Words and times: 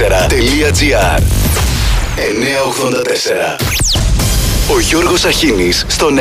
984 0.00 0.02
Ο 4.74 4.80
Γιώργος 4.80 5.24
Αχίνης 5.24 5.84
στον 5.88 6.16
984 6.16 6.20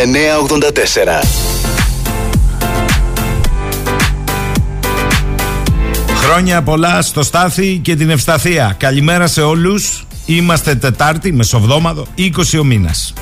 Χρόνια 6.23 6.61
πολλά 6.61 7.01
στο 7.01 7.23
Στάθη 7.23 7.79
και 7.83 7.95
την 7.95 8.09
Ευσταθία. 8.09 8.75
Καλημέρα 8.77 9.27
σε 9.27 9.41
όλους. 9.41 10.05
Είμαστε 10.25 10.75
Τετάρτη, 10.75 11.31
Μεσοβδόμαδο, 11.31 12.05
20 12.15 12.59
ο 12.59 12.63
μήνας. 12.63 13.13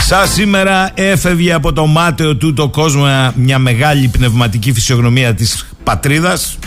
Σα 0.00 0.26
σήμερα 0.26 0.90
έφευγε 0.94 1.52
από 1.52 1.72
το 1.72 1.86
μάταιο 1.86 2.36
του 2.36 2.52
το 2.52 2.68
κόσμο 2.68 3.32
μια 3.34 3.58
μεγάλη 3.58 4.08
πνευματική 4.08 4.72
φυσιογνωμία 4.72 5.34
της 5.34 5.66
πατρίδας 5.84 6.58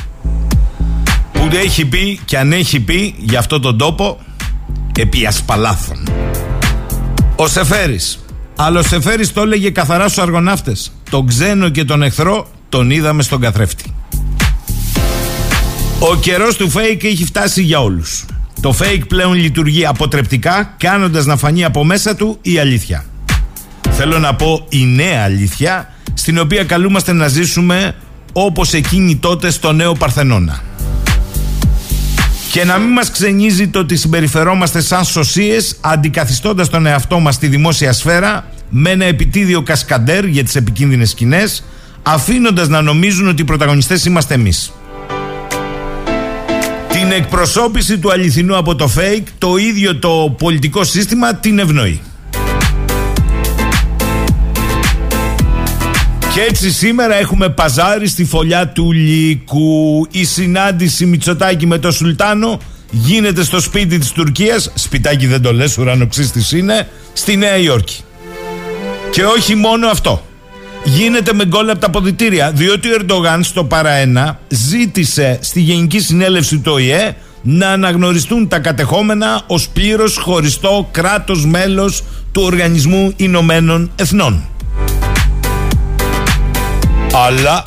που 1.50 1.56
έχει 1.56 1.86
πει 1.86 2.20
και 2.26 2.38
αν 2.38 2.52
έχει 2.52 2.80
πει 2.80 3.16
για 3.18 3.40
αυτό 3.40 3.60
τον 3.60 3.78
τόπο 3.78 4.20
επί 5.00 5.26
ασπαλάθων. 5.26 6.08
Ο 7.36 7.48
Σεφέρης. 7.48 8.26
Αλλά 8.56 8.80
ο 8.80 8.84
Σεφέρης 8.84 9.34
το 9.34 9.42
έλεγε 9.42 9.70
καθαρά 9.70 10.08
στους 10.08 10.24
αργοναύτες. 10.24 10.92
Τον 11.10 11.28
ξένο 11.28 11.70
και 11.70 11.84
τον 11.84 12.04
εχθρό 12.04 12.48
τον 12.70 12.92
είδαμε 12.92 13.24
στον 13.24 13.42
καθρέφτη. 13.42 13.94
Ο 16.00 16.16
καιρός 16.16 16.56
του 16.56 16.72
fake 16.72 17.04
έχει 17.04 17.26
φτάσει 17.26 17.62
για 17.62 17.80
όλους. 17.82 18.26
Το 18.62 18.76
fake 18.80 19.04
πλέον 19.08 19.34
λειτουργεί 19.34 19.86
αποτρεπτικά 19.86 20.74
κάνοντας 20.78 21.26
να 21.26 21.38
φανεί 21.38 21.64
από 21.64 21.84
μέσα 21.84 22.16
του 22.16 22.38
η 22.42 22.60
αλήθεια. 22.60 23.06
Θέλω 23.90 24.20
να 24.20 24.36
πω 24.36 24.66
η 24.70 24.86
νέα 24.86 25.24
αλήθεια 25.24 25.94
στην 26.14 26.40
οποία 26.40 26.64
καλούμαστε 26.64 27.14
να 27.14 27.28
ζήσουμε 27.28 27.96
όπως 28.34 28.74
εκείνη 28.74 29.16
τότε 29.16 29.50
στο 29.50 29.72
νέο 29.72 29.94
Παρθενώνα. 29.94 30.62
Και 32.54 32.64
να 32.64 32.78
μην 32.78 32.90
μας 32.90 33.12
ξενίζει 33.12 33.68
το 33.68 33.80
ότι 33.80 33.96
συμπεριφερόμαστε 33.96 34.82
σαν 34.82 35.04
σωσίες 35.04 35.76
αντικαθιστώντας 35.82 36.70
τον 36.70 36.86
εαυτό 36.86 37.20
μας 37.20 37.36
στη 37.36 37.48
δημόσια 37.48 37.94
σφαίρα 37.94 38.48
με 38.70 38.90
ένα 38.90 39.06
επιτίδιο 39.06 39.62
κασκαντέρ 39.62 40.26
για 40.26 40.44
τις 40.44 40.56
επικίνδυνες 40.56 41.10
σκηνές 41.10 41.64
αφήνοντας 42.04 42.68
να 42.68 42.82
νομίζουν 42.82 43.28
ότι 43.28 43.42
οι 43.42 43.46
πρωταγωνιστές 43.46 44.06
είμαστε 44.06 44.34
εμείς. 44.34 44.74
Την 46.88 47.12
εκπροσώπηση 47.12 47.98
του 47.98 48.12
αληθινού 48.12 48.58
από 48.58 48.76
το 48.76 48.92
fake 48.98 49.28
το 49.38 49.58
ίδιο 49.58 49.96
το 49.96 50.36
πολιτικό 50.38 50.84
σύστημα 50.84 51.36
την 51.36 51.60
ευνοεί. 51.60 52.02
Και 56.34 56.42
έτσι 56.42 56.72
σήμερα 56.72 57.16
έχουμε 57.16 57.50
παζάρι 57.50 58.08
στη 58.08 58.26
φωλιά 58.26 58.68
του 58.68 58.92
Λύκου. 58.92 60.08
Η 60.12 60.26
συνάντηση 60.26 61.06
Μητσοτάκη 61.06 61.68
με 61.68 61.78
το 61.78 61.92
Σουλτάνο 61.92 62.60
γίνεται 62.92 63.44
στο 63.44 63.60
σπίτι 63.60 63.98
της 63.98 64.12
Τουρκίας. 64.12 64.72
Σπιτάκι 64.74 65.28
δεν 65.28 65.42
το 65.42 65.54
λες, 65.54 65.78
ουρανοξύστης 65.78 66.52
είναι, 66.52 66.88
στη 67.14 67.36
Νέα 67.36 67.58
Υόρκη. 67.58 68.04
Και 69.12 69.26
όχι 69.26 69.56
μόνο 69.56 69.88
αυτό. 69.88 70.26
Γίνεται 70.84 71.34
με 71.34 71.46
γκολ 71.46 71.70
από 71.70 71.80
τα 71.80 71.90
ποδητήρια, 71.90 72.52
διότι 72.52 72.88
ο 72.88 72.94
Ερντογάν 72.94 73.44
στο 73.44 73.64
παραένα 73.64 74.40
ζήτησε 74.48 75.40
στη 75.42 75.62
Γενική 75.62 76.00
Συνέλευση 76.00 76.60
του 76.60 76.72
ΟΗΕ 76.72 77.16
να 77.42 77.68
αναγνωριστούν 77.68 78.48
τα 78.48 78.60
κατεχόμενα 78.60 79.42
ως 79.48 79.70
πλήρως 79.70 80.18
χωριστό 80.18 80.90
κράτος 80.92 81.46
μέλος 81.46 82.04
του 82.32 82.42
Οργανισμού 82.42 83.14
Ηνωμένων 83.16 83.92
Εθνών. 83.96 84.48
Αλλά 87.16 87.66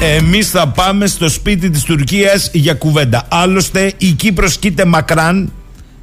εμείς 0.00 0.50
θα 0.50 0.68
πάμε 0.68 1.06
στο 1.06 1.28
σπίτι 1.28 1.70
της 1.70 1.82
Τουρκίας 1.82 2.50
για 2.52 2.74
κουβέντα. 2.74 3.26
Άλλωστε 3.28 3.92
η 3.98 4.10
Κύπρος 4.10 4.56
κοίται 4.56 4.84
μακράν 4.84 5.52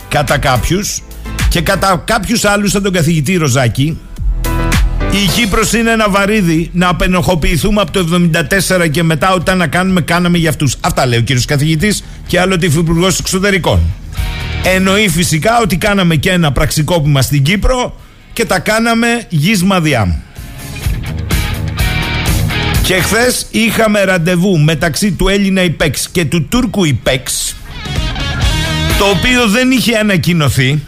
κατά 0.09 0.37
κάποιους 0.37 1.01
και 1.49 1.61
κατά 1.61 2.03
κάποιους 2.05 2.45
άλλους 2.45 2.71
σαν 2.71 2.83
τον 2.83 2.91
καθηγητή 2.91 3.35
Ροζάκη. 3.35 3.99
Η 5.11 5.27
Κύπρος 5.35 5.73
είναι 5.73 5.91
ένα 5.91 6.09
βαρύδι 6.09 6.69
να 6.73 6.87
απενοχοποιηθούμε 6.87 7.81
από 7.81 7.91
το 7.91 8.29
74 8.85 8.89
και 8.91 9.03
μετά 9.03 9.33
όταν 9.33 9.57
να 9.57 9.67
κάνουμε 9.67 10.01
κάναμε 10.01 10.37
για 10.37 10.49
αυτούς. 10.49 10.75
Αυτά 10.81 11.05
λέει 11.05 11.19
ο 11.19 11.21
κύριος 11.21 11.45
καθηγητής 11.45 12.03
και 12.27 12.39
άλλο 12.39 12.53
ότι 12.53 12.65
υφυπουργός 12.65 13.19
εξωτερικών. 13.19 13.79
Εννοεί 14.63 15.09
φυσικά 15.09 15.61
ότι 15.61 15.77
κάναμε 15.77 16.15
και 16.15 16.31
ένα 16.31 16.51
πραξικόπημα 16.51 17.21
στην 17.21 17.43
Κύπρο 17.43 17.99
και 18.33 18.45
τα 18.45 18.59
κάναμε 18.59 19.07
γης 19.29 19.63
μαδιά. 19.63 20.19
Και 22.85 22.93
χθες 22.93 23.47
είχαμε 23.51 24.03
ραντεβού 24.03 24.59
μεταξύ 24.59 25.11
του 25.11 25.27
Έλληνα 25.27 25.61
υπέξ 25.61 26.09
και 26.09 26.25
του 26.25 26.45
Τούρκου 26.45 26.85
υπέξ 26.85 27.55
το 28.97 29.05
οποίο 29.05 29.47
δεν 29.47 29.71
είχε 29.71 29.97
ανακοινωθεί 29.97 30.81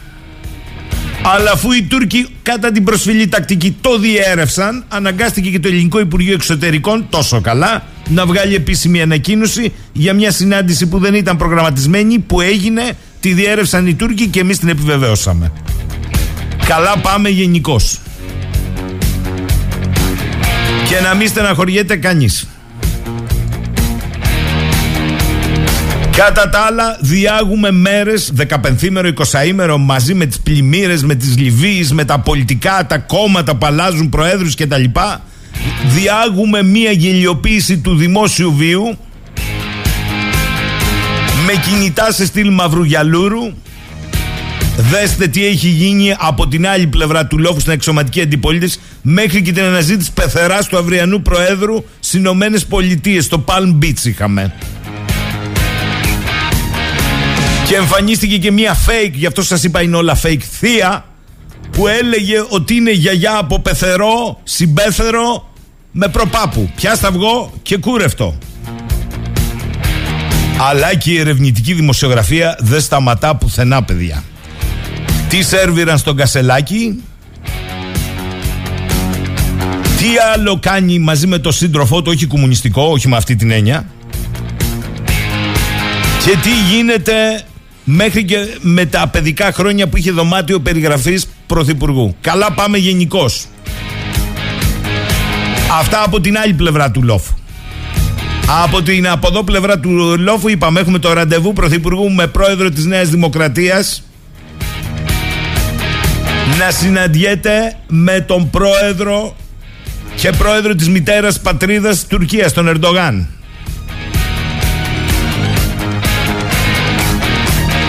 αλλά 1.22 1.50
αφού 1.50 1.72
οι 1.72 1.82
Τούρκοι 1.82 2.26
κατά 2.42 2.72
την 2.72 2.84
προσφυλή 2.84 3.28
τακτική 3.28 3.76
το 3.80 3.98
διέρευσαν 3.98 4.84
αναγκάστηκε 4.88 5.50
και 5.50 5.58
το 5.58 5.68
Ελληνικό 5.68 6.00
Υπουργείο 6.00 6.34
Εξωτερικών 6.34 7.06
τόσο 7.10 7.40
καλά 7.40 7.84
να 8.08 8.26
βγάλει 8.26 8.54
επίσημη 8.54 9.02
ανακοίνωση 9.02 9.72
για 9.92 10.12
μια 10.12 10.30
συνάντηση 10.30 10.86
που 10.86 10.98
δεν 10.98 11.14
ήταν 11.14 11.36
προγραμματισμένη 11.36 12.18
που 12.18 12.40
έγινε, 12.40 12.82
τη 13.20 13.32
διέρευσαν 13.32 13.86
οι 13.86 13.94
Τούρκοι 13.94 14.26
και 14.26 14.40
εμείς 14.40 14.58
την 14.58 14.68
επιβεβαίωσαμε. 14.68 15.52
Καλά 16.66 16.98
πάμε 16.98 17.28
γενικώς 17.28 17.98
και 20.88 21.00
να 21.00 21.14
μην 21.14 21.28
στεναχωριέται 21.28 21.96
κανείς. 21.96 22.48
Κατά 26.16 26.48
τα 26.48 26.58
άλλα, 26.58 26.98
διάγουμε 27.00 27.70
μέρες, 27.70 28.32
15μέρο, 28.36 29.12
20μέρο 29.12 29.76
μαζί 29.78 30.14
με 30.14 30.26
τις 30.26 30.40
πλημμύρες, 30.40 31.02
με 31.02 31.14
τις 31.14 31.36
Λιβύης, 31.36 31.92
με 31.92 32.04
τα 32.04 32.18
πολιτικά, 32.18 32.86
τα 32.86 32.98
κόμματα 32.98 33.56
που 33.56 33.66
αλλάζουν 33.66 34.08
προέδρους 34.08 34.54
κτλ. 34.54 34.84
Διάγουμε 35.86 36.62
μία 36.62 36.90
γελιοποίηση 36.90 37.78
του 37.78 37.96
δημόσιου 37.96 38.54
βίου 38.56 38.98
με 41.46 41.52
κινητά 41.66 42.12
σε 42.12 42.26
στυλ 42.26 42.52
Μαυρογιαλούρου 42.52 43.52
Δέστε 44.90 45.26
τι 45.26 45.46
έχει 45.46 45.68
γίνει 45.68 46.14
από 46.18 46.48
την 46.48 46.66
άλλη 46.66 46.86
πλευρά 46.86 47.26
του 47.26 47.38
λόγου 47.38 47.60
στην 47.60 47.72
εξωματική 47.72 48.20
αντιπολίτευση 48.20 48.78
μέχρι 49.02 49.42
και 49.42 49.52
την 49.52 49.62
αναζήτηση 49.62 50.12
πεθερά 50.12 50.58
του 50.58 50.78
αυριανού 50.78 51.22
Προέδρου 51.22 51.84
στις 52.00 52.12
Ηνωμένες 52.12 52.66
Πολιτείες. 52.66 53.24
Στο 53.24 53.44
Palm 53.48 53.84
Beach 53.84 54.04
είχαμε. 54.04 54.54
Και 57.66 57.74
εμφανίστηκε 57.74 58.38
και 58.38 58.52
μία 58.52 58.76
fake, 58.86 59.12
γι' 59.12 59.26
αυτό 59.26 59.42
σας 59.42 59.62
είπα 59.62 59.82
είναι 59.82 59.96
όλα 59.96 60.20
fake, 60.22 60.42
θεία 60.58 61.04
που 61.70 61.88
έλεγε 61.88 62.44
ότι 62.48 62.74
είναι 62.74 62.90
γιαγιά 62.90 63.36
από 63.36 63.60
πεθερό, 63.60 64.40
συμπέθερο 64.42 65.52
με 65.92 66.08
προπάπου. 66.08 66.70
Πια 66.76 66.98
βγω 67.12 67.52
και 67.62 67.76
κούρευτο. 67.76 68.38
Αλλά 70.60 70.94
και 70.94 71.10
η 71.10 71.18
ερευνητική 71.18 71.72
δημοσιογραφία 71.72 72.56
δεν 72.60 72.80
σταματά 72.80 73.36
πουθενά, 73.36 73.82
παιδιά. 73.82 74.24
Τι 75.28 75.42
σερβιραν 75.42 75.98
στον 75.98 76.16
Κασελάκη; 76.16 77.02
Τι 79.98 80.06
άλλο 80.34 80.58
κάνει 80.62 80.98
μαζί 80.98 81.26
με 81.26 81.38
το 81.38 81.50
σύντροφό 81.50 82.02
του 82.02 82.10
Όχι 82.14 82.26
κομμουνιστικό, 82.26 82.82
όχι 82.82 83.08
με 83.08 83.16
αυτή 83.16 83.36
την 83.36 83.50
έννοια; 83.50 83.86
Και 86.24 86.36
τι 86.42 86.50
γίνεται 86.70 87.42
μέχρι 87.84 88.24
και 88.24 88.36
με 88.60 88.86
τα 88.86 89.08
παιδικά 89.08 89.52
χρόνια 89.52 89.88
που 89.88 89.96
είχε 89.96 90.10
δωμάτιο 90.10 90.60
περιγραφής 90.60 91.26
πρωθυπουργού; 91.46 92.16
Καλά 92.20 92.52
πάμε 92.52 92.78
γενικώς. 92.78 93.46
Αυτά 95.78 96.02
από 96.04 96.20
την 96.20 96.38
άλλη 96.38 96.52
πλευρά 96.52 96.90
του 96.90 97.02
λόφου 97.02 97.34
από 98.64 98.82
την 98.82 99.08
από 99.08 99.28
εδώ 99.28 99.44
πλευρά 99.44 99.78
του 99.78 99.90
λόφου 100.18 100.48
είπαμε 100.48 100.80
έχουμε 100.80 100.98
το 100.98 101.12
ραντεβού 101.12 101.52
πρωθυπουργού 101.52 102.10
με 102.10 102.26
πρόεδρο 102.26 102.70
της 102.70 102.84
Νέας 102.84 103.08
Δημοκρατίας 103.08 104.02
να 106.58 106.70
συναντιέται 106.70 107.76
με 107.86 108.20
τον 108.20 108.50
πρόεδρο 108.50 109.36
και 110.16 110.30
πρόεδρο 110.30 110.74
της 110.74 110.88
μητέρας 110.88 111.40
πατρίδας 111.40 112.06
Τουρκίας, 112.06 112.52
τον 112.52 112.68
Ερντογάν. 112.68 113.28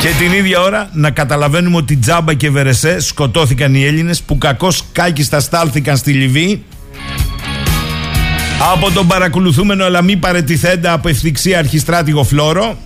Και 0.02 0.08
την 0.20 0.34
ίδια 0.34 0.62
ώρα 0.62 0.90
να 0.94 1.12
καταλαβαίνουμε 1.12 1.76
ότι 1.78 1.96
Τζάμπα 1.96 2.34
και 2.34 2.50
Βερεσέ 2.50 3.00
σκοτώθηκαν 3.00 3.76
οι 3.76 3.86
Έλληνες 3.86 4.22
που 4.22 4.38
κακώς 4.38 4.84
κάκιστα 4.92 5.40
στάλθηκαν 5.40 5.98
στη 5.98 6.12
Λιβύη 6.12 6.64
από 8.74 8.92
τον 8.92 9.08
παρακολουθούμενο 9.08 9.86
αλλά 9.86 10.02
μη 10.02 10.16
παρετηθέντα 10.16 10.94
από 10.94 11.10
ευθυξία 11.10 11.60
αρχιστράτηγο 11.60 12.24
Φλόρο 12.24 12.78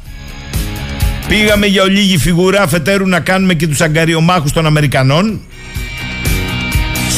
Πήγαμε 1.27 1.65
για 1.65 1.83
ολίγη 1.83 2.17
φιγουρά 2.17 2.61
αφετέρου 2.61 3.07
να 3.07 3.19
κάνουμε 3.19 3.53
και 3.53 3.67
τους 3.67 3.81
αγκαριομάχους 3.81 4.51
των 4.51 4.65
Αμερικανών 4.65 5.41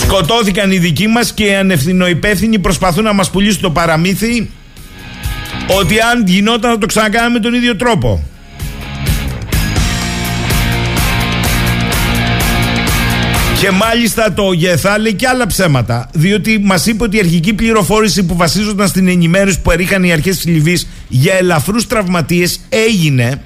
Σκοτώθηκαν 0.06 0.72
οι 0.72 0.78
δικοί 0.78 1.08
μας 1.08 1.34
και 1.34 1.46
οι 1.46 1.56
ανευθυνοϊπέθυνοι 1.56 2.60
προσπαθούν 2.60 3.04
να 3.04 3.14
μας 3.14 3.30
πουλήσουν 3.30 3.62
το 3.62 3.72
παραμύθι 3.72 4.50
ότι 5.80 6.00
αν 6.00 6.24
γινόταν 6.28 6.72
θα 6.72 6.78
το 6.78 6.86
ξανακάναμε 6.86 7.34
με 7.34 7.40
τον 7.40 7.54
ίδιο 7.54 7.76
τρόπο. 7.76 8.24
Και 13.60 13.72
μάλιστα 13.72 14.34
το 14.34 14.52
ΓΕΘΑ 14.52 15.00
λέει 15.00 15.14
και 15.14 15.28
άλλα 15.28 15.48
ψέματα. 15.48 16.10
Διότι 16.14 16.60
μας 16.64 16.86
είπε 16.86 17.04
ότι 17.04 17.18
η 17.18 17.20
αρχική 17.20 17.54
πληροφόρηση 17.54 18.24
που 18.24 18.36
βασίζονταν 18.36 18.88
στην 18.88 19.08
ενημέρωση 19.08 19.62
που 19.62 19.72
έριχαν 19.72 20.04
οι 20.04 20.12
αρχές 20.12 20.36
της 20.36 20.46
Λιβύης 20.46 20.88
για 21.08 21.34
ελαφρούς 21.34 21.88
τραυματίες 21.88 22.60
έγινε 22.70 23.42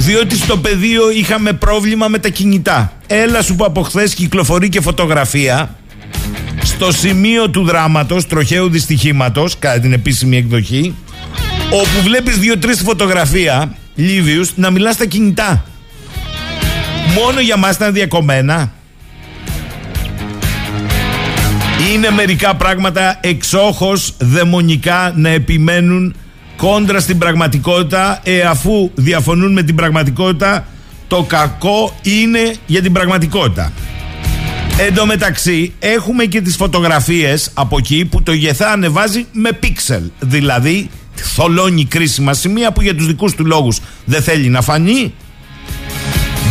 διότι 0.00 0.36
στο 0.36 0.56
πεδίο 0.56 1.10
είχαμε 1.10 1.52
πρόβλημα 1.52 2.08
με 2.08 2.18
τα 2.18 2.28
κινητά. 2.28 2.92
Έλα 3.06 3.42
σου 3.42 3.56
που 3.56 3.64
από 3.64 3.82
χθες 3.82 4.14
κυκλοφορεί 4.14 4.68
και 4.68 4.80
φωτογραφία 4.80 5.74
στο 6.62 6.92
σημείο 6.92 7.50
του 7.50 7.64
δράματος, 7.64 8.26
τροχαίου 8.26 8.68
δυστυχήματος, 8.68 9.58
κατά 9.58 9.80
την 9.80 9.92
επίσημη 9.92 10.36
εκδοχή, 10.36 10.94
όπου 11.70 12.02
βλέπεις 12.02 12.38
δύο-τρεις 12.38 12.80
φωτογραφία 12.80 13.74
Λίβιους 13.94 14.56
να 14.56 14.70
μιλάς 14.70 14.94
στα 14.94 15.06
κινητά. 15.06 15.64
Μόνο 17.14 17.40
για 17.40 17.56
μας 17.56 17.74
ήταν 17.74 17.92
διακομμένα. 17.92 18.72
Είναι 21.92 22.10
μερικά 22.10 22.54
πράγματα 22.54 23.18
εξόχως 23.20 24.14
δαιμονικά 24.18 25.12
να 25.16 25.28
επιμένουν 25.28 26.14
κόντρα 26.60 27.00
στην 27.00 27.18
πραγματικότητα 27.18 28.20
ε, 28.22 28.40
αφού 28.40 28.90
διαφωνούν 28.94 29.52
με 29.52 29.62
την 29.62 29.74
πραγματικότητα 29.74 30.66
το 31.08 31.22
κακό 31.22 31.94
είναι 32.02 32.54
για 32.66 32.82
την 32.82 32.92
πραγματικότητα. 32.92 33.72
Εν 34.78 34.94
τω 34.94 35.06
μεταξύ 35.06 35.72
έχουμε 35.78 36.24
και 36.24 36.40
τις 36.40 36.56
φωτογραφίες 36.56 37.50
από 37.54 37.76
εκεί 37.78 38.04
που 38.04 38.22
το 38.22 38.32
ΓΕΘΑ 38.32 38.70
ανεβάζει 38.70 39.26
με 39.32 39.52
πίξελ. 39.52 40.02
Δηλαδή 40.20 40.90
θολώνει 41.14 41.84
κρίσιμα 41.84 42.34
σημεία 42.34 42.72
που 42.72 42.82
για 42.82 42.94
τους 42.94 43.06
δικούς 43.06 43.34
του 43.34 43.46
λόγους 43.46 43.80
δεν 44.04 44.22
θέλει 44.22 44.48
να 44.48 44.62
φανεί. 44.62 45.14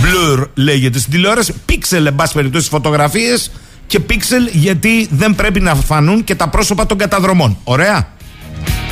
Blur 0.04 0.48
λέγεται 0.54 1.00
στην 1.00 1.12
τηλεόραση. 1.12 1.54
Πίξελ 1.66 2.06
εν 2.06 2.16
πάση 2.16 2.34
περιπτώσει 2.34 2.70
φωτογραφίες. 2.70 3.52
Και 3.88 4.00
πίξελ 4.00 4.50
γιατί 4.52 5.08
δεν 5.12 5.36
πρέπει 5.36 5.60
να 5.60 5.76
φανούν 5.76 6.24
και 6.24 6.36
τα 6.36 6.50
πρόσωπα 6.50 6.86
των 6.86 6.98
καταδρομών. 6.98 7.58
Ωραία 7.64 8.18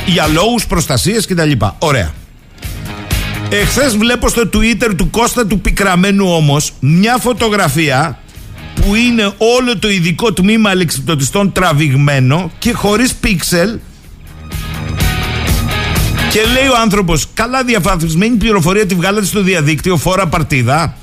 για 0.08 0.26
λόγους 0.26 0.66
προστασίας 0.66 1.26
κτλ. 1.26 1.50
Ωραία. 1.78 2.12
Εχθές 3.50 3.96
βλέπω 3.96 4.28
στο 4.28 4.42
Twitter 4.52 4.90
του 4.96 5.10
Κώστα 5.10 5.46
του 5.46 5.60
Πικραμένου 5.60 6.34
όμως 6.34 6.72
μια 6.80 7.16
φωτογραφία 7.16 8.18
που 8.74 8.94
είναι 8.94 9.32
όλο 9.38 9.78
το 9.78 9.90
ειδικό 9.90 10.32
τμήμα 10.32 10.70
αλεξιπτωτιστών 10.70 11.52
τραβηγμένο 11.52 12.50
και 12.58 12.72
χωρίς 12.72 13.14
πίξελ 13.14 13.78
και 16.30 16.40
λέει 16.52 16.68
ο 16.68 16.76
άνθρωπος 16.80 17.26
καλά 17.34 17.64
διαφαθμισμένη 17.64 18.36
πληροφορία 18.36 18.86
τη 18.86 18.94
βγάλατε 18.94 19.26
στο 19.26 19.42
διαδίκτυο 19.42 19.96
φόρα 19.96 20.26
παρτίδα 20.26 20.94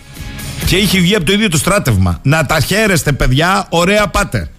και 0.65 0.75
έχει 0.75 0.99
βγει 0.99 1.15
από 1.15 1.25
το 1.25 1.31
ίδιο 1.31 1.49
το 1.49 1.57
στράτευμα. 1.57 2.19
Να 2.23 2.45
τα 2.45 2.59
χαίρεστε 2.59 3.11
παιδιά, 3.11 3.65
ωραία 3.69 4.07
πάτε. 4.07 4.49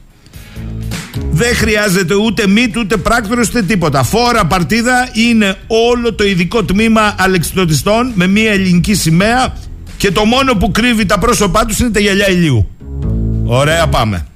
Δεν 1.36 1.54
χρειάζεται 1.54 2.14
ούτε 2.14 2.46
μύτ, 2.46 2.76
ούτε 2.76 2.96
πράκτορο, 2.96 3.42
ούτε 3.48 3.62
τίποτα. 3.62 4.02
Φόρα 4.02 4.46
παρτίδα 4.46 5.08
είναι 5.12 5.56
όλο 5.66 6.14
το 6.14 6.24
ειδικό 6.24 6.64
τμήμα 6.64 7.14
αλεξιδοτιστών 7.18 8.12
με 8.14 8.26
μια 8.26 8.50
ελληνική 8.50 8.94
σημαία 8.94 9.54
και 9.96 10.10
το 10.10 10.24
μόνο 10.24 10.54
που 10.54 10.70
κρύβει 10.70 11.06
τα 11.06 11.18
πρόσωπά 11.18 11.64
τους 11.64 11.78
είναι 11.78 11.90
τα 11.90 12.00
γυαλιά 12.00 12.30
ηλίου. 12.30 12.68
Ωραία, 13.44 13.86
πάμε. 13.86 14.26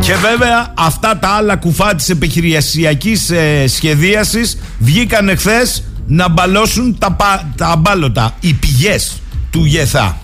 Και 0.00 0.14
βέβαια 0.14 0.72
αυτά 0.76 1.18
τα 1.18 1.28
άλλα 1.28 1.56
κουφά 1.56 1.94
της 1.94 2.08
επιχειρησιακής 2.08 3.30
ε, 3.30 3.66
σχεδίασης 3.66 4.58
βγήκαν 4.78 5.28
εχθές 5.28 5.84
να 6.06 6.28
μπαλώσουν 6.28 6.98
τα, 6.98 7.16
τα 7.56 7.66
αμπάλωτα, 7.66 8.34
οι 8.40 8.52
πηγές 8.52 9.22
του 9.50 9.64
ΓΕΘΑ 9.64 10.16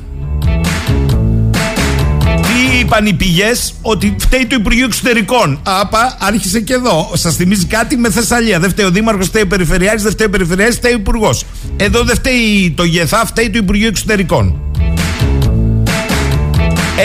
είπαν 2.78 3.06
οι 3.06 3.12
πηγές 3.12 3.74
ότι 3.82 4.16
φταίει 4.18 4.46
το 4.46 4.56
Υπουργείο 4.58 4.84
Εξωτερικών. 4.84 5.60
Άπα, 5.62 6.16
άρχισε 6.20 6.60
και 6.60 6.72
εδώ. 6.72 7.10
Σας 7.14 7.36
θυμίζει 7.36 7.66
κάτι 7.66 7.96
με 7.96 8.10
Θεσσαλία. 8.10 8.60
Δεν 8.60 8.70
φταίει 8.70 8.86
ο 8.86 8.90
Δήμαρχος, 8.90 9.26
φταίει 9.26 9.42
ο 9.42 9.46
Περιφερειάρχης, 9.46 10.02
δεν 10.02 10.12
φταίει 10.12 10.26
ο 10.26 10.30
Περιφερειάρχης, 10.30 10.76
φταίει 10.76 10.92
ο 10.92 10.96
Υπουργός. 10.96 11.44
Εδώ 11.76 12.02
δεν 12.02 12.16
φταίει 12.16 12.72
το 12.76 12.84
ΓΕΘΑ, 12.84 13.26
φταίει 13.26 13.50
το 13.50 13.58
Υπουργείο 13.58 13.88
Εξωτερικών. 13.88 14.60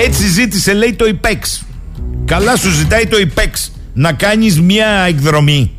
Έτσι 0.05 0.27
ζήτησε, 0.27 0.73
λέει, 0.73 0.93
το 0.93 1.05
ΙΠΕΞ. 1.05 1.63
Καλά 2.25 2.55
σου 2.55 2.69
ζητάει 2.71 3.07
το 3.07 3.19
ΙΠΕΞ 3.19 3.71
να 3.93 4.13
κάνεις 4.13 4.61
μια 4.61 4.87
εκδρομή. 5.07 5.71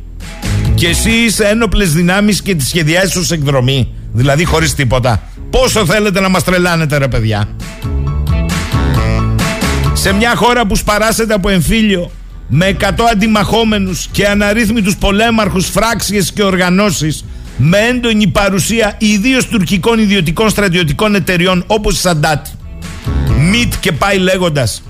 Και 0.75 0.87
εσύ 0.87 1.11
είσαι 1.11 1.43
ένοπλες 1.43 1.93
δυνάμεις 1.93 2.41
και 2.41 2.55
τη 2.55 2.65
σχεδιάζει 2.65 3.17
ως 3.17 3.31
εκδρομή. 3.31 3.93
Δηλαδή 4.13 4.45
χωρίς 4.45 4.73
τίποτα. 4.73 5.21
Πόσο 5.49 5.85
θέλετε 5.85 6.19
να 6.19 6.29
μας 6.29 6.43
τρελάνετε, 6.43 6.97
ρε 6.97 7.07
παιδιά; 7.07 7.49
Σε 10.01 10.13
μια 10.13 10.35
χώρα 10.35 10.65
που 10.65 10.75
σπαράσεται 10.75 11.33
από 11.33 11.49
εμφύλιο 11.49 12.11
με 12.47 12.75
100 12.79 12.85
αντιμαχόμενους 13.11 14.07
και 14.11 14.27
αναρρύθμιτους 14.27 14.97
πολέμαρχους, 14.97 15.67
φράξιες 15.67 16.31
και 16.31 16.43
οργανώσεις 16.43 17.25
με 17.57 17.77
έντονη 17.77 18.27
παρουσία 18.27 18.95
ιδίως 18.99 19.47
τουρκικών 19.47 19.99
ιδιωτικών 19.99 20.49
στρατιωτικών 20.49 21.15
εταιριών 21.15 21.63
όπως 21.67 21.93
η 21.95 21.99
Σαντάτ 21.99 22.45
ΜΙΤ 23.51 23.73
και 23.79 23.91
πάει 23.91 24.17
λέγοντας 24.17 24.83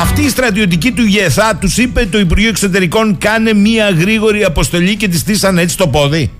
αυτή 0.00 0.22
η 0.22 0.28
στρατιωτική 0.28 0.92
του 0.92 1.04
ΓΕΘΑ 1.04 1.56
τους 1.56 1.76
είπε 1.76 2.06
το 2.06 2.18
Υπουργείο 2.18 2.48
Εξωτερικών 2.48 3.18
κάνε 3.18 3.52
μια 3.52 3.90
γρήγορη 3.90 4.44
αποστολή 4.44 4.96
και 4.96 5.08
τη 5.08 5.18
στήσανε 5.18 5.62
έτσι 5.62 5.76
το 5.76 5.88
πόδι. 5.88 6.30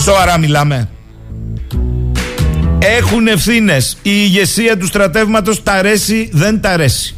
Σοβαρά 0.00 0.38
μιλάμε. 0.38 0.88
Έχουν 2.88 3.26
ευθύνες. 3.26 3.96
Η 4.02 4.10
ηγεσία 4.12 4.76
του 4.76 4.86
στρατεύματος 4.86 5.62
τα 5.62 5.72
αρέσει, 5.72 6.28
δεν 6.32 6.60
τα 6.60 6.70
αρέσει. 6.70 7.14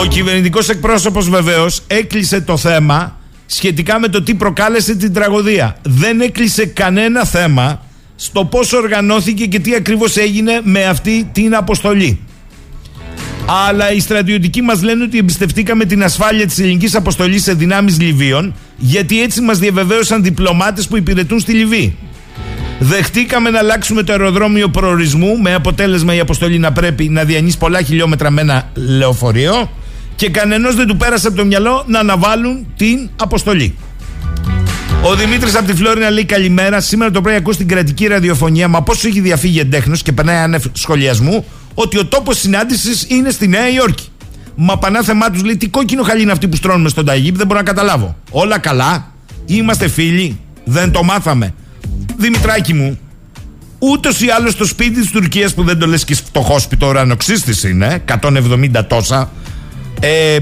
Ο 0.00 0.06
κυβερνητικός 0.08 0.68
εκπρόσωπος 0.68 1.28
βεβαίως 1.28 1.82
έκλεισε 1.86 2.40
το 2.40 2.56
θέμα 2.56 3.18
σχετικά 3.46 3.98
με 3.98 4.08
το 4.08 4.22
τι 4.22 4.34
προκάλεσε 4.34 4.94
την 4.94 5.12
τραγωδία. 5.12 5.76
Δεν 5.82 6.20
έκλεισε 6.20 6.66
κανένα 6.66 7.24
θέμα 7.24 7.84
στο 8.16 8.44
πώς 8.44 8.72
οργανώθηκε 8.72 9.46
και 9.46 9.58
τι 9.58 9.74
ακριβώς 9.74 10.16
έγινε 10.16 10.60
με 10.62 10.84
αυτή 10.84 11.28
την 11.32 11.54
αποστολή. 11.54 12.20
Αλλά 13.66 13.92
οι 13.92 14.00
στρατιωτικοί 14.00 14.62
μας 14.62 14.82
λένε 14.82 15.04
ότι 15.04 15.18
εμπιστευτήκαμε 15.18 15.84
την 15.84 16.02
ασφάλεια 16.02 16.46
της 16.46 16.58
ελληνικής 16.58 16.94
αποστολής 16.94 17.42
σε 17.42 17.54
δυνάμεις 17.54 18.00
Λιβύων, 18.00 18.54
γιατί 18.82 19.22
έτσι 19.22 19.40
μας 19.40 19.58
διαβεβαίωσαν 19.58 20.22
διπλωμάτες 20.22 20.88
που 20.88 20.96
υπηρετούν 20.96 21.40
στη 21.40 21.52
Λιβύη. 21.52 21.96
Δεχτήκαμε 22.78 23.50
να 23.50 23.58
αλλάξουμε 23.58 24.02
το 24.02 24.12
αεροδρόμιο 24.12 24.68
προορισμού, 24.68 25.38
με 25.38 25.54
αποτέλεσμα 25.54 26.14
η 26.14 26.20
αποστολή 26.20 26.58
να 26.58 26.72
πρέπει 26.72 27.08
να 27.08 27.24
διανύσει 27.24 27.58
πολλά 27.58 27.82
χιλιόμετρα 27.82 28.30
με 28.30 28.40
ένα 28.40 28.70
λεωφορείο 28.74 29.70
και 30.16 30.30
κανενός 30.30 30.74
δεν 30.74 30.86
του 30.86 30.96
πέρασε 30.96 31.26
από 31.26 31.36
το 31.36 31.44
μυαλό 31.44 31.84
να 31.86 31.98
αναβάλουν 31.98 32.66
την 32.76 33.10
αποστολή. 33.16 33.74
Ο 35.02 35.14
Δημήτρης 35.14 35.56
από 35.56 35.66
τη 35.66 35.74
Φλόρινα 35.76 36.10
λέει 36.10 36.24
καλημέρα. 36.24 36.80
Σήμερα 36.80 37.10
το 37.10 37.20
πρωί 37.20 37.34
ακούω 37.34 37.52
στην 37.52 37.68
κρατική 37.68 38.06
ραδιοφωνία. 38.06 38.68
Μα 38.68 38.82
πώς 38.82 39.04
έχει 39.04 39.20
διαφύγει 39.20 39.60
εντέχνο 39.60 39.96
και 39.96 40.12
περνάει 40.12 40.36
άνευ 40.36 40.64
σχολιασμού 40.72 41.44
ότι 41.74 41.98
ο 41.98 42.06
τόπος 42.06 42.38
συνάντησης 42.38 43.06
είναι 43.08 43.30
στη 43.30 43.48
Νέα 43.48 43.68
Υόρκη. 43.68 44.08
Μα 44.54 44.78
πανάθεμά 44.78 45.30
τους 45.30 45.42
λέει 45.42 45.56
τι 45.56 45.68
κόκκινο 45.68 46.02
χαλί 46.02 46.22
είναι 46.22 46.32
αυτή 46.32 46.48
που 46.48 46.56
στρώνουμε 46.56 46.88
στον 46.88 47.04
Ταγίπ, 47.04 47.36
δεν 47.36 47.46
μπορώ 47.46 47.58
να 47.58 47.64
καταλάβω. 47.64 48.16
Όλα 48.30 48.58
καλά, 48.58 49.12
είμαστε 49.46 49.88
φίλοι, 49.88 50.40
δεν 50.64 50.92
το 50.92 51.02
μάθαμε. 51.02 51.54
Δημητράκη 52.16 52.74
μου, 52.74 52.98
ούτως 53.78 54.20
ή 54.20 54.28
άλλως 54.28 54.56
το 54.56 54.64
σπίτι 54.64 55.00
της 55.00 55.10
Τουρκίας 55.10 55.54
που 55.54 55.62
δεν 55.62 55.78
το 55.78 55.86
λες 55.86 56.04
και 56.04 56.14
φτωχόσπιτο 56.14 56.86
ουρανοξύστη 56.86 57.68
είναι, 57.68 58.02
170 58.22 58.86
τόσα. 58.86 59.30
Ε, 60.00 60.36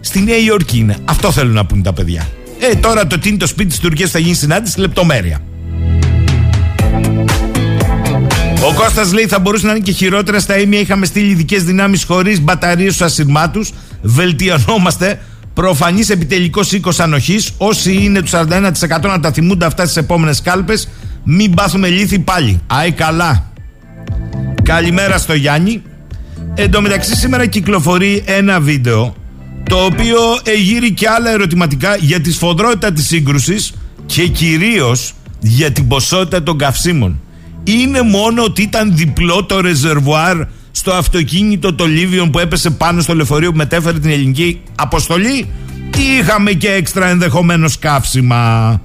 στη 0.00 0.20
Νέα 0.20 0.36
Υόρκη 0.36 0.78
είναι. 0.78 0.96
Αυτό 1.04 1.32
θέλουν 1.32 1.54
να 1.54 1.66
πούν 1.66 1.82
τα 1.82 1.92
παιδιά. 1.92 2.28
Ε, 2.58 2.74
τώρα 2.74 3.06
το 3.06 3.18
τι 3.18 3.28
είναι 3.28 3.38
το 3.38 3.46
σπίτι 3.46 3.68
της 3.68 3.78
Τουρκίας 3.78 4.10
θα 4.10 4.18
γίνει 4.18 4.34
συνάντηση, 4.34 4.80
λεπτομέρεια. 4.80 5.40
Ο 8.66 8.74
Κώστας 8.74 9.12
λέει 9.12 9.26
θα 9.26 9.38
μπορούσε 9.38 9.66
να 9.66 9.72
είναι 9.72 9.80
και 9.80 9.92
χειρότερα. 9.92 10.40
Στα 10.40 10.58
ίμια 10.58 10.80
είχαμε 10.80 11.06
στείλει 11.06 11.30
ειδικές 11.30 11.64
δυνάμεις 11.64 12.04
χωρίς 12.04 12.40
μπαταρίες 12.40 12.94
στους 12.94 13.06
ασυρμάτου. 13.06 13.64
Βελτιωνόμαστε. 14.02 15.20
Προφανής 15.54 16.10
επιτελικός 16.10 16.72
οίκος 16.72 17.00
ανοχής. 17.00 17.50
Όσοι 17.58 17.92
είναι 17.92 18.20
τους 18.20 18.30
41% 18.30 19.08
να 19.08 19.20
τα 19.20 19.32
θυμούνται 19.32 19.64
αυτά 19.64 19.82
στις 19.84 19.96
επόμενες 19.96 20.42
κάλπες. 20.42 20.88
Μην 21.24 21.54
πάθουμε 21.54 21.88
λύθη 21.88 22.18
πάλι. 22.18 22.60
Άι 22.66 22.92
καλά. 22.92 23.52
Καλημέρα 24.62 25.18
στο 25.18 25.34
Γιάννη. 25.34 25.82
Εν 26.54 26.70
τω 26.70 26.80
μεταξύ 26.80 27.16
σήμερα 27.16 27.46
κυκλοφορεί 27.46 28.22
ένα 28.26 28.60
βίντεο 28.60 29.14
το 29.68 29.84
οποίο 29.84 30.18
εγείρει 30.42 30.92
και 30.92 31.08
άλλα 31.08 31.30
ερωτηματικά 31.30 31.96
για 31.96 32.20
τη 32.20 32.32
σφοδρότητα 32.32 32.92
της 32.92 33.06
σύγκρουσης 33.06 33.72
και 34.06 34.26
κυρίως 34.26 35.12
για 35.40 35.70
την 35.72 35.88
ποσότητα 35.88 36.42
των 36.42 36.58
καυσίμων. 36.58 37.20
Είναι 37.70 38.02
μόνο 38.02 38.42
ότι 38.42 38.62
ήταν 38.62 38.96
διπλό 38.96 39.44
το 39.44 39.60
ρεζερβουάρ 39.60 40.36
στο 40.70 40.92
αυτοκίνητο 40.92 41.74
το 41.74 41.86
Λίβιον 41.86 42.30
που 42.30 42.38
έπεσε 42.38 42.70
πάνω 42.70 43.00
στο 43.00 43.14
λεωφορείο 43.14 43.50
που 43.50 43.56
μετέφερε 43.56 43.98
την 43.98 44.10
ελληνική 44.10 44.60
αποστολή 44.74 45.48
ή 45.96 46.16
είχαμε 46.20 46.52
και 46.52 46.70
έξτρα 46.70 47.08
ενδεχομένως 47.08 47.78
καύσιμα. 47.78 48.80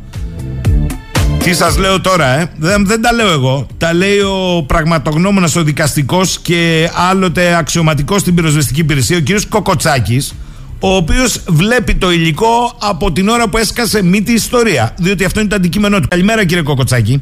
Τι 1.44 1.54
σας 1.54 1.78
λέω 1.78 2.02
τώρα, 2.02 2.40
ε; 2.40 2.52
Δεν, 2.58 2.86
δεν 2.86 3.02
τα 3.02 3.14
λέω 3.14 3.32
εγώ. 3.32 3.68
Τα 3.78 3.94
λέει 3.94 4.20
ο 4.20 4.64
πραγματογνώμονας, 4.68 5.56
ο 5.56 5.64
δικαστικός 5.64 6.40
και 6.40 6.90
άλλοτε 7.10 7.56
αξιωματικός 7.56 8.22
στην 8.22 8.36
πυροσβεστική 8.36 8.80
υπηρεσία, 8.80 9.18
ο 9.18 9.22
κ. 9.22 9.42
Κοκοτσάκης, 9.50 10.34
ο 10.80 10.96
οποίος 10.96 11.44
βλέπει 11.48 11.96
το 11.96 12.12
υλικό 12.12 12.78
από 12.82 13.12
την 13.12 13.28
ώρα 13.28 13.50
που 13.50 13.58
έσκασε 13.58 14.04
μύτη 14.04 14.32
ιστορία. 14.32 14.94
Διότι 14.98 15.26
αυτό 15.26 15.40
είναι 15.40 15.50
το 15.50 15.56
αντικείμενό 15.56 16.00
του. 16.00 16.08
Καλημέρα, 16.08 16.46
κύριε 16.46 16.64
Κοκοτσάκη. 16.64 17.22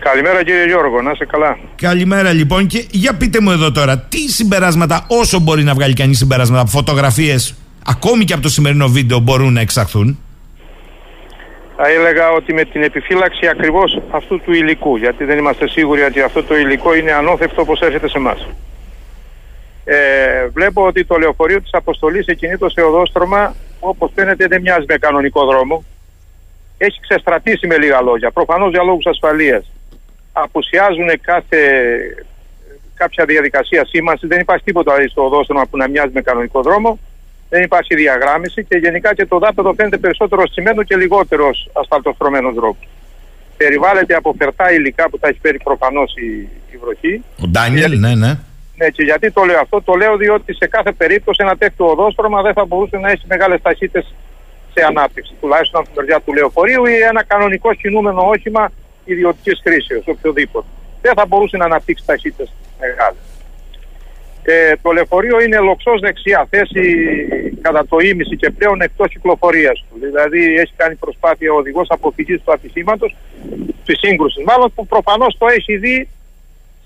Καλημέρα 0.00 0.44
κύριε 0.44 0.64
Γιώργο, 0.64 1.02
να 1.02 1.10
είσαι 1.10 1.24
καλά. 1.24 1.58
Καλημέρα 1.76 2.32
λοιπόν 2.32 2.66
και 2.66 2.86
για 2.90 3.16
πείτε 3.16 3.40
μου 3.40 3.50
εδώ 3.50 3.72
τώρα 3.72 3.98
τι 3.98 4.18
συμπεράσματα 4.18 5.06
όσο 5.08 5.40
μπορεί 5.40 5.62
να 5.62 5.74
βγάλει 5.74 5.94
κανείς 5.94 6.18
συμπεράσματα 6.18 6.60
από 6.60 6.70
φωτογραφίες 6.70 7.54
ακόμη 7.86 8.24
και 8.24 8.32
από 8.32 8.42
το 8.42 8.48
σημερινό 8.48 8.88
βίντεο 8.88 9.18
μπορούν 9.18 9.52
να 9.52 9.60
εξαχθούν; 9.60 10.18
Θα 11.76 11.88
έλεγα 11.88 12.30
ότι 12.30 12.52
με 12.54 12.64
την 12.64 12.82
επιφύλαξη 12.82 13.46
ακριβώς 13.46 14.00
αυτού 14.10 14.40
του 14.40 14.52
υλικού 14.52 14.96
γιατί 14.96 15.24
δεν 15.24 15.38
είμαστε 15.38 15.68
σίγουροι 15.68 16.02
ότι 16.02 16.20
αυτό 16.20 16.42
το 16.42 16.56
υλικό 16.56 16.94
είναι 16.94 17.12
ανώθευτο 17.12 17.60
όπως 17.62 17.80
έρχεται 17.80 18.08
σε 18.08 18.18
εμάς. 18.18 18.46
Ε, 19.84 20.48
βλέπω 20.52 20.86
ότι 20.86 21.04
το 21.04 21.16
λεωφορείο 21.16 21.60
της 21.62 21.72
αποστολής 21.72 22.26
εκκινήτω 22.26 22.68
σε 22.68 22.80
οδόστρωμα 22.80 23.54
όπως 23.80 24.10
φαίνεται 24.14 24.46
δεν 24.46 24.60
μοιάζει 24.60 24.84
με 24.88 24.94
κανονικό 24.94 25.44
δρόμο. 25.44 25.84
Έχει 26.78 27.00
ξεστρατήσει 27.00 27.66
με 27.66 27.78
λίγα 27.78 28.00
λόγια, 28.00 28.30
προφανώς 28.30 28.70
για 28.70 28.82
λόγους 28.82 29.06
ασφαλείας 29.06 29.70
απουσιάζουν 30.32 31.20
κάθε, 31.20 31.58
κάποια 32.94 33.24
διαδικασία 33.24 33.86
σήμανσης. 33.86 34.28
Δεν 34.28 34.40
υπάρχει 34.40 34.64
τίποτα 34.64 34.94
στο 35.08 35.24
οδόστρωμα 35.24 35.66
που 35.66 35.76
να 35.76 35.88
μοιάζει 35.88 36.12
με 36.14 36.20
κανονικό 36.20 36.62
δρόμο. 36.62 36.98
Δεν 37.48 37.62
υπάρχει 37.62 37.94
διαγράμμιση 37.94 38.64
και 38.64 38.76
γενικά 38.76 39.14
και 39.14 39.26
το 39.26 39.38
δάπεδο 39.38 39.72
φαίνεται 39.72 39.98
περισσότερο 39.98 40.42
τσιμένο 40.42 40.82
και 40.82 40.96
λιγότερος 40.96 41.70
ασφαλτοστρωμένο 41.72 42.52
δρόμος. 42.52 42.88
Περιβάλλεται 43.56 44.14
από 44.14 44.34
φερτά 44.38 44.72
υλικά 44.72 45.08
που 45.08 45.18
τα 45.18 45.28
έχει 45.28 45.38
φέρει 45.42 45.58
προφανώς 45.58 46.14
η, 46.16 46.48
η 46.72 46.76
βροχή. 46.76 47.22
Ο 47.42 47.46
Ντάνιελ, 47.46 47.98
ναι, 47.98 48.14
ναι. 48.14 48.38
Ναι, 48.76 48.88
και 48.88 49.02
γιατί 49.02 49.30
το 49.30 49.44
λέω 49.44 49.60
αυτό, 49.60 49.82
το 49.82 49.94
λέω 49.94 50.16
διότι 50.16 50.54
σε 50.54 50.66
κάθε 50.66 50.92
περίπτωση 50.92 51.38
ένα 51.42 51.56
τέτοιο 51.56 51.86
οδόστρωμα 51.86 52.42
δεν 52.42 52.52
θα 52.52 52.64
μπορούσε 52.64 52.96
να 52.96 53.10
έχει 53.10 53.24
μεγάλες 53.28 53.62
ταχύτητες 53.62 54.14
σε 54.74 54.84
ανάπτυξη, 54.84 55.34
τουλάχιστον 55.40 55.80
από 55.80 55.88
την 55.88 56.00
μεριά 56.00 56.20
του 56.20 56.32
λεωφορείου 56.32 56.86
ή 56.86 56.94
ένα 56.94 57.24
κανονικό 57.24 57.74
κινούμενο 57.74 58.28
όχημα 58.28 58.70
ιδιωτικής 59.12 59.60
χρήσης, 59.64 60.02
οποιοδήποτε. 60.06 60.66
Δεν 61.00 61.12
θα 61.16 61.26
μπορούσε 61.26 61.56
να 61.56 61.64
αναπτύξει 61.64 62.04
ταχύτητε 62.06 62.46
μεγάλε. 62.80 63.16
Ε, 64.42 64.72
το 64.82 64.90
λεωφορείο 64.90 65.40
είναι 65.40 65.58
λοξός 65.58 66.00
δεξιά, 66.00 66.46
θέση 66.50 66.82
κατά 67.60 67.86
το 67.86 67.98
ίμιση 67.98 68.36
και 68.36 68.50
πλέον 68.50 68.80
εκτός 68.80 69.08
κυκλοφορίας 69.08 69.84
του. 69.88 69.98
Δηλαδή 70.00 70.54
έχει 70.54 70.72
κάνει 70.76 70.94
προσπάθεια 70.94 71.52
ο 71.52 71.56
οδηγός 71.56 71.86
αποφυγής 71.90 72.42
του 72.44 72.52
ατυχήματος, 72.52 73.16
της 73.84 73.98
σύγκρουσης. 73.98 74.44
Μάλλον 74.44 74.72
που 74.74 74.86
προφανώς 74.86 75.36
το 75.38 75.46
έχει 75.46 75.76
δει 75.76 76.08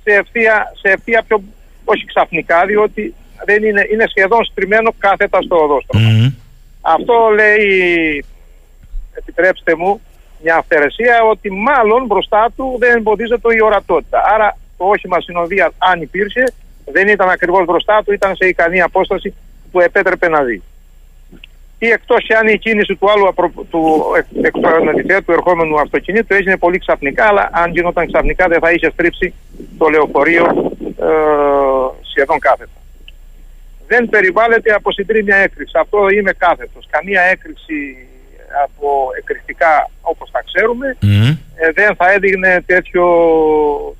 σε 0.03 0.15
ευθεία, 0.15 0.73
σε 0.81 0.93
ευθεία 0.93 1.23
πιο, 1.27 1.43
όχι 1.85 2.05
ξαφνικά, 2.05 2.67
διότι 2.67 3.15
δεν 3.45 3.65
είναι, 3.65 3.87
είναι 3.93 4.05
σχεδόν 4.09 4.45
στριμμένο 4.45 4.95
κάθετα 4.99 5.43
στο 5.43 5.57
οδόστρωμα. 5.57 6.33
Αυτό 6.81 7.15
λέει, 7.35 8.25
επιτρέψτε 9.15 9.77
μου, 9.77 10.01
μια 10.45 10.57
αυθαιρεσία 10.57 11.23
ότι 11.33 11.51
μάλλον 11.51 12.07
μπροστά 12.07 12.53
του 12.57 12.77
δεν 12.79 12.97
εμποδίζεται 12.97 13.55
η 13.55 13.63
ορατότητα. 13.63 14.23
Άρα 14.35 14.57
το 14.79 14.85
όχημα 14.85 15.21
συνοδείας, 15.21 15.73
αν 15.79 16.03
υπήρχε, 16.03 16.45
δεν 16.85 17.09
ήταν 17.09 17.29
ακριβώς 17.29 17.65
μπροστά 17.65 18.03
του, 18.05 18.13
ήταν 18.13 18.37
σε 18.37 18.47
ικανή 18.47 18.81
απόσταση 18.81 19.35
που 19.71 19.81
επέτρεπε 19.81 20.29
να 20.29 20.43
δει. 20.43 20.63
Ή 21.79 21.89
εκτός 21.89 22.27
αν 22.41 22.49
η 22.49 22.59
κίνηση 22.59 22.95
του 22.97 23.11
άλλου 23.11 23.35
του 23.71 24.03
εκ 24.43 24.53
του 25.25 25.33
ερχόμενου 25.33 25.81
αυτοκινήτου 25.81 26.35
έγινε 26.35 26.57
πολύ 26.57 26.79
ξαφνικά, 26.79 27.25
αλλά 27.27 27.49
αν 27.53 27.71
γινόταν 27.71 28.07
ξαφνικά 28.07 28.49
δεν 28.49 28.61
θα 28.61 28.71
είχε 28.71 28.91
στρίψει 28.91 29.35
το 29.79 29.89
λεωφορείο 29.89 30.73
ε, 31.01 31.07
σχεδόν 32.11 32.39
κάθετα. 32.39 32.79
Δεν 33.87 34.09
περιβάλλεται 34.09 34.73
από 34.73 34.93
συντρίμια 34.93 35.37
έκρηξη. 35.37 35.79
Αυτό 35.79 36.09
είμαι 36.09 36.33
κάθετος. 36.33 36.87
Καμία 36.91 37.23
έκρηξη 37.23 38.07
από 38.65 38.89
εκρηκτικά 39.19 39.91
όπως 40.01 40.31
τα 40.31 40.43
ξέρουμε 40.49 40.97
ε, 41.57 41.73
δεν 41.75 41.95
θα 41.97 42.13
έδειχνε 42.13 42.63
τέτοιο, 42.67 43.05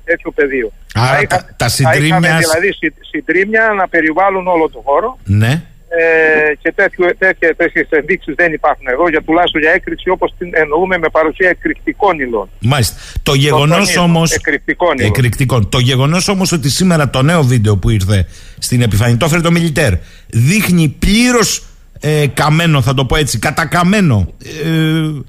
τέτοιο 0.03 0.31
πεδίο. 0.31 0.71
Άρα 0.93 1.17
θα 1.17 1.27
τα, 1.27 1.55
τα 1.57 1.69
συντρίμια... 1.69 2.37
δηλαδή 2.37 2.69
συντρίμια 3.11 3.73
να 3.77 3.87
περιβάλλουν 3.87 4.47
όλο 4.47 4.69
το 4.69 4.81
χώρο. 4.85 5.19
Ναι. 5.23 5.63
Ε, 5.97 6.55
και 6.61 6.73
τέτοιε 7.17 7.53
τέτοιες 7.53 7.87
ενδείξεις 7.89 8.35
δεν 8.35 8.53
υπάρχουν 8.53 8.87
εδώ 8.87 9.09
για 9.09 9.21
τουλάχιστον 9.21 9.61
για 9.61 9.71
έκρηξη 9.71 10.09
όπως 10.09 10.33
την 10.37 10.49
εννοούμε 10.53 10.97
με 10.97 11.09
παρουσία 11.09 11.49
εκρηκτικών 11.49 12.19
υλών. 12.19 12.49
Μάλιστα. 12.59 12.95
Το 13.23 13.33
γεγονός 13.33 13.97
όμως 13.97 14.31
εκρηκτικών, 14.31 14.99
εκρηκτικών. 14.99 15.69
Το 15.69 15.79
γεγονός 15.79 16.27
όμως 16.27 16.51
ότι 16.51 16.69
σήμερα 16.69 17.09
το 17.09 17.21
νέο 17.21 17.43
βίντεο 17.43 17.77
που 17.77 17.89
ήρθε 17.89 18.27
στην 18.57 18.81
επιφανή 18.81 19.17
το 19.17 19.25
έφερε 19.25 19.41
το 19.41 19.51
Μιλιτέρ 19.51 19.93
δείχνει 20.27 20.87
πλήρως 20.99 21.63
ε, 21.99 22.27
καμένο, 22.33 22.81
θα 22.81 22.93
το 22.93 23.05
πω 23.05 23.15
έτσι, 23.15 23.39
κατακαμένο. 23.39 24.33
Ε, 24.63 25.23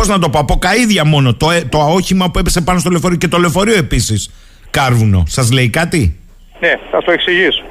Πώς 0.00 0.08
να 0.08 0.18
το 0.18 0.30
πω, 0.30 0.38
από 0.38 0.58
καίδια 0.58 1.04
μόνο. 1.04 1.34
Το, 1.34 1.50
ε, 1.50 1.60
το 1.60 1.78
όχημα 1.78 2.30
που 2.30 2.38
έπεσε 2.38 2.60
πάνω 2.60 2.78
στο 2.78 2.90
λεωφορείο 2.90 3.18
και 3.18 3.28
το 3.28 3.38
λεωφορείο 3.38 3.76
επίσης. 3.76 4.30
Κάρβουνο. 4.70 5.24
Σας 5.26 5.52
λέει 5.52 5.70
κάτι; 5.70 6.18
Ναι, 6.60 6.72
θα 6.90 7.02
το 7.02 7.12
εξηγήσω. 7.12 7.64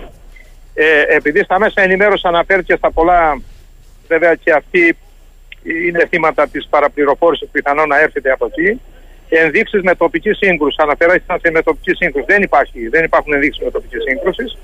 Ε, 0.74 1.16
επειδή 1.16 1.44
στα 1.44 1.60
μέσα 1.60 1.82
ενημέρωση 1.82 2.28
αναφέρθηκε 2.28 2.76
στα 2.76 2.92
πολλά, 2.92 3.42
βέβαια 4.08 4.36
και 4.36 4.52
αυτοί 4.52 4.98
είναι 5.88 6.08
θύματα 6.10 6.48
της 6.48 6.68
παραπληροφόρησης 6.70 7.46
που 7.46 7.52
πιθανόν 7.52 7.88
να 7.88 8.00
έρχεται 8.00 8.32
από 8.32 8.46
εκεί. 8.46 8.82
Ενδείξεις 9.30 9.82
με 9.82 9.96
τοπική 9.96 10.34
σύγκρουση. 10.34 10.76
Αναφέρθηκαν 10.80 11.40
σε 11.42 11.52
μετοπική 11.52 11.94
σύγκρουση. 11.96 12.26
Δεν, 12.28 12.42
υπάρχει, 12.42 12.88
δεν 12.88 13.04
υπάρχουν 13.04 13.34
ενδείξεις 13.34 13.64
με 13.64 13.72
τοπικής 13.72 14.02
σύγκρουσης. 14.04 14.58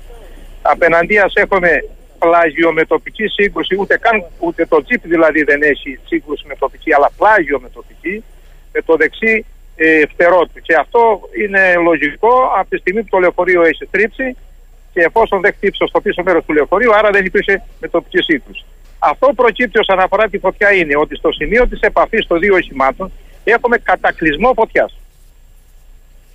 Απέναντία 0.62 1.30
έχουμε 1.34 1.70
πλάγιο 2.18 2.72
με 2.72 2.84
τοπική 2.84 3.26
σύγκρουση, 3.26 3.76
ούτε, 3.78 3.98
καν, 3.98 4.24
ούτε 4.38 4.66
το 4.66 4.84
τζιπ 4.84 5.02
δηλαδή 5.06 5.42
δεν 5.42 5.62
έχει 5.62 5.98
σύγκρουση 6.06 6.44
με 6.46 6.54
τοπική, 6.56 6.94
αλλά 6.94 7.10
πλάγιο 7.16 7.60
με 7.60 7.68
τοπική, 7.68 8.24
με 8.72 8.82
το 8.82 8.96
δεξί 8.96 9.44
ε, 9.76 10.02
φτερό 10.12 10.40
του. 10.46 10.60
Και 10.62 10.74
αυτό 10.74 11.20
είναι 11.42 11.74
λογικό 11.74 12.34
από 12.58 12.68
τη 12.68 12.76
στιγμή 12.76 13.02
που 13.02 13.08
το 13.10 13.18
λεωφορείο 13.18 13.62
έχει 13.62 13.84
στρίψει 13.84 14.36
και 14.92 15.00
εφόσον 15.02 15.40
δεν 15.40 15.52
χτύψει 15.52 15.84
στο 15.86 16.00
πίσω 16.00 16.22
μέρος 16.22 16.44
του 16.44 16.52
λεωφορείου, 16.52 16.94
άρα 16.94 17.10
δεν 17.10 17.24
υπήρχε 17.24 17.62
με 17.80 17.88
τοπική 17.88 18.22
σύγκρουση. 18.22 18.64
Αυτό 18.98 19.32
προκύπτει 19.36 19.78
όσον 19.78 20.00
αφορά 20.00 20.28
τη 20.28 20.38
φωτιά 20.38 20.72
είναι 20.72 20.96
ότι 20.96 21.16
στο 21.16 21.32
σημείο 21.32 21.68
της 21.68 21.80
επαφής 21.80 22.26
των 22.26 22.38
δύο 22.38 22.54
οχημάτων 22.54 23.12
έχουμε 23.44 23.78
κατακλυσμό 23.78 24.52
φωτιάς. 24.54 24.98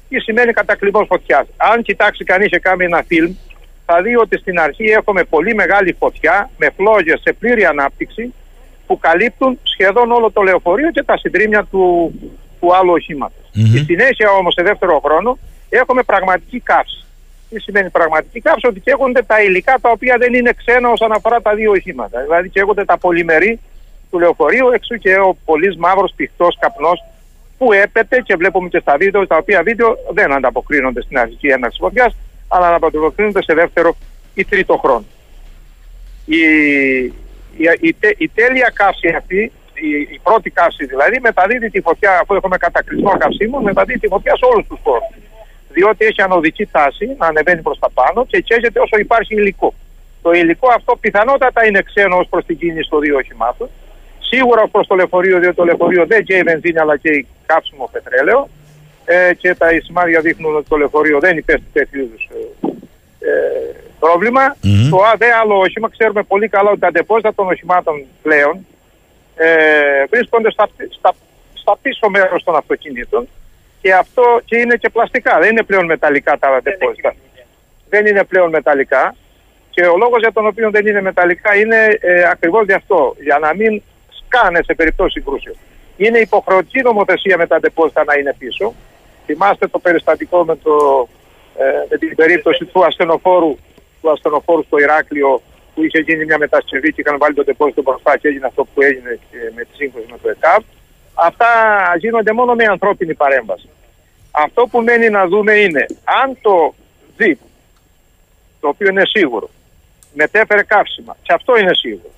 Τι 0.10 0.20
σημαίνει 0.20 0.54
κατακλυσμός 0.54 1.08
φωτιάς; 1.08 1.48
Αν 1.58 1.82
κοιτάξει 1.82 2.24
κανείς 2.24 2.50
και 2.50 2.60
κάνει 2.60 2.84
ένα 2.86 3.04
φιλμ, 3.08 3.36
θα 3.86 4.02
δει 4.02 4.16
ότι 4.16 4.38
στην 4.38 4.60
αρχή 4.60 4.84
έχουμε 4.84 5.24
πολύ 5.24 5.56
μεγάλη 5.56 5.94
φωτιά 6.00 6.50
με 6.58 6.70
φλόγες 6.76 7.22
σε 7.24 7.34
πλήρη 7.34 7.66
ανάπτυξη 7.66 8.34
που 8.88 9.00
καλύπτουν 9.00 9.60
σχεδόν 9.64 10.12
όλο 10.12 10.32
το 10.32 10.42
λεωφορείο 10.42 10.92
και 10.92 11.04
τα 11.04 11.18
συντρίμια 11.18 11.64
του, 11.72 12.14
του 12.60 12.76
άλλου 12.76 12.92
οχήματος. 12.92 13.50
Στη 13.52 13.84
συνέχεια 13.84 14.30
όμως 14.32 14.54
σε 14.54 14.64
δεύτερο 14.64 15.00
χρόνο 15.06 15.38
έχουμε 15.70 16.04
πραγματική 16.04 16.60
καύση. 16.60 17.06
Τι 17.50 17.60
σημαίνει 17.60 17.90
πραγματική 17.90 18.42
καύση, 18.42 18.68
ότι 18.68 18.80
καίγονται 18.80 19.22
τα 19.22 19.42
υλικά 19.42 19.78
τα 19.82 19.90
οποία 19.90 20.16
δεν 20.20 20.34
είναι 20.34 20.54
ξένα 20.58 20.90
όσον 20.90 21.12
αφορά 21.12 21.42
τα 21.42 21.54
δύο 21.56 21.72
οχήματα. 21.72 22.22
Δηλαδή 22.22 22.50
καίγονται 22.50 22.86
τα 22.86 22.98
πολυμερή 22.98 23.60
του 24.12 24.20
λεωφορείου, 24.20 24.68
εξού 24.74 24.96
και 24.96 25.14
ο 25.16 25.38
πολύς 25.46 25.78
μαύρος 25.78 26.14
πηχτός 26.16 26.58
καπνός 26.60 27.04
που 27.58 27.74
έπεται 27.74 28.22
και 28.26 28.36
βλέπουμε 28.36 28.70
και 28.70 28.80
στα 28.80 28.96
βίντεο, 28.98 29.28
τα 29.28 29.38
οποία 29.38 29.62
βίντεο 29.64 29.98
δεν 30.14 30.34
ανταποκρίνονται 30.34 31.02
στην 31.02 31.18
αρχική 31.18 31.48
έναρξη 31.48 31.80
φωτιάς, 31.82 32.16
αλλά 32.51 32.72
να 32.72 32.79
παντοδοθύνονται 32.79 33.43
σε 33.43 33.53
δεύτερο 33.53 33.96
ή 34.34 34.46
τρίτο 34.46 34.77
χρόνο. 34.77 35.05
Η, 36.25 36.41
η, 37.58 37.65
η, 37.79 37.96
η 38.17 38.27
τέλεια 38.29 38.72
καύση 38.74 39.08
αυτή, 39.17 39.51
η, 39.74 39.89
η, 40.15 40.20
πρώτη 40.24 40.50
καύση 40.50 40.86
δηλαδή, 40.86 41.20
μεταδίδει 41.20 41.70
τη 41.70 41.81
φωτιά, 41.81 42.20
αφού 42.20 42.34
έχουμε 42.36 42.58
κατακρισμό 42.58 43.12
καυσίμων, 43.17 43.63
μεταδίδει 43.63 44.00
τη 44.00 44.08
φωτιά 44.08 44.36
σε 44.36 44.46
όλους 44.51 44.67
τους 44.67 44.79
χώρους. 44.84 45.08
Διότι 45.70 46.05
έχει 46.05 46.22
ανωδική 46.22 46.65
τάση 46.65 47.05
να 47.17 47.27
ανεβαίνει 47.27 47.62
προς 47.62 47.79
τα 47.79 47.89
πάνω 47.89 48.25
και 48.25 48.41
καίζεται 48.48 48.79
όσο 48.79 48.98
υπάρχει 48.98 49.34
υλικό. 49.36 49.74
Το 50.22 50.31
υλικό 50.31 50.67
αυτό 50.75 50.96
πιθανότατα 50.96 51.65
είναι 51.65 51.81
ξένο 51.81 52.17
ως 52.17 52.27
προς 52.29 52.46
την 52.46 52.58
κίνηση 52.58 52.89
των 52.89 53.00
δύο 53.00 53.15
οχημάτων. 53.17 53.70
Σίγουρα 54.20 54.67
προς 54.67 54.88
το 54.88 54.96
λεωφορείο, 54.96 55.39
διότι 55.39 55.55
το 55.55 55.63
λεωφορείο 55.63 56.05
δεν 56.05 56.24
καίει 56.24 56.41
βενζίνη 56.41 56.79
αλλά 56.79 56.98
και 56.98 57.25
κάψιμο 57.46 57.89
πετρέλαιο 57.91 58.50
ε, 59.05 59.34
και 59.34 59.55
τα 59.55 59.67
σημάδια 59.84 60.22
δείχνουν 60.22 60.55
ότι 60.55 60.70
το 60.70 60.77
λεωφορείο 60.77 61.20
δεν 61.20 61.38
υπέστη 61.38 61.65
τέτοιου 61.74 62.01
είδους 62.01 62.29
ε, 62.31 62.67
ε, 63.20 63.75
πρόβλημα. 64.00 64.55
Το 64.89 64.98
ΑΔΕ 65.13 65.31
άλλο 65.41 65.58
όχημα 65.58 65.89
ξέρουμε 65.89 66.24
πολύ 66.24 66.48
καλά 66.48 66.70
ότι 66.70 66.79
τα 66.79 66.88
αντεπόζητα 66.88 67.34
των 67.34 67.48
οχημάτων 67.48 68.05
πλέον 68.22 68.65
ε, 69.36 70.05
βρίσκονται 70.10 70.51
στα, 70.51 70.67
στα, 70.98 71.13
στα 71.53 71.77
πίσω 71.81 72.10
μέρος 72.10 72.43
των 72.43 72.55
αυτοκινήτων 72.55 73.27
και 73.81 73.93
αυτό 73.93 74.41
και 74.46 74.58
είναι 74.58 74.75
και 74.75 74.89
πλαστικά. 74.89 75.39
Δεν 75.39 75.50
είναι 75.50 75.63
πλέον 75.63 75.86
μεταλλικά 75.86 76.38
τα 76.38 76.60
δεπόζιτα. 76.63 77.15
Δεν 77.89 78.05
είναι 78.05 78.24
πλέον 78.24 78.50
μεταλλικά. 78.50 79.15
Και 79.70 79.81
ο 79.81 79.98
λόγος 79.98 80.20
για 80.20 80.31
τον 80.31 80.48
οποίο 80.48 80.70
δεν 80.70 80.88
είναι 80.88 81.01
μεταλλικά 81.01 81.55
είναι 81.55 81.98
ε, 82.00 82.24
ακριβώς 82.29 82.65
γι' 82.65 82.74
αυτό. 82.74 83.15
Για 83.20 83.38
να 83.39 83.55
μην 83.55 83.81
σκάνε 84.10 84.60
σε 84.63 84.74
περίπτωση 84.74 85.12
συγκρούσεων. 85.12 85.55
Είναι 85.98 86.17
υποχρεωτική 86.17 86.81
νομοθεσία 86.81 87.38
με 87.38 87.48
τα 87.48 87.60
ντεπόζιτα 87.60 88.03
να 88.03 88.13
είναι 88.13 88.36
πίσω. 88.38 88.74
Θυμάστε 89.32 89.68
το 89.68 89.80
περιστατικό 89.80 90.46
με, 90.46 90.56
το, 90.56 91.08
ε, 91.58 91.64
με 91.90 91.98
την 91.98 92.16
περίπτωση 92.16 92.66
του 92.66 92.86
ασθενοφόρου, 92.86 93.58
του 94.02 94.12
ασθενοφόρου 94.12 94.64
στο 94.64 94.78
Ηράκλειο 94.78 95.42
που 95.74 95.84
είχε 95.84 96.00
γίνει 96.00 96.26
μια 96.26 96.38
μετασκευή 96.38 96.94
και 96.94 97.02
είχαν 97.02 97.18
βάλει 97.18 97.34
το 97.34 97.44
ντεπόζιτο 97.44 97.82
μπροστά 97.82 98.18
και 98.18 98.28
έγινε 98.28 98.46
αυτό 98.46 98.64
που 98.74 98.82
έγινε 98.82 99.20
με 99.56 99.62
τη 99.64 99.76
σύγκρουση 99.76 100.08
με 100.12 100.18
το 100.22 100.30
ΕΚΑΒ. 100.30 100.64
Αυτά 101.14 101.48
γίνονται 101.98 102.34
μόνο 102.34 102.54
με 102.54 102.64
ανθρώπινη 102.64 103.14
παρέμβαση. 103.14 103.70
Αυτό 104.32 104.68
που 104.72 104.82
μένει 104.82 105.10
να 105.10 105.28
δούμε 105.28 105.54
είναι 105.54 105.86
αν 106.22 106.38
το 106.42 106.74
ΔΙΠ, 107.18 107.40
το 108.60 108.68
οποίο 108.68 108.90
είναι 108.90 109.06
σίγουρο, 109.06 109.50
μετέφερε 110.14 110.64
καύσιμα, 110.64 111.18
και 111.22 111.34
αυτό 111.34 111.58
είναι 111.58 111.74
σίγουρο, 111.74 112.12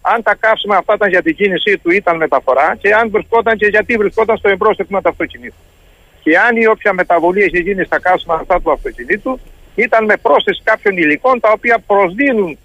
αν 0.00 0.22
τα 0.22 0.34
καύσιμα 0.34 0.76
αυτά 0.76 0.94
ήταν 0.94 1.08
για 1.08 1.22
την 1.22 1.34
κίνησή 1.36 1.78
του 1.78 1.90
ήταν 1.90 2.16
μεταφορά 2.16 2.76
και 2.80 2.94
αν 2.94 3.10
βρισκόταν 3.10 3.56
και 3.56 3.66
γιατί 3.66 3.96
βρισκόταν 3.96 4.36
στο 4.36 4.48
εμπρόστευμα 4.48 5.00
του 5.02 5.08
αυτοκινήτου. 5.08 5.69
Και 6.30 6.38
αν 6.38 6.56
η 6.56 6.66
όποια 6.66 6.92
μεταβολή 6.92 7.42
έχει 7.42 7.60
γίνει 7.60 7.84
στα 7.84 8.00
καύσιμα 8.00 8.34
αυτά 8.34 8.60
του 8.60 8.70
αυτοκινήτου 8.72 9.40
ήταν 9.74 10.04
με 10.04 10.16
πρόσθεση 10.16 10.60
κάποιων 10.64 10.96
υλικών 10.96 11.40
τα 11.40 11.50
οποία 11.52 11.78
προσδίδουν 11.86 12.58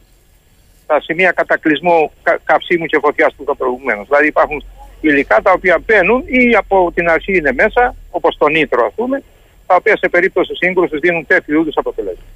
τα 0.86 1.02
σημεία 1.02 1.32
κατακλυσμού 1.32 2.12
κα, 2.24 2.40
καυσίμου 2.44 2.86
και 2.86 2.98
φωτιάς 3.02 3.34
που 3.36 3.42
είπα 3.42 3.56
προηγουμένως. 3.56 4.08
Δηλαδή 4.08 4.28
υπάρχουν 4.28 4.64
υλικά 5.02 5.42
τα 5.42 5.52
οποία 5.52 5.84
μπαίνουν 5.86 6.24
ή 6.26 6.56
από 6.56 6.92
την 6.96 7.10
αρχή 7.10 7.38
είναι 7.38 7.54
μέσα, 7.54 7.96
όπως 8.10 8.38
το 8.38 8.48
νήτρο 8.48 8.86
ας 8.86 8.94
πούμε, 8.96 9.24
τα 9.68 9.76
οποία 9.76 9.98
σε 9.98 10.10
περίπτωση 10.10 10.52
σύγκρουσης 10.56 11.00
δίνουν 11.00 11.26
τέτοιου 11.28 11.62
είδους 11.62 11.78
αποτελέσματα. 11.78 12.30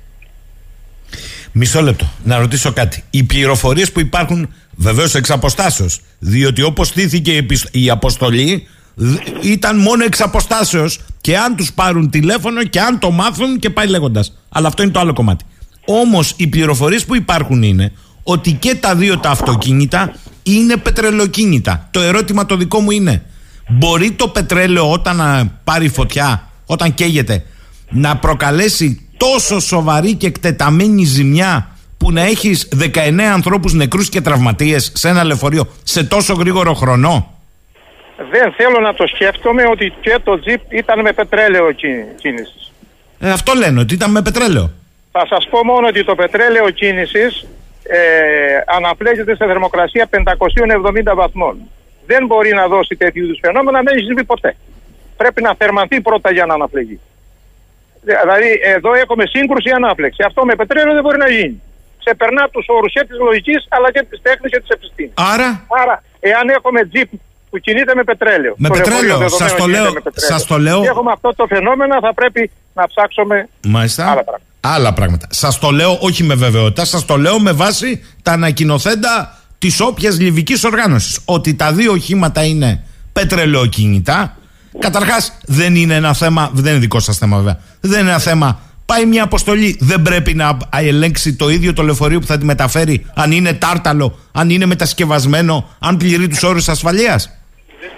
Μισό 1.52 1.82
λεπτό. 1.82 2.06
Να 2.24 2.40
ρωτήσω 2.40 2.74
κάτι. 2.74 3.04
Οι 3.10 3.24
πληροφορίες 3.24 3.92
που 3.92 4.00
υπάρχουν 4.00 4.54
βεβαίως 4.76 5.16
εξ 5.16 5.30
αποστάσεως. 5.30 6.02
Διότι 6.20 6.62
όπως 6.62 6.88
στήθηκε 6.88 7.46
η 7.72 7.90
αποστολή, 7.90 8.68
ήταν 9.42 9.78
μόνο 9.78 10.04
εξ 10.04 10.22
αποστάσεως. 10.22 11.00
Και 11.22 11.38
αν 11.38 11.56
τους 11.56 11.74
πάρουν 11.74 12.10
τηλέφωνο 12.10 12.64
και 12.64 12.82
αν 12.82 13.00
το 13.00 13.12
μάθουν 13.12 13.60
και 13.60 13.70
πάει 13.70 13.88
λέγοντας. 13.88 14.34
Αλλά 14.50 14.68
αυτό 14.68 14.84
είναι 14.84 14.92
το 14.92 15.00
άλλο 15.00 15.14
κομμάτι. 15.14 15.46
Όμως 15.86 16.34
οι 16.38 16.48
πληροφορίες 16.48 17.06
που 17.06 17.16
υπάρχουν 17.16 17.64
είναι 17.64 17.92
ότι 18.24 18.52
και 18.52 18.76
τα 18.76 18.96
δύο 18.96 19.18
τα 19.18 19.30
αυτοκίνητα 19.30 20.14
είναι 20.44 20.78
πετρελοκίνητα. 20.78 21.88
Το 21.92 22.00
ερώτημα 22.00 22.46
το 22.46 22.58
δικό 22.58 22.80
μου 22.80 22.92
είναι, 22.92 23.24
μπορεί 23.70 24.12
το 24.12 24.28
πετρέλαιο 24.28 24.92
όταν 24.92 25.52
πάρει 25.64 25.90
φωτιά, 25.90 26.50
όταν 26.66 26.94
καίγεται, 26.94 27.46
να 27.90 28.18
προκαλέσει 28.18 29.08
τόσο 29.18 29.60
σοβαρή 29.60 30.14
και 30.14 30.28
εκτεταμένη 30.28 31.04
ζημιά 31.04 31.70
που 31.98 32.12
να 32.12 32.22
έχεις 32.22 32.68
19 32.80 33.20
ανθρώπους 33.34 33.74
νεκρούς 33.74 34.10
και 34.10 34.22
τραυματίες 34.22 34.92
σε 34.96 35.10
ένα 35.10 35.24
λεωφορείο 35.24 35.68
σε 35.84 36.04
τόσο 36.04 36.34
γρήγορο 36.34 36.74
χρονό; 36.74 37.39
Δεν 38.32 38.52
θέλω 38.52 38.80
να 38.80 38.94
το 38.94 39.08
σκέφτομαι 39.08 39.64
ότι 39.72 39.94
και 40.02 40.20
το 40.24 40.40
τζιπ 40.40 40.62
ήταν 40.72 41.02
με 41.02 41.14
πετρέλαιο 41.14 41.72
κίνησης. 42.16 42.72
Ε, 43.20 43.32
αυτό 43.32 43.54
λένε, 43.54 43.80
ότι 43.80 43.94
ήταν 43.94 44.12
με 44.12 44.22
πετρέλαιο. 44.22 44.72
Θα 45.12 45.26
σας 45.30 45.48
πω 45.50 45.66
μόνο 45.66 45.88
ότι 45.88 46.04
το 46.04 46.16
πετρέλαιο 46.16 46.70
κίνησης 46.70 47.48
ε, 47.84 48.00
αναπλέγεται 48.66 49.36
σε 49.36 49.46
θερμοκρασία 49.46 50.10
570 50.12 51.16
βαθμών. 51.16 51.58
Δεν 52.06 52.26
μπορεί 52.26 52.54
να 52.54 52.68
δώσει 52.68 52.96
τέτοιου 52.96 53.24
είδους 53.24 53.40
φαινόμενα, 53.42 53.82
δεν 53.82 53.96
έχει 53.96 54.06
συμβεί 54.06 54.24
ποτέ. 54.24 54.56
Πρέπει 55.18 55.42
να 55.42 55.56
θερμανθεί 55.58 56.02
πρώτα 56.02 56.32
για 56.32 56.46
να 56.46 56.54
αναπλεγεί. 56.54 57.00
Δηλαδή, 58.02 58.60
εδώ 58.76 58.94
έχουμε 58.94 59.24
σύγκρουση 59.26 59.70
ανάπλεξη. 59.70 60.24
Αυτό 60.26 60.46
με 60.46 60.56
πετρέλαιο 60.56 60.94
δεν 60.94 61.04
μπορεί 61.04 61.18
να 61.18 61.30
γίνει. 61.30 61.62
Ξεπερνά 62.00 62.50
τους 62.50 62.66
όρους 62.68 62.94
και 62.94 63.04
της 63.10 63.18
λογικής 63.18 63.66
αλλά 63.70 63.92
και 63.92 64.06
της 64.10 64.22
τέχνης 64.22 64.52
και 64.52 64.60
της 64.60 64.70
επιστήμης. 64.70 65.14
Άρα, 65.34 65.66
Άρα, 65.82 66.04
εάν 66.20 66.50
έχουμε 66.50 66.86
τζιπ 66.86 67.10
που 67.50 67.58
κινείται 67.58 67.96
με 67.96 68.04
πετρέλαιο. 68.04 68.54
Με 68.58 68.70
πετρέλαιο, 68.70 69.30
σας 69.30 69.56
το, 69.56 69.68
λέω, 69.68 69.94
σας 70.14 70.46
το 70.46 70.60
λέω. 70.60 70.82
Και 70.82 70.88
έχουμε 70.88 71.12
αυτό 71.14 71.34
το 71.36 71.46
φαινόμενο, 71.48 72.00
θα 72.02 72.14
πρέπει 72.14 72.52
να 72.74 72.88
ψάξουμε 72.88 73.50
Μάλιστα. 73.68 74.04
άλλα 74.04 74.24
πράγματα. 74.24 74.44
Άλλα 74.62 74.94
πράγματα. 74.94 75.28
Σας 75.30 75.60
το 75.60 75.72
λέω 75.72 75.98
όχι 76.02 76.24
με 76.24 76.36
βεβαιότητα, 76.36 76.86
σας 76.86 77.06
το 77.06 77.18
λέω 77.18 77.40
με 77.40 77.52
βάση 77.52 78.04
τα 78.22 78.32
ανακοινοθέντα 78.32 79.38
της 79.58 79.80
όποιας 79.80 80.20
λιβικής 80.20 80.64
οργάνωσης. 80.64 81.20
Ότι 81.26 81.56
τα 81.56 81.74
δύο 81.74 81.92
οχήματα 81.92 82.44
είναι 82.44 82.84
πετρελαιοκίνητα. 83.14 84.38
Καταρχάς, 84.80 85.38
δεν 85.46 85.76
είναι 85.76 85.96
ένα 85.96 86.14
θέμα, 86.14 86.50
δεν 86.54 86.72
είναι 86.72 86.82
δικό 86.82 87.00
σας 87.00 87.18
θέμα 87.18 87.38
βέβαια. 87.38 87.60
Δεν 87.80 88.00
είναι 88.00 88.10
ένα 88.10 88.20
θέμα. 88.20 88.60
Πάει 88.86 89.06
μια 89.06 89.24
αποστολή, 89.24 89.78
δεν 89.80 90.02
πρέπει 90.02 90.34
να 90.34 90.58
ελέγξει 90.76 91.36
το 91.36 91.50
ίδιο 91.50 91.74
το 91.74 91.84
λεωφορείο 91.84 92.20
που 92.20 92.26
θα 92.26 92.38
τη 92.38 92.46
μεταφέρει, 92.46 93.06
αν 93.14 93.32
είναι 93.32 93.54
τάρταλο, 93.54 94.18
αν 94.32 94.50
είναι 94.50 94.66
μετασκευασμένο, 94.66 95.70
αν 95.80 95.98
πληρεί 95.98 96.28
τους 96.28 96.44
όρους 96.44 96.70
ασφαλείας. 96.70 97.39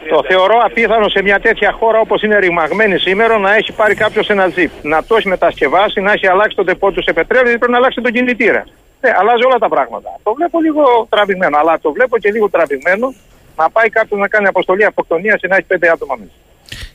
Το 0.10 0.24
θεωρώ 0.28 0.58
απίθανο 0.64 1.10
σε 1.10 1.22
μια 1.22 1.40
τέτοια 1.40 1.72
χώρα 1.72 2.00
όπως 2.00 2.22
είναι 2.22 2.40
ρημαγμένη 2.40 3.00
σήμερα 3.00 3.38
να 3.38 3.56
έχει 3.56 3.72
πάρει 3.72 3.96
κάποιος 3.96 4.30
ένα 4.30 4.52
τζιπ. 4.52 4.72
Να 4.82 5.04
το 5.04 5.16
έχει 5.16 5.28
μετασκευάσει, 5.28 6.02
να 6.02 6.12
έχει 6.12 6.28
αλλάξει 6.28 6.56
το 6.56 6.64
τεπό 6.64 6.92
του 6.92 7.02
σε 7.04 7.14
πετρέλαιο, 7.14 7.44
γιατί 7.44 7.58
πρέπει 7.60 7.72
να 7.72 7.78
αλλάξει 7.78 8.02
τον 8.02 8.12
κινητήρα. 8.12 8.64
Ναι, 9.02 9.10
αλλάζει 9.20 9.44
όλα 9.46 9.58
τα 9.58 9.70
πράγματα. 9.70 10.10
Το 10.24 10.34
βλέπω 10.34 10.62
λίγο 10.62 10.84
τραβηγμένο, 11.10 11.58
αλλά 11.58 11.80
το 11.82 11.92
βλέπω 11.92 12.18
και 12.18 12.32
λίγο 12.32 12.50
τραβηγμένο 12.50 13.14
να 13.56 13.70
πάει 13.70 13.90
κάποιος 13.90 14.20
να 14.20 14.28
κάνει 14.28 14.48
αποστολή 14.48 14.86
αυτοκτονίας 14.86 15.40
και 15.42 15.48
να 15.48 15.56
έχει 15.56 15.66
πέντε 15.66 15.90
άτομα 15.90 16.16
μέσα. 16.20 16.32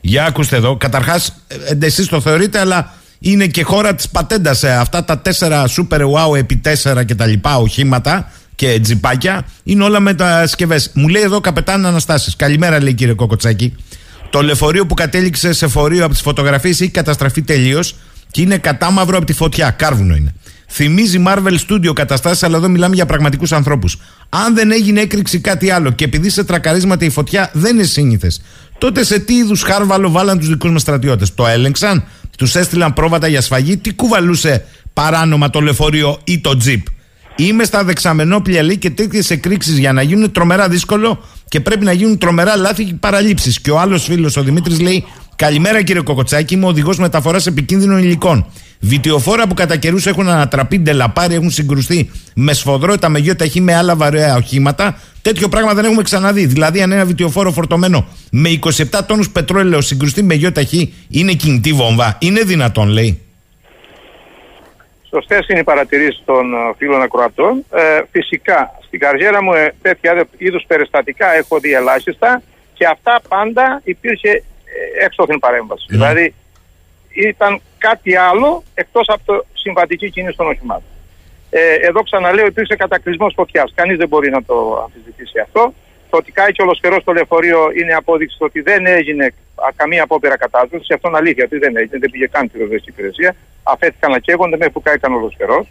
Για 0.01 0.25
ακούστε 0.25 0.55
εδώ, 0.55 0.77
καταρχάς, 0.77 1.45
ε, 1.81 1.85
εσείς 1.85 2.07
το 2.07 2.21
θεωρείτε, 2.21 2.59
αλλά 2.59 2.93
είναι 3.19 3.47
και 3.47 3.63
χώρα 3.63 3.95
της 3.95 4.09
πατέντας 4.09 4.57
σε 4.57 4.69
αυτά 4.69 5.03
τα 5.03 5.19
τέσσερα 5.19 5.63
super 5.77 6.01
wow 6.01 6.37
επί 6.37 6.55
τέσσερα 6.55 7.03
και 7.03 7.15
τα 7.15 7.25
λοιπά 7.25 7.57
οχήματα 7.57 8.31
και 8.57 8.79
τζιπάκια 8.79 9.45
είναι 9.63 9.83
όλα 9.83 9.99
μετασκευέ. 9.99 10.81
Μου 10.93 11.07
λέει 11.07 11.21
εδώ 11.21 11.39
καπετάν 11.39 11.85
Αναστάσης. 11.85 12.35
Καλημέρα, 12.35 12.81
λέει 12.81 12.93
κύριε 12.93 13.13
Κοκοτσάκη. 13.13 13.75
Το 14.29 14.41
λεωφορείο 14.41 14.85
που 14.85 14.93
κατέληξε 14.93 15.53
σε 15.53 15.67
φορείο 15.67 16.03
από 16.03 16.13
τις 16.13 16.21
φωτογραφίες 16.21 16.81
έχει 16.81 16.91
καταστραφεί 16.91 17.41
τελείως 17.41 17.95
και 18.31 18.41
είναι 18.41 18.57
κατάμαυρο 18.57 19.17
από 19.17 19.25
τη 19.25 19.33
φωτιά. 19.33 19.69
Κάρβουνο 19.69 20.15
είναι. 20.15 20.33
Θυμίζει 20.67 21.23
Marvel 21.27 21.57
Studio 21.67 21.93
καταστάσεις, 21.93 22.43
αλλά 22.43 22.57
εδώ 22.57 22.69
μιλάμε 22.69 22.95
για 22.95 23.05
πραγματικούς 23.05 23.51
ανθρώπους. 23.51 23.97
Αν 24.29 24.55
δεν 24.55 24.71
έγινε 24.71 25.01
έκρηξη 25.01 25.39
κάτι 25.39 25.69
άλλο 25.69 25.91
και 25.91 26.03
επειδή 26.03 26.29
σε 26.29 26.43
τρακαρίσματα 26.43 27.05
η 27.05 27.09
φωτιά 27.09 27.49
δεν 27.53 27.75
είναι 27.75 27.83
σύνηθες, 27.83 28.41
τότε 28.77 29.03
σε 29.03 29.19
τι 29.19 29.33
είδους 29.33 29.61
χάρβαλο 29.61 30.11
βάλαν 30.11 30.39
τους 30.39 30.47
δικούς 30.47 30.71
μας 30.71 30.81
στρατιώτες; 30.81 31.33
Το 31.33 31.47
έλεγξαν, 31.47 32.03
τους 32.37 32.55
έστειλαν 32.55 32.93
πρόβατα 32.93 33.27
για 33.27 33.41
σφαγή, 33.41 33.77
τι 33.77 33.93
κουβαλούσε 33.93 34.65
παράνομα 34.93 35.49
το 35.49 35.59
λεωφορείο 35.59 36.19
ή 36.23 36.39
το 36.39 36.57
τζιπ; 36.57 36.85
Είμαι 37.39 37.63
στα 37.63 37.83
δεξαμενόπλια 37.83 38.63
λέει 38.63 38.77
και 38.77 38.89
τέτοιες 38.89 39.29
εκρήξεις 39.29 39.77
για 39.77 39.93
να 39.93 40.01
γίνουν 40.01 40.31
τρομερά 40.31 40.67
δύσκολο 40.67 41.23
και 41.47 41.59
πρέπει 41.59 41.85
να 41.85 41.91
γίνουν 41.91 42.17
τρομερά 42.17 42.55
λάθη 42.55 42.83
και 42.83 42.93
παραλήψεις. 42.93 43.59
Και 43.59 43.71
ο 43.71 43.79
άλλος 43.79 44.03
φίλος, 44.03 44.37
ο 44.37 44.43
Δημήτρης, 44.43 44.79
λέει: 44.79 45.05
Καλημέρα 45.35 45.81
κύριε 45.81 46.01
Κοκοτσάκη, 46.01 46.53
είμαι 46.53 46.65
οδηγός 46.65 46.97
μεταφοράς 46.97 47.47
επικίνδυνων 47.47 47.97
υλικών. 47.97 48.45
Βιτιοφόρα 48.79 49.47
που 49.47 49.53
κατά 49.53 49.75
καιρούς 49.75 50.05
έχουν 50.05 50.29
ανατραπεί, 50.29 50.79
ντελαπάρι, 50.79 51.35
έχουν 51.35 51.51
συγκρουστεί 51.51 52.09
με 52.35 52.53
σφοδρότητα, 52.53 53.09
με 53.09 53.21
ταχύ, 53.21 53.61
με 53.61 53.75
άλλα 53.75 53.95
βαρέα 53.95 54.35
οχήματα. 54.35 54.99
Τέτοιο 55.21 55.49
πράγμα 55.49 55.73
δεν 55.73 55.85
έχουμε 55.85 56.01
ξαναδεί. 56.01 56.45
Δηλαδή, 56.45 56.81
αν 56.81 56.91
ένα 56.91 57.05
βιτιοφόρο 57.05 57.51
φορτωμένο 57.51 58.07
με 58.31 58.49
27 58.49 58.83
τόνους 59.07 59.29
πετρόλαιο 59.29 59.81
συγκρουστεί 59.81 60.23
με 60.23 60.51
ταχύ, 60.51 60.93
είναι 61.09 61.33
κινητή 61.33 61.73
βόμβα. 61.73 62.17
Είναι 62.19 62.41
δυνατόν, 62.41 62.87
λέει. 62.87 63.21
Σωστές 65.09 65.47
είναι 65.47 65.59
οι 65.59 65.63
παρατηρήσεις 65.63 66.21
των 66.25 66.53
ε, 66.53 66.57
φίλων 66.77 67.01
ακροατών. 67.01 67.65
Ε, 67.73 68.01
φυσικά, 68.11 68.79
στην 68.85 68.99
καριέρα 68.99 69.43
μου 69.43 69.53
ε, 69.53 69.73
τέτοια 69.81 70.27
είδους 70.37 70.63
περιστατικά 70.67 71.33
έχω 71.33 71.59
δει 71.59 71.73
ελάχιστα 71.73 72.41
και 72.73 72.85
αυτά 72.85 73.19
πάντα 73.27 73.81
υπήρχε 73.83 74.29
ε, 74.29 75.05
έξωθεν 75.05 75.39
παρέμβαση. 75.39 75.85
Mm. 75.87 75.91
Δηλαδή, 75.91 76.33
ήταν 77.09 77.61
κάτι 77.77 78.15
άλλο 78.15 78.63
εκτός 78.73 79.07
από 79.07 79.21
το 79.25 79.45
συμβατική 79.53 80.09
κίνηση 80.09 80.37
των 80.37 80.47
οχημάτων. 80.47 80.89
Ε, 81.49 81.73
εδώ 81.73 82.01
ξαναλέω, 82.03 82.45
υπήρξε 82.45 82.75
κατακλυσμός 82.75 83.33
φωτιάς. 83.35 83.71
Κανείς 83.75 83.97
δεν 83.97 84.07
μπορεί 84.07 84.29
να 84.29 84.43
το 84.43 84.81
αμφισβητήσει 84.83 85.39
αυτό. 85.39 85.73
Το 86.09 86.17
ότι 86.17 86.31
κάει 86.31 86.51
και 86.51 86.61
ολοσχερό 86.61 86.99
στο 87.01 87.11
λεωφορείο 87.11 87.71
είναι 87.79 87.93
απόδειξη 87.93 88.37
ότι 88.39 88.61
δεν 88.61 88.85
έγινε 88.85 89.33
καμία 89.75 90.03
απόπειρα 90.03 90.37
κατάσταση. 90.37 90.93
Αυτό 90.93 91.07
είναι 91.07 91.17
αλήθεια 91.17 91.43
ότι 91.43 91.57
δεν 91.57 91.77
έγινε, 91.77 91.97
δεν 91.99 92.09
πήγε 92.11 92.27
καν 92.27 92.51
τη 92.51 92.57
υπηρεσία. 92.85 93.35
Αφέθηκαν 93.63 94.11
να 94.11 94.19
καίγονται 94.19 94.57
μέχρι 94.57 94.73
που 94.73 94.81
κάηκαν 94.81 95.13
ολοσχερό. 95.13 95.65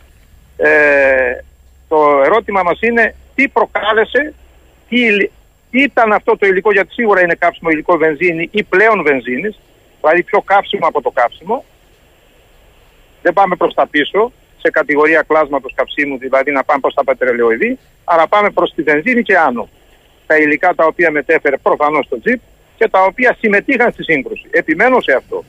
Ε, 0.57 1.41
το 1.89 2.23
ερώτημα 2.25 2.63
μας 2.63 2.79
είναι 2.81 3.15
τι 3.35 3.49
προκάλεσε, 3.49 4.35
τι, 4.89 4.99
ήταν 5.71 6.13
αυτό 6.13 6.37
το 6.37 6.47
υλικό, 6.47 6.73
γιατί 6.73 6.93
σίγουρα 6.93 7.21
είναι 7.21 7.35
κάψιμο 7.35 7.71
υλικό 7.71 7.97
βενζίνη 7.97 8.49
ή 8.53 8.63
πλέον 8.63 9.03
βενζίνης, 9.03 9.59
δηλαδή 10.01 10.23
πιο 10.23 10.41
κάψιμο 10.41 10.87
από 10.87 11.03
το 11.03 11.11
κάψιμο. 11.11 11.65
Δεν 13.23 13.33
πάμε 13.33 13.57
προς 13.57 13.75
τα 13.75 13.87
πίσω 13.87 14.33
σε 14.59 14.71
κατηγορία 14.71 15.25
κλάσματος 15.29 15.73
καψίμου, 15.75 16.19
δηλαδή 16.19 16.53
να 16.53 16.65
πάμε 16.65 16.81
προς 16.81 16.95
τα 16.95 17.05
πετρελαιοειδή, 17.05 17.79
αλλά 18.05 18.29
πάμε 18.29 18.51
προς 18.51 18.73
τη 18.75 18.83
βενζίνη 18.83 19.23
και 19.23 19.39
άνω. 19.39 19.69
Τα 20.27 20.37
υλικά 20.37 20.75
τα 20.75 20.85
οποία 20.87 21.11
μετέφερε 21.11 21.57
προφανώς 21.57 22.07
το 22.09 22.21
τζιπ 22.21 22.41
και 22.79 22.89
τα 22.89 23.03
οποία 23.03 23.37
συμμετείχαν 23.41 23.93
στη 23.93 24.03
σύγκρουση. 24.03 24.47
Επιμένω 24.51 25.01
σε 25.01 25.13
αυτό. 25.13 25.45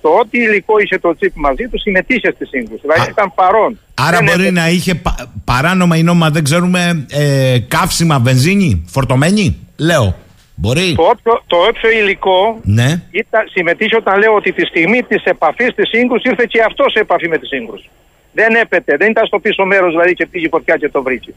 Το 0.00 0.08
ότι 0.20 0.38
υλικό 0.38 0.78
είχε 0.78 0.98
το 0.98 1.16
τσίπ 1.16 1.32
μαζί 1.34 1.68
του 1.68 1.78
συμμετείχε 1.78 2.30
στη 2.34 2.46
σύγκρουση. 2.46 2.80
Δηλαδή 2.80 3.10
ήταν 3.10 3.32
παρόν. 3.34 3.78
Άρα 3.94 4.16
Δεν 4.16 4.24
μπορεί 4.24 4.46
έπαιζε. 4.46 4.50
να 4.60 4.68
είχε 4.68 4.94
πα- 4.94 5.32
παράνομα 5.44 5.96
ή 5.96 6.02
νόμιμα, 6.02 6.30
δεν 6.30 6.44
ξέρουμε, 6.44 7.06
ε, 7.10 7.58
καύσιμα, 7.68 8.18
βενζίνη, 8.18 8.84
φορτωμένη. 8.88 9.56
Λέω. 9.78 10.16
Μπορεί. 10.56 10.94
Το 10.96 11.02
όποιο, 11.02 11.42
το 11.46 11.56
όποιο 11.56 11.90
υλικό 11.90 12.60
Ναι. 12.62 13.02
ήταν, 13.10 13.48
συμμετείχε 13.54 13.96
όταν 13.96 14.18
λέω 14.18 14.34
ότι 14.34 14.52
τη 14.52 14.64
στιγμή 14.66 15.02
της 15.02 15.24
επαφής 15.24 15.74
της 15.74 15.88
σύγκρουσης 15.88 16.30
ήρθε 16.30 16.44
και 16.48 16.62
αυτός 16.62 16.92
σε 16.92 17.00
επαφή 17.00 17.28
με 17.28 17.38
τη 17.38 17.46
σύγκρουση. 17.46 17.88
Δεν 18.32 18.54
έπεται, 18.54 18.96
δεν 18.96 19.10
ήταν 19.10 19.26
στο 19.26 19.38
πίσω 19.38 19.64
μέρος 19.64 19.90
δηλαδή 19.90 20.14
και 20.14 20.26
πήγε 20.26 20.46
η 20.46 20.48
φωτιά 20.48 20.76
και 20.76 20.88
το 20.88 21.02
βρήκε. 21.02 21.32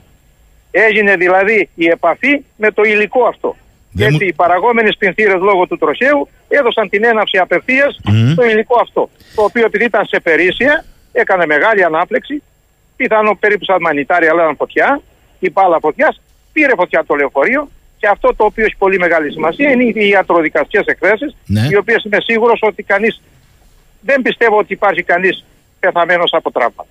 Έγινε 0.86 1.16
δηλαδή 1.16 1.70
η 1.76 1.88
επαφή 1.88 2.44
με 2.56 2.72
το 2.72 2.82
υλικό 2.84 3.26
αυτό. 3.28 3.56
Δεν 3.92 4.08
Γιατί 4.10 4.24
μου- 4.24 4.30
οι 4.30 4.34
παραγόμενες 4.34 4.96
πινθύρες 4.98 5.40
λόγω 5.42 5.68
του 5.68 5.78
τροχαίου 5.78 6.28
έδωσαν 6.48 6.90
την 6.90 7.04
έναυση 7.04 7.38
απευθείας 7.38 8.00
Μμμ. 8.04 8.32
στο 8.32 8.46
υλικό 8.46 8.80
αυτό. 8.82 9.10
Το 9.36 9.44
οποίο 9.44 9.66
επειδή 9.66 9.84
ήταν 9.84 10.06
σε 10.06 10.20
περίσσια, 10.20 10.86
έκανε 11.12 11.46
μεγάλη 11.46 11.84
ανάπλεξη, 11.84 12.44
πιθανό 12.96 13.36
περίπου 13.40 13.64
σαν 13.66 13.78
μανιτάρια, 13.82 14.30
αλλά 14.32 14.44
ήταν 14.44 14.56
φωτιά, 14.56 15.02
η 15.40 15.50
μπάλα 15.52 15.78
φωτιάς, 15.80 16.22
πήρε 16.54 16.72
φωτιά 16.76 17.04
το 17.08 17.16
λεωφορείο 17.16 17.70
και 18.00 18.08
αυτό 18.08 18.36
το 18.36 18.44
οποίο 18.46 18.66
έχει 18.66 18.76
πολύ 18.78 18.98
μεγάλη 19.00 19.32
σημασία 19.32 19.72
είναι 19.72 19.84
οι 19.84 20.08
ιατροδικαστικές 20.08 20.86
εκθέσεις, 20.86 21.36
Ναι. 21.46 21.68
οι 21.72 21.76
οποίες 21.76 22.04
είμαι 22.04 22.18
σίγουρος 22.22 22.60
ότι 22.64 22.84
κανεί 22.84 23.08
δεν 24.02 24.22
πιστεύω 24.22 24.58
ότι 24.58 24.74
υπάρχει 24.74 25.04
κανείς 25.04 25.46
πεθαμένος 25.80 26.34
από 26.34 26.52
τραύματα. 26.52 26.86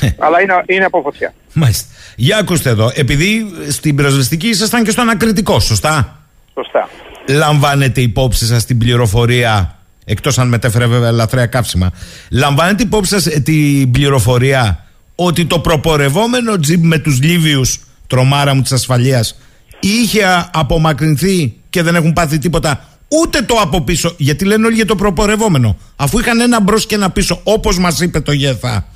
Αλλά 0.24 0.40
είναι, 0.42 0.52
είναι 0.66 0.84
από 0.84 1.00
φωτιά. 1.00 1.34
Μάλιστα. 1.52 1.86
Για 2.16 2.36
ακούστε 2.38 2.70
εδώ, 2.70 2.90
επειδή 2.94 3.46
στην 3.68 3.96
πυροσβεστική 3.96 4.48
ήσασταν 4.48 4.84
και 4.84 4.90
στο 4.90 5.00
ανακριτικό, 5.00 5.60
σωστά; 5.60 6.22
Σωστά. 6.54 6.88
Λαμβάνετε 7.28 8.00
υπόψη 8.00 8.46
σας 8.46 8.64
την 8.64 8.78
πληροφορία, 8.78 9.78
εκτός 10.04 10.38
αν 10.38 10.48
μετέφερε 10.48 10.86
βέβαια 10.86 11.10
λαθρέα 11.10 11.46
καύσιμα, 11.46 11.90
λαμβάνετε 12.30 12.82
υπόψη 12.82 13.20
σας 13.20 13.42
την 13.42 13.90
πληροφορία 13.90 14.86
ότι 15.14 15.44
το 15.44 15.58
προπορευόμενο 15.58 16.58
τζιπ 16.58 16.84
με 16.84 16.98
τους 16.98 17.22
Λίβιους, 17.22 17.80
τρομάρα 18.06 18.54
μου 18.54 18.62
της 18.62 18.72
ασφαλείας, 18.72 19.38
είχε 19.80 20.24
α- 20.24 20.50
απομακρυνθεί 20.52 21.54
και 21.70 21.82
δεν 21.82 21.94
έχουν 21.94 22.12
πάθει 22.12 22.38
τίποτα 22.38 22.84
ούτε 23.08 23.42
το 23.42 23.54
από 23.54 23.80
πίσω. 23.82 24.14
Γιατί 24.16 24.44
λένε 24.44 24.66
όλοι 24.66 24.74
για 24.74 24.86
το 24.86 24.94
προπορευόμενο. 24.94 25.76
Αφού 25.96 26.18
είχαν 26.18 26.40
ένα 26.40 26.60
μπρος 26.60 26.86
και 26.86 26.94
ένα 26.94 27.10
πίσω, 27.10 27.40
όπως 27.42 27.78
μας 27.78 28.00
είπε 28.00 28.20
το 28.20 28.32
ΓΕΘΑ. 28.32 28.86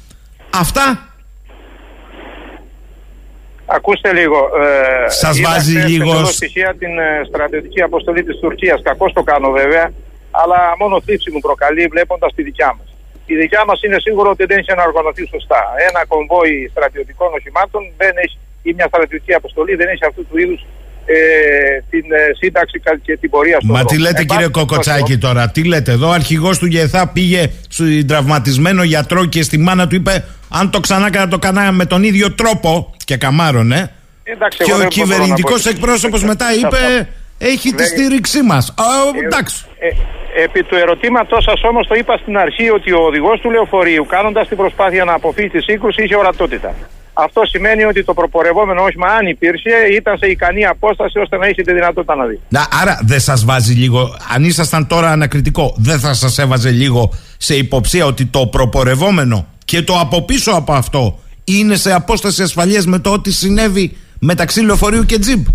Αυτά 0.59 1.11
Ακούστε 3.67 4.13
λίγο. 4.13 4.39
Ε, 4.63 5.11
Σας 5.11 5.39
είδα 5.39 5.49
βάζει 5.51 5.77
χθες 5.79 5.91
λίγος 5.91 6.15
εδώ 6.15 6.25
σ- 6.27 6.33
στοιχεία 6.35 6.75
την 6.79 6.99
ε, 6.99 7.21
στρατιωτική 7.29 7.83
αποστολή 7.83 8.23
της 8.25 8.39
Τουρκίας. 8.39 8.81
Κακώς 8.83 9.13
το 9.13 9.23
κάνω 9.23 9.51
βέβαια, 9.51 9.93
αλλά 10.31 10.61
μόνο 10.79 11.01
θλίψη 11.01 11.31
μου 11.31 11.41
προκαλεί 11.41 11.87
βλέποντας 11.87 12.35
τη 12.35 12.43
δικιά 12.43 12.75
μας. 12.79 12.89
Η 13.27 13.35
δικιά 13.37 13.63
μας 13.67 13.83
είναι 13.83 13.99
σίγουρο 14.01 14.31
ότι 14.31 14.45
δεν 14.45 14.59
έχει 14.59 14.71
εναργανωθεί 14.71 15.27
σωστά. 15.27 15.61
Ένα 15.89 16.01
κομβόι 16.07 16.69
στρατιωτικών 16.71 17.31
οχημάτων 17.39 17.83
δεν 17.97 18.13
έχει, 18.25 18.39
ή 18.63 18.73
μια 18.77 18.87
στρατιωτική 18.87 19.35
αποστολή 19.35 19.75
δεν 19.75 19.89
έχει 19.89 20.05
αυτού 20.05 20.27
του 20.27 20.39
είδους 20.39 20.61
ε, 21.07 21.17
την 21.91 22.13
ε, 22.13 22.17
σύνταξη 22.41 22.79
κα- 22.79 22.99
και 23.03 23.17
την 23.17 23.31
πορεία 23.31 23.57
στον 23.61 23.71
Μα 23.75 23.85
τι 23.85 23.95
δρόμο. 23.95 24.03
λέτε 24.03 24.21
Εν 24.21 24.27
κύριε 24.27 24.49
πάση 24.49 24.67
Κοκοτσάκη 24.67 25.03
περιπτώσει, 25.03 25.35
τώρα, 25.35 25.51
τι 25.51 25.65
λέτε 25.65 25.93
εδώ. 25.93 26.09
Ο 26.09 26.13
αρχηγός 26.13 26.59
του 26.59 26.67
ΓΕΘΑ 26.67 27.07
πήγε 27.09 27.51
στον 27.69 28.07
τραυματισμένο 28.07 28.83
γιατρό 28.83 29.25
και 29.25 29.43
στη 29.43 29.59
μάνα 29.59 29.87
του 29.87 29.95
είπε: 29.95 30.25
Αν 30.49 30.71
το 30.71 30.81
ξανά 30.81 31.07
έκανα, 31.07 31.29
το 31.29 31.39
κανένα 31.39 31.73
με 31.73 31.85
τον 31.85 32.03
ίδιο 32.03 32.33
τρόπο. 32.33 32.95
Και 33.05 33.17
καμάρωνε. 33.17 33.91
Εντάξει, 34.25 34.59
Και 34.59 34.71
εγώ 34.71 34.75
ο 34.77 34.79
δεν 34.79 34.89
μπορώ 34.97 35.07
να 35.07 35.15
κυβερνητικός 35.15 35.63
πω- 35.63 35.71
εκπρόσωπος 35.73 36.23
μετά 36.25 36.47
Αυτό. 36.47 36.67
είπε: 36.67 37.09
Έχει 37.39 37.71
τη 37.71 37.77
Δεν- 37.77 37.87
στήριξή 37.87 38.43
μας. 38.43 38.75
Εντάξει. 39.25 39.65
Ε, 39.79 40.43
επί 40.43 40.63
του 40.63 40.75
ερωτήματός 40.77 41.45
σας 41.45 41.63
όμως 41.65 41.87
το 41.87 41.95
είπα 41.95 42.17
στην 42.17 42.37
αρχή 42.37 42.71
ότι 42.71 42.93
ο 42.93 42.99
οδηγός 43.07 43.41
του 43.41 43.51
λεωφορείου 43.51 44.07
κάνοντας 44.07 44.49
την 44.49 44.57
προσπάθεια 44.57 45.05
να 45.05 45.13
αποφύγει 45.13 45.49
τη 45.49 45.61
σύγκρουση 45.63 46.03
είχε 46.03 46.17
ορατότητα. 46.17 46.75
Αυτό 47.19 47.45
σημαίνει 47.45 47.85
ότι 47.85 48.05
το 48.05 48.15
προπορευόμενο 48.15 48.83
όχημα, 48.83 49.07
αν 49.07 49.27
υπήρχε, 49.27 49.71
ήταν 49.93 50.19
σε 50.19 50.27
ικανή 50.27 50.67
απόσταση 50.67 51.19
ώστε 51.19 51.37
να 51.37 51.47
είχε 51.47 51.63
τη 51.63 51.73
δυνατότητα 51.73 52.15
να 52.15 52.25
δει. 52.25 52.41
Να, 52.49 52.67
άρα 52.83 53.01
δεν 53.03 53.21
σας 53.21 53.45
βάζει 53.45 53.75
λίγο, 53.75 54.17
αν 54.35 54.45
ήσασταν 54.45 54.87
τώρα 54.87 55.11
ανακριτικό, 55.11 55.75
δεν 55.77 55.99
θα 55.99 56.15
σας 56.15 56.39
έβαζε 56.39 56.71
λίγο 56.71 57.13
σε 57.37 57.57
υποψία 57.57 58.07
ότι 58.07 58.27
το 58.27 58.47
προπορευόμενο 58.47 59.47
και 59.65 59.83
το 59.83 59.99
από 60.01 60.23
πίσω 60.23 60.53
από 60.53 60.73
αυτό 60.73 61.19
είναι 61.45 61.75
σε 61.77 61.93
απόσταση 61.93 62.43
ασφαλείας 62.43 62.87
με 62.87 62.99
το 62.99 63.11
ότι 63.13 63.33
συνέβη 63.33 63.97
μεταξύ 64.19 64.61
λεωφορείου 64.61 65.05
και 65.05 65.19
τζιπ; 65.19 65.47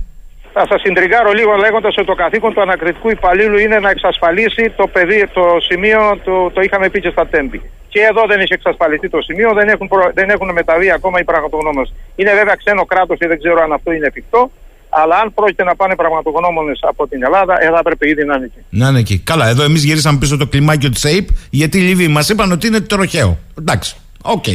Θα 0.54 0.66
σας 0.70 0.82
συντριγκάρω 0.82 1.32
λίγο 1.32 1.56
λέγοντας 1.56 1.96
ότι 1.98 2.08
το 2.08 2.14
καθήκον 2.14 2.54
του 2.54 2.62
ανακριτικού 2.62 3.10
υπαλλήλου 3.10 3.58
είναι 3.58 3.80
να 3.80 3.90
εξασφαλίσει 3.90 4.74
το, 4.76 4.88
παιδί, 4.88 5.28
το 5.34 5.44
σημείο, 5.70 6.20
το, 6.24 6.52
το 6.52 6.62
είχαμε 6.62 6.90
πει 6.90 7.00
και 7.00 7.10
στα 7.10 7.28
τέμπη. 7.28 7.62
Και 7.94 8.00
εδώ 8.12 8.22
δεν 8.32 8.40
έχει 8.44 8.54
εξασφαλιστεί 8.60 9.08
το 9.16 9.20
σημείο, 9.28 9.50
δεν 9.60 9.68
έχουν, 9.74 9.88
προ- 9.88 10.12
δεν 10.20 10.30
έχουν 10.36 10.50
μεταβεί 10.60 10.92
ακόμα 10.98 11.18
οι 11.20 11.24
πραγματογνώμονες. 11.24 11.90
Είναι 12.16 12.34
βέβαια 12.40 12.56
ξένο 12.62 12.84
κράτος 12.92 13.18
και 13.20 13.28
δεν 13.32 13.38
ξέρω 13.42 13.60
αν 13.66 13.72
αυτό 13.78 13.92
είναι 13.92 14.08
εφικτό, 14.12 14.42
αλλά 14.90 15.16
αν 15.22 15.34
πρόκειται 15.34 15.64
να 15.64 15.76
πάνε 15.76 15.96
πραγματογνώμονες 15.96 16.80
από 16.92 17.08
την 17.08 17.24
Ελλάδα, 17.24 17.54
ε, 17.64 17.66
θα 17.74 17.78
έπρεπε 17.80 18.10
ήδη 18.10 18.24
να 18.26 18.36
είναι 18.36 18.46
εκεί. 18.46 18.62
Να 18.70 18.88
είναι 18.90 19.00
εκεί. 19.00 19.18
Καλά, 19.20 19.48
εδώ 19.48 19.64
εμείς 19.64 19.84
γυρίσαμε 19.84 20.18
πίσω 20.18 20.38
το 20.38 20.48
κλιμάκιο 20.48 20.90
της 20.90 21.06
ΑΕΠ 21.06 21.28
γιατί 21.50 21.78
οι 21.78 21.82
Λίβοι 21.82 22.08
μας 22.08 22.30
είπαν 22.30 22.52
ότι 22.52 22.68
είναι 22.68 22.80
τροχαίο. 22.80 23.40
Εντάξει. 23.60 23.96
Οκ. 24.22 24.46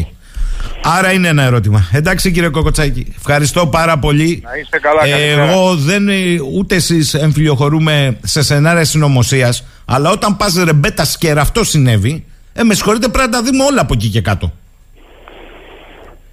Άρα 0.84 1.12
είναι 1.12 1.28
ένα 1.28 1.42
ερώτημα. 1.42 1.88
Εντάξει 1.92 2.30
κύριε 2.32 2.48
Κοκοτσάκη, 2.48 3.14
ευχαριστώ 3.18 3.66
πάρα 3.66 3.98
πολύ. 3.98 4.40
Να 4.44 4.56
είστε 4.60 4.78
καλά, 4.78 5.00
καλησπέρα. 5.08 5.50
Εγώ 5.50 5.74
δεν, 5.74 6.08
ε, 6.08 6.14
ούτε 6.54 6.74
εσείς 6.74 7.14
εμφυλιοχωρούμε 7.14 8.16
σε 8.22 8.42
σενάρια 8.42 8.84
συνωμοσίας, 8.84 9.64
αλλά 9.84 10.10
όταν 10.10 10.36
πας 10.36 10.62
ρεμπέτα 10.64 11.04
σκέρα, 11.04 11.40
αυτό 11.40 11.64
συνέβη. 11.64 12.24
Ε, 12.58 12.62
με 12.62 12.74
συγχωρείτε, 12.74 13.08
πρέπει 13.08 13.30
να 13.30 13.36
τα 13.36 13.42
δούμε 13.44 13.64
όλα 13.64 13.80
από 13.80 13.94
εκεί 13.94 14.08
και 14.08 14.20
κάτω. 14.20 14.52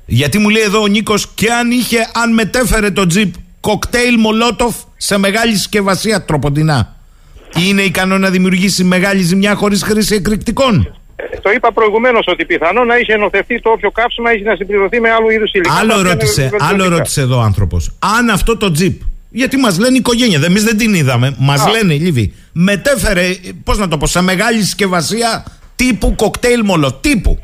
Γιατί 0.06 0.38
μου 0.40 0.50
λέει 0.50 0.62
εδώ 0.64 0.82
ο 0.82 0.88
Νίκος, 0.88 1.28
και 1.36 1.52
αν 1.52 1.72
είχε, 1.72 1.98
αν 2.14 2.34
μετέφερε 2.34 2.92
το 2.92 3.06
τζιπ 3.08 3.34
κοκτέιλ 3.60 4.20
μολότοφ 4.20 4.76
σε 4.98 5.18
μεγάλη 5.18 5.56
συσκευασία 5.56 6.26
τροποντινά, 6.26 6.96
είναι 7.68 7.82
ικανό 7.82 8.18
να 8.18 8.30
δημιουργήσει 8.30 8.84
μεγάλη 8.84 9.22
ζημιά 9.22 9.56
χωρίς 9.56 9.84
χρήση 9.84 10.16
εκρηκτικών; 10.16 10.94
Ε, 11.16 11.38
Το 11.42 11.52
είπα 11.52 11.72
προηγουμένως 11.74 12.26
ότι 12.28 12.46
πιθανό 12.46 12.84
να 12.84 12.98
είχε 12.98 13.14
ενωθευτεί 13.14 13.62
το 13.62 13.70
όποιο 13.70 13.92
κάψιμα 13.92 14.32
έχει 14.32 14.44
να 14.44 14.56
συμπληρωθεί 14.56 15.00
με 15.00 15.10
άλλου 15.10 15.30
είδους 15.30 15.52
υλικά. 15.54 15.70
τα 15.70 15.80
Άλλο 15.80 15.92
οποία 15.94 16.00
είναι 16.02 16.10
ρώτησε, 16.10 16.42
βελτιωτικά. 16.42 16.66
άλλο 16.70 16.88
ρώτησε 16.90 17.22
εδώ 17.22 17.38
ο 17.38 17.42
άνθρωπος. 17.42 17.92
Αν 18.18 18.30
αυτό 18.30 18.58
το 18.58 18.72
τζιπ, 18.72 19.02
γιατί 19.30 19.58
μας 19.58 19.78
λένε 19.80 19.94
η 19.94 19.98
οικογένεια, 19.98 20.40
εμείς 20.46 20.64
δεν 20.64 20.78
την 20.78 20.94
είδαμε, 20.94 21.36
μας 21.40 21.62
Α. 21.62 21.70
λένε 21.70 21.94
οι 21.94 22.00
Λίβοι, 22.00 22.34
μετέφερε, 22.52 23.36
πώς 23.64 23.78
να 23.78 23.88
το 23.88 23.98
πω, 23.98 24.08
σε 24.08 24.22
μεγάλη 24.22 24.62
συσκευασία 24.62 25.44
τύπου 25.76 26.14
κοκτέιλ 26.16 26.62
μολο, 26.64 26.94
τύπου. 26.94 27.40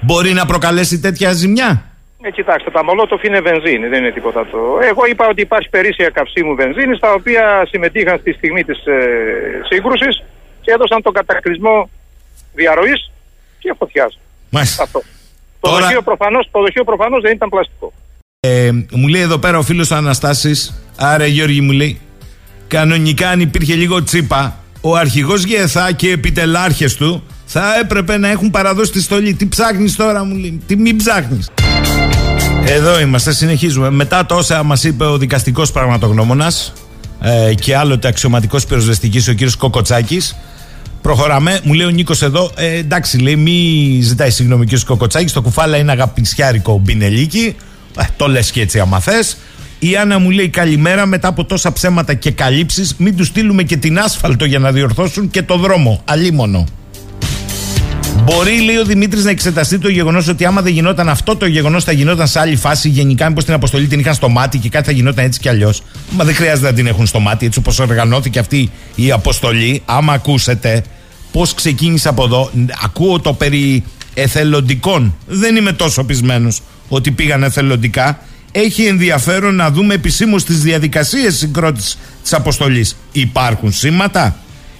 Μπορεί 0.00 0.32
να 0.32 0.46
προκαλέσει 0.46 1.00
τέτοια 1.00 1.32
ζημιά; 1.32 1.84
Ε, 2.22 2.30
κοιτάξτε, 2.30 2.70
τα 2.70 2.84
μολότοφ 2.84 3.22
είναι 3.22 3.40
βενζίνη, 3.40 3.86
δεν 3.88 4.02
είναι 4.02 4.12
τίποτα 4.12 4.46
το. 4.50 4.58
Εγώ 4.90 5.06
είπα 5.10 5.26
ότι 5.28 5.40
υπάρχει 5.40 5.68
περίσσια 5.68 6.08
καυσίμου 6.10 6.54
βενζίνη, 6.54 6.98
τα 6.98 7.12
οποία 7.12 7.66
συμμετείχαν 7.70 8.18
στη 8.18 8.32
στιγμή 8.32 8.64
της 8.64 8.86
ε, 8.86 8.96
σύγκρουσης 9.70 10.22
και 10.60 10.70
έδωσαν 10.72 11.02
τον 11.02 11.12
κατακλυσμό 11.12 11.90
διαρροής 12.54 13.10
και 13.58 13.74
φωτιάς. 13.78 14.18
Μάλιστα. 14.50 14.82
Αυτό. 14.82 14.98
Το 15.60 15.70
Τώρα- 15.70 15.80
δοχείο 15.82 16.02
προφανώς, 16.02 16.48
το 16.50 16.60
δοχείο 16.60 16.84
προφανώς 16.84 17.20
δεν 17.22 17.32
ήταν 17.32 17.48
πλαστικό. 17.48 17.92
Ε, 18.40 18.70
μου 18.90 19.08
λέει 19.08 19.20
εδώ 19.22 19.38
πέρα 19.38 19.58
ο 19.58 19.62
φίλος 19.62 19.90
Αναστάσης, 19.92 20.82
άρα 20.96 21.26
Γιώργη 21.26 21.60
μου 21.60 21.72
λέει, 21.72 22.00
κανονικά 22.68 23.28
αν 23.28 23.40
υπήρχε 23.40 23.74
λίγο 23.74 24.02
τσίπα, 24.02 24.56
ο 24.80 24.96
αρχηγός 24.96 25.44
ΓΕΘΑ 25.44 25.92
και 25.92 26.06
οι 26.08 26.10
επιτελάρχες 26.10 26.96
του 26.96 27.26
θα 27.46 27.78
έπρεπε 27.80 28.16
να 28.16 28.28
έχουν 28.28 28.50
παραδώσει 28.50 28.92
τη 28.92 29.02
στολή. 29.02 29.34
Τι 29.34 29.46
ψάχνεις 29.46 29.96
τώρα, 29.96 30.24
μου 30.24 30.34
λέει, 30.34 30.60
τι 30.66 30.76
μην 30.76 30.96
ψάχνεις. 30.96 31.50
Εδώ 32.64 33.00
είμαστε, 33.00 33.32
συνεχίζουμε. 33.32 33.90
Μετά 33.90 34.26
το 34.26 34.34
όσα 34.34 34.62
μας 34.62 34.84
είπε 34.84 35.04
ο 35.04 35.18
δικαστικός 35.18 35.72
πραγματογνώμονας 35.72 36.72
ε, 37.20 37.54
και 37.54 37.76
άλλοτε 37.76 38.08
αξιωματικός 38.08 38.66
πυροσβεστικής 38.66 39.28
ο 39.28 39.32
κύριος 39.32 39.56
Κοκοτσάκης, 39.56 40.36
Προχωράμε. 41.06 41.60
Μου 41.64 41.72
λέει 41.72 41.86
ο 41.86 41.90
Νίκος 41.90 42.22
εδώ, 42.22 42.50
ε, 42.56 42.76
εντάξει, 42.76 43.18
λέει, 43.18 43.36
μη 43.36 43.98
ζητάει 44.02 44.30
συγγνώμη 44.30 44.64
ο 44.64 44.76
κ. 44.76 44.84
Κοκοτσάκης. 44.84 45.32
Το 45.32 45.42
κουφάλα 45.42 45.76
είναι 45.76 45.92
αγαπησιάρικο 45.92 46.78
μπινελίκι. 46.78 47.56
Ε, 47.98 48.02
το 48.16 48.28
λες 48.28 48.50
και 48.50 48.60
έτσι, 48.60 48.78
άμα 48.78 49.00
θες. 49.00 49.36
Η 49.78 49.96
Άννα 49.96 50.18
μου 50.18 50.30
λέει 50.30 50.48
καλημέρα 50.48 51.06
μετά 51.06 51.28
από 51.28 51.44
τόσα 51.44 51.72
ψέματα 51.72 52.14
και 52.14 52.30
καλύψεις. 52.30 52.94
Μην 52.98 53.16
τους 53.16 53.26
στείλουμε 53.26 53.62
και 53.62 53.76
την 53.76 53.98
άσφαλτο 53.98 54.44
για 54.44 54.58
να 54.58 54.72
διορθώσουν 54.72 55.30
και 55.30 55.42
το 55.42 55.56
δρόμο. 55.56 56.02
Αλίμονο. 56.04 56.64
Μπορεί, 58.24 58.60
λέει 58.60 58.76
ο 58.76 58.84
Δημήτρης, 58.84 59.24
να 59.24 59.30
εξεταστεί 59.30 59.78
το 59.78 59.88
γεγονός 59.88 60.28
ότι 60.28 60.44
άμα 60.44 60.62
δεν 60.62 60.72
γινόταν 60.72 61.08
αυτό 61.08 61.36
το 61.36 61.46
γεγονός, 61.46 61.84
θα 61.84 61.92
γινόταν 61.92 62.26
σε 62.26 62.40
άλλη 62.40 62.56
φάση. 62.56 62.88
Γενικά, 62.88 63.28
μήπως 63.28 63.44
την 63.44 63.54
αποστολή 63.54 63.86
την 63.86 63.98
είχαν 64.00 64.14
στο 64.14 64.28
μάτι 64.28 64.58
και 64.58 64.68
κάτι 64.68 64.86
θα 64.86 64.92
γινόταν 64.92 65.24
έτσι 65.24 65.40
κι 65.40 65.48
αλλιώς. 65.48 65.82
Μα 66.10 66.24
δεν 66.24 66.34
χρειάζεται 66.34 66.66
να 66.66 66.72
την 66.72 66.86
έχουν 66.86 67.06
στο 67.06 67.20
μάτι, 67.20 67.46
έτσι 67.46 67.58
όπως 67.58 67.78
οργανώθηκε 67.78 68.38
αυτή 68.38 68.70
η 68.94 69.12
αποστολή. 69.12 69.82
Άμα 69.84 70.12
ακούσετε 70.12 70.82
πώς 71.32 71.54
ξεκίνησε 71.54 72.08
από 72.08 72.24
εδώ, 72.24 72.50
ακούω 72.84 73.20
το 73.20 73.32
περί 73.32 73.84
εθελοντικών. 74.14 75.14
Δεν 75.26 75.56
είμαι 75.56 75.72
τόσο 75.72 76.04
πεισμένος 76.04 76.62
ότι 76.88 77.10
πήγαν 77.10 77.42
εθελοντικά. 77.42 78.18
έχει 78.52 78.84
ενδιαφέρον 78.84 79.54
να 79.54 79.70
δούμε 79.70 79.94
επισήμως 79.94 80.44
τις 80.44 80.62
διαδικασίες 80.62 81.36
συγκρότησης 81.36 81.98
της 82.22 82.32
αποστολής. 82.32 82.96
Υπάρχουν 83.12 83.72
σήματα, 83.72 84.36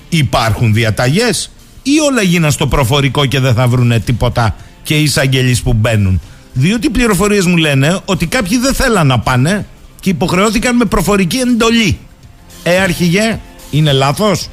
υπάρχουν 0.08 0.72
διαταγές 0.72 1.50
ή 1.88 2.00
όλα 2.10 2.22
γίναν 2.22 2.50
στο 2.50 2.66
προφορικό 2.66 3.26
και 3.26 3.40
δεν 3.40 3.54
θα 3.54 3.68
βρούνε 3.68 4.00
τίποτα 4.00 4.56
και 4.82 4.94
οι 4.94 5.02
εισαγγελείς 5.02 5.62
που 5.62 5.72
μπαίνουν. 5.72 6.20
Διότι 6.52 6.86
οι 6.86 6.90
πληροφορίες 6.90 7.44
μου 7.44 7.56
λένε 7.56 7.98
ότι 8.04 8.26
κάποιοι 8.26 8.58
δεν 8.58 8.74
θέλαν 8.74 9.06
να 9.06 9.18
πάνε 9.18 9.66
και 10.00 10.10
υποχρεώθηκαν 10.10 10.76
με 10.76 10.84
προφορική 10.84 11.36
εντολή. 11.36 11.98
Ε, 12.62 12.80
αρχηγέ, 12.80 13.38
είναι 13.70 13.92
λάθος; 13.92 14.48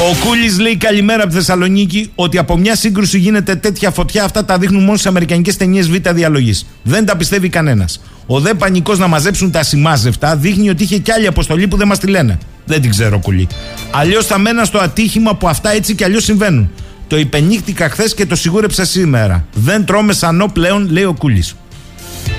Ο 0.00 0.26
Κούλης 0.26 0.58
λέει 0.58 0.76
καλημέρα 0.76 1.22
από 1.22 1.32
τη 1.32 1.36
Θεσσαλονίκη 1.36 2.10
ότι 2.14 2.38
από 2.38 2.56
μια 2.56 2.76
σύγκρουση 2.76 3.18
γίνεται 3.18 3.54
τέτοια 3.54 3.90
φωτιά. 3.90 4.24
Αυτά 4.24 4.44
τα 4.44 4.58
δείχνουν 4.58 4.84
μόνο 4.84 4.96
στι 4.96 5.08
Αμερικανικές 5.08 5.56
ταινίες 5.56 5.88
Β' 5.88 6.08
διαλογής. 6.10 6.66
Δεν 6.82 7.04
τα 7.04 7.16
πιστεύει 7.16 7.48
κανένας. 7.48 8.00
Ο 8.26 8.40
δε 8.40 8.54
πανικός 8.54 8.98
να 8.98 9.06
μαζέψουν 9.06 9.50
τα 9.50 9.62
σημάζευτα 9.62 10.36
δείχνει 10.36 10.70
ότι 10.70 10.82
είχε 10.82 10.98
κι 10.98 11.12
άλλη 11.12 11.26
αποστολή 11.26 11.68
που 11.68 11.76
δεν 11.76 11.86
μας 11.86 11.98
τη 11.98 12.06
λένε. 12.06 12.38
Δεν 12.68 12.80
την 12.80 12.90
ξέρω, 12.90 13.18
Κούλη. 13.18 13.48
Αλλιώς 13.90 14.26
θα 14.26 14.38
μένα 14.38 14.64
στο 14.64 14.78
ατύχημα 14.78 15.36
που 15.36 15.48
αυτά 15.48 15.72
έτσι 15.72 15.94
κι 15.94 16.04
αλλιώς 16.04 16.24
συμβαίνουν. 16.24 16.70
Το 17.08 17.18
υπενύχτηκα 17.18 17.88
χθες 17.88 18.14
και 18.14 18.26
το 18.26 18.36
σιγούρεψα 18.36 18.84
σήμερα. 18.84 19.44
Δεν 19.54 19.84
τρώμε 19.84 20.12
σανό 20.12 20.46
πλέον, 20.46 20.88
λέει 20.90 21.04
ο 21.04 21.14
Κούλης. 21.18 21.56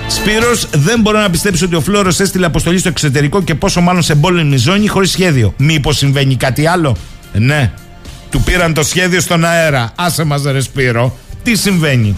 Σπύρος, 0.08 0.68
δεν 0.72 1.02
μπορώ 1.02 1.20
να 1.20 1.30
πιστέψω 1.30 1.66
ότι 1.66 1.76
ο 1.76 1.82
Φλόρος 1.82 2.20
έστειλε 2.20 2.46
αποστολή 2.46 2.78
στο 2.78 2.90
εξωτερικό 2.90 3.42
και 3.44 3.56
πόσο 3.56 3.82
μάλλον 3.82 4.02
σε 4.02 4.12
εμπόλεμη 4.12 4.58
ζώνη 4.58 4.88
χωρίς 4.88 5.12
σχέδιο. 5.12 5.54
Μήπως 5.58 5.98
συμβαίνει 5.98 6.36
κάτι 6.36 6.68
άλλο; 6.68 6.96
Ναι. 7.34 7.72
Του 8.32 8.42
πήραν 8.42 8.74
το 8.74 8.84
σχέδιο 8.84 9.20
στον 9.22 9.46
αέρα. 9.46 9.92
Άσε 9.96 10.24
μας 10.24 10.44
ρε 10.44 10.60
Σπύρο. 10.62 11.18
Τι 11.44 11.56
συμβαίνει; 11.56 12.18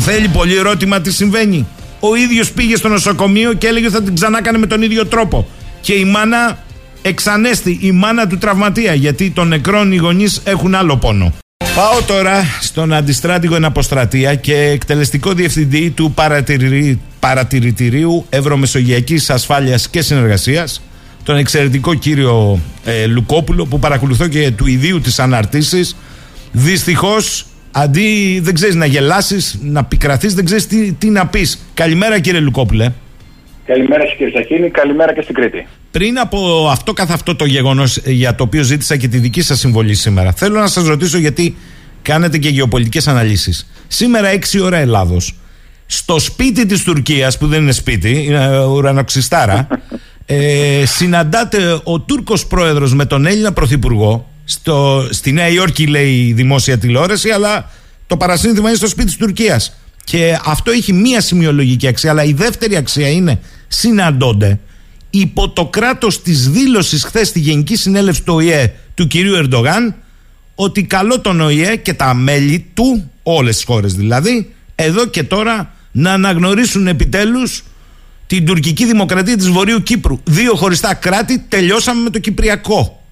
Θέλει 0.00 0.28
πολύ 0.28 0.56
ερώτημα 0.56 1.00
τι 1.00 1.12
συμβαίνει. 1.12 1.66
Ο 2.00 2.14
ίδιος 2.14 2.50
πήγε 2.50 2.76
στο 2.76 2.88
νοσοκομείο 2.88 3.52
και 3.52 3.66
έλεγε 3.66 3.90
θα 3.90 4.02
την 4.02 4.14
ξανά 4.14 4.40
με 4.58 4.66
τον 4.66 4.82
ίδιο 4.82 5.06
τρόπο. 5.06 5.48
Και 5.80 5.92
η 5.92 6.04
μάνα 6.04 6.58
εξανέστη, 7.02 7.78
η 7.82 7.92
μάνα 7.92 8.26
του 8.26 8.38
τραυματία, 8.38 8.94
γιατί 8.94 9.30
των 9.30 9.48
νεκρών 9.48 9.92
οι 9.92 9.96
γονείς 9.96 10.40
έχουν 10.44 10.74
άλλο 10.74 10.96
πόνο. 10.96 11.32
Πάω 11.74 12.02
τώρα 12.02 12.44
στον 12.60 12.92
αντιστράτηγο 12.92 13.54
εναποστρατεία 13.54 14.34
και 14.34 14.54
εκτελεστικό 14.54 15.32
διευθυντή 15.32 15.90
του 15.90 16.14
παρατηρητηρίου 17.20 18.26
Ευρωμεσογειακής 18.28 19.30
Ασφάλειας 19.30 19.88
και 19.88 20.02
Συνεργασίας, 20.02 20.82
τον 21.22 21.36
εξαιρετικό 21.36 21.94
κύριο 21.94 22.60
ε, 22.84 23.06
Λουκόπουλο 23.06 23.66
που 23.66 23.78
παρακολουθώ 23.78 24.28
και 24.28 24.50
του 24.50 24.66
ιδίου 24.66 25.00
της 25.00 25.18
αναρτήσεις 25.18 25.96
δυστυχώς 26.52 27.46
αντί 27.70 28.40
δεν 28.42 28.54
ξέρεις 28.54 28.74
να 28.74 28.86
γελάσεις 28.86 29.58
να 29.62 29.84
πικραθείς 29.84 30.34
δεν 30.34 30.44
ξέρεις 30.44 30.66
τι, 30.66 30.92
τι 30.92 31.10
να 31.10 31.26
πεις. 31.26 31.58
Καλημέρα 31.74 32.18
κύριε 32.18 32.40
Λουκόπουλε 32.40 32.92
Καλημέρα 33.68 34.02
σας 34.06 34.14
κύριε 34.16 34.32
Σαχίνη, 34.36 34.70
καλημέρα 34.70 35.14
και 35.14 35.22
στην 35.22 35.34
Κρήτη. 35.34 35.66
Πριν 35.90 36.18
από 36.18 36.68
αυτό 36.70 36.92
καθ' 36.92 37.10
αυτό 37.10 37.36
το 37.36 37.44
γεγονός 37.44 37.96
για 38.04 38.34
το 38.34 38.42
οποίο 38.42 38.62
ζήτησα 38.62 38.96
και 38.96 39.08
τη 39.08 39.18
δική 39.18 39.42
σας 39.42 39.58
συμβολή 39.58 39.94
σήμερα, 39.94 40.32
θέλω 40.32 40.58
να 40.58 40.66
σας 40.66 40.86
ρωτήσω 40.86 41.18
γιατί 41.18 41.56
κάνετε 42.02 42.38
και 42.38 42.48
γεωπολιτικές 42.48 43.08
αναλύσεις. 43.08 43.70
Σήμερα 43.88 44.28
6 44.28 44.60
ώρα 44.62 44.76
Ελλάδος, 44.76 45.34
στο 45.86 46.18
σπίτι 46.18 46.66
της 46.66 46.82
Τουρκίας, 46.82 47.38
που 47.38 47.46
δεν 47.46 47.62
είναι 47.62 47.72
σπίτι, 47.72 48.24
είναι 48.24 48.64
ουρανοξυστάρα, 48.64 49.68
ε, 50.26 50.82
συναντάται 50.86 51.80
ο 51.84 52.00
Τούρκος 52.00 52.46
πρόεδρος 52.46 52.94
με 52.94 53.04
τον 53.04 53.26
Έλληνα 53.26 53.52
πρωθυπουργό 53.52 54.30
στο, 54.44 55.08
στη 55.10 55.32
Νέα 55.32 55.48
Υόρκη 55.48 55.86
λέει 55.86 56.26
η 56.26 56.32
δημόσια 56.32 56.78
τηλεόραση 56.78 57.30
αλλά 57.30 57.70
το 58.06 58.16
παρασύνθημα 58.16 58.68
είναι 58.68 58.76
στο 58.76 58.88
σπίτι 58.88 59.06
της 59.06 59.16
Τουρκίας 59.16 59.76
και 60.04 60.38
αυτό 60.44 60.70
έχει 60.70 60.92
μία 60.92 61.20
σημειολογική 61.20 61.86
αξία 61.86 62.10
αλλά 62.10 62.24
η 62.24 62.32
δεύτερη 62.32 62.76
αξία 62.76 63.08
είναι 63.08 63.40
συναντώνται 63.68 64.58
υπό 65.10 65.48
το 65.48 65.66
κράτος 65.66 66.22
της 66.22 66.50
δήλωσης 66.50 67.04
χθες 67.04 67.28
στη 67.28 67.40
Γενική 67.40 67.76
Συνέλευση 67.76 68.22
του 68.22 68.34
ΟΗΕ 68.34 68.74
του 68.94 69.06
κυρίου 69.06 69.34
Ερντογάν 69.34 69.94
ότι 70.54 70.84
καλό 70.84 71.20
τον 71.20 71.40
ΟΗΕ 71.40 71.76
και 71.76 71.94
τα 71.94 72.14
μέλη 72.14 72.70
του, 72.74 73.10
όλες 73.22 73.54
τις 73.56 73.64
χώρες 73.64 73.94
δηλαδή, 73.94 74.54
εδώ 74.74 75.06
και 75.06 75.22
τώρα 75.22 75.72
να 75.92 76.12
αναγνωρίσουν 76.12 76.86
επιτέλους 76.86 77.62
την 78.26 78.46
τουρκική 78.46 78.84
δημοκρατία 78.84 79.36
της 79.36 79.48
Βορείου 79.48 79.82
Κύπρου. 79.82 80.20
Δύο 80.24 80.54
χωριστά 80.54 80.94
κράτη, 80.94 81.38
τελειώσαμε 81.48 82.02
με 82.02 82.10
το 82.10 82.18
Κυπριακό. 82.18 83.02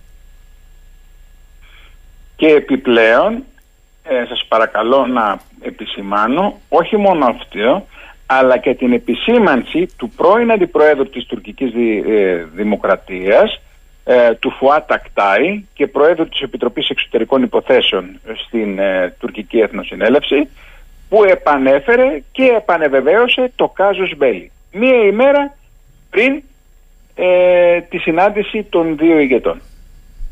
Και 2.37 2.47
επιπλέον, 2.47 3.43
ε, 4.03 4.25
σας 4.29 4.45
παρακαλώ 4.49 5.07
να 5.07 5.41
επισημάνω, 5.61 6.61
όχι 6.69 6.97
μόνο 6.97 7.27
αυτό, 7.27 7.87
αλλά 8.27 8.59
και 8.59 8.75
την 8.75 8.93
επισήμανση 8.93 9.89
του 9.97 10.11
πρώην 10.11 10.53
Αντιπροέδρου 10.53 11.09
της 11.09 11.27
τουρκικής 11.27 11.73
ε, 12.07 12.47
Δημοκρατίας, 12.55 13.61
ε, 14.05 14.35
του 14.35 14.51
Φουά 14.51 14.85
Τακτάη 14.85 15.65
και 15.75 15.87
Προέδρου 15.87 16.29
της 16.29 16.41
Επιτροπής 16.41 16.89
Εξωτερικών 16.89 17.43
Υποθέσεων 17.43 18.21
στην 18.47 18.79
ε, 18.79 19.15
τουρκική 19.19 19.59
Εθνοσυνέλευση, 19.59 20.49
που 21.09 21.25
επανέφερε 21.25 22.23
και 22.33 22.45
επανεβεβαίωσε 22.45 23.53
το 23.57 23.69
κάζος 23.69 24.17
Μπέλη 24.17 24.51
μία 24.77 25.07
ημέρα 25.07 25.57
πριν 26.11 26.43
ε, 27.15 27.81
τη 27.81 27.99
συνάντηση 27.99 28.63
των 28.63 28.97
δύο 28.97 29.19
ηγετών. 29.19 29.61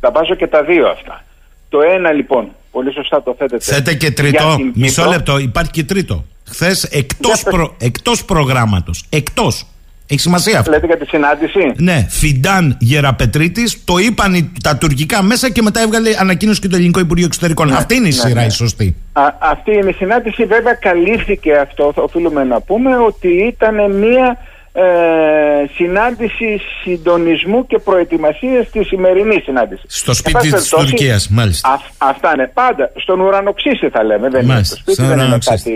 Τα 0.01 0.11
βάζω 0.11 0.35
και 0.35 0.47
τα 0.47 0.63
δύο 0.63 0.89
αυτά. 0.89 1.25
Το 1.69 1.81
ένα 1.81 2.13
λοιπόν, 2.13 2.55
πολύ 2.75 2.93
σωστά 2.93 3.23
το 3.23 3.35
θέτετε. 3.39 3.65
Θέτε 3.65 3.95
και 3.95 4.11
τρίτο, 4.11 4.57
μισό 4.75 5.05
λεπτό, 5.05 5.39
υπάρχει 5.39 5.71
και 5.71 5.85
τρίτο. 5.85 6.25
Χθες 6.49 6.85
εκτός, 6.85 7.43
προ, 7.43 7.75
εκτός 7.79 8.25
προγράμματος, 8.25 9.05
εκτός. 9.09 9.67
Έχει 10.09 10.21
σημασία 10.21 10.59
αυτό. 10.59 10.71
Λέτε 10.71 10.87
για 10.87 10.97
τη 10.97 11.07
συνάντηση; 11.07 11.73
Ναι, 11.77 12.07
Φιντάν 12.09 12.77
Γεραπετρίτης, 12.81 13.85
το 13.85 13.99
είπαν 13.99 14.53
τα 14.63 14.77
τουρκικά 14.77 15.23
μέσα 15.23 15.51
και 15.51 15.63
μετά 15.63 15.81
έβγαλε 15.81 16.11
ανακοίνωση 16.19 16.61
και 16.61 16.69
το 16.69 16.77
Ελληνικό 16.77 17.01
Υπουργείο 17.01 17.27
Εξωτερικών. 17.27 17.69
Ναι, 17.69 17.77
αυτή 17.77 17.95
είναι 17.95 18.09
η 18.09 18.15
ναι, 18.15 18.29
σειρά 18.29 18.41
ναι. 18.41 18.47
η 18.47 18.51
σωστή. 18.51 18.97
Α, 19.13 19.23
αυτή 19.39 19.73
είναι 19.73 19.91
η 19.91 19.93
συνάντηση. 19.93 20.45
Βέβαια, 20.45 20.75
καλύφθηκε 20.75 21.57
αυτό, 21.57 21.93
οφείλουμε 21.95 22.45
να 22.45 22.61
πούμε, 22.61 22.97
ότι 22.97 23.29
ήταν 23.29 23.93
μία 23.93 24.39
ε, 24.77 25.67
συνάντηση 25.75 26.61
συντονισμού 26.83 27.67
και 27.67 27.79
προετοιμασίας 27.79 28.71
της 28.71 28.87
σημερινής 28.87 29.43
συνάντησης. 29.43 29.85
Στο 29.99 30.15
σπίτι 30.15 30.53
της 30.53 30.69
Τουρκίας, 30.69 31.29
μάλιστα. 31.29 31.69
Α, 31.69 31.79
αυτά 31.99 32.33
είναι 32.35 32.51
πάντα. 32.55 32.93
Στον 32.97 33.21
ουρανοξύστη 33.21 33.89
θα 33.89 34.03
λέμε. 34.03 34.29
Δεν 34.29 34.43
είναι 34.43 34.63
στο 34.63 34.77
σπίτι, 34.77 35.03
δεν 35.03 35.19
είναι 35.19 35.39
κάτι. 35.45 35.73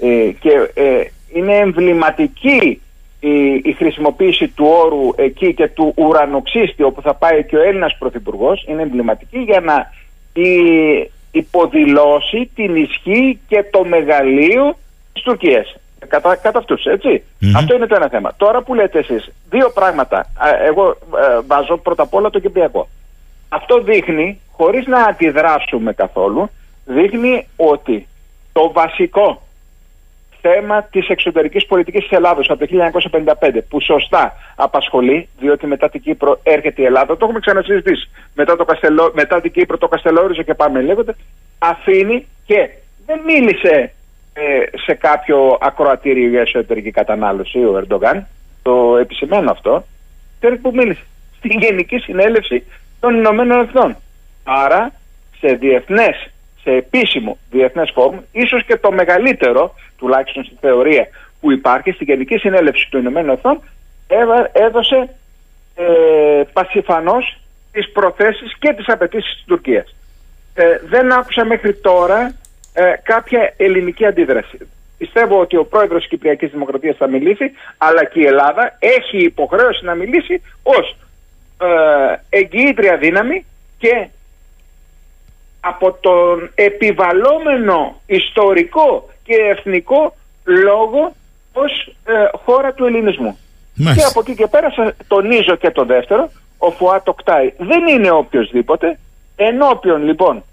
Ε, 0.00 0.30
και 0.40 0.50
ε, 0.74 0.84
είναι 1.34 1.56
εμβληματική 1.56 2.80
η, 3.20 3.54
η 3.64 3.72
χρησιμοποίηση 3.78 4.48
του 4.48 4.66
όρου 4.84 5.10
εκεί 5.16 5.54
και 5.54 5.68
του 5.68 5.92
ουρανοξύστη 5.96 6.82
όπου 6.82 7.02
θα 7.02 7.14
πάει 7.14 7.44
και 7.44 7.56
ο 7.56 7.62
Έλληνας 7.62 7.96
Πρωθυπουργός 7.98 8.64
είναι 8.68 8.82
εμβληματική 8.82 9.38
για 9.38 9.60
να 9.60 9.92
η, 10.42 10.50
υποδηλώσει 11.30 12.50
την 12.54 12.76
ισχύ 12.76 13.38
και 13.48 13.64
το 13.70 13.84
μεγαλείο 13.84 14.76
της 15.12 15.22
Τουρκίας. 15.22 15.76
Κατά, 16.08 16.36
κατά 16.36 16.58
αυτούς, 16.58 16.82
Αυτό 17.56 17.74
είναι 17.74 17.86
το 17.86 17.94
ένα 17.94 18.08
θέμα. 18.08 18.34
Τώρα 18.36 18.62
που 18.62 18.74
λέτε 18.74 18.98
εσείς, 18.98 19.30
δύο 19.50 19.70
πράγματα. 19.70 20.26
Εγώ 20.66 20.88
ε, 20.90 21.40
βάζω 21.46 21.76
πρώτα 21.76 22.02
απ' 22.02 22.14
όλα 22.14 22.30
το 22.30 22.38
Κυπριακό. 22.38 22.88
Αυτό 23.48 23.80
δείχνει, 23.80 24.40
χωρίς 24.52 24.86
να 24.86 25.02
αντιδράσουμε 25.02 25.92
καθόλου, 25.92 26.50
δείχνει 26.84 27.46
ότι 27.56 28.08
το 28.52 28.72
βασικό 28.72 29.42
θέμα 30.40 30.82
της 30.82 31.08
εξωτερικής 31.08 31.66
πολιτικής 31.66 32.02
της 32.02 32.10
Ελλάδος 32.10 32.50
από 32.50 32.66
το 32.66 32.90
1955, 33.40 33.62
που 33.68 33.80
σωστά 33.80 34.32
απασχολεί, 34.56 35.28
διότι 35.38 35.66
μετά 35.66 35.88
την 35.88 36.00
Κύπρο 36.02 36.40
έρχεται 36.42 36.82
η 36.82 36.84
Ελλάδα, 36.84 37.16
το 37.16 37.24
έχουμε 37.24 37.40
ξανασυζητήσει. 37.40 38.10
Μετά, 38.34 38.56
το 38.56 38.64
Καστελό, 38.64 39.12
μετά 39.14 39.40
την 39.40 39.52
Κύπρο 39.52 39.78
το 39.78 39.88
Καστελόριζο 39.88 40.42
και 40.42 40.54
πάμε 40.54 40.80
λέγοντα, 40.80 41.14
αφήνει 41.58 42.26
και 42.46 42.70
δεν 43.06 43.20
μίλησε 43.26 43.68
ε, 43.68 43.88
σε 44.84 44.94
κάποιο 44.94 45.58
ακροατήριο 45.60 46.28
για 46.28 46.40
εσωτερική 46.40 46.90
κατανάλωση 46.90 47.58
ο 47.58 47.76
Ερντογάν, 47.76 48.26
το 48.62 48.96
επισημαίνω 48.96 49.50
αυτό, 49.50 49.84
ξέρετε 50.38 50.60
που 50.60 50.72
μίλησε; 50.74 51.02
Στην 51.38 51.58
Γενική 51.58 51.98
Συνέλευση 51.98 52.64
των 53.00 53.14
Ηνωμένων 53.14 53.60
Εθνών. 53.60 53.96
Άρα 54.44 54.92
σε 55.38 55.54
διεθνές 55.54 56.30
σε 56.62 56.70
επίσημο 56.70 57.38
διεθνές 57.50 57.90
φόρουμ, 57.94 58.18
ίσως 58.32 58.64
και 58.64 58.76
το 58.76 58.92
μεγαλύτερο, 58.92 59.74
τουλάχιστον 59.98 60.44
στη 60.44 60.56
θεωρία, 60.60 61.08
που 61.40 61.52
υπάρχει 61.52 61.90
στη 61.90 62.04
Γενική 62.04 62.36
Συνέλευση 62.36 62.90
του 62.90 62.98
Ηνωμένου 62.98 63.32
Εθνών, 63.32 63.60
έδωσε 64.52 65.16
ε, 65.74 66.42
πασιφανώς 66.52 67.40
τις 67.72 67.92
προθέσεις 67.92 68.56
και 68.58 68.72
τις 68.72 68.88
απαιτήσεις 68.88 69.34
της 69.34 69.44
Τουρκίας. 69.46 69.94
Ε, 70.54 70.64
δεν 70.88 71.12
άκουσα 71.12 71.44
μέχρι 71.44 71.74
τώρα 71.74 72.34
ε, 72.78 72.94
κάποια 73.02 73.54
ελληνική 73.56 74.06
αντίδραση. 74.06 74.58
Πιστεύω 74.98 75.40
ότι 75.40 75.56
ο 75.56 75.64
πρόεδρος 75.64 76.00
της 76.00 76.08
Κυπριακής 76.08 76.50
Δημοκρατίας 76.50 76.96
θα 76.96 77.06
μιλήσει, 77.06 77.50
αλλά 77.78 78.04
και 78.04 78.20
η 78.20 78.26
Ελλάδα 78.26 78.76
έχει 78.78 79.18
υποχρέωση 79.18 79.84
να 79.84 79.94
μιλήσει 79.94 80.42
ως 80.62 80.96
ε, 81.60 82.38
εγγυήτρια 82.38 82.96
δύναμη 82.96 83.46
και 83.78 84.08
από 85.60 85.92
τον 86.00 86.50
επιβαλόμενο 86.54 88.00
ιστορικό 88.06 89.10
και 89.22 89.34
εθνικό 89.34 90.16
λόγο 90.44 91.12
ως 91.52 91.94
ε, 92.04 92.12
χώρα 92.44 92.72
του 92.72 92.84
ελληνισμού. 92.84 93.38
Και 93.76 94.04
από 94.10 94.20
εκεί 94.20 94.34
και 94.34 94.46
πέρα 94.46 94.94
τονίζω 95.08 95.56
και 95.56 95.70
το 95.70 95.84
δεύτερο, 95.84 96.30
ο 96.58 96.70
Φουά 96.70 97.02
Τοκτάι 97.02 97.52
δεν 97.58 97.86
είναι 97.86 98.10
οποιοδήποτε, 98.10 98.98
ενώπιον 99.36 100.04
λοιπόν 100.04 100.44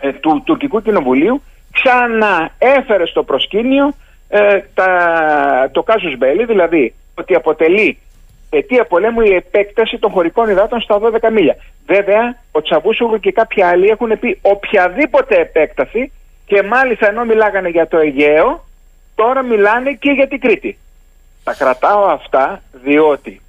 ε, 0.00 0.12
του 0.12 0.42
τουρκικού 0.44 0.82
κοινοβουλίου 0.82 1.42
ξαναέφερε 1.72 3.06
στο 3.06 3.22
προσκήνιο 3.22 3.94
ε, 4.28 4.60
τα, 4.74 5.70
το 5.72 5.82
κάζους 5.82 6.16
μπέλη, 6.16 6.44
δηλαδή 6.44 6.94
ότι 7.14 7.34
αποτελεί 7.34 7.98
αιτία 8.50 8.84
πολέμου 8.84 9.20
η 9.20 9.34
επέκταση 9.34 9.98
των 9.98 10.10
χωρικών 10.10 10.48
υδάτων 10.48 10.80
στα 10.80 11.00
12 11.02 11.30
μίλια. 11.32 11.56
Βέβαια, 11.86 12.38
ο 12.52 12.62
Τσαβούσογλου 12.62 13.20
και 13.20 13.32
κάποιοι 13.32 13.62
άλλοι 13.62 13.88
έχουν 13.88 14.18
πει 14.18 14.38
οποιαδήποτε 14.42 15.40
επέκταση 15.40 16.12
και 16.46 16.62
μάλιστα 16.62 17.08
ενώ 17.08 17.24
μιλάγανε 17.24 17.68
για 17.68 17.88
το 17.88 17.98
Αιγαίο, 17.98 18.64
τώρα 19.14 19.42
μιλάνε 19.42 19.92
και 19.92 20.10
για 20.10 20.28
την 20.28 20.40
Κρήτη. 20.40 20.78
Τα 21.44 21.54
κρατάω 21.54 22.04
αυτά 22.04 22.62
διότι 22.72 23.40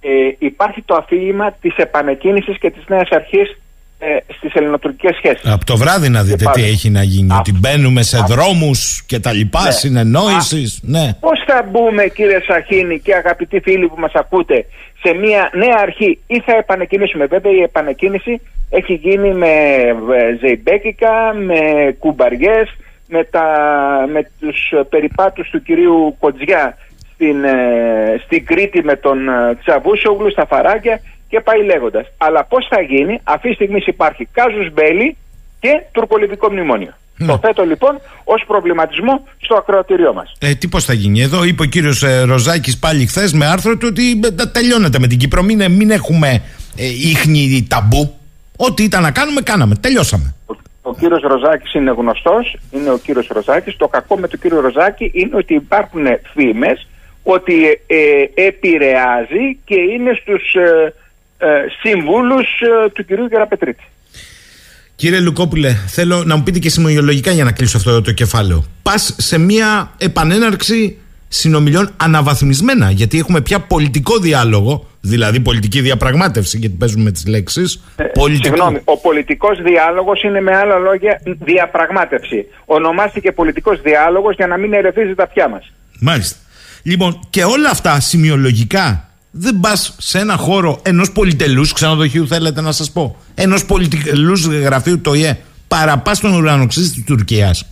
ε, 0.00 0.30
υπάρχει 0.38 0.82
το 0.82 0.94
αφήγημα 0.94 1.52
της 1.52 1.76
επανεκκίνησης 1.76 2.58
και 2.58 2.70
της 2.70 2.84
νέας 2.88 3.08
αρχής 3.10 3.60
ε, 4.02 4.16
στις 4.36 4.54
ελληνοτουρκικές 4.54 5.16
σχέσεις. 5.16 5.52
Από 5.52 5.64
το 5.64 5.76
βράδυ 5.76 6.08
να 6.08 6.22
δείτε 6.22 6.44
τι 6.52 6.62
έχει 6.62 6.90
να 6.90 7.02
γίνει, 7.02 7.34
ότι 7.38 7.52
μπαίνουμε 7.52 8.02
σε 8.02 8.18
α... 8.18 8.24
δρόμους 8.28 9.02
και 9.06 9.18
τα 9.18 9.32
λοιπά, 9.32 9.62
ναι. 9.62 9.70
συνεννόησης. 9.70 10.80
Ναι. 10.82 11.14
Πώς 11.20 11.42
θα 11.46 11.68
μπούμε 11.70 12.06
κύριε 12.06 12.40
Σαχίνη 12.46 13.00
και 13.00 13.14
αγαπητοί 13.14 13.60
φίλοι 13.60 13.86
που 13.88 13.94
μας 13.98 14.12
ακούτε 14.14 14.66
σε 15.02 15.14
μια 15.14 15.50
νέα 15.54 15.78
αρχή; 15.80 16.18
Ή 16.26 16.40
θα 16.40 16.56
επανεκκίνησουμε. 16.56 17.26
Βέβαια 17.26 17.52
η 17.52 17.62
επανεκκίνηση 17.62 18.40
έχει 18.70 18.94
γίνει 18.94 19.34
με 19.34 19.46
ε, 19.46 20.36
ζεϊμπέκικα, 20.40 21.34
με 21.34 21.60
κουμπαριές, 21.98 22.76
με, 23.08 23.24
τα, 23.24 23.46
με 24.12 24.30
τους 24.40 24.72
περιπάτους 24.88 25.50
του 25.50 25.62
κυρίου 25.62 26.16
Κοτζιά 26.18 26.76
στην, 27.14 27.44
ε, 27.44 28.20
στην 28.24 28.46
Κρήτη 28.46 28.84
με 28.84 28.96
τον 28.96 29.28
ε, 29.28 29.54
Τσαβούσογλου 29.62 30.30
στα 30.30 30.46
φαράκια 30.46 31.00
και 31.30 31.40
πάει 31.40 31.64
λέγοντας. 31.64 32.06
Αλλά 32.16 32.44
πώς 32.44 32.66
θα 32.70 32.80
γίνει, 32.80 33.20
αυτή 33.24 33.48
τη 33.48 33.54
στιγμή 33.54 33.82
υπάρχει 33.86 34.28
Κάζους 34.32 34.72
Μπέλη 34.72 35.16
και 35.60 35.82
τουρκολιβικό 35.92 36.50
μνημόνιο. 36.50 36.94
Ναι. 37.16 37.26
Το 37.26 37.38
θέτω 37.42 37.64
λοιπόν 37.64 38.00
ως 38.24 38.44
προβληματισμό 38.46 39.28
στο 39.40 39.54
ακροατήριό 39.54 40.12
μας. 40.12 40.32
Ε, 40.38 40.54
τι 40.54 40.68
πώς 40.68 40.84
θα 40.84 40.92
γίνει; 40.92 41.20
Εδώ 41.20 41.44
είπε 41.44 41.62
ο 41.62 41.64
κύριος 41.64 42.02
ε, 42.02 42.22
Ροζάκης 42.22 42.78
πάλι 42.78 43.06
χθες 43.06 43.32
με 43.32 43.46
άρθρο 43.46 43.76
του 43.76 43.86
ότι 43.90 44.20
ε, 44.40 44.46
τελειώνεται 44.46 44.98
με 44.98 45.06
την 45.06 45.18
Κύπρο. 45.18 45.42
Μην, 45.42 45.72
μην 45.72 45.90
έχουμε 45.90 46.42
ε, 46.76 46.86
ίχνη 46.86 47.66
ταμπού. 47.68 48.14
Ό,τι 48.56 48.82
ήταν 48.82 49.02
να 49.02 49.10
κάνουμε, 49.10 49.40
κάναμε. 49.40 49.74
Τελειώσαμε. 49.74 50.34
Ο, 50.46 50.54
ο 50.82 50.94
κύριος 50.94 51.22
Ροζάκης 51.22 51.74
είναι 51.74 51.90
γνωστός. 51.90 52.56
Είναι 52.70 52.90
ο 52.90 52.98
κύριος 52.98 53.26
Ροζάκης. 53.26 53.76
Το 53.76 53.88
κακό 53.88 54.16
με 54.16 54.28
τον 54.28 54.38
κύριο 54.40 54.60
Ροζάκη 54.60 55.10
είναι 55.14 55.36
ότι 55.36 55.54
υπάρχουν 55.54 56.06
φήμες 56.34 56.86
ότι 57.22 57.80
ε, 57.86 58.44
επηρεάζει 58.46 59.58
και 59.64 59.74
είναι 59.74 60.12
στους 60.20 60.54
ε, 60.54 60.94
ε, 61.40 61.46
συμβούλους 61.80 62.46
ε, 62.60 62.88
του 62.88 63.04
κυρίου 63.04 63.26
Γεραπετρίτη. 63.26 63.84
Κύριε 64.96 65.20
Λουκόπουλε, 65.20 65.72
θέλω 65.86 66.24
να 66.24 66.36
μου 66.36 66.42
πείτε 66.42 66.58
και 66.58 66.70
σημειολογικά 66.70 67.30
για 67.30 67.44
να 67.44 67.52
κλείσω 67.52 67.76
αυτό 67.76 68.02
το 68.02 68.12
κεφάλαιο. 68.12 68.64
Πας 68.82 69.14
σε 69.18 69.38
μια 69.38 69.90
επανέναρξη 69.98 70.98
συνομιλιών 71.28 71.90
αναβαθμισμένα, 71.96 72.90
γιατί 72.90 73.18
έχουμε 73.18 73.40
πια 73.40 73.60
πολιτικό 73.60 74.18
διάλογο, 74.18 74.86
δηλαδή 75.00 75.40
πολιτική 75.40 75.80
διαπραγμάτευση, 75.80 76.58
γιατί 76.58 76.76
παίζουμε 76.76 77.10
τις 77.10 77.26
λέξεις. 77.26 77.82
Ε, 77.96 78.04
πολιτικό... 78.04 78.54
Συγγνώμη, 78.54 78.80
ο 78.84 78.98
πολιτικός 78.98 79.62
διάλογος 79.62 80.22
είναι 80.22 80.40
με 80.40 80.56
άλλα 80.56 80.76
λόγια 80.78 81.20
διαπραγμάτευση. 81.24 82.46
Ονομάστηκε 82.64 83.32
πολιτικός 83.32 83.80
διάλογος 83.80 84.34
για 84.34 84.46
να 84.46 84.56
μην 84.56 84.72
ερεθίζει 84.72 85.14
τα 85.14 85.22
αυτιά 85.22 85.48
μας. 85.48 85.72
Μάλιστα. 86.00 86.36
Λοιπόν, 86.82 87.20
και 87.30 87.44
όλα 87.44 87.70
αυτά 87.70 88.00
σημειολογικά 88.00 89.09
δεν 89.30 89.60
πας 89.60 89.94
σε 89.98 90.18
ένα 90.18 90.36
χώρο 90.36 90.80
ενός 90.82 91.12
πολυτελούς 91.12 91.72
ξενοδοχείου, 91.72 92.26
θέλετε 92.26 92.60
να 92.60 92.72
σας 92.72 92.90
πω, 92.90 93.16
ενός 93.34 93.64
πολυτελούς 93.64 94.46
γραφείου 94.46 95.00
το 95.00 95.14
ΙΕ, 95.14 95.36
παραπάς 95.68 96.16
στον 96.16 96.34
ουρανοξύστη 96.34 96.94
της 96.94 97.04
Τουρκίας. 97.04 97.66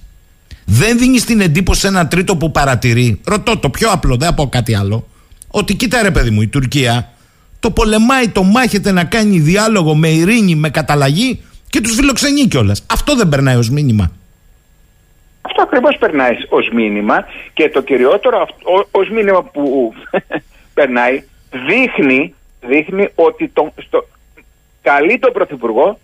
Δεν 0.65 0.99
δίνεις 0.99 1.25
την 1.25 1.41
εντύπωση 1.41 1.81
σε 1.81 1.87
ένα 1.87 2.09
τρίτο 2.09 2.37
που 2.37 2.51
παρατηρεί. 2.51 3.21
Ρωτώ 3.25 3.59
το 3.59 3.71
πιο 3.71 3.91
απλό, 3.91 4.17
δεν 4.17 4.35
πω 4.35 4.49
κάτι 4.49 4.75
άλλο. 4.75 5.09
Ότι 5.49 5.75
κοίτα 5.75 6.03
ρε 6.03 6.11
παιδί 6.11 6.31
μου, 6.31 6.43
η 6.43 6.47
Τουρκία 6.47 7.13
το 7.61 7.71
πολεμάει, 7.71 8.29
το 8.29 8.43
μάχεται 8.43 8.93
να 8.93 9.05
κάνει 9.05 9.39
διάλογο 9.39 9.95
με 9.95 10.09
ειρήνη, 10.09 10.55
με 10.55 10.71
καταλλαγή 10.71 11.43
και 11.71 11.81
τους 11.81 11.95
φιλοξενεί 11.95 12.47
κιόλας. 12.47 12.85
Αυτό 12.93 13.17
δεν 13.17 13.29
περνάει 13.29 13.57
ως 13.57 13.71
μήνυμα. 13.71 14.11
Αυτό 15.43 15.63
ακριβώς 15.63 15.97
περνάει 15.99 16.33
ως 16.49 16.69
μήνυμα 16.73 17.25
και 17.53 17.69
το 17.69 17.83
κυριότερο 17.83 18.49
ως 18.91 19.11
μήνυμα 19.11 19.43
που 19.43 19.93
περνάει 20.75 21.23
δείχνει, 21.51 22.35
δείχνει 22.61 23.09
ότι 23.15 23.49
το, 23.49 23.73
στο, 23.77 24.09
καλεί 24.83 25.19
τον 25.19 25.33
Πρωθυπουργό 25.33 25.99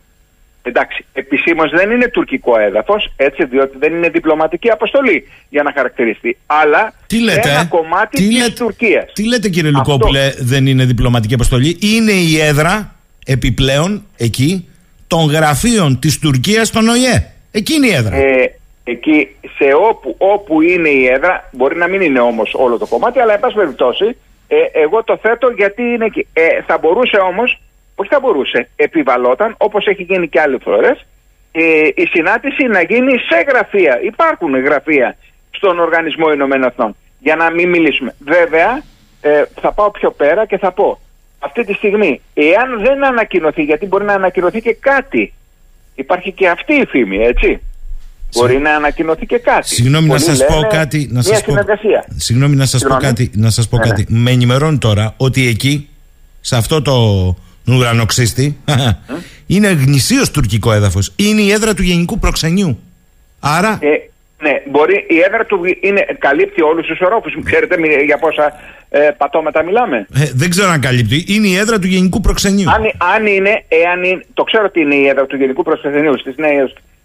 Εντάξει, 0.66 1.04
επισήμως 1.12 1.70
δεν 1.70 1.90
είναι 1.90 2.09
τουρκικό 2.09 2.59
έδαφος, 2.59 3.12
έτσι, 3.16 3.44
διότι 3.44 3.78
δεν 3.78 3.94
είναι 3.94 4.09
διπλωματική 4.09 4.70
αποστολή 4.70 5.28
για 5.48 5.62
να 5.62 5.72
χαρακτηριστεί. 5.72 6.37
Αλλά 6.46 6.92
τι 7.07 7.20
λέτε, 7.20 7.50
ένα 7.50 7.64
κομμάτι 7.64 8.28
της 8.28 8.54
Τουρκίας. 8.54 9.12
Τι 9.12 9.28
λέτε, 9.28 9.48
κύριε 9.48 9.70
Λουκόπουλε, 9.70 10.33
δεν 10.38 10.66
είναι 10.66 10.85
διπλωματική 10.85 11.35
αποστολή; 11.35 11.78
Είναι 11.80 12.12
η 12.12 12.40
έδρα 12.40 12.94
επιπλέον 13.26 14.04
εκεί 14.16 14.68
των 15.07 15.30
γραφείων 15.30 15.98
της 15.98 16.18
Τουρκίας 16.18 16.68
στον 16.68 16.88
ΟΗΕ. 16.88 17.33
Εκεί 17.50 17.74
είναι 17.74 17.87
η 17.87 17.92
έδρα. 17.92 18.16
Ε, 18.16 18.59
εκεί, 18.85 19.37
σε 19.57 19.64
όπου, 19.88 20.14
όπου 20.18 20.61
είναι 20.61 20.88
η 20.88 21.07
έδρα, 21.07 21.48
μπορεί 21.52 21.76
να 21.76 21.88
μην 21.88 22.00
είναι 22.00 22.20
όμως 22.20 22.54
όλο 22.54 22.78
το 22.78 22.87
κομμάτι, 22.87 23.18
αλλά 23.18 23.33
εν 23.33 23.40
πάση 23.40 23.54
περιπτώσει 23.54 24.16
ε, 24.48 24.57
εγώ 24.72 25.04
το 25.04 25.16
θέτω 25.16 25.48
γιατί 25.48 25.83
είναι 25.83 26.04
εκεί. 26.04 26.26
Ε, 26.33 26.62
θα 26.66 26.78
μπορούσε 26.78 27.16
όμως, 27.16 27.61
όχι 27.94 28.09
θα 28.09 28.20
μπορούσε, 28.20 28.68
επιβαλόταν 28.76 29.54
όπως 29.59 29.87
έχει 29.87 30.02
γίνει 30.02 30.28
και 30.28 30.40
άλλε 30.40 30.59
φορές, 30.59 31.07
ε, 31.52 31.88
η 31.94 32.07
συνάντηση 32.07 32.64
να 32.64 32.83
γίνει 32.83 33.18
σε 33.18 33.44
γραφεία. 33.48 34.00
Υπάρχουν 34.02 34.64
γραφεία 34.64 35.16
στον 35.50 35.78
Οργανισμό 35.78 36.33
Ηνωμένων 36.33 36.68
Εθνών. 36.68 36.96
Για 37.18 37.37
να 37.37 37.50
μην 37.50 37.68
μιλήσουμε. 37.68 38.14
Βέβαια, 38.18 38.83
ε, 39.20 39.44
θα 39.61 39.72
πάω 39.72 39.90
πιο 39.90 40.11
πέρα 40.11 40.46
και 40.46 40.59
θα 40.59 40.72
πω. 40.72 40.98
Αυτή 41.38 41.64
τη 41.64 41.72
στιγμή, 41.72 42.20
εάν 42.35 42.80
δεν 42.80 43.04
ανακοινωθεί, 43.04 43.62
γιατί 43.62 43.87
μπορεί 43.87 44.04
να 44.04 44.12
ανακοινωθεί 44.12 44.61
και 44.61 44.74
κάτι. 44.74 45.33
Υπάρχει 45.94 46.33
και 46.33 46.48
αυτή 46.48 46.74
η 46.74 46.87
φήμη, 46.87 47.18
έτσι. 47.24 47.61
Μπορεί 48.35 48.59
να 48.59 48.75
ανακοινωθεί 48.75 49.27
και 49.27 49.38
κάτι. 49.38 49.68
Συγγνώμη 49.68 50.09
να 50.09 50.18
σας 50.18 50.47
πω 50.47 50.66
κάτι. 50.70 51.09
Να 51.12 51.23
σας 51.23 51.44
πω, 51.44 51.55
συγγνώμη 52.16 52.57
να 52.57 52.66
σας 52.66 52.83
πω 52.83 52.94
κάτι. 52.94 53.31
Να 53.35 53.51
σας 53.51 53.68
πω 53.68 53.77
ναι, 53.77 53.88
κάτι. 53.88 54.07
Ναι. 54.09 54.18
Με 54.18 54.31
ενημερώνει 54.31 54.79
τώρα 54.79 55.14
ότι 55.16 55.47
εκεί, 55.47 55.88
σε 56.40 56.57
αυτό 56.57 56.83
το 56.83 56.92
ουρανοξύστη, 57.68 58.59
είναι 59.47 59.68
γνησίως 59.68 60.31
τουρκικό 60.31 60.73
έδαφος. 60.73 61.12
Είναι 61.16 61.40
η 61.40 61.51
έδρα 61.51 61.75
του 61.75 61.83
Γενικού 61.83 62.18
Προξενιού. 62.18 62.79
Άρα. 63.40 63.79
Ε, 63.81 63.88
ναι, 64.42 64.62
μπορεί 64.70 65.07
η 65.09 65.18
έδρα 65.27 65.44
του 65.44 65.61
είναι, 65.81 66.07
καλύπτει 66.18 66.62
όλους 66.62 66.87
τους 66.87 67.01
ορόφους. 67.01 67.35
Ξέρετε 67.44 67.77
για 68.05 68.18
πόσα 68.18 68.53
ε, 68.88 69.11
πατώματα 69.16 69.62
μιλάμε. 69.62 70.07
Ε, 70.14 70.31
δεν 70.35 70.51
ξέρω 70.51 70.70
αν 70.70 70.81
καλύπτει. 70.81 71.25
Είναι 71.29 71.47
η 71.47 71.57
έδρα 71.57 71.79
του 71.79 71.87
Γενικού 71.87 72.20
Προξενιού. 72.20 72.70
Αν, 72.70 72.83
αν 73.14 73.27
είναι, 73.27 73.64
εάν 73.68 74.05
είναι, 74.05 74.25
το 74.35 74.42
ξέρω 74.42 74.64
ότι 74.64 74.81
είναι 74.81 74.94
η 74.94 75.07
έδρα 75.07 75.27
του 75.27 75.37
Γενικού 75.37 75.62
Προξενιού 75.62 76.18
στις 76.18 76.37
νέε 76.37 76.64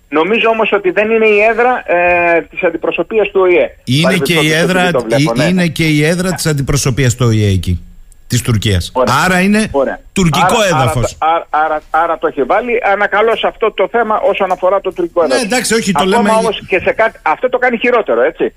Νομίζω 0.09 0.49
όμως 0.49 0.71
ότι 0.71 0.89
δεν 0.91 1.11
είναι 1.11 1.25
η 1.25 1.39
έδρα 1.39 1.83
ε, 1.85 2.41
της 2.41 2.63
αντιπροσωπείας 2.63 3.29
του 3.29 3.41
ΟΗΕ. 3.41 3.75
Είναι, 3.83 4.17
και 4.17 4.33
η, 4.33 4.51
έδρα, 4.51 4.91
ναι. 5.35 5.43
είναι 5.43 5.67
και 5.67 5.87
η 5.87 6.05
έδρα 6.05 6.31
της 6.31 6.45
αντιπροσωπείας 6.45 7.15
του 7.15 7.25
ΟΗΕ 7.25 7.49
εκεί. 7.49 7.83
Της 8.27 8.41
Τουρκίας. 8.41 8.91
Άρα 9.25 9.39
είναι 9.39 9.71
τουρκικό 10.13 10.63
έδαφος. 10.73 11.15
Άρα, 11.17 11.47
άρα, 11.49 11.81
άρα, 11.89 12.17
το 12.17 12.27
έχει 12.27 12.43
βάλει. 12.43 12.81
Ανακαλώ 12.91 13.35
σε 13.35 13.47
αυτό 13.47 13.71
το 13.71 13.87
θέμα 13.91 14.19
όσον 14.19 14.51
αφορά 14.51 14.81
το 14.81 14.93
τουρκικό 14.93 15.23
έδαφος. 15.23 15.41
Ναι, 15.41 15.47
εντάξει, 15.47 15.73
όχι, 15.73 15.91
το 15.91 16.03
λέμε. 16.03 16.29
Όμως 16.29 16.61
και 16.67 16.79
σε 16.79 16.91
κάτι, 16.91 17.19
αυτό 17.21 17.49
το 17.49 17.57
κάνει 17.57 17.77
χειρότερο, 17.77 18.21
έτσι. 18.21 18.53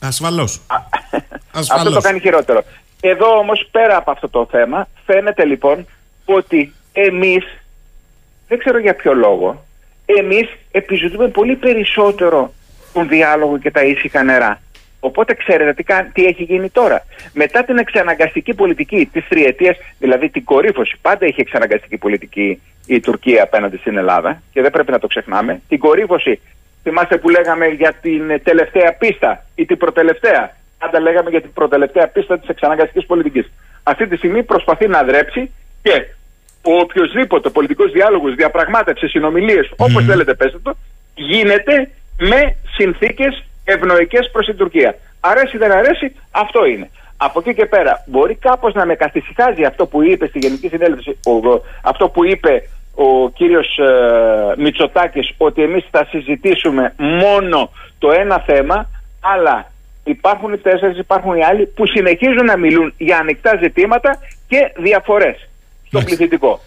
Ασφαλώς. 0.00 0.60
αυτό 1.52 1.90
το 1.90 2.00
κάνει 2.00 2.20
χειρότερο. 2.20 2.62
Εδώ 3.00 3.38
όμως, 3.38 3.68
πέρα 3.70 3.96
από 3.96 4.10
αυτό 4.10 4.28
το 4.28 4.48
θέμα, 4.50 4.88
φαίνεται 5.06 5.44
λοιπόν 5.44 5.86
ότι 6.24 6.74
εμείς, 6.92 7.44
δεν 8.48 8.58
ξέρω 8.58 8.78
για 8.78 8.94
ποιο 8.94 9.14
λόγο, 9.14 9.64
εμείς 10.18 10.48
επιζητούμε 10.70 11.28
πολύ 11.28 11.56
περισσότερο 11.56 12.52
τον 12.92 13.08
διάλογο 13.08 13.58
και 13.58 13.70
τα 13.70 13.82
ήσυχα 13.82 14.22
νερά. 14.22 14.60
Οπότε 15.00 15.34
ξέρετε 15.34 15.72
τι, 15.72 15.84
τι 16.12 16.24
έχει 16.24 16.42
γίνει 16.42 16.70
τώρα. 16.70 17.04
Μετά 17.32 17.64
την 17.64 17.78
εξαναγκαστική 17.78 18.54
πολιτική 18.54 19.08
της 19.12 19.28
τριετίας, 19.28 19.76
δηλαδή 19.98 20.28
την 20.28 20.44
κορύφωση, 20.44 20.96
πάντα 21.02 21.26
είχε 21.26 21.40
εξαναγκαστική 21.40 21.96
πολιτική 21.96 22.62
η 22.86 23.00
Τουρκία 23.00 23.42
απέναντι 23.42 23.76
στην 23.76 23.96
Ελλάδα 23.96 24.42
και 24.52 24.62
δεν 24.62 24.70
πρέπει 24.70 24.90
να 24.90 24.98
το 24.98 25.06
ξεχνάμε. 25.06 25.60
Την 25.68 25.78
κορύφωση, 25.78 26.40
θυμάστε 26.82 27.16
που 27.16 27.28
λέγαμε 27.28 27.66
για 27.66 27.92
την 27.92 28.40
τελευταία 28.42 28.94
πίστα 28.98 29.44
ή 29.54 29.64
την 29.66 29.76
προτελευταία. 29.76 30.56
Πάντα 30.78 31.00
λέγαμε 31.00 31.30
για 31.30 31.40
την 31.40 31.52
προτελευταία 31.52 32.08
πίστα 32.08 32.38
της 32.38 32.48
εξαναγκαστικής 32.48 33.06
πολιτικής. 33.06 33.52
Αυτή 33.82 34.06
τη 34.06 34.16
στιγμή 34.16 34.42
προσπαθεί 34.42 34.88
να 34.88 35.02
δρέψει 35.02 35.50
και 35.82 36.06
ο 36.62 36.72
οποιοδήποτε 36.72 37.50
πολιτικός 37.50 37.92
διάλογος, 37.92 38.34
διαπραγμάτευσης, 38.34 39.10
συνομιλίες, 39.10 39.68
mm. 39.70 39.74
όπω 39.76 40.00
θέλετε 40.00 40.34
πέστε 40.34 40.58
το, 40.62 40.76
γίνεται 41.14 41.90
με 42.18 42.56
συνθήκες 42.76 43.44
ευνοϊκές 43.64 44.30
προς 44.32 44.46
την 44.46 44.56
Τουρκία. 44.56 44.94
Αρέσει 45.20 45.56
δεν 45.56 45.72
αρέσει, 45.72 46.14
αυτό 46.30 46.64
είναι. 46.64 46.90
Από 47.16 47.40
εκεί 47.40 47.54
και 47.54 47.66
πέρα, 47.66 48.04
μπορεί 48.06 48.34
κάπως 48.34 48.74
να 48.74 48.86
με 48.86 48.94
καθησυχάζει 48.94 49.64
αυτό 49.64 49.86
που 49.86 50.02
είπε 50.02 50.26
στη 50.26 50.38
Γενική 50.38 50.68
Συνέλευση, 50.68 51.18
αυτό 51.82 52.08
που 52.08 52.24
είπε 52.24 52.62
ο 52.94 53.30
κύριος 53.30 53.78
ε, 53.78 54.54
Μητσοτάκης 54.56 55.34
ότι 55.36 55.62
εμείς 55.62 55.86
θα 55.90 56.06
συζητήσουμε 56.10 56.94
μόνο 56.96 57.70
το 57.98 58.10
ένα 58.10 58.38
θέμα 58.38 58.88
αλλά 59.20 59.70
υπάρχουν 60.04 60.52
οι 60.52 60.58
τέσσερις, 60.58 60.98
υπάρχουν 60.98 61.36
οι 61.36 61.44
άλλοι 61.44 61.66
που 61.66 61.86
συνεχίζουν 61.86 62.44
να 62.44 62.56
μιλούν 62.56 62.92
για 62.96 63.18
ανοιχτά 63.18 63.58
ζητήματα 63.62 64.18
και 64.48 64.72
διαφορές 64.76 65.49
στο 65.90 66.00
πληθυντικό. 66.02 66.60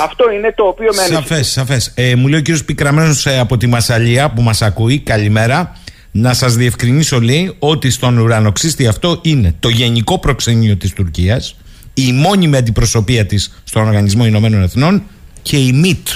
Αυτό 0.00 0.30
είναι 0.30 0.52
το 0.56 0.64
οποίο 0.64 0.90
με 0.94 1.00
ανησυχεί. 1.00 1.28
Σαφές, 1.28 1.48
σαφές. 1.48 1.92
Ε, 1.94 2.14
μου 2.14 2.28
λέει 2.28 2.38
ο 2.38 2.42
κύριος 2.42 2.64
Πικραμένος 2.64 3.26
ε, 3.26 3.38
από 3.38 3.56
τη 3.56 3.66
Μασαλία 3.66 4.30
που 4.30 4.42
μας 4.42 4.62
ακούει, 4.62 4.98
καλημέρα. 4.98 5.76
Να 6.10 6.34
σας 6.34 6.54
διευκρινίσω 6.54 7.20
λέει 7.20 7.56
ότι 7.58 7.90
στον 7.90 8.18
ουρανοξύστη 8.18 8.86
αυτό 8.86 9.20
είναι 9.22 9.54
το 9.60 9.68
γενικό 9.68 10.18
προξενείο 10.18 10.76
της 10.76 10.92
Τουρκίας, 10.92 11.56
η 11.94 12.12
μόνιμη 12.12 12.56
αντιπροσωπεία 12.56 13.26
της 13.26 13.62
στον 13.64 13.86
Οργανισμό 13.86 14.26
Ηνωμένων 14.26 14.62
Εθνών 14.62 15.02
και 15.42 15.56
η 15.56 15.72
ΜΙΤ. 15.72 16.08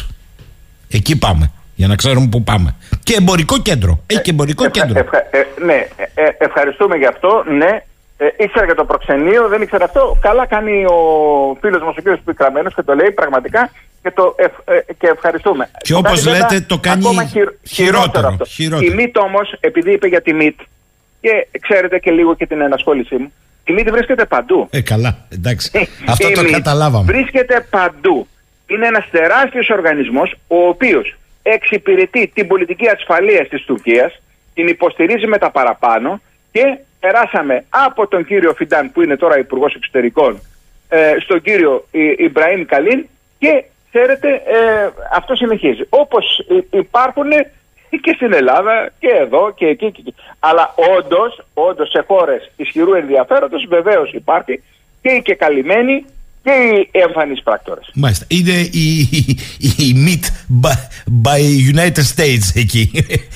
Εκεί 0.91 1.19
πάμε. 1.19 1.51
Για 1.75 1.89
να 1.89 1.95
ξέρουμε 1.95 2.29
πού 2.29 2.43
πάμε. 2.43 2.77
Και 3.03 3.15
εμπορικό 3.19 3.59
κέντρο. 3.59 4.03
Έχει 4.07 4.21
και 4.21 4.31
εμπορικό 4.31 4.71
κέντρο. 4.71 4.99
Ε, 4.99 5.65
ναι, 5.65 5.87
ε, 5.97 6.23
ε, 6.23 6.31
ευχαριστούμε 6.39 6.97
γι' 6.97 7.07
αυτό. 7.07 7.45
Ναι, 7.59 7.83
ε, 8.23 8.45
ήξερα 8.45 8.65
για 8.65 8.75
το 8.75 8.85
προξενείο, 8.85 9.49
δεν 9.49 9.63
ήξερα 9.63 9.85
αυτό. 9.85 10.19
Καλά 10.21 10.47
κάνει 10.47 10.85
ο 10.85 10.99
φίλος 11.61 11.83
μας 11.83 11.97
ο 11.97 12.03
κ. 12.03 12.17
Πικραμένος 12.25 12.75
και 12.75 12.83
το 12.83 12.95
λέει 12.95 13.11
πραγματικά 13.11 13.71
και, 14.03 14.11
το 14.11 14.35
και 14.99 15.07
ευχαριστούμε. 15.07 15.71
Και 15.79 15.95
όπως 15.95 16.27
λέτε, 16.27 16.61
το 16.61 16.79
κάνει 16.79 17.03
ακόμα 17.05 17.25
χειρότερο. 17.25 17.57
χειρότερο. 17.67 18.37
Η 18.81 18.91
ΜΙΤ 18.95 19.17
όμως, 19.17 19.57
επειδή 19.61 19.93
είπε 19.93 20.07
για 20.07 20.23
τη 20.23 20.33
ΜΙΤ, 20.33 20.61
και 21.21 21.47
ξέρετε 21.61 21.99
και 21.99 22.11
λίγο 22.11 22.35
και 22.35 22.47
την 22.47 22.61
ενασχόλησή 22.61 23.17
μου, 23.17 23.33
η 23.65 23.73
ΜΙΤ 23.73 23.91
βρίσκεται 23.91 24.25
παντού. 24.25 24.69
Ε, 24.71 24.81
καλά, 24.81 25.27
εντάξει. 25.29 25.89
αυτό 26.09 26.31
το 26.31 26.51
καταλάβαμε. 26.51 27.13
Βρίσκεται 27.13 27.67
παντού 27.71 28.27
είναι 28.67 28.87
ένας 28.87 29.09
τεράστιος 29.11 29.69
οργανισμός 29.69 30.35
ο 30.47 30.57
οποίος 30.69 31.17
εξυπηρετεί 31.43 32.31
την 32.35 32.47
πολιτική 32.47 32.89
ασφαλείας 32.89 33.49
της 33.49 33.65
Τουρκίας, 33.65 34.21
την 34.55 34.67
υποστηρίζει 34.67 35.27
με 35.27 35.39
τα 35.39 35.51
παραπάνω 35.51 36.21
και 36.53 36.79
περάσαμε 37.01 37.65
από 37.69 38.07
τον 38.07 38.25
κύριο 38.25 38.55
Φιντάν 38.55 38.93
που 38.93 39.03
είναι 39.03 39.17
τώρα 39.17 39.39
υπουργός 39.39 39.75
Εξωτερικών 39.75 40.41
ε, 40.89 41.15
στον 41.21 41.41
κύριο 41.43 41.85
Ιμπραήμ 42.17 42.65
Καλίν 42.65 43.07
και 43.39 43.65
ξέρετε 43.91 44.29
ε, 44.29 44.91
αυτό 45.13 45.35
συνεχίζει. 45.35 45.83
Όπως 45.89 46.47
υπάρχουν 46.71 47.31
και 48.01 48.13
στην 48.15 48.33
Ελλάδα 48.33 48.91
και 48.99 49.09
εδώ 49.09 49.53
και 49.55 49.67
εκεί. 49.67 49.91
Και 49.91 50.01
εκεί. 50.01 50.15
Αλλά 50.39 50.75
όντως, 50.97 51.45
όντως 51.55 51.91
σε 51.91 52.05
χώρες 52.07 52.51
ισχυρού 52.57 52.95
ενδιαφέροντος 52.95 53.67
βεβαίως 53.69 54.13
υπάρχει 54.13 54.63
και 55.03 55.09
οι 55.11 55.23
και 55.23 55.35
καλυμμένοι 55.35 56.05
και 56.43 56.51
οι 56.93 56.99
εμφανείς 56.99 57.43
πράκτορες. 57.43 57.91
Μάλιστα. 57.95 58.25
Είναι 58.29 58.53
η, 58.71 58.99
η, 58.99 59.39
η 59.77 59.95
meet 60.07 60.25
by, 60.63 60.73
by, 61.23 61.75
United 61.75 62.05
States 62.17 62.51
εκεί. 62.55 62.91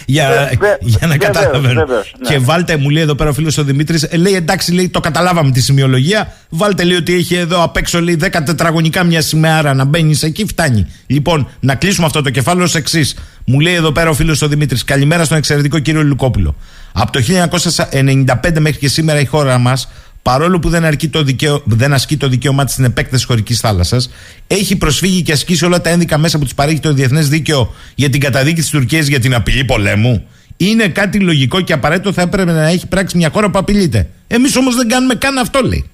για, 0.07 0.29
ε, 0.31 0.59
για 0.81 1.07
να 1.07 1.17
καταλαβαίνω. 1.17 1.85
Ναι. 1.85 2.29
Και 2.29 2.39
βάλτε, 2.39 2.77
μου 2.77 2.89
λέει 2.89 3.03
εδώ 3.03 3.15
πέρα 3.15 3.31
ο 3.31 3.33
φίλος 3.33 3.59
ο 3.59 3.65
Δημήτρης, 3.65 4.03
ε, 4.03 4.17
λέει 4.17 4.35
εντάξει, 4.35 4.73
λέει, 4.73 4.89
το 4.89 5.01
καταλάβαμε 5.01 5.51
τη 5.51 5.61
σημειολογία. 5.61 6.33
Βάλτε 6.49 6.85
λέει 6.85 6.97
ότι 6.97 7.15
έχει 7.15 7.35
εδώ 7.35 7.63
απ' 7.63 7.77
έξω 7.77 8.01
λέει 8.01 8.19
10 8.23 8.43
τετραγωνικά 8.45 9.05
μια 9.05 9.21
σημαία 9.21 9.63
να 9.63 9.85
μπαίνεις 9.85 10.23
εκεί, 10.23 10.47
φτάνει. 10.47 10.87
Λοιπόν, 11.07 11.49
να 11.61 11.75
κλείσουμε 11.75 12.07
αυτό 12.07 12.23
το 12.23 12.31
κεφάλαιο 12.31 12.65
ως 12.65 12.75
εξής. 12.75 13.17
Μου 13.47 13.61
λέει 13.61 13.75
εδώ 13.75 13.93
πέρα 13.93 14.11
ο 14.11 14.15
φίλος 14.15 14.43
ο 14.43 14.49
Δημήτρης, 14.49 14.85
καλημέρα 14.85 15.25
στον 15.25 15.37
εξαιρετικό 15.37 15.79
κύριο 15.79 16.03
Λουκόπουλο. 16.03 16.55
Από 16.93 17.13
το 17.13 17.21
1995 17.21 18.59
μέχρι 18.59 18.79
και 18.79 18.89
σήμερα 18.89 19.21
η 19.21 19.25
χώρα 19.25 19.59
μας 19.59 19.89
παρόλο 20.25 20.59
που 20.59 20.68
δεν, 20.68 20.85
αρκεί 20.85 21.09
το 21.09 21.22
δικαίω, 21.22 21.62
δεν 21.64 21.93
ασκεί 21.93 22.16
το 22.16 22.29
δικαίωμά 22.29 22.64
της 22.64 22.72
στην 22.72 22.85
επέκταση 22.85 23.27
χωρικής 23.27 23.61
θάλασσας, 23.61 24.11
έχει 24.47 24.79
προσφύγει 24.79 25.22
και 25.22 25.33
ασκήσει 25.33 25.64
όλα 25.64 25.81
τα 25.81 25.91
ένδικα 25.91 26.18
μέσα 26.18 26.39
που 26.39 26.45
της 26.45 26.55
παρέχει 26.55 26.81
το 26.81 26.93
διεθνές 26.93 27.29
δίκαιο 27.29 27.75
για 27.95 28.11
την 28.11 28.20
καταδίκη 28.20 28.61
της 28.61 28.70
Τουρκίας 28.70 29.07
για 29.07 29.20
την 29.20 29.35
απειλή 29.35 29.64
πολέμου. 29.64 30.29
Είναι 30.57 30.89
κάτι 30.89 31.20
λογικό 31.20 31.61
και 31.61 31.72
απαραίτητο 31.72 32.12
θα 32.12 32.22
έπρεπε 32.22 32.53
να 32.53 32.68
έχει 32.68 32.89
πράξει 32.89 33.16
μια 33.16 33.31
χώρα 33.31 33.51
που 33.51 33.59
απειλείται. 33.59 34.09
Εμείς 34.27 34.57
όμως 34.57 34.77
δεν 34.77 34.89
κάνουμε 34.89 35.14
καν 35.14 35.39
αυτό, 35.39 35.61
λέει. 35.61 35.91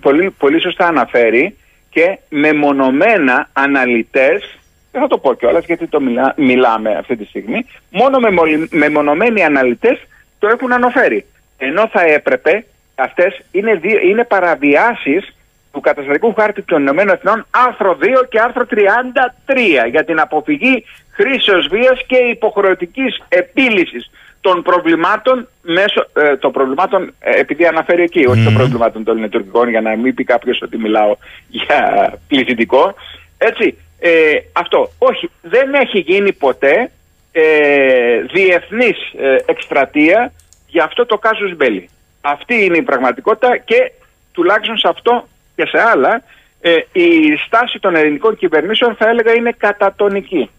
Πολύ, 0.00 0.30
πολύ, 0.30 0.60
σωστά 0.60 0.86
αναφέρει 0.86 1.56
και 1.90 2.18
μεμονωμένα 2.28 3.48
αναλυτές, 3.52 4.58
δεν 4.92 5.00
θα 5.00 5.06
το 5.06 5.18
πω 5.18 5.34
κιόλας 5.34 5.64
γιατί 5.64 5.86
το 5.86 5.98
μιλάμε 6.36 6.96
αυτή 6.98 7.16
τη 7.16 7.24
στιγμή, 7.24 7.64
μόνο 7.90 8.18
μεμονωμένοι 8.70 9.44
αναλυτές 9.44 9.98
το 10.38 10.48
έχουν 10.48 10.72
αναφέρει 10.72 11.24
ενώ 11.58 11.88
θα 11.88 12.02
έπρεπε 12.02 12.64
αυτές 12.94 13.40
είναι, 13.50 13.80
είναι 14.04 14.24
παραβιάσεις 14.24 15.34
του 15.72 15.80
καταστατικού 15.80 16.34
χάρτη 16.34 16.62
των 16.62 16.80
Ηνωμένων 16.80 17.14
Εθνών 17.14 17.46
άρθρο 17.50 17.98
2 18.00 18.04
και 18.28 18.40
άρθρο 18.40 18.66
33 18.70 18.76
για 19.90 20.04
την 20.04 20.20
αποφυγή 20.20 20.84
χρήσεως 21.10 21.68
βίας 21.68 22.00
και 22.06 22.16
υποχρεωτικής 22.16 23.22
επίλυσης 23.28 24.10
των 24.40 24.62
προβλημάτων 24.62 25.48
μέσω 25.62 26.06
ε, 26.12 26.36
των 26.36 26.52
προβλημάτων, 26.52 27.14
ε, 27.18 27.40
επειδή 27.40 27.66
αναφέρει 27.66 28.02
εκεί, 28.02 28.26
όχι 28.26 28.44
των 28.44 28.54
προβλημάτων 28.54 29.04
των 29.04 29.14
ελληνοτουρκικών, 29.14 29.68
για 29.68 29.80
να 29.80 29.96
μην 29.96 30.14
πει 30.14 30.24
κάποιος 30.24 30.62
ότι 30.62 30.78
μιλάω 30.78 31.16
για 31.48 32.12
πληθυντικό. 32.28 32.94
Έτσι, 33.38 33.76
ε, 33.98 34.10
αυτό. 34.52 34.90
Όχι, 34.98 35.30
δεν 35.42 35.74
έχει 35.74 35.98
γίνει 35.98 36.32
ποτέ 36.32 36.90
ε, 37.32 38.20
διεθνής 38.32 38.96
ε, 39.18 39.36
εκστρατεία 39.46 40.32
για 40.72 40.84
αυτό 40.84 41.06
το 41.06 41.16
κάσους 41.18 41.56
μπέλι. 41.56 41.88
Αυτή 42.20 42.54
είναι 42.64 42.76
η 42.76 42.82
πραγματικότητα 42.82 43.56
και 43.56 43.92
τουλάχιστον 44.32 44.76
σε 44.76 44.88
αυτό 44.88 45.28
και 45.56 45.64
σε 45.66 45.78
άλλα 45.92 46.22
ε, 46.60 46.70
η 46.92 47.08
στάση 47.46 47.78
των 47.80 47.96
ελληνικών 47.96 48.36
κυβερνήσεων 48.36 48.94
θα 48.98 49.08
έλεγα 49.08 49.32
είναι 49.32 49.54
κατατονική. 49.58 50.50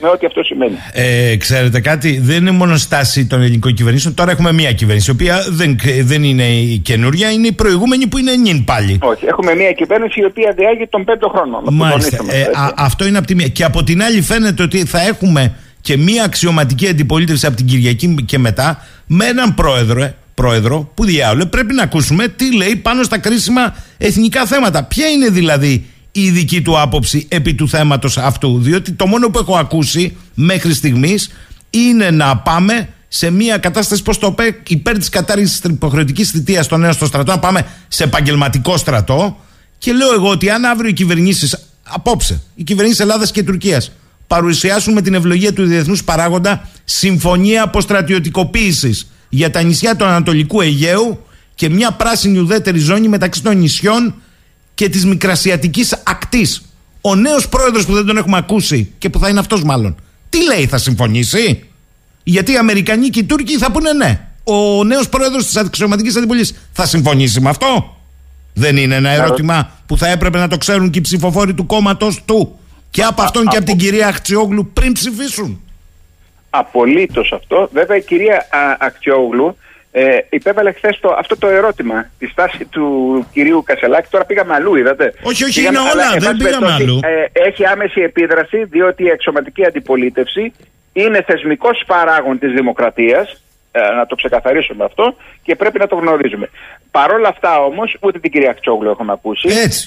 Με 0.00 0.08
ό,τι 0.08 0.26
αυτό 0.26 0.42
σημαίνει. 0.42 0.76
Ε, 0.92 1.36
ξέρετε 1.36 1.80
κάτι, 1.80 2.18
δεν 2.18 2.36
είναι 2.36 2.50
μόνο 2.50 2.76
στάση 2.76 3.26
των 3.26 3.40
ελληνικών 3.40 3.74
κυβερνήσεων. 3.74 4.14
Τώρα 4.14 4.30
έχουμε 4.30 4.52
μία 4.52 4.72
κυβέρνηση, 4.72 5.10
η 5.10 5.14
οποία 5.14 5.44
δεν, 5.48 5.78
δεν 6.02 6.22
είναι 6.22 6.46
η 6.46 6.78
καινούρια, 6.78 7.30
είναι 7.30 7.46
η 7.46 7.52
προηγούμενη 7.52 8.06
που 8.06 8.18
είναι 8.18 8.36
νυν 8.36 8.64
πάλι. 8.64 8.98
Όχι, 9.02 9.26
έχουμε 9.26 9.54
μία 9.54 9.72
κυβέρνηση 9.72 10.20
η 10.20 10.24
οποία 10.24 10.52
διάγει 10.56 10.86
τον 10.86 11.04
πέμπτο 11.04 11.28
χρόνο. 11.28 11.62
Μάλιστα. 11.70 12.16
Ε, 12.30 12.50
αυτό 12.76 13.06
είναι 13.06 13.18
από 13.18 13.26
τη 13.26 13.34
μία. 13.34 13.48
Και 13.48 13.64
από 13.64 13.82
την 13.82 14.02
άλλη 14.02 14.22
φαίνεται 14.22 14.62
ότι 14.62 14.84
θα 14.84 15.00
έχουμε 15.00 15.54
και 15.82 15.96
μία 15.96 16.24
αξιωματική 16.24 16.88
αντιπολίτευση 16.88 17.46
από 17.46 17.56
την 17.56 17.66
Κυριακή 17.66 18.14
και 18.26 18.38
μετά 18.38 18.86
με 19.06 19.24
έναν 19.24 19.54
πρόεδρο, 19.54 20.02
ε, 20.02 20.16
πρόεδρο 20.34 20.90
που 20.94 21.04
διάολε 21.04 21.44
πρέπει 21.44 21.74
να 21.74 21.82
ακούσουμε 21.82 22.28
τι 22.28 22.56
λέει 22.56 22.76
πάνω 22.76 23.02
στα 23.02 23.18
κρίσιμα 23.18 23.74
εθνικά 23.98 24.46
θέματα. 24.46 24.82
Ποια 24.82 25.08
είναι 25.08 25.28
δηλαδή 25.28 25.86
η 26.12 26.30
δική 26.30 26.62
του 26.62 26.80
άποψη 26.80 27.26
επί 27.30 27.54
του 27.54 27.68
θέματος 27.68 28.18
αυτού; 28.18 28.58
Διότι 28.60 28.92
το 28.92 29.06
μόνο 29.06 29.28
που 29.28 29.38
έχω 29.38 29.56
ακούσει 29.56 30.16
μέχρι 30.34 30.74
στιγμής 30.74 31.30
είναι 31.70 32.10
να 32.10 32.36
πάμε 32.36 32.88
σε 33.08 33.30
μια 33.30 33.58
κατάσταση, 33.58 34.02
πώς 34.02 34.18
το 34.18 34.26
είπε, 34.26 34.56
υπέρ 34.68 34.98
της 34.98 35.08
κατάργησης 35.08 35.60
της 35.60 35.70
υποχρεωτικής 35.70 36.30
θητείας 36.30 36.66
των 36.66 36.80
νέων 36.80 36.92
στο 36.92 37.06
στρατό, 37.06 37.32
να 37.32 37.38
πάμε 37.38 37.66
σε 37.88 38.04
επαγγελματικό 38.04 38.76
στρατό. 38.76 39.36
Και 39.78 39.92
λέω 39.92 40.14
εγώ 40.14 40.28
ότι 40.28 40.50
αν 40.50 40.64
αύριο 40.64 40.90
οι 40.90 40.92
κυβερνήσεις, 40.92 41.56
απόψε, 41.82 42.40
οι 42.54 42.62
κυβερνήσεις 42.62 43.00
Ελλάδας 43.00 43.30
και 43.30 43.42
Τουρκίας, 43.42 43.90
παρουσιάσουν 44.26 44.92
με 44.92 45.02
την 45.02 45.14
ευλογία 45.14 45.52
του 45.52 45.64
διεθνούς 45.66 46.04
παράγοντα 46.04 46.68
συμφωνία 46.84 47.62
αποστρατιωτικοποίησης 47.62 49.10
για 49.28 49.50
τα 49.50 49.62
νησιά 49.62 49.96
του 49.96 50.04
Ανατολικού 50.04 50.60
Αιγαίου 50.60 51.26
και 51.54 51.68
μια 51.68 51.90
πράσινη 51.90 52.38
ουδέτερη 52.38 52.78
ζώνη 52.78 53.08
μεταξύ 53.08 53.42
των 53.42 53.58
νησιών 53.58 54.14
και 54.74 54.88
της 54.88 55.04
μικρασιατικής 55.04 56.00
ακτής. 56.04 56.62
Ο 57.00 57.14
νέος 57.14 57.48
πρόεδρος 57.48 57.86
που 57.86 57.92
δεν 57.92 58.06
τον 58.06 58.16
έχουμε 58.16 58.36
ακούσει 58.36 58.92
και 58.98 59.10
που 59.10 59.18
θα 59.18 59.28
είναι 59.28 59.38
αυτός 59.38 59.62
μάλλον, 59.62 59.94
τι 60.28 60.44
λέει, 60.44 60.66
θα 60.66 60.78
συμφωνήσει; 60.78 61.64
Γιατί 62.22 62.52
οι 62.52 62.56
Αμερικανοί 62.56 63.08
και 63.08 63.18
οι 63.18 63.24
Τούρκοι 63.24 63.58
θα 63.58 63.70
πούνε 63.70 63.92
ναι. 63.92 64.26
Ο 64.44 64.84
νέος 64.84 65.08
πρόεδρος 65.08 65.44
της 65.44 65.56
αξιωματικής 65.56 66.16
αντιπολίτευση 66.16 66.54
θα 66.72 66.86
συμφωνήσει 66.86 67.40
με 67.40 67.48
αυτό; 67.48 67.96
Δεν 68.52 68.76
είναι 68.76 68.94
ένα 68.94 69.10
ερώτημα 69.10 69.70
που 69.86 69.98
θα 69.98 70.08
έπρεπε 70.08 70.38
να 70.38 70.48
το 70.48 70.58
ξέρουν 70.58 70.90
και 70.90 70.98
οι 70.98 71.02
ψηφοφόροι 71.02 71.54
του 71.54 71.66
κόμματος 71.66 72.22
του 72.24 72.58
και 72.92 73.02
από 73.02 73.22
αυτόν 73.22 73.46
και 73.48 73.56
από 73.56 73.66
την 73.66 73.76
κυρία 73.76 74.06
Αχτσιόγλου 74.06 74.70
πριν 74.72 74.92
ψηφίσουν. 74.92 75.60
Απολύτως 76.50 77.32
αυτό. 77.32 77.68
Βέβαια 77.72 77.96
η 77.96 78.02
κυρία 78.02 78.46
Αχτσιόγλου 78.78 79.56
ε, 79.92 80.18
υπέβαλε 80.30 80.72
χθες 80.72 81.00
αυτό 81.18 81.36
το 81.38 81.48
ερώτημα, 81.48 82.10
τη 82.18 82.26
στάση 82.26 82.64
του 82.64 82.86
κυρίου 83.32 83.62
Κασελάκη. 83.62 84.08
Τώρα 84.10 84.24
πήγαμε 84.24 84.54
αλλού, 84.54 84.76
είδατε. 84.76 85.14
Όχι, 85.22 85.44
όχι, 85.44 85.60
είναι 85.60 85.78
όλα, 85.78 86.16
δεν 86.18 86.36
πήγαμε 86.36 86.72
αλλού. 86.72 87.00
Ε, 87.02 87.48
έχει 87.48 87.66
άμεση 87.66 88.00
επίδραση, 88.00 88.64
διότι 88.64 89.02
η 89.02 89.08
εξωματική 89.08 89.64
αντιπολίτευση 89.64 90.52
είναι 90.92 91.22
θεσμικός 91.22 91.82
παράγον 91.86 92.38
της 92.38 92.52
δημοκρατίας 92.52 93.30
ε, 93.30 93.36
να 93.98 94.06
το 94.06 94.14
ξεκαθαρίσουμε 94.14 94.84
αυτό 94.84 95.14
και 95.42 95.56
πρέπει 95.56 95.78
να 95.78 95.86
το 95.86 95.96
γνωρίζουμε. 95.96 96.50
Παρ' 96.90 97.10
όλα 97.12 97.28
αυτά 97.28 97.58
όμως, 97.64 97.96
ούτε 98.00 98.18
την 98.18 98.30
κυρία 98.30 98.54
Χτσόγλου 98.56 98.90
έχουμε 98.90 99.12
ακούσει. 99.12 99.48
Έτσι. 99.64 99.86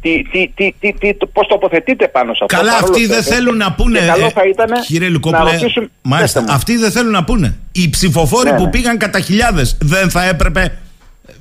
Τι, 0.00 0.22
τι, 0.22 0.48
τι, 0.54 0.74
τι, 0.80 0.92
τι, 0.92 1.14
πώς 1.32 1.46
τοποθετείτε 1.48 2.08
πάνω 2.08 2.34
σε 2.34 2.44
αυτό. 2.44 2.56
Καλά, 2.56 2.72
αυτοί 2.82 3.06
δεν 3.06 3.22
θέλουν 3.22 3.56
να 3.56 3.72
πούνε. 3.72 3.98
καλό 3.98 4.30
θα 4.30 4.42
ήταν 4.46 4.70
κύριε 4.86 5.08
Λουκόπουλε, 5.08 5.42
να 5.44 5.50
ρωτήσουν. 5.52 5.90
μάλιστα, 6.02 6.44
αυτοί 6.48 6.76
δεν 6.76 6.90
θέλουν 6.90 7.12
να 7.12 7.24
πούνε. 7.24 7.56
Οι 7.72 7.90
ψηφοφόροι 7.90 8.50
Ναι, 8.50 8.56
που 8.56 8.64
ναι. 8.64 8.70
πήγαν 8.70 8.96
κατά 8.98 9.20
χιλιάδες 9.20 9.76
δεν 9.80 10.10
θα 10.10 10.24
έπρεπε. 10.24 10.78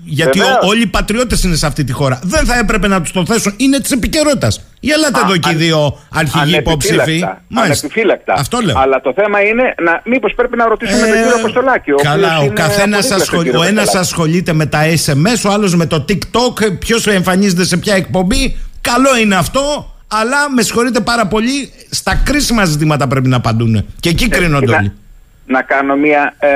Γιατί 0.05 0.39
Βεβαίως. 0.39 0.57
ο- 0.63 0.67
όλοι 0.67 0.81
οι 0.81 0.87
πατριώτες 0.87 1.43
είναι 1.43 1.55
σε 1.55 1.65
αυτή 1.65 1.83
τη 1.83 1.91
χώρα. 1.91 2.19
Δεν 2.23 2.45
θα 2.45 2.57
έπρεπε 2.57 2.87
να 2.87 3.01
τους 3.01 3.11
το 3.11 3.25
θέσουν. 3.25 3.53
Είναι 3.57 3.79
της 3.79 3.91
επικαιρότητας. 3.91 4.68
Για 4.79 4.95
ελάτε 4.97 5.19
Α, 5.19 5.23
εδώ 5.25 5.37
και 5.37 5.49
οι 5.49 5.51
αν- 5.51 5.57
δύο 5.57 5.99
αρχηγοί 6.13 6.55
υποψήφοι. 6.57 6.93
Ανεπιφύλακτα. 6.99 7.41
Ανεπιφύλακτα. 7.61 8.33
Αυτό 8.37 8.59
λέω. 8.59 8.77
Αλλά 8.79 9.01
το 9.01 9.13
θέμα 9.15 9.41
είναι 9.41 9.73
να, 9.83 10.01
μήπως 10.05 10.33
πρέπει 10.35 10.57
να 10.57 10.67
ρωτήσουμε 10.67 10.99
τον 11.07 11.15
κύριο 11.15 11.35
Αποστολάκη. 11.35 11.91
ο 11.91 11.95
οποίος 11.97 12.13
καλά, 12.13 12.39
ο 12.39 12.43
είναι 12.43 12.53
καθένας 12.53 12.97
αποδίπλα 13.05 13.25
στον 13.25 13.43
κύριο 13.43 13.59
ο 13.59 13.63
ένας 13.63 13.71
Αποστολάκη. 13.83 13.97
ασχολείται 13.97 14.53
με 14.53 14.65
τα 14.65 14.79
SMS, 15.05 15.49
ο 15.49 15.53
άλλος 15.53 15.75
με 15.75 15.85
το 15.85 16.05
TikTok, 16.09 16.77
ποιος 16.79 17.07
εμφανίζεται 17.07 17.65
σε 17.65 17.77
ποια 17.77 17.95
εκπομπή. 17.95 18.57
Καλό 18.81 19.17
είναι 19.17 19.35
αυτό, 19.35 19.93
αλλά 20.07 20.51
με 20.55 20.61
συγχωρείτε 20.61 20.99
πάρα 20.99 21.27
πολύ, 21.27 21.71
στα 21.89 22.15
κρίσιμα 22.15 22.65
ζητήματα 22.65 23.07
πρέπει 23.07 23.27
να 23.27 23.35
απαντούν. 23.35 23.85
Και 23.99 24.09
εκεί 24.09 24.27
κρίνονται 24.27 24.65
και 24.65 24.71
να- 24.71 24.77
όλοι. 24.77 24.91
Να 25.49 25.61
κάνω 25.61 25.95
μια. 25.95 26.35
Ε, 26.39 26.49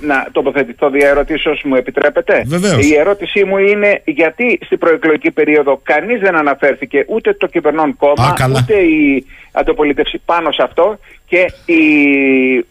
να 0.00 0.26
τοποθετηθώ 0.32 0.90
δια 0.90 1.08
ερωτήσεως 1.08 1.62
μου 1.64 1.74
επιτρέπετε; 1.74 2.42
Βεβαίως. 2.46 2.90
Η 2.90 2.94
ερώτησή 2.96 3.44
μου 3.44 3.58
είναι 3.58 4.02
γιατί 4.04 4.58
στην 4.64 4.78
προεκλογική 4.78 5.30
περίοδο 5.30 5.80
κανείς 5.82 6.20
δεν 6.20 6.36
αναφέρθηκε 6.36 7.04
ούτε 7.08 7.32
το 7.34 7.46
κυβερνών 7.46 7.96
κόμμα, 7.96 8.28
Α, 8.28 8.32
καλά. 8.32 8.60
ούτε 8.62 8.74
η 8.74 9.26
αντιπολίτευση 9.52 10.20
πάνω 10.24 10.52
σε 10.52 10.62
αυτό 10.62 10.98
και 11.26 11.72
η, 11.72 11.82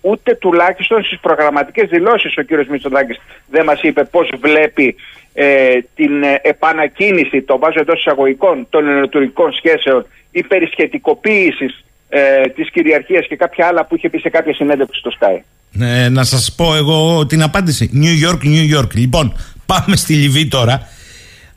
ούτε 0.02 0.36
τουλάχιστον 0.36 1.04
στις 1.04 1.20
προγραμματικές 1.20 1.90
δηλώσεις 1.90 2.38
ο 2.38 2.42
κύριος 2.42 2.68
Μητσοτάκης 2.68 3.22
δεν 3.50 3.66
μας 3.66 3.82
είπε 3.82 4.04
πώς 4.04 4.34
βλέπει 4.42 4.96
ε, 5.34 5.78
την 5.96 6.24
ε, 6.24 6.40
επανακίνηση, 6.44 7.42
το 7.42 7.58
βάζω 7.60 7.80
εντός 7.80 8.00
εισαγωγικών, 8.00 8.68
των 8.70 8.88
ενωτουρικών 8.88 9.54
σχέσεων 9.54 10.06
ή 10.32 10.44
περισχετικοποίησης 10.44 11.84
ε, 12.14 12.50
της 12.56 12.72
κυριαρχίας 12.72 13.28
και 13.28 13.36
κάποια 13.36 13.68
άλλα 13.68 13.86
που 13.86 13.96
είχε 13.96 14.10
πει 14.10 14.18
σε 14.18 14.30
κάποια 14.30 14.54
συνέντευξη 14.54 15.00
στο 15.00 15.12
Sky. 15.20 15.42
Ε, 15.80 16.10
να 16.10 16.24
σας 16.24 16.54
πω 16.56 16.76
εγώ 16.76 17.26
την 17.26 17.42
απάντηση. 17.42 17.90
New 17.94 18.30
York, 18.30 18.44
New 18.44 18.78
York. 18.78 18.94
Λοιπόν, 18.94 19.34
πάμε 19.66 19.96
στη 19.96 20.14
Λιβύη 20.14 20.48
τώρα. 20.48 20.88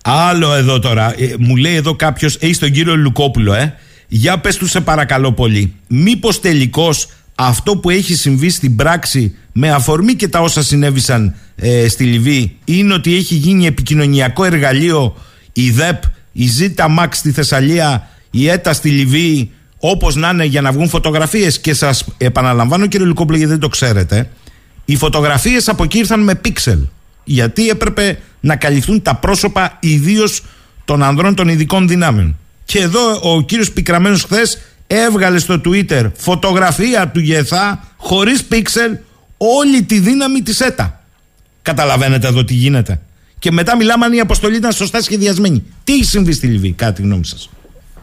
Άλλο 0.05 0.55
εδώ 0.55 0.79
τώρα. 0.79 1.15
Ε, 1.19 1.35
μου 1.39 1.57
λέει 1.57 1.75
εδώ 1.75 1.95
κάποιος, 1.95 2.37
έχει 2.41 2.57
τον 2.57 2.71
κύριο 2.71 2.97
Λουκόπουλο, 2.97 3.55
ε. 3.55 3.75
Για 4.09 4.39
πες 4.39 4.57
του 4.57 4.67
σε 4.67 4.81
παρακαλώ 4.81 5.33
πολύ. 5.33 5.75
Μήπως 5.89 6.41
τελικώς 6.41 7.09
αυτό 7.35 7.77
που 7.77 7.91
έχει 7.91 8.15
συμβεί 8.15 8.49
στην 8.49 8.77
πράξη 8.77 9.37
με 9.53 9.71
αφορμή 9.71 10.15
και 10.15 10.29
τα 10.29 10.41
όσα 10.41 10.63
συνέβησαν 10.63 11.35
ε, 11.57 11.89
στη 11.89 12.05
Λιβύη 12.05 12.57
είναι 12.65 12.95
ότι 12.95 13.15
έχει 13.15 13.35
γίνει 13.35 13.67
επικοινωνιακό 13.67 14.45
εργαλείο 14.45 15.17
η 15.53 15.71
ΔΕΠ, 15.71 16.03
η 16.33 16.47
ΖΙΤΑ 16.47 16.89
ΜΑΚ 16.89 17.15
στη 17.15 17.33
Θεσσαλία, 17.33 18.09
η 18.31 18.49
ΕΤΑ 18.49 18.73
στη 18.73 18.89
Λιβύη 18.89 19.51
Όπως 19.87 20.14
να 20.14 20.28
είναι 20.28 20.45
για 20.45 20.61
να 20.61 20.72
βγουν 20.72 20.89
φωτογραφίες. 20.89 21.61
Και 21.61 21.74
σας 21.74 22.05
επαναλαμβάνω, 22.18 22.87
κύριε 22.87 23.07
Λουκόπουλο, 23.07 23.37
γιατί 23.37 23.53
δεν 23.53 23.61
το 23.61 23.68
ξέρετε, 23.68 24.30
οι 24.85 24.97
φωτογραφίες 24.97 25.68
από 25.68 25.82
εκεί 25.85 25.99
ήρθαν 25.99 26.22
με 26.22 26.35
πίξελ. 26.35 26.78
Γιατί 27.24 27.68
έπρεπε 27.68 28.18
να 28.41 28.57
καλυφθούν 28.57 29.03
τα 29.03 29.14
πρόσωπα 29.14 29.76
ιδίως 29.80 30.43
των 30.85 31.03
ανδρών 31.03 31.35
των 31.35 31.49
ειδικών 31.49 31.89
δυνάμεων. 31.89 32.37
Και 32.64 32.78
εδώ 32.78 33.20
ο 33.22 33.43
κύριος 33.43 33.72
Πικραμένος 33.72 34.22
χθες 34.22 34.59
έβγαλε 34.87 35.39
στο 35.39 35.61
Twitter 35.64 36.11
φωτογραφία 36.16 37.09
του 37.09 37.20
ΓΕΘΑ 37.20 37.89
χωρίς 37.97 38.45
πίξελ 38.45 38.97
όλη 39.37 39.82
τη 39.82 39.99
δύναμη 39.99 40.43
της 40.43 40.61
ΕΤΑ. 40.61 41.05
Καταλαβαίνετε 41.62 42.26
εδώ 42.26 42.45
τι 42.45 42.55
γίνεται. 42.55 43.01
Και 43.39 43.53
μετά 43.53 43.76
μιλάμε 43.76 44.05
αν 44.05 44.12
η 44.12 44.20
αποστολή 44.20 44.57
ήταν 44.57 44.72
σωστά 44.72 45.03
σχεδιασμένη. 45.03 45.62
Τι 45.85 45.93
έχει 45.93 46.05
συμβεί 46.05 46.32
στη 46.32 46.47
Λιβύη, 46.47 46.72
κατά 46.72 46.93
τη 46.93 47.03
γνώμη 47.03 47.24
σας. 47.24 47.49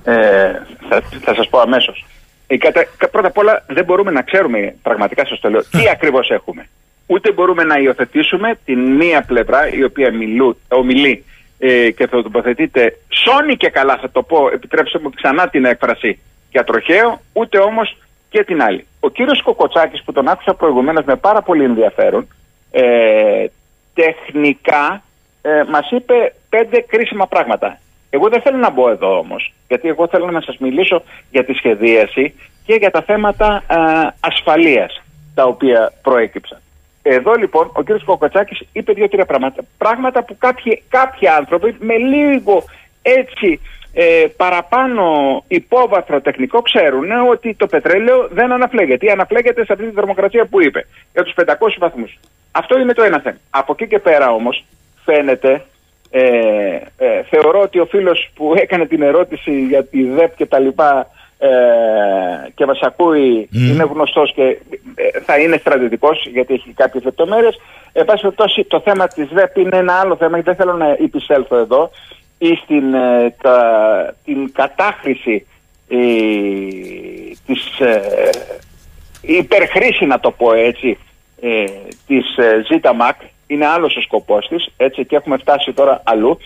Ε, 0.03 0.51
θα, 0.89 1.01
θα 1.21 1.33
σας 1.35 1.49
πω 1.49 1.59
αμέσως. 1.59 2.05
Ε, 2.47 2.57
κατα, 2.57 2.85
κα- 2.97 3.07
πρώτα 3.09 3.27
απ' 3.27 3.37
όλα 3.37 3.63
δεν 3.67 3.85
μπορούμε 3.85 4.11
να 4.11 4.21
ξέρουμε, 4.21 4.75
πραγματικά 4.81 5.25
σας 5.25 5.39
το 5.39 5.49
λέω, 5.49 5.61
τι 5.61 5.89
ακριβώς 5.91 6.29
έχουμε. 6.29 6.67
Ούτε 7.07 7.31
μπορούμε 7.31 7.63
να 7.63 7.75
υιοθετήσουμε 7.79 8.59
την 8.65 8.79
μία 8.79 9.21
πλευρά 9.21 9.73
η 9.73 9.83
οποία 9.83 10.11
μιλού, 10.11 10.57
ομιλεί 10.67 11.25
ε, 11.59 11.91
και 11.91 12.07
θα 12.07 12.21
τοποθετείται 12.23 12.97
σώνει 13.07 13.57
και 13.57 13.69
καλά 13.69 13.97
θα 14.01 14.09
το 14.11 14.23
πω, 14.23 14.49
επιτρέψτε 14.53 14.99
μου 14.99 15.09
ξανά 15.09 15.49
την 15.49 15.65
έκφραση 15.65 16.19
για 16.51 16.63
τροχαίο, 16.63 17.21
ούτε 17.33 17.57
όμως 17.57 17.97
και 18.29 18.43
την 18.43 18.61
άλλη. 18.61 18.85
Ο 18.99 19.09
κύριος 19.09 19.41
Κοκοτσάκης 19.41 20.03
που 20.03 20.11
τον 20.11 20.27
άκουσα 20.27 20.53
προηγουμένως 20.53 21.05
με 21.05 21.15
πάρα 21.15 21.41
πολύ 21.41 21.63
ενδιαφέρον, 21.63 22.27
ε, 22.71 23.45
τεχνικά 23.93 25.03
ε, 25.41 25.63
μας 25.69 25.91
είπε 25.91 26.33
πέντε 26.49 26.79
κρίσιμα 26.87 27.27
πράγματα. 27.27 27.79
Εγώ 28.13 28.29
δεν 28.29 28.41
θέλω 28.41 28.57
να 28.57 28.69
μπω 28.69 28.89
εδώ 28.89 29.17
όμως, 29.17 29.53
γιατί 29.67 29.87
εγώ 29.87 30.07
θέλω 30.07 30.31
να 30.31 30.41
σας 30.41 30.57
μιλήσω 30.57 31.03
για 31.31 31.45
τη 31.45 31.53
σχεδίαση 31.53 32.33
και 32.65 32.73
για 32.73 32.91
τα 32.91 33.01
θέματα 33.01 33.63
ε, 33.67 33.75
ασφαλείας 34.19 35.01
τα 35.35 35.43
οποία 35.43 35.93
προέκυψαν. 36.01 36.61
Εδώ 37.01 37.33
λοιπόν 37.33 37.71
ο 37.73 37.83
κύριος 37.83 38.03
Κοκοτσάκης 38.03 38.61
είπε 38.71 38.93
δύο-τρία 38.93 39.25
πράγματα. 39.25 39.63
Πράγματα 39.77 40.23
που 40.23 40.35
κάποιοι, 40.37 40.83
κάποιοι 40.89 41.27
άνθρωποι 41.27 41.75
με 41.79 41.97
λίγο 41.97 42.63
έτσι 43.01 43.59
ε, 43.93 44.25
παραπάνω 44.37 45.03
υπόβαθρο 45.47 46.21
τεχνικό 46.21 46.61
ξέρουν 46.61 47.11
ότι 47.29 47.53
το 47.53 47.67
πετρέλαιο 47.67 48.27
δεν 48.31 48.51
αναφλέγεται 48.51 49.05
ή 49.05 49.09
αναφλέγεται 49.09 49.65
σε 49.65 49.73
αυτή 49.73 49.85
τη 49.87 49.93
θερμοκρασία 49.93 50.45
που 50.45 50.61
είπε 50.61 50.87
για 51.13 51.23
τους 51.23 51.33
500 51.37 51.53
βαθμούς. 51.79 52.19
Αυτό 52.51 52.79
είναι 52.79 52.93
το 52.93 53.03
ένα 53.03 53.19
θέμα. 53.19 53.37
Από 53.49 53.71
εκεί 53.71 53.87
και 53.87 53.99
πέρα 53.99 54.31
όμως 54.31 54.65
φαίνεται 55.03 55.65
ε, 56.11 56.21
ε, 56.97 57.23
θεωρώ 57.29 57.59
ότι 57.61 57.79
ο 57.79 57.85
φίλος 57.85 58.29
που 58.35 58.53
έκανε 58.57 58.85
την 58.85 59.01
ερώτηση 59.01 59.51
για 59.61 59.83
τη 59.85 60.03
ΔΕΠ 60.03 60.35
και 60.35 60.45
τα 60.45 60.59
λοιπά 60.59 61.07
ε, 61.37 61.49
και 62.55 62.65
μας 62.65 62.79
ακούει 62.81 63.49
είναι 63.51 63.83
γνωστός 63.93 64.33
και 64.33 64.43
ε, 64.95 65.19
θα 65.25 65.37
είναι 65.39 65.57
στρατιωτικός 65.57 66.27
γιατί 66.31 66.53
έχει 66.53 66.73
κάποιες 66.73 67.03
λεπτομέρειες. 67.03 67.59
Εν 67.93 68.05
πάση 68.05 68.21
περιπτώσει 68.21 68.63
το 68.63 68.79
θέμα 68.79 69.07
της 69.07 69.27
ΔΕΠ 69.33 69.57
είναι 69.57 69.77
ένα 69.77 69.93
άλλο 69.93 70.15
θέμα 70.15 70.37
και 70.37 70.43
δεν 70.43 70.55
θέλω 70.55 70.73
να 70.73 70.87
επισέλθω 70.91 71.57
εδώ 71.57 71.91
ή 72.37 72.55
στην 72.63 72.93
ε, 72.93 73.35
τα- 73.41 74.15
την 74.25 74.51
κατάχρηση 74.51 75.47
ε, 75.89 75.97
της 77.45 77.79
ε, 77.79 78.01
υπερχρήση 79.21 80.05
να 80.05 80.19
το 80.19 80.31
πω 80.31 80.53
έτσι 80.53 80.97
ε, 81.41 81.63
της 82.07 82.37
ε, 82.37 82.63
ΖΙΤΑΜΑΚ 82.71 83.15
είναι 83.53 83.67
άλλος 83.67 83.95
ο 83.95 84.01
σκοπός 84.01 84.47
της 84.47 84.69
έτσι 84.77 85.05
και 85.05 85.15
έχουμε 85.15 85.37
φτάσει 85.37 85.73
τώρα 85.73 86.01
αλλού. 86.03 86.37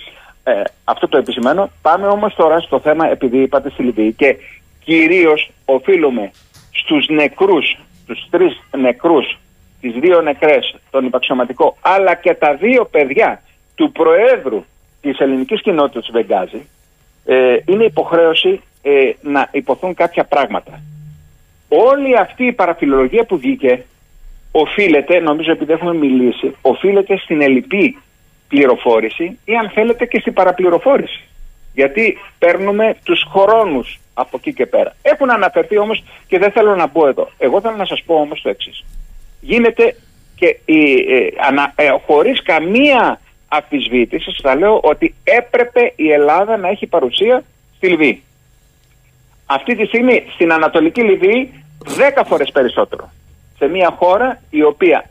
Ε, 0.43 0.61
αυτό 0.83 1.07
το 1.07 1.17
επισημαίνω. 1.17 1.69
Πάμε 1.81 2.07
όμως 2.07 2.35
τώρα 2.35 2.59
στο 2.59 2.79
θέμα 2.79 3.09
επειδή 3.09 3.37
είπατε 3.37 3.69
στη 3.69 3.83
Λιβύη 3.83 4.13
και 4.13 4.35
κυρίως 4.83 5.51
οφείλουμε 5.65 6.31
στους 6.71 7.07
νεκρούς 7.07 7.77
τους 8.07 8.27
τρεις 8.29 8.61
νεκρούς 8.77 9.37
τις 9.81 9.93
δύο 9.93 10.21
νεκρές 10.21 10.75
τον 10.89 11.05
υπαξιωματικό 11.05 11.77
αλλά 11.81 12.15
και 12.15 12.33
τα 12.33 12.53
δύο 12.53 12.85
παιδιά 12.85 13.41
του 13.75 13.91
Προέδρου 13.91 14.65
της 15.01 15.19
ελληνικής 15.19 15.61
κοινότητας 15.61 16.09
Βεγγάζη 16.11 16.67
ε, 17.25 17.57
είναι 17.65 17.83
υποχρέωση 17.83 18.61
ε, 18.81 19.11
να 19.21 19.49
υποθούν 19.51 19.93
κάποια 19.93 20.23
πράγματα. 20.23 20.81
Όλη 21.67 22.17
αυτή 22.17 22.45
η 22.45 22.51
παραφιλολογία 22.51 23.25
που 23.25 23.37
βγήκε 23.37 23.85
οφείλεται, 24.57 25.19
νομίζω 25.19 25.51
επειδή 25.51 25.71
έχουμε 25.71 25.93
μιλήσει, 25.93 26.55
οφείλεται 26.61 27.17
στην 27.17 27.41
ελλειπή 27.41 27.97
πληροφόρηση 28.47 29.39
ή 29.45 29.55
αν 29.55 29.69
θέλετε 29.69 30.05
και 30.05 30.19
στην 30.19 30.33
παραπληροφόρηση. 30.33 31.23
Γιατί 31.73 32.17
παίρνουμε 32.39 32.95
τους 33.03 33.25
χρόνους 33.31 33.99
από 34.13 34.37
εκεί 34.37 34.53
και 34.53 34.65
πέρα. 34.65 34.95
Έχουν 35.01 35.31
αναφερθεί 35.31 35.77
όμως 35.77 36.03
και 36.27 36.39
δεν 36.39 36.51
θέλω 36.51 36.75
να 36.75 36.87
μπω 36.87 37.07
εδώ. 37.07 37.29
Εγώ 37.37 37.61
θέλω 37.61 37.75
να 37.75 37.85
σας 37.85 38.03
πω 38.05 38.15
όμως 38.15 38.41
το 38.41 38.49
εξής. 38.49 38.83
Γίνεται 39.41 39.95
και 40.35 40.59
η, 40.65 40.81
ε, 40.91 41.27
ανα, 41.47 41.73
ε, 41.75 41.89
χωρίς 42.05 42.43
καμία 42.43 43.19
αφισβήτηση 43.47 44.23
σας 44.23 44.39
θα 44.41 44.55
λέω 44.55 44.79
ότι 44.83 45.15
έπρεπε 45.23 45.93
η 45.95 46.11
Ελλάδα 46.11 46.57
να 46.57 46.67
έχει 46.67 46.87
παρουσία 46.87 47.43
στη 47.75 47.87
Λιβύη. 47.87 48.23
Αυτή 49.45 49.75
τη 49.75 49.85
στιγμή 49.85 50.23
στην 50.33 50.51
Ανατολική 50.51 51.01
Λιβύη 51.01 51.63
10 51.85 52.23
φορές 52.25 52.51
περισσότερο. 52.51 53.09
Σε 53.57 53.67
μια 53.67 53.95
χώρα 53.97 54.41
η 54.49 54.63
οποία 54.63 55.09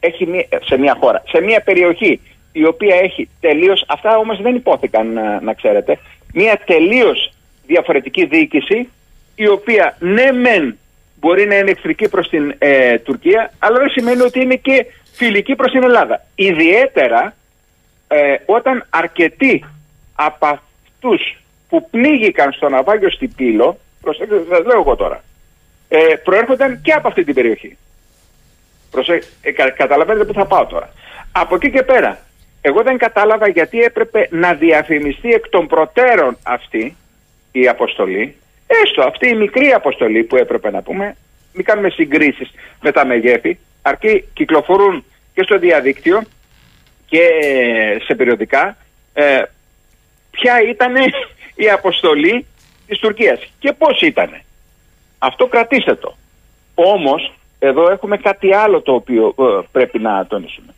έχει 0.00 0.26
μία, 0.26 0.46
σε 0.64 0.76
μια 0.76 0.96
χώρα, 1.00 1.22
σε 1.26 1.40
μια 1.40 1.60
περιοχή 1.60 2.20
η 2.52 2.64
οποία 2.64 2.96
έχει 2.96 3.28
τελείως, 3.40 3.84
αυτά 3.88 4.16
όμως 4.16 4.42
δεν 4.42 4.54
υπόθηκαν 4.54 5.12
να, 5.12 5.40
να 5.40 5.52
ξέρετε, 5.52 5.98
μια 6.32 6.60
τελείως 6.66 7.32
διαφορετική 7.66 8.26
διοίκηση 8.26 8.88
η 9.34 9.48
οποία 9.48 9.96
ναι 9.98 10.32
μεν 10.32 10.78
μπορεί 11.20 11.46
να 11.46 11.58
είναι 11.58 11.70
εχθρική 11.70 12.08
προς 12.08 12.28
την 12.28 12.54
ε, 12.58 12.98
Τουρκία 12.98 13.52
αλλά 13.58 13.78
δεν 13.78 13.90
σημαίνει 13.90 14.20
ότι 14.20 14.40
είναι 14.40 14.54
και 14.54 14.86
φιλική 15.12 15.54
προς 15.54 15.72
την 15.72 15.82
Ελλάδα. 15.82 16.24
Ιδιαίτερα 16.34 17.34
ε, 18.08 18.36
όταν 18.46 18.86
αρκετοί 18.90 19.64
από 20.14 20.46
αυτούς 20.46 21.42
που 21.68 21.88
πνίγηκαν 21.90 22.52
στο 22.52 22.68
ναυάγιο 22.68 23.10
στην 23.10 23.34
Πύλο, 23.34 23.78
προσέξτε, 24.00 24.44
σας 24.48 24.64
λέω 24.64 24.80
εγώ 24.80 24.96
τώρα, 24.96 25.22
ε, 25.94 26.16
προέρχονταν 26.16 26.80
και 26.82 26.92
από 26.92 27.08
αυτή 27.08 27.24
την 27.24 27.34
περιοχή. 27.34 27.76
Προσέ... 28.90 29.22
Ε, 29.42 29.50
καταλαβαίνετε 29.52 30.24
που 30.24 30.32
θα 30.32 30.46
πάω 30.46 30.66
τώρα. 30.66 30.92
Από 31.32 31.54
εκεί 31.54 31.70
και 31.70 31.82
πέρα, 31.82 32.18
εγώ 32.60 32.82
δεν 32.82 32.98
κατάλαβα 32.98 33.48
γιατί 33.48 33.80
έπρεπε 33.80 34.28
να 34.30 34.54
διαφημιστεί 34.54 35.28
εκ 35.28 35.48
των 35.48 35.66
προτέρων 35.66 36.38
αυτή 36.42 36.96
η 37.52 37.68
αποστολή, 37.68 38.36
έστω 38.66 39.02
αυτή 39.02 39.28
η 39.28 39.34
μικρή 39.34 39.72
αποστολή 39.72 40.22
που 40.22 40.36
έπρεπε 40.36 40.70
να 40.70 40.82
πούμε, 40.82 41.16
μην 41.52 41.64
κάνουμε 41.64 41.90
συγκρίσεις 41.90 42.50
με 42.80 42.92
τα 42.92 43.06
μεγέθη, 43.06 43.58
αρκεί 43.82 44.24
κυκλοφορούν 44.34 45.04
και 45.34 45.42
στο 45.42 45.58
διαδίκτυο 45.58 46.22
και 47.06 47.28
σε 48.04 48.14
περιοδικά 48.14 48.76
ε, 49.12 49.42
ποια 50.30 50.62
ήταν 50.62 50.94
η 51.54 51.70
αποστολή 51.70 52.46
της 52.86 52.98
Τουρκίας 52.98 53.52
και 53.58 53.72
πώς 53.72 54.00
ήταν. 54.00 54.42
Αυτό 55.24 55.46
κρατήστε 55.46 55.94
το. 55.94 56.14
Όμως 56.74 57.32
εδώ 57.58 57.90
έχουμε 57.90 58.16
κάτι 58.16 58.54
άλλο 58.54 58.80
το 58.80 58.92
οποίο 58.92 59.34
ε, 59.38 59.42
πρέπει 59.72 59.98
να 59.98 60.26
τονίσουμε. 60.26 60.74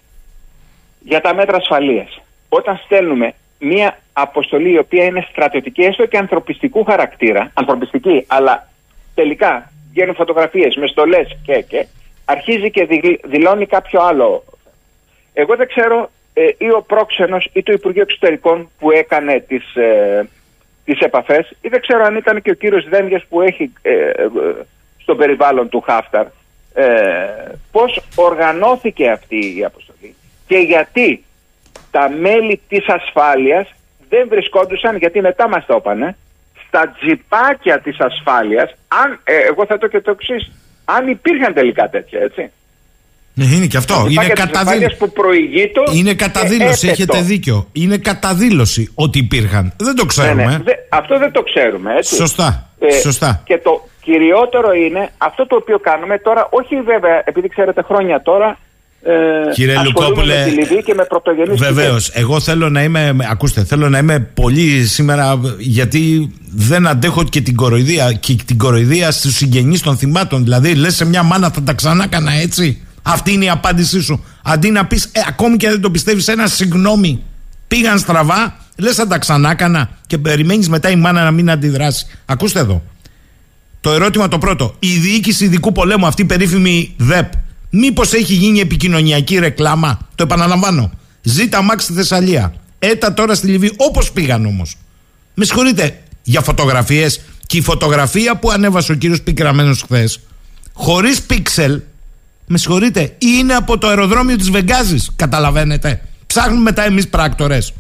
Για 1.01 1.20
τα 1.20 1.34
μέτρα 1.34 1.57
ασφαλείας. 1.57 2.20
Όταν 2.49 2.80
στέλνουμε 2.84 3.34
μία 3.59 3.99
αποστολή 4.12 4.72
η 4.72 4.78
οποία 4.78 5.05
είναι 5.05 5.26
στρατιωτική 5.30 5.82
έστω 5.82 6.07
και 6.07 6.18
ανθρωπιστικού 6.18 6.84
χαρακτήρα, 6.84 7.51
ανθρωπιστική 7.55 8.24
αλλά 8.26 8.68
τελικά 9.14 9.72
βγαίνουν 9.90 10.14
φωτογραφίες 10.14 10.76
με 10.76 10.86
στολές 10.86 11.36
και, 11.45 11.61
και 11.61 11.86
αρχίζει 12.24 12.70
και 12.70 12.88
δηλώνει 13.24 13.66
κάποιο 13.66 14.01
άλλο. 14.01 14.45
Εγώ 15.32 15.57
δεν 15.57 15.68
ξέρω 15.68 16.11
ε, 16.34 16.49
ή 16.59 16.70
ο 16.70 16.84
πρόξενος 16.86 17.51
ή 17.53 17.62
το 17.62 17.72
Υπουργείο 17.72 18.03
Εξωτερικών 18.03 18.70
που 18.78 18.90
έκανε 18.90 19.40
τις, 19.40 19.74
ε, 19.74 20.28
τις 20.85 20.99
επαφές 21.01 21.51
ή 21.61 21.68
δεν 21.68 21.80
ξέρω 21.80 22.05
αν 22.05 22.16
ήταν 22.16 22.43
και 22.43 22.51
ο 22.51 22.55
κύριος 22.55 22.89
Δένδιας 22.89 23.24
που 23.28 23.41
έχει 23.41 23.72
ε, 23.82 23.93
ε, 23.93 24.12
στο 24.99 25.14
περιβάλλον 25.14 25.68
του 25.68 25.80
Χάφταρ. 25.80 26.26
Ε, 26.74 26.87
πώς 27.72 28.01
οργανώθηκε 28.14 29.11
αυτή 29.11 29.59
η 29.59 29.64
αποστολή 29.64 30.14
και 30.47 30.57
γιατί 30.57 31.24
τα 31.91 32.11
μέλη 32.11 32.61
της 32.68 32.89
ασφάλειας 32.89 33.74
δεν 34.09 34.28
βρισκόντουσαν 34.28 34.97
γιατί 34.97 35.20
μετά 35.20 35.49
μας 35.49 35.66
το 35.66 35.74
έπανε 35.74 36.16
στα 36.66 36.89
τζιπάκια 36.89 37.80
της 37.80 38.01
ασφάλειας 38.01 38.74
αν, 38.89 39.20
εγώ 39.24 39.66
θα 39.66 39.78
το 39.78 39.87
και 39.87 40.01
το 40.01 40.11
εξής, 40.11 40.51
αν 40.85 41.09
υπήρχαν 41.09 41.55
τελικά 41.55 41.89
τέτοια 41.89 42.20
έτσι 42.20 42.51
ναι, 43.35 43.45
είναι 43.45 43.66
και 43.66 43.76
αυτό. 43.76 44.07
Είναι, 44.09 44.26
καταδήλωση. 44.26 44.97
που 44.97 45.12
είναι 45.95 46.14
καταδήλωση, 46.14 46.89
έχετε 46.89 47.20
δίκιο. 47.20 47.68
Είναι 47.72 47.97
καταδήλωση 47.97 48.91
ότι 48.95 49.18
υπήρχαν. 49.18 49.72
Δεν 49.76 49.95
το 49.95 50.05
ξέρουμε. 50.05 50.45
Ναι, 50.45 50.51
ναι. 50.51 50.72
αυτό 50.89 51.18
δεν 51.18 51.32
το 51.32 51.43
ξέρουμε, 51.43 51.95
έτσι. 51.97 52.14
Σωστά. 52.14 52.68
Ε, 52.78 52.93
Σωστά. 52.93 53.43
Και 53.45 53.59
το 53.59 53.89
κυριότερο 54.01 54.72
είναι 54.72 55.11
αυτό 55.18 55.47
το 55.47 55.57
οποίο 55.57 55.78
κάνουμε 55.78 56.18
τώρα, 56.18 56.49
όχι 56.51 56.80
βέβαια, 56.80 57.22
επειδή 57.24 57.49
ξέρετε 57.49 57.82
χρόνια 57.82 58.22
τώρα, 58.22 58.59
ε, 59.07 59.53
Κύριε 59.53 59.82
Λουκόπουλε, 59.85 60.39
με 60.39 60.45
τη 60.45 60.51
Λιβύη 60.51 60.82
και 60.82 60.95
με 60.95 61.05
πρωτογενείς 61.05 61.61
Βεβαίως. 61.61 62.11
Εγώ 62.14 62.41
θέλω 62.41 62.68
να 62.68 62.82
είμαι. 62.82 63.16
Ακούστε, 63.30 63.64
θέλω 63.64 63.89
να 63.89 63.99
είμαι 63.99 64.30
πολύ 64.35 64.85
σήμερα 64.85 65.41
γιατί 65.59 66.32
δεν 66.55 66.87
αντέχω 66.87 67.24
και 67.24 67.41
την 67.41 67.57
κοροϊδία 67.57 68.12
και 68.12 68.37
την 68.47 68.59
κοροϊδία 68.59 69.11
στους 69.11 69.35
συγγενείς 69.35 69.82
των 69.82 69.97
θυμάτων. 69.97 70.43
Δηλαδή, 70.43 70.74
λες 70.74 70.95
σε 70.95 71.05
μια 71.07 71.22
μάνα 71.22 71.51
θα 71.51 71.62
τα 71.62 71.72
ξανά 71.72 72.05
έκανα 72.05 72.32
έτσι; 72.32 72.84
Αυτή 73.07 73.32
είναι 73.32 73.44
η 73.44 73.48
απάντησή 73.50 74.00
σου. 74.00 74.24
Αντί 74.42 74.70
να 74.70 74.86
πεις, 74.86 75.05
ε, 75.12 75.20
ακόμη 75.28 75.57
και 75.57 75.68
δεν 75.68 75.80
το 75.80 75.90
πιστεύεις, 75.90 76.28
ένα 76.28 76.46
συγγνώμη. 76.46 77.22
Πήγαν 77.68 77.98
στραβά, 77.98 78.57
λες 78.76 78.94
θα 78.94 79.07
τα 79.07 79.18
ξανά 79.18 79.57
και 80.07 80.18
περιμένεις 80.18 80.68
μετά 80.68 80.90
η 80.90 80.96
μάνα 80.96 81.24
να 81.24 81.30
μην 81.30 81.50
αντιδράσει. 81.50 82.07
Ακούστε 82.24 82.59
εδώ. 82.59 82.82
Το 83.80 83.92
ερώτημα 83.92 84.28
το 84.28 84.38
πρώτο. 84.38 84.74
Η 84.78 84.98
διοίκηση 84.98 85.44
ειδικού 85.44 85.72
πολέμου, 85.72 86.07
αυτή 86.07 86.22
η 86.22 86.24
περίφημη 86.24 86.94
ΔΕΠ, 86.96 87.32
μήπως 87.70 88.12
έχει 88.12 88.34
γίνει 88.34 88.61
επικοινωνιακή 88.61 89.38
ρεκλάμα; 89.38 90.09
Το 90.14 90.22
επαναλαμβάνω. 90.22 90.90
Ζήτα 91.22 91.62
Μαξ 91.62 91.84
στη 91.84 91.92
Θεσσαλία. 91.92 92.55
Έτα 92.78 93.14
τώρα 93.14 93.34
στη 93.34 93.46
Λιβύη, 93.46 93.72
όπως 93.76 94.12
πήγαν 94.12 94.46
όμως. 94.46 94.76
Με 95.34 95.44
συγχωρείτε 95.44 96.02
για 96.22 96.40
φωτογραφίες. 96.40 97.20
Και 97.46 97.57
η 97.57 97.61
φωτογραφία 97.61 98.36
που 98.36 98.50
ανέβασε 98.50 98.92
ο 98.92 98.94
κύριος 98.94 99.22
Πικραμένος 99.22 99.82
χθες, 99.82 100.20
χωρίς 100.72 101.22
πίξελ, 101.22 101.80
με 102.47 102.59
συγχωρείτε, 102.59 103.16
είναι 103.18 103.55
από 103.55 103.78
το 103.78 103.86
αεροδρόμιο 103.86 104.36
της 104.36 104.51
Βεγγάζης, 104.51 105.12
καταλαβαίνετε. 105.16 106.01
Ψάχνουμε 106.26 106.62
μετά 106.62 106.82
εμείς 106.82 107.09
πράκτορες. 107.09 107.74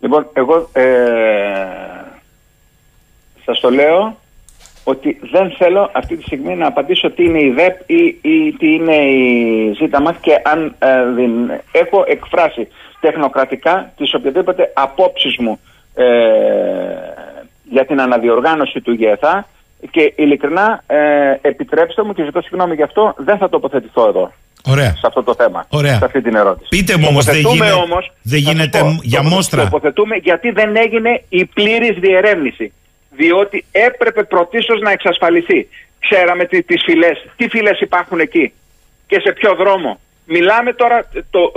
Λοιπόν, 0.00 0.26
εγώ 0.32 0.70
ε, 0.72 0.84
σας 3.44 3.60
το 3.60 3.70
λέω 3.70 4.18
ότι 4.84 5.18
δεν 5.32 5.50
θέλω 5.58 5.90
αυτή 5.92 6.16
τη 6.16 6.22
στιγμή 6.22 6.56
να 6.56 6.66
απαντήσω 6.66 7.10
τι 7.10 7.24
είναι 7.24 7.42
η 7.42 7.50
ΔΕΠ 7.50 7.90
ή, 7.90 8.18
ή 8.22 8.52
τι 8.58 8.74
είναι 8.74 8.96
η 8.96 9.72
ΖΙΤΑΜΑΤ 9.72 10.16
και 10.20 10.40
αν 10.44 10.74
ε, 10.78 10.88
έχω 11.72 12.04
εκφράσει 12.06 12.68
τεχνοκρατικά 13.00 13.92
τις 13.96 14.14
οποιαδήποτε 14.14 14.72
απόψεις 14.74 15.36
μου 15.38 15.60
ε, 15.94 16.04
για 17.64 17.86
την 17.86 18.00
αναδιοργάνωση 18.00 18.80
του 18.80 18.92
ΓΕΘΑ 18.92 19.48
και 19.90 20.12
ειλικρινά 20.16 20.82
ε, 20.86 20.98
επιτρέψτε 21.40 22.02
μου 22.02 22.14
και 22.14 22.24
ζητώ 22.24 22.40
συγγνώμη 22.40 22.74
γι' 22.74 22.82
αυτό, 22.82 23.14
δεν 23.18 23.38
θα 23.38 23.48
τοποθετηθώ 23.48 24.08
εδώ. 24.08 24.32
Ωραία. 24.66 24.90
Σε 24.90 25.06
αυτό 25.06 25.22
το 25.22 25.34
θέμα. 25.34 25.66
Ωραία. 25.68 25.96
Σε 25.96 26.04
αυτή 26.04 26.22
την 26.22 26.34
ερώτηση. 26.34 26.68
Πείτε 26.68 26.96
μου 26.96 27.06
όμως, 27.08 27.24
δεν 27.24 27.36
γίνεται, 27.36 27.72
όμως, 27.72 28.12
δεν 28.22 28.38
γίνεται 28.38 28.98
για 29.02 29.22
μόστρα. 29.22 29.62
Τοποθετούμε 29.62 30.16
γιατί 30.16 30.50
δεν 30.50 30.76
έγινε 30.76 31.22
η 31.28 31.44
πλήρης 31.44 31.98
διερεύνηση. 31.98 32.72
Διότι 33.10 33.64
έπρεπε 33.72 34.22
πρωτίστως 34.22 34.80
να 34.80 34.90
εξασφαλιστεί. 34.90 35.68
Ξέραμε 35.98 36.44
τι, 36.44 36.62
τις 36.62 36.82
φυλές, 36.84 37.26
τι 37.36 37.48
φυλές 37.48 37.80
υπάρχουν 37.80 38.20
εκεί 38.20 38.52
και 39.06 39.20
σε 39.20 39.32
ποιο 39.32 39.54
δρόμο. 39.54 40.00
Μιλάμε 40.26 40.72
τώρα 40.72 41.08
το, 41.30 41.52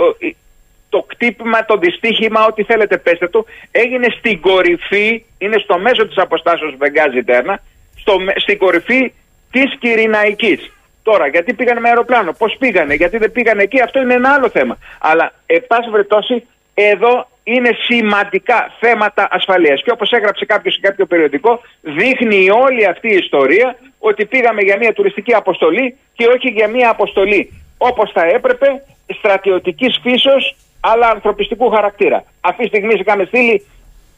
το 0.88 1.04
κτύπημα, 1.06 1.64
το 1.64 1.76
δυστύχημα, 1.76 2.46
ό,τι 2.46 2.62
θέλετε 2.62 2.96
πέστε 2.98 3.28
του, 3.28 3.46
έγινε 3.70 4.06
στην 4.18 4.40
κορυφή, 4.40 5.24
είναι 5.38 5.58
στο 5.58 5.78
μέσο 5.78 6.06
της 6.06 6.18
αποστάσεως 6.18 6.74
Βεγγάζη 6.78 7.22
Τέρνα, 7.24 7.62
στο, 8.04 8.16
στην 8.36 8.58
κορυφή 8.58 9.12
της 9.50 9.76
Κυριναϊκής. 9.78 10.70
Τώρα, 11.02 11.26
γιατί 11.26 11.54
πήγανε 11.54 11.80
με 11.80 11.88
αεροπλάνο, 11.88 12.32
πώς 12.32 12.56
πήγανε, 12.58 12.94
γιατί 12.94 13.16
δεν 13.18 13.32
πήγανε 13.32 13.62
εκεί, 13.62 13.80
αυτό 13.80 14.00
είναι 14.00 14.14
ένα 14.14 14.32
άλλο 14.32 14.48
θέμα. 14.48 14.78
Αλλά, 14.98 15.32
εν 15.46 15.64
πάση 15.66 15.90
περιπτώσει, 15.90 16.46
εδώ 16.74 17.28
είναι 17.44 17.70
σημαντικά 17.84 18.72
θέματα 18.80 19.28
ασφαλείας. 19.30 19.82
Και 19.82 19.90
όπως 19.90 20.10
έγραψε 20.10 20.44
κάποιος 20.44 20.74
σε 20.74 20.80
κάποιο 20.80 21.06
περιοδικό, 21.06 21.60
δείχνει 21.80 22.50
όλη 22.50 22.86
αυτή 22.86 23.08
η 23.08 23.16
ιστορία 23.16 23.76
ότι 23.98 24.26
πήγαμε 24.26 24.62
για 24.62 24.76
μια 24.76 24.92
τουριστική 24.92 25.34
αποστολή 25.34 25.96
και 26.14 26.26
όχι 26.26 26.48
για 26.48 26.68
μια 26.68 26.90
αποστολή 26.90 27.52
όπως 27.78 28.10
θα 28.12 28.24
έπρεπε, 28.26 28.82
στρατιωτικής 29.18 29.98
φύσεως, 30.02 30.56
αλλά 30.80 31.08
ανθρωπιστικού 31.08 31.70
χαρακτήρα. 31.70 32.24
Αυτή 32.40 32.62
τη 32.62 32.68
στιγμή 32.68 32.94
είχαμε 32.94 33.24
στείλει 33.24 33.66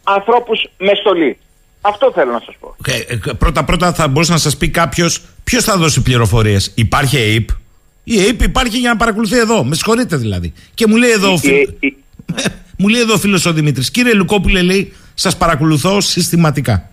ανθρώπους 0.05 0.69
με 0.79 0.95
στολή. 0.95 1.39
Αυτό 1.89 2.13
θέλω 2.15 2.33
να 2.33 2.41
σας 2.45 2.55
πω. 2.61 2.77
Okay. 2.87 3.37
Πρώτα 3.39 3.65
πρώτα 3.65 3.93
θα 3.93 4.09
μπορούσε 4.09 4.33
να 4.33 4.39
σας 4.39 4.57
πει 4.57 4.69
κάποιος 4.69 5.23
ποιος 5.45 5.65
θα 5.65 5.77
δώσει 5.77 6.03
πληροφορίες. 6.03 6.73
Υπάρχει 6.75 7.17
ΑΕΠ; 7.17 7.49
Η 8.05 8.19
ΑΕΠ 8.19 8.43
υπάρχει 8.43 8.79
για 8.79 8.91
να 8.91 8.97
παρακολουθεί 8.97 9.39
εδώ. 9.39 9.65
Με 9.65 9.75
συγχωρείτε 9.75 10.17
δηλαδή. 10.17 10.53
Και 10.75 10.87
μου 10.87 10.97
λέει 10.97 11.11
εδώ, 11.11 11.33
ο, 11.33 11.39
μου 12.79 12.89
λέει 12.89 13.01
εδώ 13.01 13.13
ο 13.13 13.19
φίλος 13.19 13.47
ο 13.47 13.53
Δημήτρης. 13.53 13.91
Κύριε 13.91 14.13
Λουκόπουλε 14.13 14.63
λέει 14.63 14.93
σας 15.15 15.37
παρακολουθώ 15.37 16.01
συστηματικά. 16.01 16.91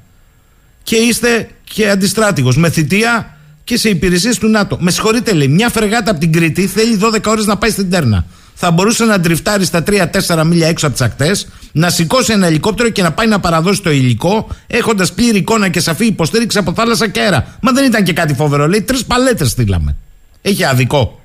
Και 0.84 0.96
είστε 0.96 1.50
και 1.64 1.90
αντιστράτηγος 1.90 2.58
με 2.58 2.70
θητεία 2.70 3.38
και 3.64 3.78
σε 3.78 3.90
υπηρεσίες 3.90 4.38
του 4.38 4.48
ΝΑΤΟ. 4.48 4.78
Με 4.80 4.92
συγχωρείτε 4.92 5.34
λέει 5.34 5.48
μια 5.48 5.70
φρεγάτα 5.70 6.12
από 6.12 6.20
την 6.20 6.32
Κρήτη 6.32 6.68
θέλει 6.68 7.00
12 7.02 7.20
ώρες 7.26 7.46
να 7.46 7.58
πάει 7.58 7.70
στην 7.70 7.90
Τέρνα 7.90 8.26
θα 8.56 8.72
μπορούσε 8.72 9.06
να 9.06 9.20
τριφτάρει 9.20 9.66
στα 9.66 9.84
3-4 9.88 10.44
μίλια 10.46 10.68
έξω 10.68 10.86
από 10.88 10.96
τις 10.96 11.06
ακτές, 11.06 11.48
να 11.72 11.90
σηκώσει 11.90 12.34
ένα 12.34 12.48
ελικόπτερο 12.48 12.90
και 12.90 13.02
να 13.02 13.12
πάει 13.12 13.28
να 13.28 13.40
παραδώσει 13.40 13.82
το 13.82 13.92
υλικό, 13.92 14.48
έχοντας 14.68 15.14
πλήρη 15.14 15.38
εικόνα 15.38 15.70
και 15.70 15.80
σαφή 15.80 16.06
υποστήριξη 16.06 16.58
από 16.58 16.74
θάλασσα 16.74 17.10
και 17.10 17.20
αέρα. 17.20 17.58
Μα 17.62 17.72
δεν 17.72 17.86
ήταν 17.86 18.04
και 18.04 18.14
κάτι 18.14 18.34
φοβερό. 18.34 18.68
Λέει 18.68 18.82
τρεις 18.82 19.06
παλέτες 19.06 19.50
στείλαμε. 19.50 19.96
Έχει 20.42 20.66
αδικό. 20.66 21.20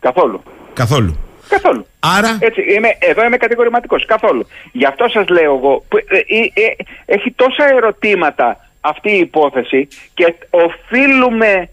Καθόλου. 0.00 0.42
Καθόλου. 0.72 1.16
Καθόλου. 1.48 1.86
Άρα; 2.00 2.38
Έτσι, 2.40 2.60
είμαι, 2.60 2.88
εδώ 2.98 3.24
είμαι 3.24 3.36
κατηγορηματικός. 3.36 4.04
Καθόλου. 4.06 4.46
Γι' 4.72 4.86
αυτό 4.86 5.08
σας 5.08 5.28
λέω 5.28 5.56
εγώ. 5.56 5.84
Ε, 6.08 6.16
ε, 6.16 6.38
ε, 6.38 6.76
έχει 7.04 7.30
τόσα 7.30 7.64
ερωτήματα 7.76 8.68
αυτή 8.80 9.10
η 9.10 9.18
υπόθεση 9.18 9.88
και 10.14 10.34
οφείλουμε 10.50 11.68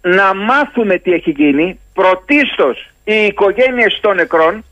να 0.00 0.34
μάθουμε 0.34 0.98
τι 0.98 1.12
έχει 1.12 1.30
γίνει 1.30 1.78
πρωτίστως 1.94 2.91
οι 3.04 3.24
οικογένειες 3.24 3.98
των 4.00 4.16
νεκρών 4.16 4.64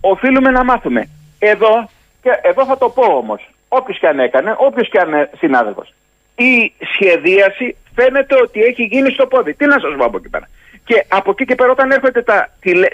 οφείλουμε 0.00 0.50
να 0.50 0.64
μάθουμε. 0.64 1.08
Εδώ, 1.38 1.90
και 2.22 2.30
εδώ 2.42 2.64
θα 2.64 2.78
το 2.78 2.88
πω 2.88 3.02
όμως, 3.02 3.48
όποιος 3.68 3.98
και 3.98 4.08
αν 4.08 4.18
έκανε, 4.18 4.54
όποιος 4.58 4.88
και 4.88 4.98
αν 4.98 5.08
είναι 5.08 5.30
συνάδελφος, 5.38 5.94
η 6.34 6.72
σχεδίαση 6.94 7.76
φαίνεται 7.94 8.34
ότι 8.42 8.60
έχει 8.62 8.82
γίνει 8.82 9.10
στο 9.10 9.26
πόδι. 9.26 9.54
Τι 9.54 9.66
να 9.66 9.78
σας 9.80 9.94
πω 9.96 10.04
από 10.04 10.16
εκεί 10.16 10.28
πέρα. 10.28 10.48
Και 10.84 11.04
από 11.08 11.30
εκεί 11.30 11.44
και 11.44 11.54
πέρα 11.54 11.70
όταν 11.70 11.90
έρχονται 11.90 12.22
τα, 12.22 12.48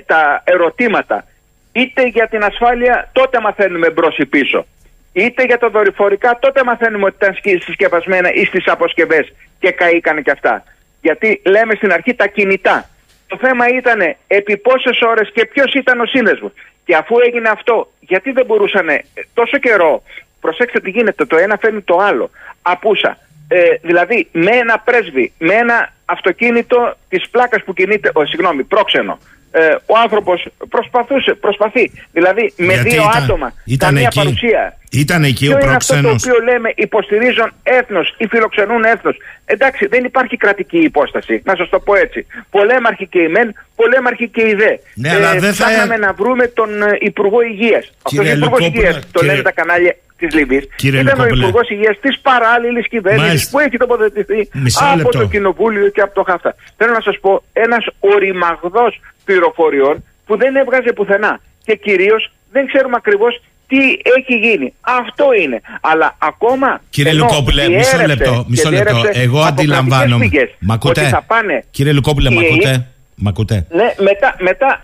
τα 0.06 0.42
ερωτήματα, 0.44 1.24
είτε 1.72 2.06
για 2.06 2.28
την 2.28 2.44
ασφάλεια, 2.44 3.08
τότε 3.12 3.40
μαθαίνουμε 3.40 3.90
μπρος 3.90 4.18
ή 4.18 4.26
πίσω. 4.26 4.66
Είτε 5.12 5.44
για 5.44 5.58
τα 5.58 5.68
δορυφορικά, 5.68 6.38
τότε 6.38 6.64
μαθαίνουμε 6.64 7.04
ότι 7.04 7.14
ήταν 7.14 7.36
συσκευασμένα 7.60 8.32
ή 8.32 8.44
στις 8.44 8.66
αποσκευές 8.66 9.32
και 9.58 9.70
καήκανε 9.70 10.20
και 10.20 10.30
αυτά. 10.30 10.64
Γιατί 11.00 11.42
λέμε 11.44 11.74
στην 11.74 11.92
αρχή 11.92 12.14
τα 12.14 12.26
κινητά. 12.26 12.88
Το 13.32 13.38
θέμα 13.40 13.68
ήταν 13.68 14.00
επί 14.26 14.56
πόσες 14.56 15.00
ώρες 15.00 15.30
και 15.34 15.46
ποιος 15.46 15.74
ήταν 15.74 16.00
ο 16.00 16.06
σύνδεσμος. 16.06 16.52
Και 16.84 16.96
αφού 16.96 17.16
έγινε 17.26 17.48
αυτό, 17.48 17.92
γιατί 18.00 18.30
δεν 18.32 18.46
μπορούσαν 18.46 18.86
τόσο 19.34 19.58
καιρό, 19.58 20.02
προσέξτε 20.40 20.80
τι 20.80 20.90
γίνεται, 20.90 21.24
το 21.24 21.36
ένα 21.36 21.56
φέρνει 21.60 21.80
το 21.80 21.96
άλλο, 21.96 22.30
απούσα. 22.62 23.18
Ε, 23.48 23.58
δηλαδή 23.82 24.28
με 24.32 24.56
ένα 24.56 24.78
πρέσβη, 24.78 25.32
με 25.38 25.54
ένα 25.54 25.92
αυτοκίνητο 26.04 26.96
της 27.08 27.28
πλάκας 27.30 27.62
που 27.64 27.72
κινείται, 27.72 28.10
ο, 28.14 28.24
συγγνώμη, 28.24 28.64
πρόξενο, 28.64 29.18
ε, 29.52 29.74
ο 29.86 29.98
άνθρωπος 30.02 30.46
προσπαθούσε, 30.68 31.34
προσπαθεί. 31.34 31.90
Δηλαδή 32.12 32.52
με 32.56 32.76
δύο 32.76 33.02
άτομα, 33.22 33.52
ήταν 33.64 33.94
καμία 33.94 34.12
παρουσία. 34.14 34.76
Ήταν 34.90 35.24
εκεί 35.24 35.48
ο 35.48 35.58
πρόξενος. 35.58 36.00
Είναι 36.00 36.08
αυτό 36.08 36.28
το 36.28 36.36
οποίο 36.36 36.52
λέμε 36.52 36.72
υποστηρίζουν 36.76 37.52
έθνος 37.62 38.14
ή 38.18 38.26
φιλοξενούν 38.26 38.84
έθνος. 38.84 39.16
Εντάξει, 39.44 39.86
δεν 39.86 40.04
υπάρχει 40.04 40.36
κρατική 40.36 40.78
υπόσταση, 40.78 41.42
να 41.44 41.56
σας 41.56 41.68
το 41.68 41.78
πω 41.78 41.94
έτσι. 41.94 42.26
Πολέμαρχοι 42.50 43.06
και 43.06 43.18
οι 43.18 43.28
μεν, 43.28 43.54
πολέμαρχοι 43.76 44.28
και 44.28 44.40
οι 44.48 44.54
δε. 44.54 44.76
Ναι, 44.94 45.08
ε, 45.08 45.14
αλλά 45.14 45.34
δεν 45.34 45.54
θα... 45.54 45.96
να 45.96 46.12
βρούμε 46.12 46.46
τον 46.46 46.82
ε, 46.82 46.96
Υπουργό 47.00 47.42
Υγείας. 47.42 47.92
Αυτός 48.02 48.26
ο 48.26 48.30
Υπουργός 48.30 48.66
Υγείας, 48.66 49.10
το 49.12 49.24
λένε 49.24 49.42
τα 49.42 49.52
κανάλια 49.52 49.96
της 50.26 50.34
Λιβύης. 50.34 50.64
Ήταν 50.82 51.20
ο 51.20 51.26
Υπουργός 51.26 51.68
Υγείας 51.68 51.96
της 52.00 52.18
παράλληλης 52.18 52.88
κυβέρνησης 52.88 53.50
που 53.50 53.58
έχει 53.58 53.76
τοποθετηθεί 53.76 54.48
από 54.92 55.10
το 55.10 55.26
Κοινοβούλιο 55.26 55.88
και 55.88 56.00
από 56.00 56.14
το 56.14 56.22
ΧΑΦΤΑ. 56.22 56.54
Θέλω 56.76 56.92
να 56.92 57.00
σας 57.00 57.16
πω, 57.20 57.42
ένας 57.52 57.84
οριμαγδός 58.00 59.00
πληροφοριών 59.24 60.04
που 60.26 60.36
δεν 60.36 60.56
έβγαζε 60.56 60.92
πουθενά. 60.92 61.40
Και 61.64 61.74
κυρίως 61.76 62.32
δεν 62.52 62.66
ξέρουμε 62.66 62.96
ακριβώς 62.96 63.42
τι 63.66 63.78
έχει 64.16 64.34
γίνει. 64.46 64.74
Αυτό 64.80 65.24
είναι. 65.42 65.60
Αλλά 65.80 66.16
ακόμα. 66.18 66.80
Κύριε 66.90 67.12
Λουκόπουλε, 67.12 67.68
μισό 67.68 68.06
λεπτό. 68.06 68.44
Μισό 68.48 68.70
λεπτό. 68.70 69.02
Εγώ 69.12 69.40
αντιλαμβάνομαι. 69.40 70.28
Μ' 70.58 70.72
ακούτε. 70.72 71.22
Κύριε 71.70 71.92
Λουκόπουλε, 71.92 72.30
μ' 72.30 72.38
ακούτε. 72.38 72.86
Μ' 73.14 73.28
ακούτε. 73.28 73.66
Ναι, 73.70 73.94
μετά, 73.98 74.36
μετά. 74.38 74.82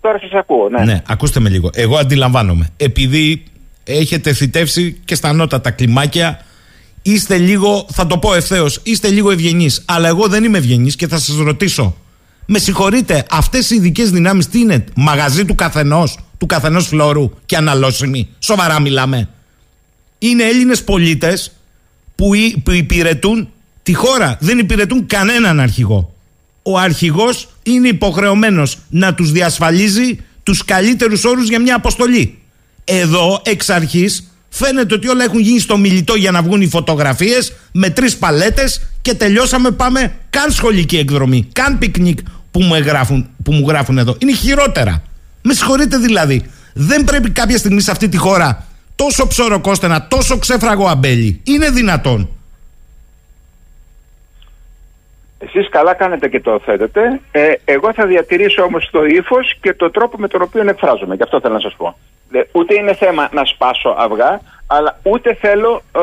Τώρα 0.00 0.18
σας 0.18 0.32
ακούω. 0.32 0.68
Ναι. 0.68 0.84
ναι, 0.84 1.02
ακούστε 1.08 1.40
με 1.40 1.48
λίγο. 1.48 1.70
Εγώ 1.74 1.96
αντιλαμβάνομαι. 1.96 2.68
Επειδή 2.76 3.42
έχετε 3.84 4.32
θητεύσει 4.32 5.00
και 5.04 5.14
στα 5.14 5.28
ανώτατα 5.28 5.70
κλιμάκια. 5.70 6.44
Είστε 7.02 7.38
λίγο, 7.38 7.86
θα 7.92 8.06
το 8.06 8.18
πω 8.18 8.34
ευθέως, 8.34 8.80
είστε 8.82 9.08
λίγο 9.08 9.30
ευγενείς. 9.30 9.82
Αλλά 9.84 10.08
εγώ 10.08 10.28
δεν 10.28 10.44
είμαι 10.44 10.58
ευγενής 10.58 10.96
και 10.96 11.08
θα 11.08 11.18
σας 11.18 11.36
ρωτήσω. 11.36 11.96
Με 12.46 12.58
συγχωρείτε, 12.58 13.24
αυτές 13.30 13.70
οι 13.70 13.74
ειδικές 13.74 14.10
δυνάμεις 14.10 14.48
τι 14.48 14.58
είναι, 14.58 14.84
μαγαζί 14.94 15.44
του 15.44 15.54
καθενός, 15.54 16.18
του 16.38 16.46
καθενός 16.46 16.86
φλόρου 16.86 17.30
και 17.46 17.56
αναλώσιμοι. 17.56 18.28
Σοβαρά 18.38 18.80
μιλάμε. 18.80 19.28
Είναι 20.18 20.42
Έλληνες 20.44 20.84
πολίτες 20.84 21.52
που, 22.14 22.30
που 22.62 22.70
υπηρετούν 22.70 23.48
τη 23.82 23.94
χώρα. 23.94 24.36
Δεν 24.40 24.58
υπηρετούν 24.58 25.06
κανέναν 25.06 25.60
αρχηγό. 25.60 26.14
Ο 26.62 26.78
αρχηγός 26.78 27.48
είναι 27.62 27.88
υποχρεωμένος 27.88 28.78
να 28.88 29.14
τους 29.14 29.32
διασφαλίζει 29.32 30.18
τους 30.42 30.64
καλύτερους 30.64 31.24
όρους 31.24 31.48
για 31.48 31.60
μια 31.60 31.74
αποστολή. 31.74 32.38
Εδώ 32.84 33.40
εξ 33.44 33.70
αρχής 33.70 34.28
φαίνεται 34.48 34.94
ότι 34.94 35.08
όλα 35.08 35.24
έχουν 35.24 35.40
γίνει 35.40 35.58
στο 35.58 35.76
μιλητό 35.76 36.14
για 36.14 36.30
να 36.30 36.42
βγουν 36.42 36.60
οι 36.60 36.68
φωτογραφίες 36.68 37.52
με 37.72 37.90
τρεις 37.90 38.16
παλέτες 38.16 38.80
και 39.02 39.14
τελειώσαμε. 39.14 39.70
Πάμε 39.70 40.14
καν 40.30 40.50
σχολική 40.50 40.96
εκδρομή, 40.96 41.48
καν 41.52 41.78
πικνίκ 41.78 42.18
που 42.50 42.62
μου, 42.62 42.74
εγγράφουν, 42.74 43.28
που 43.42 43.52
μου 43.52 43.68
γράφουν 43.68 43.98
εδώ. 43.98 44.16
Είναι 44.18 44.34
χειρότερα. 44.34 45.02
Με 45.42 45.54
συγχωρείτε 45.54 45.96
δηλαδή. 45.96 46.42
Δεν 46.74 47.04
πρέπει 47.04 47.30
κάποια 47.30 47.58
στιγμή 47.58 47.80
σε 47.80 47.90
αυτή 47.90 48.08
τη 48.08 48.16
χώρα 48.16 48.66
τόσο 48.94 49.26
ψωροκόστενα, 49.26 50.06
τόσο 50.08 50.38
ξέφραγο 50.38 50.86
αμπέλι. 50.86 51.40
Είναι 51.44 51.70
δυνατόν. 51.70 52.28
Εσείς 55.46 55.68
καλά 55.68 55.94
κάνετε 55.94 56.28
και 56.28 56.40
το 56.40 56.60
θέτετε. 56.64 57.20
Ε, 57.32 57.52
εγώ 57.64 57.92
θα 57.92 58.06
διατηρήσω 58.06 58.62
όμως 58.62 58.88
το 58.90 59.04
ύφος 59.04 59.56
και 59.60 59.74
το 59.74 59.90
τρόπο 59.90 60.16
με 60.18 60.28
τον 60.28 60.42
οποίο 60.42 60.68
εκφράζομαι. 60.68 61.14
Γι' 61.14 61.22
αυτό 61.22 61.40
θέλω 61.40 61.54
να 61.54 61.60
σας 61.60 61.74
πω. 61.76 61.96
Ούτε 62.52 62.74
είναι 62.74 62.94
θέμα 62.94 63.28
να 63.32 63.44
σπάσω 63.44 63.94
αυγά, 63.98 64.40
αλλά 64.66 64.98
ούτε 65.02 65.34
θέλω 65.34 65.82
ε, 65.96 66.00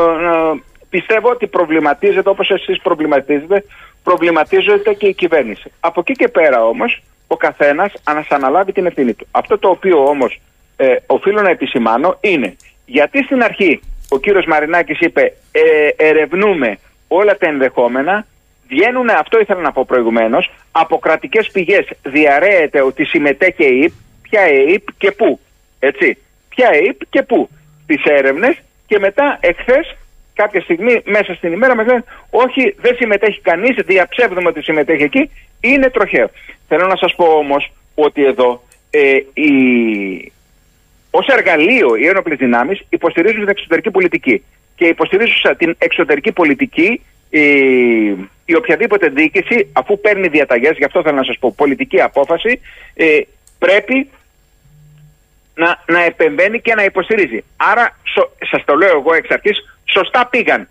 πιστεύω 0.89 1.29
ότι 1.29 1.47
προβληματίζεται 1.47 2.29
όπως 2.29 2.49
εσείς 2.49 2.81
προβληματίζετε, 2.81 3.63
προβληματίζεται 4.03 4.93
και 4.93 5.07
η 5.07 5.13
κυβέρνηση. 5.13 5.71
Από 5.79 5.99
εκεί 5.99 6.13
και 6.13 6.27
πέρα 6.27 6.65
όμως 6.65 7.01
ο 7.27 7.37
καθένας 7.37 7.93
αναλάβει 8.29 8.71
την 8.71 8.85
ευθύνη 8.85 9.13
του. 9.13 9.27
Αυτό 9.31 9.57
το 9.57 9.69
οποίο 9.69 10.03
όμως 10.03 10.41
ε, 10.75 10.95
οφείλω 11.05 11.41
να 11.41 11.49
επισημάνω 11.49 12.17
είναι 12.21 12.55
γιατί 12.85 13.23
στην 13.23 13.43
αρχή 13.43 13.81
ο 14.09 14.17
κύριος 14.17 14.45
Μαρινάκης 14.45 14.99
είπε 14.99 15.33
ε, 15.51 15.87
ερευνούμε 15.95 16.77
όλα 17.07 17.37
τα 17.37 17.47
ενδεχόμενα 17.47 18.25
βγαίνουν, 18.71 19.09
αυτό 19.09 19.39
ήθελα 19.39 19.61
να 19.61 19.71
πω 19.71 19.85
προηγουμένως, 19.85 20.51
από 20.71 20.99
κρατικές 20.99 21.49
πηγές 21.51 21.87
διαρρέεται 22.03 22.81
ότι 22.81 23.05
συμμετέχει 23.05 23.63
η 23.63 23.81
ΕΕΠ, 23.81 23.91
ποια 24.21 24.41
ΕΕΠ 24.41 24.83
και 24.97 25.11
πού. 25.11 25.39
Έτσι. 25.79 26.17
Ποια 26.49 26.69
ΕΕΠ 26.73 26.99
και 27.09 27.21
πού. 27.21 27.49
Τις 27.85 28.03
έρευνες 28.03 28.61
και 28.87 28.99
μετά 28.99 29.37
εχθές, 29.41 29.95
κάποια 30.33 30.61
στιγμή 30.61 31.01
μέσα 31.05 31.33
στην 31.33 31.51
ημέρα, 31.51 31.75
μας 31.75 31.85
λένε 31.85 32.03
Όχι, 32.29 32.75
δεν 32.81 32.95
συμμετέχει 32.95 33.39
κανείς, 33.41 33.75
διαψεύδουμε 33.85 34.47
ότι 34.47 34.61
συμμετέχει 34.61 35.03
εκεί, 35.03 35.31
είναι 35.61 35.89
τροχαίο. 35.89 36.29
Θέλω 36.67 36.87
να 36.87 36.95
σας 36.95 37.15
πω 37.15 37.25
όμως 37.25 37.71
ότι 37.95 38.25
εδώ 38.25 38.63
ε, 38.89 39.15
η... 39.33 39.51
ως 41.11 41.27
εργαλείο 41.27 41.95
οι 41.95 42.07
ένοπλες 42.07 42.37
δυνάμεις 42.37 42.81
υποστηρίζουν 42.89 43.39
την 43.39 43.49
εξωτερική 43.49 43.91
πολιτική. 43.91 44.43
Και 44.75 44.85
υποστηρίζουν 44.85 45.57
την 45.57 45.75
εξωτερική 45.77 46.31
πολιτική 46.31 47.01
η, 47.29 47.41
η 48.51 48.55
οποιαδήποτε 48.55 49.07
διοίκηση, 49.07 49.69
αφού 49.73 49.99
παίρνει 49.99 50.27
διαταγές, 50.27 50.77
γι' 50.77 50.83
αυτό 50.83 51.01
θέλω 51.01 51.15
να 51.15 51.23
σας 51.23 51.37
πω, 51.39 51.53
πολιτική 51.57 52.01
απόφαση, 52.01 52.59
ε, 52.93 53.05
πρέπει 53.59 54.09
να, 55.55 55.83
να 55.87 56.03
επεμβαίνει 56.03 56.61
και 56.61 56.75
να 56.75 56.83
υποστηρίζει. 56.83 57.43
Άρα, 57.57 57.97
σο, 58.03 58.31
σας 58.51 58.63
το 58.65 58.73
λέω 58.75 58.89
εγώ 58.89 59.13
εξ 59.13 59.29
αρχής, 59.29 59.57
σωστά 59.85 60.27
πήγαν. 60.31 60.67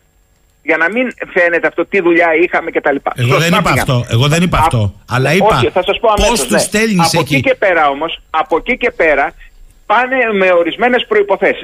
Για 0.62 0.76
να 0.76 0.90
μην 0.90 1.12
φαίνεται 1.32 1.66
αυτό 1.66 1.86
τι 1.86 2.00
δουλειά 2.00 2.34
είχαμε 2.34 2.70
κτλ. 2.70 2.96
Εγώ 3.14 3.38
δεν 3.38 3.52
είπα 3.58 3.70
αυτό. 3.70 4.06
Εγώ 4.10 4.28
δεν 4.28 4.42
είπα 4.42 4.58
αυτό. 4.58 4.94
Αλλά 5.08 5.32
είπα. 5.32 5.56
Όχι, 5.56 5.70
θα 5.70 5.82
σας 5.82 5.98
πω 6.00 6.08
αμέσως, 6.08 6.46
Πώ 6.46 6.54
του 6.54 6.60
στέλνεις 6.60 7.12
εκεί. 7.12 7.16
Από 7.16 7.20
εκεί 7.20 7.40
και 7.40 7.54
πέρα 7.54 7.88
όμως, 7.88 8.20
από 8.30 8.56
εκεί 8.56 8.76
και 8.76 8.90
πέρα 8.90 9.32
πάνε 9.86 10.16
με 10.32 10.52
ορισμένες 10.52 11.06
προποθέσει. 11.08 11.62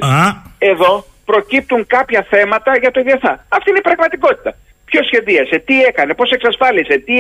Εδώ 0.59 1.05
προκύπτουν 1.25 1.87
κάποια 1.87 2.27
θέματα 2.31 2.79
για 2.79 2.91
το 2.91 3.01
ΙΔΕΘΑ. 3.01 3.45
Αυτή 3.49 3.71
είναι 3.71 3.79
η 3.79 3.87
πραγματικότητα. 3.89 4.55
Ποιος 4.91 5.07
σχεδίασε, 5.07 5.59
τι 5.59 5.83
έκανε, 5.83 6.15
πώς 6.15 6.31
εξασφάλισε, 6.31 6.99
τι 6.99 7.15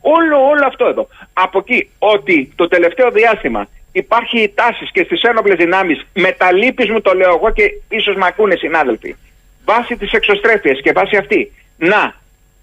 όλο, 0.00 0.36
όλο 0.50 0.64
αυτό 0.66 0.86
εδώ. 0.86 1.08
Από 1.32 1.58
εκεί 1.58 1.90
ότι 1.98 2.52
το 2.56 2.68
τελευταίο 2.68 3.10
διάστημα 3.10 3.68
υπάρχει 3.92 4.40
η 4.40 4.52
τάση 4.54 4.88
και 4.92 5.04
στις 5.04 5.22
ένοπλες 5.22 5.56
δυνάμεις, 5.56 6.06
με 6.14 6.32
τα 6.32 6.52
λύπης 6.52 6.90
μου 6.90 7.00
το 7.00 7.14
λέω 7.14 7.34
εγώ 7.34 7.52
και 7.52 7.62
ίσως 7.88 8.14
με 8.16 8.26
ακούνε 8.26 8.54
συνάδελφοι, 8.54 9.16
βάσει 9.64 9.96
της 9.96 10.12
εξωστρέφειας 10.12 10.80
και 10.80 10.92
βάσει 10.92 11.16
αυτή, 11.16 11.52
να 11.76 12.14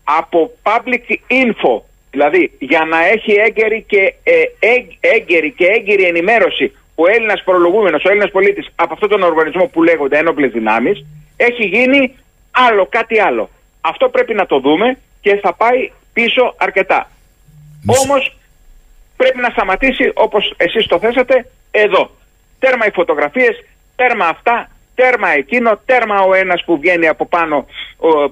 από 0.03 0.51
public 0.63 1.15
info, 1.43 1.81
δηλαδή 2.11 2.51
για 2.59 2.85
να 2.85 3.05
έχει 3.05 3.31
έγκαιρη 3.31 3.85
και, 3.87 4.13
ε, 4.23 4.43
έγκαιρη 4.99 5.51
και 5.51 5.65
έγκαιρη 5.65 6.03
ενημέρωση 6.03 6.73
ο 7.01 7.07
Έλληνας 7.07 7.43
προλογούμενος, 7.43 8.03
ο 8.03 8.09
Έλληνας 8.09 8.31
πολίτης 8.31 8.67
από 8.75 8.93
αυτόν 8.93 9.09
τον 9.09 9.23
οργανισμό 9.23 9.65
που 9.65 9.83
λέγονται 9.83 10.17
ένοπλες 10.17 10.51
δυνάμεις, 10.51 11.05
έχει 11.37 11.65
γίνει 11.65 12.15
άλλο, 12.51 12.85
κάτι 12.85 13.19
άλλο. 13.19 13.49
Αυτό 13.81 14.09
πρέπει 14.09 14.33
να 14.33 14.45
το 14.45 14.59
δούμε 14.59 14.97
και 15.21 15.35
θα 15.35 15.53
πάει 15.53 15.91
πίσω 16.13 16.53
αρκετά. 16.57 17.09
Όμως 18.03 18.37
πρέπει 19.17 19.37
να 19.37 19.49
σταματήσει 19.49 20.11
όπως 20.13 20.53
εσείς 20.57 20.87
το 20.87 20.99
θέσατε 20.99 21.49
εδώ. 21.71 22.11
Τέρμα 22.59 22.85
οι 22.85 22.91
φωτογραφίες, 22.91 23.63
τέρμα 23.95 24.25
αυτά, 24.27 24.69
τέρμα 24.99 25.29
εκείνο, 25.41 25.69
τέρμα 25.85 26.17
ο 26.29 26.33
ένας 26.43 26.63
που 26.65 26.73
βγαίνει 26.81 27.07
από 27.07 27.25
πάνω, 27.35 27.65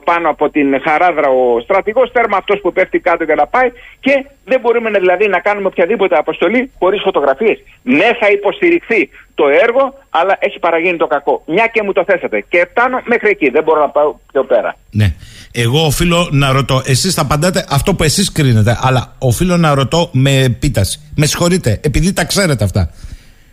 πάνω 0.03 0.29
από 0.29 0.49
την 0.49 0.67
χαράδρα 0.85 1.27
ο 1.29 1.59
στρατηγός, 1.65 2.11
τέρμα 2.11 2.37
αυτός 2.37 2.59
που 2.61 2.71
πέφτει 2.73 2.99
κάτω 2.99 3.23
για 3.23 3.35
να 3.35 3.45
πάει 3.47 3.69
και 3.99 4.13
δεν 4.45 4.59
μπορούμε 4.59 4.89
δηλαδή 4.99 5.27
να 5.27 5.39
κάνουμε 5.39 5.67
οποιαδήποτε 5.67 6.15
αποστολή 6.17 6.71
χωρίς 6.79 7.01
φωτογραφίες. 7.07 7.57
Ναι 7.83 8.09
θα 8.19 8.27
υποστηριχθεί 8.37 9.09
το 9.35 9.45
έργο, 9.65 9.93
αλλά 10.09 10.37
έχει 10.39 10.59
παραγίνει 10.59 10.97
το 10.97 11.07
κακό. 11.07 11.43
Μια 11.45 11.67
και 11.73 11.83
μου 11.83 11.91
το 11.91 12.03
θέσατε. 12.07 12.45
Και 12.49 12.67
φτάνω 12.71 13.01
μέχρι 13.05 13.29
εκεί. 13.29 13.49
Δεν 13.49 13.63
μπορώ 13.63 13.79
να 13.79 13.89
πάω 13.89 14.15
πιο 14.31 14.43
πέρα. 14.43 14.75
Ναι. 14.91 15.13
Εγώ 15.51 15.85
οφείλω 15.85 16.29
να 16.31 16.51
ρωτώ. 16.51 16.81
Εσείς 16.85 17.13
θα 17.13 17.21
απαντάτε 17.21 17.65
αυτό 17.69 17.95
που 17.95 18.03
εσείς 18.03 18.31
κρίνετε. 18.31 18.77
Αλλά 18.81 19.15
οφείλω 19.19 19.57
να 19.57 19.73
ρωτώ 19.73 20.09
με 20.13 20.31
επίταση. 20.43 21.11
Με 21.15 21.25
συγχωρείτε, 21.25 21.79
επειδή 21.83 22.13
τα 22.13 22.25
ξέρετε 22.25 22.63
αυτά. 22.63 22.91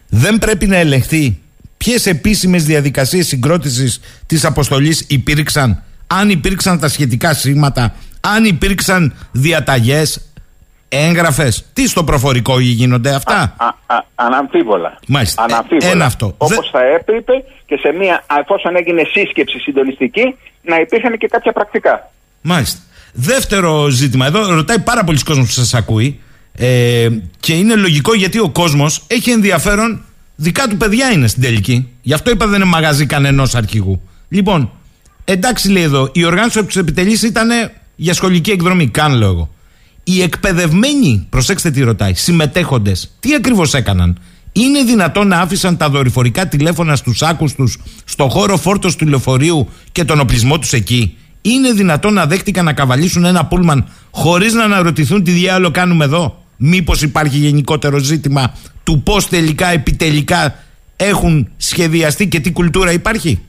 Δεν 0.08 0.38
πρέπει 0.38 0.66
να 0.66 0.76
ελεγχθεί 0.76 1.43
ποιες 1.84 2.06
επίσημες 2.06 2.64
διαδικασίες 2.64 3.26
συγκρότησης 3.26 4.00
της 4.26 4.44
αποστολής 4.44 5.06
υπήρξαν; 5.08 5.82
Αν 6.06 6.30
υπήρξαν 6.30 6.78
τα 6.78 6.88
σχετικά 6.88 7.34
σήματα, 7.34 7.94
αν 8.20 8.44
υπήρξαν 8.44 9.14
διαταγές, 9.32 10.30
έγγραφες. 10.88 11.64
Τι 11.72 11.88
στο 11.88 12.04
προφορικό 12.04 12.60
γίνονται 12.60 13.14
αυτά; 13.14 13.54
Α, 13.56 13.66
α, 13.66 14.04
αναμφίβολα. 14.14 14.98
Μάλιστα. 15.08 15.42
Αναμφίβολα. 15.42 15.92
Ένα 15.92 16.04
αυτό. 16.04 16.34
Όπως 16.38 16.70
θα 16.72 16.84
έπρεπε 16.84 17.32
και 17.66 17.76
σε 17.76 17.92
μια, 17.98 18.24
εφόσον 18.40 18.76
έγινε 18.76 19.02
σύσκεψη 19.12 19.58
συντονιστική, 19.58 20.36
να 20.62 20.76
υπήρχαν 20.76 21.18
και 21.18 21.28
κάποια 21.28 21.52
πρακτικά. 21.52 22.10
Μάλιστα. 22.40 22.80
Δεύτερο 23.12 23.88
ζήτημα. 23.88 24.26
Εδώ 24.26 24.54
ρωτάει 24.54 24.78
πάρα 24.78 25.04
πολλοί 25.04 25.22
κόσμος 25.22 25.46
που 25.46 25.52
σας 25.52 25.74
ακούει. 25.74 26.20
Ε, 26.56 27.08
και 27.40 27.54
είναι 27.54 27.74
λογικό 27.74 28.14
γιατί 28.14 28.38
ο 28.38 28.48
κόσμος 28.48 29.04
έχει 29.06 29.30
ενδιαφέρον. 29.30 30.04
Δικά 30.36 30.68
του 30.68 30.76
παιδιά 30.76 31.10
είναι 31.10 31.26
στην 31.26 31.42
τελική. 31.42 31.88
Γι' 32.02 32.12
αυτό 32.12 32.30
είπα 32.30 32.46
δεν 32.46 32.54
είναι 32.54 32.64
μαγαζί 32.64 33.06
κανενός 33.06 33.54
αρχηγού. 33.54 34.00
Λοιπόν, 34.28 34.70
εντάξει 35.24 35.68
λέει 35.70 35.82
εδώ, 35.82 36.10
η 36.12 36.24
οργάνωση 36.24 36.58
από 36.58 36.66
τους 36.66 36.76
επιτελείς 36.76 37.22
ήταν 37.22 37.48
για 37.96 38.14
σχολική 38.14 38.50
εκδρομή. 38.50 38.88
Καν 38.88 39.12
λέω 39.12 39.28
εγώ. 39.28 39.54
Οι 40.04 40.22
εκπαιδευμένοι, 40.22 41.26
προσέξτε 41.30 41.70
τι 41.70 41.82
ρωτάει, 41.82 42.14
συμμετέχοντες, 42.14 43.14
τι 43.20 43.34
ακριβώς 43.34 43.74
έκαναν; 43.74 44.18
Είναι 44.52 44.82
δυνατόν 44.82 45.28
να 45.28 45.40
άφησαν 45.40 45.76
τα 45.76 45.88
δορυφορικά 45.88 46.48
τηλέφωνα 46.48 46.96
στους 46.96 47.22
άκους 47.22 47.54
τους 47.54 47.78
στο 48.04 48.28
χώρο 48.28 48.56
φόρτος 48.56 48.96
του 48.96 49.06
λεωφορείου 49.06 49.68
και 49.92 50.04
τον 50.04 50.20
οπλισμό 50.20 50.58
τους 50.58 50.72
εκεί; 50.72 51.16
Είναι 51.42 51.72
δυνατόν 51.72 52.12
να 52.12 52.26
δέχτηκαν 52.26 52.64
να 52.64 52.72
καβαλήσουν 52.72 53.24
ένα 53.24 53.46
πούλμαν 53.46 53.88
χωρίς 54.10 54.52
να 54.52 54.64
αναρωτηθούν 54.64 55.24
τι 55.24 55.30
διάλογο 55.30 55.72
κάνουμε 55.72 56.04
εδώ; 56.04 56.43
Μήπως 56.66 57.02
υπάρχει 57.02 57.36
γενικότερο 57.36 57.98
ζήτημα 57.98 58.54
του 58.84 59.02
πώς 59.02 59.28
τελικά 59.28 59.66
επιτελικά 59.66 60.54
έχουν 60.96 61.52
σχεδιαστεί 61.56 62.28
και 62.28 62.40
τι 62.40 62.52
κουλτούρα 62.52 62.92
υπάρχει; 62.92 63.42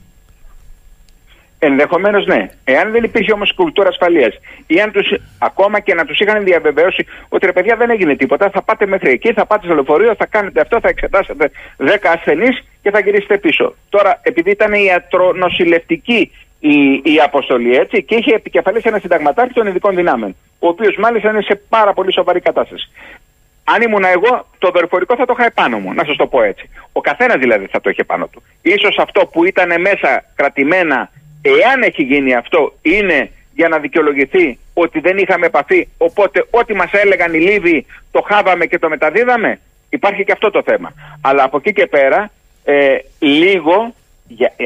Ενδεχομένως 1.58 2.26
ναι. 2.26 2.50
Εάν 2.64 2.92
δεν 2.92 3.04
υπήρχε 3.04 3.32
όμως 3.32 3.54
κουλτούρα 3.54 3.88
ασφαλείας 3.88 4.34
ή 4.66 4.80
αν 4.80 4.90
τους, 4.92 5.14
ακόμα 5.38 5.80
και 5.80 5.94
να 5.94 6.04
τους 6.04 6.18
είχαν 6.18 6.44
διαβεβαιώσει 6.44 7.06
ότι 7.28 7.46
ρε 7.46 7.52
παιδιά 7.52 7.76
δεν 7.76 7.90
έγινε 7.90 8.16
τίποτα, 8.16 8.50
θα 8.50 8.62
πάτε 8.62 8.86
μέχρι 8.86 9.10
εκεί, 9.10 9.32
θα 9.32 9.46
πάτε 9.46 9.64
στο 9.64 9.74
λεωφορείο, 9.74 10.14
θα 10.14 10.26
κάνετε 10.26 10.60
αυτό, 10.60 10.80
θα 10.80 10.88
εξετάσετε 10.88 11.50
10 11.76 11.84
ασθενείς 12.16 12.64
και 12.82 12.90
θα 12.90 13.00
γυρίσετε 13.00 13.38
πίσω. 13.38 13.74
Τώρα, 13.88 14.20
επειδή 14.22 14.50
ήταν 14.50 14.72
ιατρονοσηλευτική 14.72 16.30
η, 16.58 17.02
η 17.04 17.20
αποστολή 17.24 17.76
έτσι 17.76 18.02
και 18.02 18.14
είχε 18.14 18.34
επικεφαλής 18.34 18.84
ένα 18.84 18.98
συνταγματάρχη 18.98 19.52
των 19.52 19.66
ειδικών 19.66 19.94
δυνάμεων, 19.94 20.36
ο 20.58 20.68
οποίος 20.68 20.96
μάλιστα 20.96 21.30
είναι 21.30 21.42
σε 21.42 21.60
πάρα 21.68 21.92
πολύ 21.92 22.12
σοβαρή 22.12 22.40
κατάσταση. 22.40 22.90
Αν 23.64 23.82
ήμουν 23.82 24.04
εγώ, 24.04 24.46
το 24.58 24.70
δορυφορικό 24.70 25.16
θα 25.16 25.26
το 25.26 25.34
είχα 25.38 25.46
επάνω 25.46 25.78
μου, 25.78 25.92
να 25.94 26.04
σας 26.04 26.16
το 26.16 26.26
πω 26.26 26.42
έτσι. 26.42 26.70
Ο 26.92 27.00
καθένας 27.00 27.36
δηλαδή 27.36 27.66
θα 27.66 27.80
το 27.80 27.90
είχε 27.90 28.04
πάνω 28.04 28.26
του. 28.26 28.42
σω 28.80 29.02
αυτό 29.02 29.26
που 29.26 29.44
ήταν 29.44 29.80
μέσα 29.80 30.24
κρατημένα 30.34 31.10
Εάν 31.46 31.82
έχει 31.82 32.02
γίνει 32.02 32.34
αυτό 32.34 32.74
είναι 32.82 33.30
για 33.54 33.68
να 33.68 33.78
δικαιολογηθεί 33.78 34.58
ότι 34.74 35.00
δεν 35.00 35.18
είχαμε 35.18 35.46
επαφή 35.46 35.88
οπότε 35.98 36.46
ό,τι 36.50 36.74
μας 36.74 36.92
έλεγαν 36.92 37.34
οι 37.34 37.38
Λίβοι 37.38 37.86
το 38.10 38.24
χάβαμε 38.28 38.66
και 38.66 38.78
το 38.78 38.88
μεταδίδαμε 38.88 39.60
υπάρχει 39.88 40.24
και 40.24 40.32
αυτό 40.32 40.50
το 40.50 40.62
θέμα. 40.62 40.92
Αλλά 41.20 41.42
από 41.42 41.56
εκεί 41.56 41.72
και 41.72 41.86
πέρα 41.86 42.30
ε, 42.64 42.96
λίγο, 43.18 43.94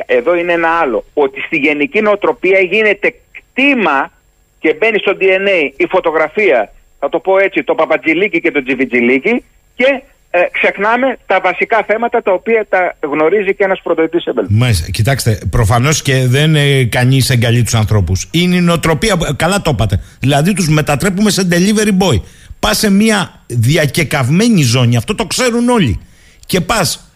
εδώ 0.06 0.34
είναι 0.36 0.52
ένα 0.52 0.68
άλλο, 0.68 1.04
ότι 1.14 1.40
στη 1.40 1.56
γενική 1.56 2.00
νοοτροπία 2.00 2.58
γίνεται 2.58 3.14
κτήμα 3.32 4.10
και 4.58 4.76
μπαίνει 4.78 4.98
στο 4.98 5.16
DNA 5.20 5.70
η 5.76 5.86
φωτογραφία, 5.86 6.72
θα 6.98 7.08
το 7.08 7.18
πω 7.18 7.38
έτσι, 7.38 7.62
το 7.64 7.74
παπατζιλίκι 7.74 8.40
και 8.40 8.50
το 8.50 8.62
τζιβιτζιλίκι 8.62 9.44
και 9.74 10.02
ε, 10.30 10.40
ξεχνάμε 10.52 11.16
τα 11.26 11.40
βασικά 11.40 11.84
θέματα 11.86 12.22
τα 12.22 12.32
οποία 12.32 12.66
τα 12.68 12.96
γνωρίζει 13.00 13.54
και 13.54 13.64
ένας 13.64 13.80
πρωτοετής 13.82 14.24
εμπελ. 14.24 14.46
Μάλιστα. 14.48 14.90
Κοιτάξτε, 14.90 15.38
προφανώς 15.50 16.02
και 16.02 16.26
δεν 16.26 16.54
ε, 16.54 16.84
κανείς 16.84 17.30
εγκαλεί 17.30 17.62
τους 17.62 17.74
ανθρώπους. 17.74 18.28
Είναι 18.30 18.56
η 18.56 18.60
νοοτροπία. 18.60 19.16
Καλά 19.36 19.62
το 19.62 19.70
είπατε. 19.74 20.02
Δηλαδή 20.20 20.52
τους 20.52 20.68
μετατρέπουμε 20.68 21.30
σε 21.30 21.48
delivery 21.50 22.02
boy. 22.02 22.20
Πας 22.58 22.78
σε 22.78 22.90
μια 22.90 23.42
διακεκαυμένη 23.46 24.62
ζώνη, 24.62 24.96
αυτό 24.96 25.14
το 25.14 25.26
ξέρουν 25.26 25.68
όλοι. 25.68 26.00
Και 26.46 26.60
πας 26.60 27.09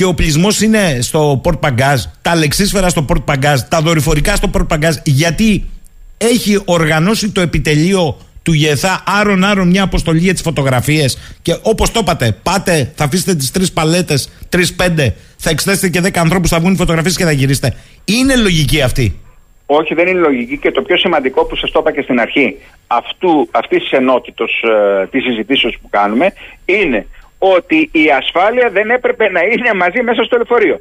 και 0.00 0.06
ο 0.06 0.14
πλεισμό 0.14 0.48
είναι 0.62 0.98
στο 1.00 1.40
port 1.44 1.60
παγκάζ, 1.60 2.02
τα 2.22 2.34
λεξίσφαιρα 2.34 2.88
στο 2.88 3.04
port 3.08 3.24
παγκάζ, 3.24 3.60
τα 3.60 3.80
δορυφορικά 3.80 4.36
στο 4.36 4.50
port 4.54 4.68
παγκάζ, 4.68 4.96
γιατί 5.04 5.64
έχει 6.18 6.62
οργανώσει 6.64 7.30
το 7.30 7.40
επιτελείο 7.40 8.16
του 8.42 8.52
ΓΕΘΑ 8.52 9.02
άρον 9.06 9.44
άρον 9.44 9.68
μια 9.68 9.82
αποστολή 9.82 10.18
για 10.18 10.32
τις 10.32 10.42
φωτογραφίες. 10.42 11.36
Και 11.42 11.56
όπως 11.62 11.90
το 11.90 12.00
είπατε, 12.02 12.36
πάτε, 12.42 12.92
θα 12.94 13.04
αφήσετε 13.04 13.34
τις 13.34 13.50
τρεις 13.50 13.72
παλέτες, 13.72 14.30
τρει-πέντε, 14.48 15.14
θα 15.36 15.50
εξετάσετε 15.50 15.88
και 15.88 16.00
δέκα 16.00 16.20
ανθρώπους, 16.20 16.50
θα 16.50 16.60
βγουν 16.60 16.76
φωτογραφίες 16.76 17.16
και 17.16 17.24
θα 17.24 17.32
γυρίσετε. 17.32 17.74
Είναι 18.04 18.36
λογική 18.36 18.82
αυτή; 18.82 19.18
Όχι, 19.66 19.94
δεν 19.94 20.06
είναι 20.06 20.18
λογική 20.18 20.58
και 20.58 20.70
το 20.70 20.82
πιο 20.82 20.96
σημαντικό 20.96 21.44
που 21.44 21.56
σας 21.56 21.70
το 21.70 21.78
είπα 21.78 21.92
και 21.92 22.02
στην 22.02 22.20
αρχή 22.20 22.56
αυτής 23.50 23.80
της 23.80 23.90
ενότητος 23.90 24.64
ε, 25.02 25.06
της 25.06 25.22
συζητήσεως 25.22 25.78
που 25.82 25.88
κάνουμε 25.88 26.32
είναι 26.64 27.06
ότι 27.42 27.88
η 27.92 28.10
ασφάλεια 28.10 28.70
δεν 28.70 28.90
έπρεπε 28.90 29.30
να 29.30 29.40
είναι 29.40 29.74
μαζί 29.74 30.02
μέσα 30.02 30.22
στο 30.22 30.36
λεωφορείο. 30.36 30.80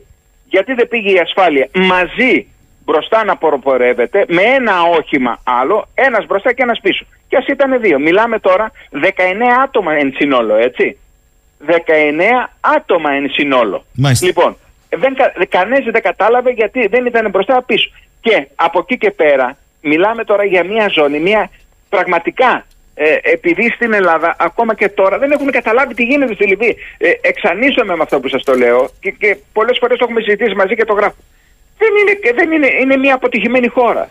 Γιατί 0.49 0.73
δεν 0.73 0.87
πήγε 0.87 1.11
η 1.11 1.19
ασφάλεια 1.19 1.67
μαζί 1.73 2.47
μπροστά 2.85 3.23
να 3.23 3.35
προπορεύεται 3.35 4.25
με 4.27 4.41
ένα 4.41 4.83
όχημα 4.83 5.39
άλλο, 5.43 5.87
ένας 5.93 6.25
μπροστά 6.25 6.53
και 6.53 6.63
ένας 6.63 6.79
πίσω. 6.81 7.05
Και 7.27 7.37
ας 7.37 7.47
ήταν 7.47 7.81
δύο. 7.81 7.99
Μιλάμε 7.99 8.39
τώρα 8.39 8.71
19 8.91 8.97
άτομα 9.63 9.93
εν 9.93 10.13
συνόλο, 10.15 10.55
έτσι. 10.55 10.97
19 11.65 11.71
άτομα 12.59 13.11
εν 13.11 13.29
συνόλο. 13.29 13.85
Μάλιστα. 13.93 14.25
Λοιπόν, 14.25 14.57
δεν, 14.89 15.15
κανένας 15.49 15.83
δεν 15.91 16.01
κατάλαβε 16.01 16.51
γιατί 16.51 16.87
δεν 16.87 17.05
ήταν 17.05 17.29
μπροστά 17.29 17.63
πίσω. 17.63 17.89
Και 18.21 18.47
από 18.55 18.79
εκεί 18.79 18.97
και 18.97 19.11
πέρα 19.11 19.57
μιλάμε 19.81 20.23
τώρα 20.23 20.43
για 20.43 20.63
μια 20.63 20.87
ζώνη, 20.87 21.19
μια 21.19 21.49
πραγματικά 21.89 22.65
ε, 23.01 23.17
επειδή 23.21 23.71
στην 23.75 23.93
Ελλάδα 23.93 24.35
ακόμα 24.39 24.75
και 24.75 24.89
τώρα 24.89 25.17
δεν 25.17 25.31
έχουμε 25.31 25.51
καταλάβει 25.51 25.93
τι 25.93 26.03
γίνεται 26.03 26.33
στη 26.33 26.47
Λιβύη. 26.47 26.77
Ε, 26.97 27.11
εξανίσομαι 27.21 27.95
με 27.95 28.03
αυτό 28.03 28.19
που 28.19 28.27
σας 28.27 28.43
το 28.43 28.53
λέω 28.53 28.89
και, 28.99 29.11
και 29.11 29.37
πολλές 29.53 29.77
φορές 29.79 29.97
το 29.97 30.03
έχουμε 30.07 30.21
συζητήσει 30.21 30.55
μαζί 30.55 30.75
και 30.75 30.85
το 30.85 30.93
γράφω 30.93 31.15
δεν 31.79 31.89
είναι, 31.99 32.33
δεν 32.35 32.51
είναι, 32.51 32.67
είναι 32.81 32.97
μια 32.97 33.15
αποτυχημένη 33.15 33.67
χώρα. 33.67 34.09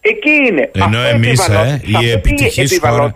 Εκεί 0.00 0.30
είναι. 0.30 0.70
Ενώ 0.74 1.00
εμείς, 1.00 1.48
ε, 1.48 1.80
η 1.84 2.10
επιτυχής 2.10 2.78
χώρα. 2.78 3.12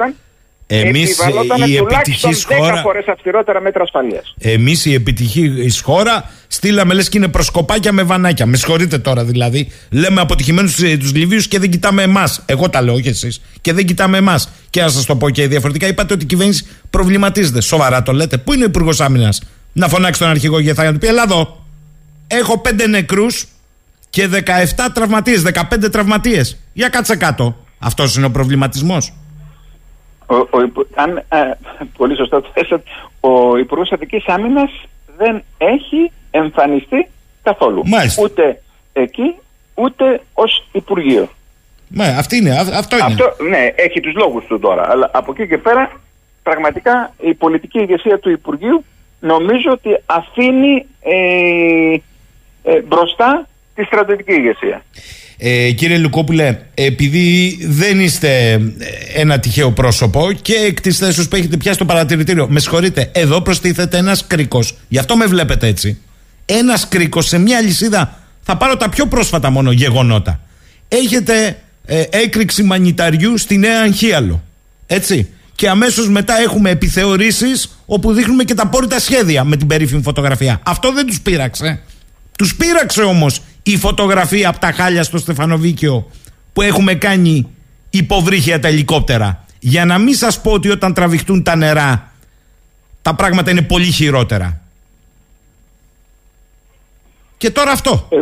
Εμείς 0.70 1.18
η 1.66 1.76
επιτυχής 1.76 2.44
χώρα. 2.44 2.80
10 2.80 2.82
φορές 2.82 3.06
αυστηρότερα 3.06 3.60
μέτρα 3.60 3.82
ασφαλείας. 3.82 4.34
Εμείς 4.38 4.84
η 4.84 4.94
επιτυχής 4.94 5.80
χώρα 5.80 6.30
στείλαμε 6.46 6.94
λες 6.94 7.08
και 7.08 7.18
είναι 7.18 7.28
προσκοπάκια 7.28 7.92
με 7.92 8.02
βανάκια. 8.02 8.46
Με 8.46 8.56
συγχωρείτε 8.56 8.98
τώρα 8.98 9.24
δηλαδή. 9.24 9.72
Λέμε 9.90 10.20
αποτυχημένους 10.20 10.74
τους 10.74 11.14
Λιβύους 11.14 11.48
και 11.48 11.58
δεν 11.58 11.70
κοιτάμε 11.70 12.02
εμάς. 12.02 12.42
Εγώ 12.46 12.70
τα 12.70 12.82
λέω, 12.82 12.94
όχι 12.94 13.08
εσείς. 13.08 13.40
Και 13.60 13.72
δεν 13.72 13.86
κοιτάμε 13.86 14.18
εμάς. 14.18 14.48
Και 14.70 14.80
να 14.80 14.88
σας 14.88 15.04
το 15.04 15.16
πω 15.16 15.30
και 15.30 15.46
διαφορετικά, 15.46 15.86
είπατε 15.86 16.14
ότι 16.14 16.24
η 16.24 16.26
κυβέρνηση 16.26 16.66
προβληματίζεται. 16.90 17.60
Σοβαρά 17.60 18.02
το 18.02 18.12
λέτε. 18.12 18.38
Πού 18.38 18.52
είναι 18.52 18.64
ο 18.64 18.66
Υπουργός 18.66 19.00
Άμυνας; 19.00 19.42
Να 19.72 19.88
φωνάξει 19.88 20.20
τον 20.20 20.28
αρχηγό 20.28 20.58
για 20.58 20.74
θα 20.74 20.96
πει 20.98 21.06
Ελά 21.06 21.22
εδώ. 21.22 21.64
Έχω 22.26 22.58
πέντε 22.58 22.86
νεκρούς 22.86 23.46
και 24.10 24.26
17 24.26 24.90
τραυματίες, 24.94 25.42
15 25.42 25.90
τραυματίες. 25.90 26.58
Για 26.72 26.88
κάτσε 26.88 27.16
κάτω. 27.16 27.64
Αυτός 27.78 28.16
είναι 28.16 28.26
ο 28.26 28.30
προβληματισμός. 28.30 29.12
Ο, 30.30 30.34
ο, 30.36 30.86
αν, 30.94 31.16
ε, 31.16 31.38
πολύ 31.96 32.16
σωστά 32.16 32.40
το 32.40 32.50
θέσατε. 32.54 32.82
Ο 33.20 33.56
Υπουργός 33.56 33.92
Αττικής 33.92 34.26
Άμυνας 34.26 34.70
δεν 35.16 35.42
έχει 35.58 36.12
εμφανιστεί 36.30 37.08
καθόλου. 37.42 37.82
Μάλιστα. 37.86 38.22
Ούτε 38.22 38.62
εκεί, 38.92 39.34
ούτε 39.74 40.20
ως 40.34 40.68
Υπουργείο. 40.72 41.28
Ναι, 41.88 42.04
αυτή 42.18 42.36
είναι, 42.36 42.50
αυτό 42.74 42.96
είναι. 42.96 43.04
Αυτό, 43.04 43.44
ναι, 43.48 43.72
έχει 43.76 44.00
τους 44.00 44.14
λόγους 44.14 44.44
του 44.44 44.58
τώρα. 44.58 44.90
Αλλά 44.90 45.10
από 45.12 45.32
εκεί 45.32 45.48
και 45.48 45.58
πέρα, 45.58 46.00
πραγματικά 46.42 47.14
η 47.20 47.34
πολιτική 47.34 47.78
ηγεσία 47.78 48.18
του 48.18 48.30
Υπουργείου 48.30 48.84
νομίζω 49.20 49.70
ότι 49.70 50.02
αφήνει 50.06 50.86
ε, 51.00 51.96
ε, 52.62 52.80
μπροστά 52.80 53.46
τη 53.74 53.84
στρατιωτική 53.84 54.32
ηγεσία. 54.32 54.82
Ε, 55.40 55.70
κύριε 55.70 55.98
Λουκόπουλε, 55.98 56.58
επειδή 56.74 57.58
δεν 57.68 58.00
είστε 58.00 58.50
ε, 58.52 58.60
ένα 59.14 59.38
τυχαίο 59.38 59.70
πρόσωπο 59.70 60.32
και 60.42 60.54
εκ 60.54 60.80
της 60.80 60.98
θέση 60.98 61.28
που 61.28 61.36
έχετε 61.36 61.56
πιάσει 61.56 61.78
το 61.78 61.84
παρατηρητήριο, 61.84 62.48
με 62.48 62.60
συγχωρείτε, 62.60 63.10
εδώ 63.12 63.40
προστίθεται 63.40 63.96
ένας 63.96 64.26
κρίκος. 64.26 64.76
Γι' 64.88 64.98
αυτό 64.98 65.16
με 65.16 65.26
βλέπετε 65.26 65.66
έτσι. 65.66 65.98
Ένας 66.44 66.88
κρίκος 66.88 67.26
σε 67.26 67.38
μια 67.38 67.60
λυσίδα. 67.60 68.18
Θα 68.42 68.56
πάρω 68.56 68.76
τα 68.76 68.88
πιο 68.88 69.06
πρόσφατα 69.06 69.50
μόνο 69.50 69.70
γεγονότα. 69.70 70.40
Έχετε 70.88 71.58
ε, 71.84 72.04
έκρηξη 72.10 72.62
μανιταριού 72.62 73.38
στη 73.38 73.56
Νέα 73.56 73.80
Αγχίαλο. 73.80 74.42
Έτσι. 74.86 75.28
Και 75.54 75.68
αμέσως 75.68 76.08
μετά 76.08 76.38
έχουμε 76.38 76.70
επιθεωρήσεις 76.70 77.78
όπου 77.86 78.12
δείχνουμε 78.12 78.44
και 78.44 78.54
τα 78.54 78.66
πόρυτα 78.66 78.98
σχέδια 78.98 79.44
με 79.44 79.56
την 79.56 79.66
περίφημη 79.66 80.02
φωτογραφία. 80.02 80.60
Αυτό 80.62 80.92
δεν 80.92 81.06
τους 81.06 81.20
πείραξε. 81.20 81.80
Τους 82.38 82.56
πείραξε 82.56 83.02
όμως 83.02 83.40
η 83.72 83.76
φωτογραφία 83.76 84.48
από 84.48 84.58
τα 84.58 84.72
χάλια 84.72 85.02
στο 85.02 85.18
Στεφανοβίκιο 85.18 86.10
που 86.52 86.62
έχουμε 86.62 86.94
κάνει 86.94 87.46
υποβρύχια 87.90 88.60
τα 88.60 88.68
ελικόπτερα. 88.68 89.44
Για 89.58 89.84
να 89.84 89.98
μην 89.98 90.14
σας 90.14 90.40
πω 90.40 90.52
ότι 90.52 90.70
όταν 90.70 90.94
τραβηχτούν 90.94 91.42
τα 91.42 91.56
νερά 91.56 92.12
τα 93.02 93.14
πράγματα 93.14 93.50
είναι 93.50 93.62
πολύ 93.62 93.90
χειρότερα. 93.90 94.60
Και 97.36 97.50
τώρα 97.50 97.70
αυτό. 97.70 98.08
Ε, 98.10 98.16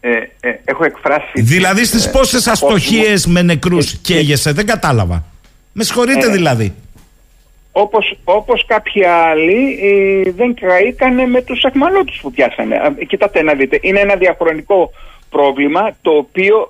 ε, 0.00 0.10
ε, 0.10 0.50
ε 0.50 0.60
έχω 0.64 0.84
εκφράσει... 0.84 1.40
Δηλαδή 1.42 1.84
στις 1.84 2.10
πόσες 2.10 2.46
αστοχίες 2.46 3.26
με 3.26 3.42
νεκρούς 3.42 3.94
καίγεσαι, 3.94 4.52
δεν 4.52 4.66
κατάλαβα. 4.66 5.24
Με 5.72 5.84
συγχωρείτε 5.84 6.28
δηλαδή 6.28 6.74
όπως, 7.76 8.16
όπως 8.24 8.64
κάποιοι 8.66 9.04
άλλοι 9.04 9.78
ε, 9.82 10.30
δεν 10.30 10.54
καήκανε 10.54 11.26
με 11.26 11.42
τους 11.42 11.64
αχμαλώτους 11.64 12.20
που 12.20 12.30
πιάσανε. 12.30 12.80
κοιτάτε 13.06 13.42
να 13.42 13.54
δείτε, 13.54 13.78
είναι 13.82 14.00
ένα 14.00 14.16
διαχρονικό 14.16 14.90
πρόβλημα 15.30 15.96
το 16.02 16.10
οποίο 16.10 16.68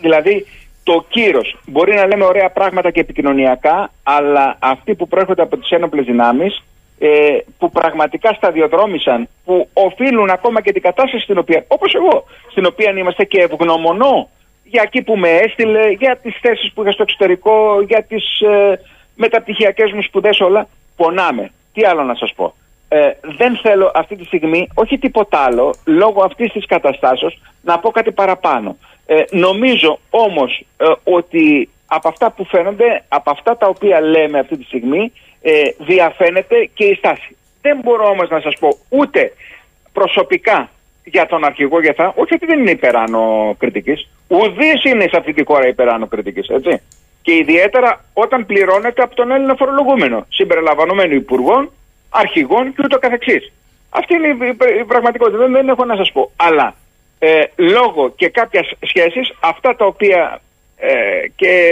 δηλαδή 0.00 0.46
το 0.82 1.04
κύρος. 1.08 1.56
Μπορεί 1.66 1.94
να 1.94 2.06
λέμε 2.06 2.24
ωραία 2.24 2.50
πράγματα 2.50 2.90
και 2.90 3.00
επικοινωνιακά, 3.00 3.90
αλλά 4.02 4.56
αυτοί 4.58 4.94
που 4.94 5.08
προέρχονται 5.08 5.42
από 5.42 5.56
τις 5.56 5.70
ένοπλες 5.70 6.04
δυνάμεις, 6.04 6.62
ε, 6.98 7.08
που 7.58 7.70
πραγματικά 7.70 8.32
σταδιοδρόμησαν, 8.32 9.28
που 9.44 9.68
οφείλουν 9.72 10.30
ακόμα 10.30 10.60
και 10.60 10.72
την 10.72 10.82
κατάσταση 10.82 11.22
στην 11.22 11.38
οποία, 11.38 11.64
όπως 11.68 11.94
εγώ, 11.94 12.24
στην 12.50 12.66
οποία 12.66 12.90
είμαστε 12.90 13.24
και 13.24 13.40
ευγνωμονώ 13.40 14.28
για 14.64 14.82
εκεί 14.84 15.02
που 15.02 15.16
με 15.16 15.30
έστειλε, 15.30 15.90
για 15.90 16.18
τις 16.22 16.38
θέσεις 16.40 16.72
που 16.72 16.82
είχα 16.82 16.90
στο 16.90 17.02
εξωτερικό, 17.02 17.80
για 17.88 18.02
τις 18.02 18.40
ε, 18.40 18.80
μεταπτυχιακές 19.14 19.92
μου 19.92 20.02
σπουδές 20.02 20.40
όλα, 20.40 20.68
πονάμε. 20.96 21.50
Τι 21.72 21.84
άλλο 21.84 22.02
να 22.02 22.14
σας 22.14 22.32
πω. 22.36 22.54
Ε, 22.88 23.10
δεν 23.22 23.58
θέλω 23.62 23.90
αυτή 23.94 24.16
τη 24.16 24.24
στιγμή, 24.24 24.68
όχι 24.74 24.98
τίποτα 24.98 25.38
άλλο, 25.38 25.74
λόγω 25.84 26.22
αυτής 26.24 26.52
της 26.52 26.66
καταστάσεως, 26.66 27.40
να 27.62 27.78
πω 27.78 27.90
κάτι 27.90 28.12
παραπάνω. 28.12 28.76
Ε, 29.06 29.22
νομίζω 29.30 29.98
όμως 30.10 30.64
ε, 30.76 30.86
ότι 31.04 31.68
από 31.86 32.08
αυτά 32.08 32.30
που 32.30 32.44
φαίνονται, 32.44 33.04
από 33.08 33.30
αυτά 33.30 33.56
τα 33.56 33.66
οποία 33.66 34.00
λέμε 34.00 34.38
αυτή 34.38 34.56
τη 34.56 34.64
στιγμή, 34.64 35.12
ε, 35.42 35.62
διαφαίνεται 35.78 36.70
και 36.74 36.84
η 36.84 36.94
στάση. 36.94 37.36
Δεν 37.62 37.80
μπορώ 37.82 38.08
όμως 38.08 38.28
να 38.28 38.40
σας 38.40 38.54
πω 38.58 38.68
ούτε 38.88 39.32
προσωπικά 39.92 40.70
για 41.04 41.26
τον 41.26 41.44
αρχηγό 41.44 41.78
θα, 41.96 42.12
όχι 42.16 42.34
ότι 42.34 42.46
δεν 42.46 42.58
είναι 42.58 42.70
υπεράνω 42.70 43.54
κριτικής, 43.58 44.08
ουδής 44.28 44.84
είναι 44.84 45.08
σε 45.08 45.16
αυτή 45.16 45.32
τη 45.32 45.44
χώρα 45.44 45.68
υπεράνω 45.68 46.06
κριτικής, 46.06 46.48
έτσι. 46.48 46.82
Και 47.22 47.32
ιδιαίτερα 47.34 48.04
όταν 48.12 48.46
πληρώνεται 48.46 49.02
από 49.02 49.14
τον 49.14 49.30
Έλληνα 49.30 49.54
φορολογούμενο, 49.54 50.26
συμπεριλαμβανομένου 50.28 51.14
υπουργών, 51.14 51.70
αρχηγών 52.08 52.74
και 52.74 52.82
ούτω 52.84 52.98
καθεξής. 52.98 53.52
Αυτή 53.90 54.14
είναι 54.14 54.28
η 54.80 54.84
πραγματικότητα, 54.84 55.46
δεν, 55.46 55.68
έχω 55.68 55.84
να 55.84 55.96
σας 55.96 56.12
πω. 56.12 56.32
Αλλά 56.36 56.74
ε, 57.18 57.42
λόγω 57.56 58.12
και 58.16 58.28
κάποιας 58.28 58.70
σχέσης, 58.80 59.32
αυτά 59.40 59.76
τα 59.76 59.84
οποία 59.84 60.40
ε, 60.76 60.90
και 61.34 61.70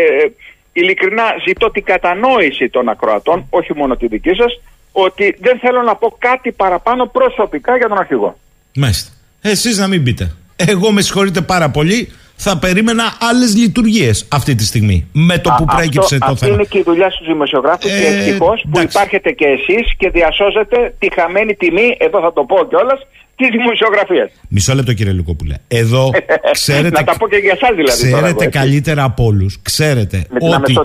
ειλικρινά 0.73 1.25
ζητώ 1.47 1.71
την 1.71 1.85
κατανόηση 1.85 2.69
των 2.69 2.89
ακροατών, 2.89 3.47
όχι 3.51 3.75
μόνο 3.75 3.97
τη 3.97 4.07
δική 4.07 4.35
σας, 4.35 4.61
ότι 4.93 5.37
δεν 5.41 5.59
θέλω 5.59 5.83
να 5.83 5.95
πω 5.97 6.17
κάτι 6.19 6.53
παραπάνω 6.53 7.07
προσωπικά 7.07 7.77
για 7.77 7.89
τον 7.89 7.99
αρχηγό. 7.99 8.39
Μάλιστα. 8.75 9.13
Εσείς 9.43 9.79
να 9.79 9.87
μην 9.87 10.03
πείτε. 10.03 10.35
Εγώ 10.57 10.93
με 10.93 11.01
συγχωρείτε 11.01 11.41
πάρα 11.41 11.71
πολύ 11.71 12.13
θα 12.43 12.59
περίμενα 12.59 13.05
άλλες 13.31 13.57
λειτουργίες 13.57 14.27
αυτή 14.29 14.55
τη 14.55 14.65
στιγμή. 14.65 15.07
Με 15.13 15.39
το 15.39 15.55
που 15.59 15.65
προέκυψε 15.65 16.19
το 16.19 16.25
θέμα. 16.25 16.33
Αυτή 16.33 16.49
είναι 16.49 16.65
και 16.65 16.79
η 16.79 16.83
δουλειά 16.83 17.11
στους 17.11 17.27
δημοσιογράφους 17.27 17.91
ε, 17.91 17.99
και 17.99 18.07
ευτυχώς 18.07 18.65
που 18.71 18.81
υπάρχετε 18.81 19.31
και 19.31 19.45
εσείς 19.45 19.95
και 19.97 20.11
διασώζετε 20.11 20.95
τη 20.99 21.09
χαμένη 21.15 21.55
τιμή, 21.55 21.97
εδώ 21.99 22.21
θα 22.21 22.33
το 22.33 22.45
πω 22.45 22.57
κιόλας, 22.69 23.01
της 23.37 23.49
δημοσιογραφίας. 23.51 24.31
Μισό 24.49 24.75
λεπτό 24.75 24.93
κύριε 24.93 25.13
Λουκόπουλε. 25.13 25.55
Εδώ 25.69 26.11
ξέρετε. 26.53 26.91
Να 26.99 27.05
τα 27.05 27.17
πω 27.17 27.29
και 27.29 27.37
για 27.37 27.53
εσάς 27.61 27.75
δηλαδή. 27.77 28.13
Ξέρετε 28.13 28.47
καλύτερα 28.47 29.03
από 29.05 29.25
όλους. 29.25 29.59
Ξέρετε 29.63 30.27
ότι, 30.39 30.79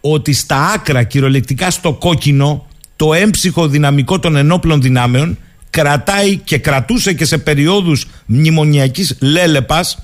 ότι 0.00 0.32
στα 0.32 0.72
άκρα 0.74 1.02
κυριολεκτικά 1.02 1.70
στο 1.70 1.92
κόκκινο 1.92 2.66
το 2.96 3.14
έμψυχο 3.14 3.68
δυναμικό 3.68 4.18
των 4.18 4.36
ενόπλων 4.36 4.80
δυνάμεων 4.80 5.38
κρατάει 5.70 6.36
και 6.36 6.58
κρατούσε 6.58 7.12
και 7.12 7.24
σε 7.24 7.38
περιόδους 7.38 8.06
μνημονιακής 8.26 9.18
λέλεπας 9.20 9.98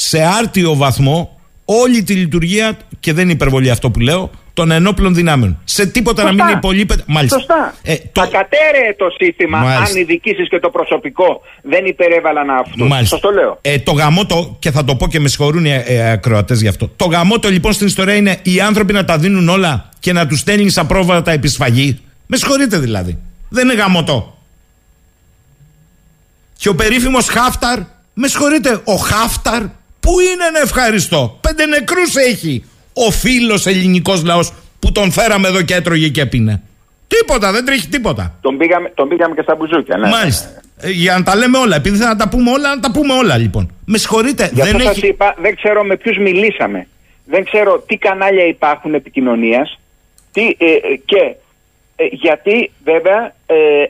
σε 0.00 0.22
άρτιο 0.22 0.74
βαθμό 0.74 1.40
όλη 1.64 2.02
τη 2.02 2.14
λειτουργία, 2.14 2.76
και 3.00 3.12
δεν 3.12 3.24
είναι 3.24 3.32
υπερβολή 3.32 3.70
αυτό 3.70 3.90
που 3.90 4.00
λέω, 4.00 4.30
των 4.54 4.70
ενόπλων 4.70 5.14
δυνάμεων. 5.14 5.60
Σε 5.64 5.86
τίποτα 5.86 6.22
να 6.22 6.32
μην 6.32 6.38
είναι 6.38 6.50
υπολείπεται. 6.50 7.02
Μάλιστα. 7.06 7.38
Σωστά. 7.38 7.74
Ε, 7.82 7.96
το... 8.12 8.20
Ακατέρεε 8.20 8.94
το 8.96 9.06
σύστημα 9.18 9.58
αν 9.58 9.96
οι 9.96 10.02
διοικήσει 10.02 10.48
και 10.48 10.58
το 10.58 10.70
προσωπικό 10.70 11.40
δεν 11.62 11.86
υπερέβαλαν 11.86 12.50
αυτούς. 12.50 12.88
Μάλιστα. 12.88 13.20
το 13.20 13.30
λέω. 13.30 13.58
Ε, 13.60 13.78
το 13.78 13.92
γαμότο, 13.92 14.56
και 14.58 14.70
θα 14.70 14.84
το 14.84 14.96
πω 14.96 15.08
και 15.08 15.20
με 15.20 15.28
συγχωρούν 15.28 15.64
οι 15.64 15.82
ε, 15.86 16.10
ακροατές 16.10 16.60
γι' 16.60 16.68
αυτό. 16.68 16.90
Το 16.96 17.04
γαμότο 17.04 17.48
λοιπόν 17.48 17.72
στην 17.72 17.86
ιστορία 17.86 18.14
είναι 18.14 18.38
οι 18.42 18.60
άνθρωποι 18.60 18.92
να 18.92 19.04
τα 19.04 19.18
δίνουν 19.18 19.48
όλα 19.48 19.88
και 19.98 20.12
να 20.12 20.26
τους 20.26 20.38
στέλνεις 20.38 20.72
σαν 20.72 20.86
πρόβατα 20.86 21.30
επισφαγή. 21.30 22.00
Με 22.26 22.36
συγχωρείτε 22.36 22.78
δηλαδή. 22.78 23.18
Δεν 23.48 23.68
είναι 23.68 23.80
γαμότο. 23.80 24.38
Και 26.56 26.68
ο 26.68 26.74
περίφημος 26.74 27.26
Χάφταρ, 27.28 27.78
με 28.14 28.28
συγχωρείτε, 28.28 28.80
ο 28.84 28.94
Χάφταρ 28.94 29.62
Πού 30.08 30.20
είναι 30.20 30.50
να 30.52 30.58
ευχαριστώ; 30.58 31.38
Πέντε 31.40 31.66
νεκρούς 31.66 32.16
έχει 32.16 32.64
ο 32.92 33.10
φίλος 33.10 33.66
ελληνικός 33.66 34.24
λαός 34.24 34.52
που 34.78 34.92
τον 34.92 35.10
φέραμε 35.10 35.48
εδώ 35.48 35.62
και 35.62 35.74
έτρωγε 35.74 36.08
και 36.08 36.26
πίνε. 36.26 36.62
Τίποτα, 37.08 37.52
δεν 37.52 37.64
τρέχει 37.64 37.88
τίποτα. 37.88 38.38
Τον 38.40 38.56
πήγαμε, 38.56 38.92
τον 38.94 39.08
πήγαμε 39.08 39.34
και 39.34 39.42
στα 39.42 39.54
μπουζούκια, 39.54 39.96
ναι. 39.96 40.08
Μάλιστα. 40.08 40.60
Ε, 40.80 40.90
για 40.90 41.18
να 41.18 41.22
τα 41.22 41.36
λέμε 41.36 41.58
όλα. 41.58 41.76
Επειδή 41.76 41.96
θα 41.96 42.16
τα 42.16 42.28
πούμε 42.28 42.50
όλα, 42.50 42.74
να 42.74 42.80
τα 42.80 42.90
πούμε 42.90 43.12
όλα 43.12 43.36
λοιπόν. 43.36 43.74
Με 43.84 43.98
συγχωρείτε. 43.98 44.50
Για 44.52 44.64
δεν 44.64 44.76
αυτό 44.76 44.88
έχει... 44.88 45.06
είπα, 45.06 45.34
δεν 45.38 45.56
ξέρω 45.56 45.84
με 45.84 45.96
ποιους 45.96 46.16
μιλήσαμε. 46.18 46.86
Δεν 47.24 47.44
ξέρω 47.44 47.84
τι 47.86 47.96
κανάλια 47.96 48.44
υπάρχουν 48.44 48.94
επικοινωνίας. 48.94 49.78
Ε, 50.32 50.40
ε, 50.40 50.96
και 51.04 51.34
ε, 51.96 52.04
γιατί 52.10 52.70
βέβαια 52.84 53.34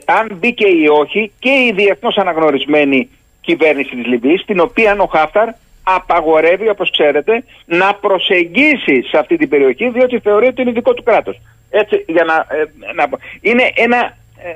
αν 0.05 0.37
μπήκε 0.39 0.67
ή 0.67 0.87
όχι 1.01 1.31
και 1.39 1.49
η 1.49 1.73
διεθνώς 1.75 2.17
αναγνωρισμένη 2.17 3.09
κυβέρνηση 3.41 3.95
της 3.95 4.05
Λιβύης, 4.05 4.45
την 4.45 4.59
οποία 4.59 4.95
ο 4.99 5.05
Χάφταρ 5.05 5.49
απαγορεύει, 5.95 6.69
όπως 6.69 6.91
ξέρετε, 6.91 7.43
να 7.65 7.93
προσεγγίσει 7.93 9.01
σε 9.09 9.17
αυτή 9.17 9.37
την 9.37 9.49
περιοχή, 9.49 9.89
διότι 9.89 10.19
θεωρεί 10.19 10.47
ότι 10.47 10.61
είναι 10.61 10.71
δικό 10.71 10.93
του 10.93 11.03
κράτος. 11.03 11.41
Έτσι, 11.69 12.03
για 12.07 12.23
να, 12.23 12.33
ε, 12.57 12.63
να 12.93 13.09
είναι 13.41 13.71
ένα... 13.75 14.17
Ε, 14.43 14.51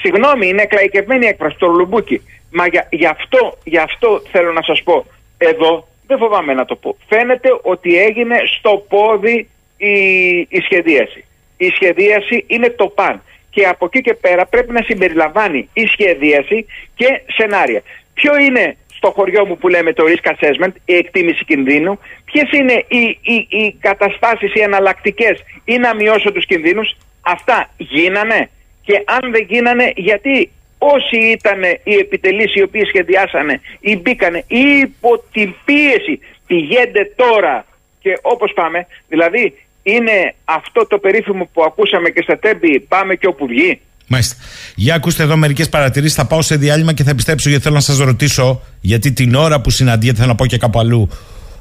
συγγνώμη, 0.00 0.48
είναι 0.48 0.62
εκλαϊκευμένη 0.62 1.26
έκφραση 1.26 1.56
το 1.58 1.66
λουμπούκι. 1.66 2.22
Μα 2.50 2.66
για, 2.66 2.88
γι, 2.90 3.06
αυτό, 3.06 3.58
γι' 3.64 3.78
αυτό 3.78 4.22
θέλω 4.30 4.52
να 4.52 4.62
σας 4.62 4.82
πω 4.82 5.06
εδώ, 5.38 5.88
δεν 6.06 6.18
φοβάμαι 6.18 6.54
να 6.54 6.64
το 6.64 6.76
πω. 6.76 6.96
Φαίνεται 7.08 7.48
ότι 7.62 7.98
έγινε 7.98 8.36
στο 8.58 8.86
πόδι 8.88 9.48
η, 9.76 9.94
η 10.38 10.60
σχεδίαση. 10.64 11.24
Η 11.56 11.68
σχεδίαση 11.74 12.44
είναι 12.46 12.70
το 12.70 12.86
παν. 12.86 13.22
Και 13.50 13.66
από 13.66 13.84
εκεί 13.84 14.00
και 14.00 14.14
πέρα 14.14 14.46
πρέπει 14.46 14.72
να 14.72 14.82
συμπεριλαμβάνει 14.82 15.68
η 15.72 15.86
σχεδίαση 15.86 16.66
και 16.94 17.22
σενάρια. 17.26 17.82
Ποιο 18.14 18.38
είναι 18.38 18.76
στο 19.02 19.10
χωριό 19.10 19.46
μου 19.46 19.56
που 19.56 19.68
λέμε 19.68 19.92
το 19.92 20.04
risk 20.06 20.30
assessment, 20.32 20.72
η 20.84 20.94
εκτίμηση 20.94 21.44
κινδύνου, 21.44 21.98
ποιες 22.24 22.50
είναι 22.52 22.84
οι, 22.88 23.18
οι, 23.22 23.46
οι 23.58 23.76
καταστάσεις, 23.80 24.54
οι 24.54 24.60
εναλλακτικές 24.60 25.44
ή 25.64 25.76
να 25.76 25.94
μειώσω 25.94 26.32
τους 26.32 26.46
κινδύνους. 26.46 26.96
Αυτά 27.20 27.70
γίνανε. 27.76 28.50
Και 28.84 29.02
αν 29.04 29.30
δεν 29.30 29.46
γίνανε, 29.48 29.92
γιατί 29.96 30.50
όσοι 30.78 31.16
ήταν 31.16 31.62
οι 31.84 31.94
επιτελείς 31.94 32.54
οι 32.54 32.62
οποίοι 32.62 32.84
σχεδιάσανε 32.84 33.60
ή 33.80 33.96
μπήκανε 33.96 34.44
ή 34.46 34.78
υπό 34.78 35.24
την 35.32 35.54
πίεση 35.64 36.20
πηγαίνετε 36.46 37.12
τώρα 37.16 37.66
και 38.00 38.18
όπως 38.22 38.52
πάμε, 38.52 38.86
δηλαδή 39.08 39.54
είναι 39.82 40.34
αυτό 40.44 40.86
το 40.86 40.98
περίφημο 40.98 41.50
που 41.52 41.62
ακούσαμε 41.62 42.10
και 42.10 42.22
στα 42.22 42.38
τέμπη 42.38 42.80
πάμε 42.80 43.14
και 43.14 43.26
όπου 43.26 43.46
βγει. 43.46 43.80
Μάλιστα. 44.12 44.36
Για 44.74 44.94
ακούστε 44.94 45.22
εδώ 45.22 45.36
μερικές 45.36 45.68
παρατηρήσεις. 45.68 46.16
Θα 46.16 46.24
πάω 46.24 46.42
σε 46.42 46.56
διάλειμμα 46.56 46.92
και 46.92 47.02
θα 47.02 47.10
επιστρέψω 47.10 47.48
γιατί 47.48 47.64
θέλω 47.64 47.74
να 47.74 47.80
σας 47.80 47.98
ρωτήσω, 47.98 48.60
γιατί 48.80 49.12
την 49.12 49.34
ώρα 49.34 49.60
που 49.60 49.70
συναντιέται, 49.70 50.16
θέλω 50.16 50.28
να 50.28 50.34
πω 50.34 50.46
και 50.46 50.58
κάπου 50.58 50.78
αλλού, 50.78 51.08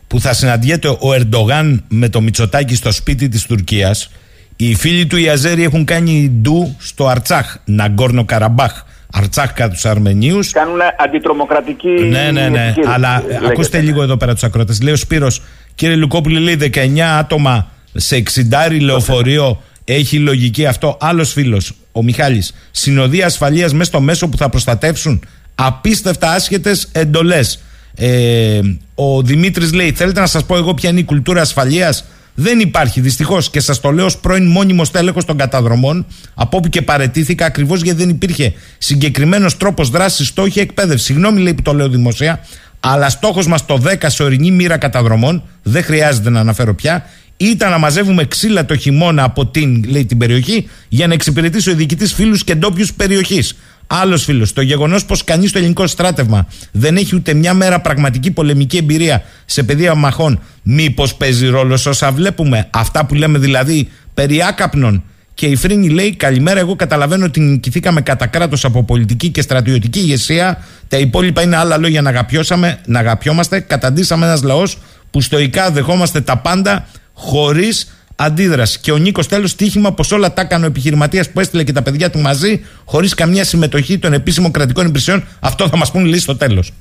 που 0.08 0.20
θα 0.20 0.34
συναντιέται 0.34 0.88
ο 0.88 1.14
Ερντογάν 1.14 1.84
με 1.88 2.10
το 2.10 2.22
Μητσοτάκι 2.22 2.76
στο 2.76 2.92
σπίτι 2.92 3.30
της 3.30 3.46
Τουρκίας, 3.46 4.10
οι 4.56 4.76
φίλοι 4.76 5.06
του 5.06 5.18
Ιαζέρι 5.18 5.64
έχουν 5.64 5.86
κάνει 5.86 6.30
ντου 6.30 6.76
στο 6.80 7.08
Αρτσάχ, 7.08 7.56
Ναγκόρνο 7.66 8.26
Καραμπάχ. 8.26 8.84
Αρτσάχ 9.14 9.54
κατά 9.54 9.74
τους 9.74 9.86
Αρμενίους. 9.86 10.52
Κάνουν 10.52 10.80
αντιτρομοκρατική. 10.98 11.90
Ναι, 11.90 12.32
ναι, 12.32 12.50
ναι. 12.50 12.74
Αλλά 12.86 13.24
λέγεται. 13.28 13.48
ακούστε 13.48 13.82
λίγο 13.82 14.02
εδώ 14.04 14.18
πέρα 14.18 14.34
τους 14.34 14.44
ακρότε. 14.44 14.76
Λέει 14.82 14.94
ο 14.94 14.98
Σπύρος, 14.98 15.42
κύριε 15.76 15.96
Λουκόπουλη, 15.96 16.40
λέει 16.40 16.56
19 16.56 17.00
άτομα 17.00 17.72
σε 17.94 18.16
60 18.16 18.80
λεωφορείο. 18.82 19.62
Έχει 19.84 20.18
λογική 20.18 20.66
αυτό. 20.66 20.98
Άλλος 21.00 21.32
φίλος, 21.32 21.74
ο 21.92 22.04
Μιχάλης, 22.04 22.54
συνοδεία 22.72 23.26
ασφαλείας 23.26 23.72
μέσα 23.74 23.84
στο 23.84 24.02
μέσο 24.02 24.28
που 24.28 24.38
θα 24.38 24.50
προστατεύσουν 24.50 25.24
απίστευτα 25.56 26.32
άσχετες 26.32 26.88
εντολές. 26.92 27.64
Ε, 27.96 28.60
ο 28.96 29.22
Δημήτρης 29.22 29.74
λέει: 29.74 29.92
Θέλετε 29.92 30.20
να 30.20 30.26
σας 30.26 30.46
πω 30.46 30.56
εγώ 30.56 30.74
ποια 30.74 30.90
είναι 30.90 31.00
η 31.00 31.04
κουλτούρα 31.04 31.42
ασφαλείας; 31.42 32.06
Δεν 32.34 32.60
υπάρχει 32.60 33.02
δυστυχώς 33.02 33.50
και 33.50 33.60
σας 33.60 33.80
το 33.80 33.92
λέω 33.92 34.06
ως 34.06 34.18
πρώην 34.18 34.48
μόνιμο 34.48 34.84
τέλεχο 34.92 35.24
των 35.24 35.38
καταδρομών, 35.38 36.06
από 36.34 36.58
όπου 36.58 36.70
και 36.70 36.82
παρετήθηκα 36.82 37.46
ακριβώς 37.46 37.82
γιατί 37.82 38.00
δεν 38.00 38.10
υπήρχε 38.10 38.54
συγκεκριμένος 38.78 39.58
τρόπος 39.58 39.90
δράσης, 39.90 40.28
στόχη, 40.28 40.60
εκπαίδευση. 40.60 41.06
Συγγνώμη 41.06 41.42
λέει 41.42 41.54
που 41.54 41.62
το 41.62 41.74
λέω 41.74 41.90
δημοσία, 41.90 42.40
αλλά 42.80 43.10
στόχος 43.10 43.48
μας 43.48 43.66
το 43.66 43.78
10 43.78 44.10
σε 44.10 44.24
ορεινή 44.24 44.52
μοίρα 44.52 44.78
καταδρομών, 44.78 45.44
δεν 45.64 45.84
χρειάζεται 45.84 46.30
να 46.30 46.40
αναφέρω 46.40 46.76
πια, 46.76 47.06
ήταν 47.50 47.70
να 47.72 47.78
μαζεύουμε 47.78 48.26
ξύλα 48.26 48.66
το 48.66 48.76
χειμώνα 48.76 49.24
από 49.24 49.46
την, 49.46 49.84
λέει, 49.84 50.06
την 50.06 50.18
περιοχή 50.18 50.70
για 50.90 51.08
να 51.08 51.14
εξυπηρετήσει 51.14 51.70
ο 51.70 51.76
διοικητής 51.76 52.14
φίλους 52.14 52.44
και 52.44 52.56
ντόπιους 52.56 52.94
περιοχής. 52.94 53.56
Άλλος 53.88 54.24
φίλος, 54.24 54.54
το 54.54 54.62
γεγονός 54.62 55.06
πως 55.06 55.24
κανείς 55.24 55.50
στο 55.50 55.58
ελληνικό 55.58 55.88
στράτευμα 55.88 56.48
δεν 56.72 56.98
έχει 56.98 57.16
ούτε 57.16 57.34
μια 57.34 57.54
μέρα 57.54 57.82
πραγματική 57.82 58.32
πολεμική 58.32 58.78
εμπειρία 58.78 59.24
σε 59.46 59.64
πεδία 59.64 59.96
μαχών, 59.96 60.40
μήπως 60.64 61.16
παίζει 61.16 61.48
ρόλο 61.48 61.74
όσα 61.88 62.12
βλέπουμε. 62.12 62.68
Αυτά 62.70 63.06
που 63.06 63.14
λέμε 63.14 63.38
δηλαδή 63.38 63.90
περί 64.14 64.44
άκαπνων. 64.44 65.04
Και 65.34 65.46
η 65.46 65.56
Φρίνη 65.56 65.90
λέει: 65.90 66.16
Καλημέρα, 66.16 66.60
εγώ 66.60 66.76
καταλαβαίνω 66.76 67.26
ότι 67.26 67.40
νικηθήκαμε 67.40 68.02
κατά 68.02 68.28
κράτος 68.28 68.66
από 68.66 68.84
πολιτική 68.84 69.30
και 69.30 69.42
στρατιωτική 69.42 70.00
ηγεσία. 70.00 70.64
Τα 70.88 70.98
υπόλοιπα 70.98 71.42
είναι 71.42 71.56
άλλα 71.56 71.78
λόγια 71.78 72.02
να 72.02 72.10
αγαπιώσαμε, 72.10 72.80
να 72.86 73.00
αγαπιόμαστε. 73.00 73.60
Καταντήσαμε 73.60 74.26
ένας 74.26 74.44
λαός 74.44 74.78
που 75.12 75.22
στοικά 75.22 75.72
δεχόμαστε 75.72 76.22
τα 76.22 76.38
πάντα 76.38 76.86
χωρίς 77.22 78.06
αντίδραση. 78.16 78.80
Και 78.80 78.92
ο 78.92 78.98
Νίκος 78.98 79.28
τέλος 79.28 79.56
τύχημα 79.56 79.94
πως 79.94 80.12
όλα 80.12 80.34
τα 80.34 80.42
έκανε 80.42 80.66
ο 80.66 80.68
επιχειρηματίας 80.68 81.32
που 81.32 81.40
έστειλε 81.40 81.64
και 81.64 81.72
τα 81.72 81.84
παιδιά 81.84 82.10
του 82.10 82.20
μαζί, 82.20 82.66
χωρίς 82.86 83.14
καμία 83.14 83.44
συμμετοχή 83.44 84.00
των 84.00 84.14
επίσημων 84.14 84.52
κρατικών 84.52 84.86
υπηρεσιών. 84.86 85.24
Αυτό 85.42 85.68
θα 85.68 85.78
μας 85.78 85.92
πούν 85.92 86.06
λύση 86.06 86.22
στο 86.22 86.38
τέλος. 86.38 86.74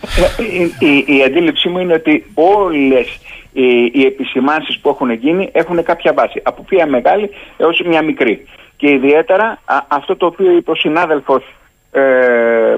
Ε, 0.00 0.42
η, 0.42 0.86
η, 0.86 1.16
η, 1.16 1.22
αντίληψή 1.22 1.68
μου 1.68 1.78
είναι 1.78 1.92
ότι 1.92 2.24
όλες 2.34 3.06
οι, 3.52 3.90
οι 3.92 4.04
επισημάνσεις 4.04 4.78
που 4.78 4.88
έχουν 4.88 5.10
γίνει 5.12 5.48
έχουν 5.52 5.82
κάποια 5.82 6.12
βάση. 6.12 6.40
Από 6.42 6.64
μια 6.70 6.86
μεγάλη 6.86 7.30
έως 7.56 7.82
μια 7.86 8.02
μικρή. 8.02 8.44
Και 8.76 8.88
ιδιαίτερα 8.90 9.58
αυτό 9.88 10.16
το 10.16 10.26
οποίο 10.26 10.56
είπε 10.56 10.70
ο 10.70 10.74
συνάδελφος 10.74 11.44
ε, 11.92 12.00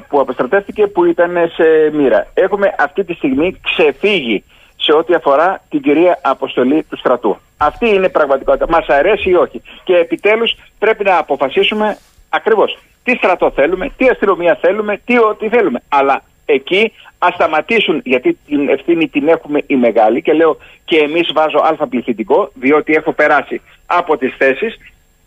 που 0.09 0.20
αποστρατεύτηκε 0.20 0.86
που 0.86 1.05
ήταν 1.05 1.32
σε 1.55 1.97
μοίρα. 1.97 2.26
Έχουμε 2.34 2.74
αυτή 2.78 3.05
τη 3.05 3.14
στιγμή 3.14 3.57
ξεφύγει 3.62 4.45
σε 4.81 4.93
ό,τι 4.93 5.14
αφορά 5.14 5.62
την 5.68 5.81
κυρία 5.83 6.18
αποστολή 6.22 6.83
του 6.83 6.97
στρατού. 6.97 7.37
Αυτή 7.57 7.89
είναι 7.89 8.07
η 8.07 8.11
πραγματικότητα. 8.11 8.66
Μας 8.68 8.87
αρέσει 8.87 9.31
ή 9.31 9.35
όχι. 9.35 9.62
Και 9.85 9.97
επιτέλους 9.97 10.57
πρέπει 10.78 11.05
να 11.05 11.18
αποφασίσουμε 11.18 11.99
ακριβώς 12.28 12.78
τι 13.03 13.16
στρατό 13.16 13.51
θέλουμε, 13.51 13.93
τι 13.97 14.09
αστυνομία 14.09 14.59
θέλουμε, 14.61 15.01
τι 15.05 15.18
ό,τι 15.18 15.49
θέλουμε. 15.49 15.83
Αλλά 15.89 16.22
εκεί 16.45 16.93
ας 17.18 17.35
σταματήσουν, 17.35 18.01
γιατί 18.05 18.39
την 18.47 18.68
ευθύνη 18.68 19.09
την 19.09 19.28
έχουμε 19.28 19.62
η 19.66 19.76
μεγάλη 19.76 20.22
και 20.22 20.33
λέω 20.33 20.57
και 20.85 20.97
εμείς 20.99 21.31
βάζω 21.33 21.61
αλφα 21.62 21.87
πληθυντικό, 21.87 22.51
διότι 22.55 22.93
έχω 22.93 23.12
περάσει 23.12 23.61
από 23.87 24.16
τις 24.16 24.35
θέσεις 24.39 24.78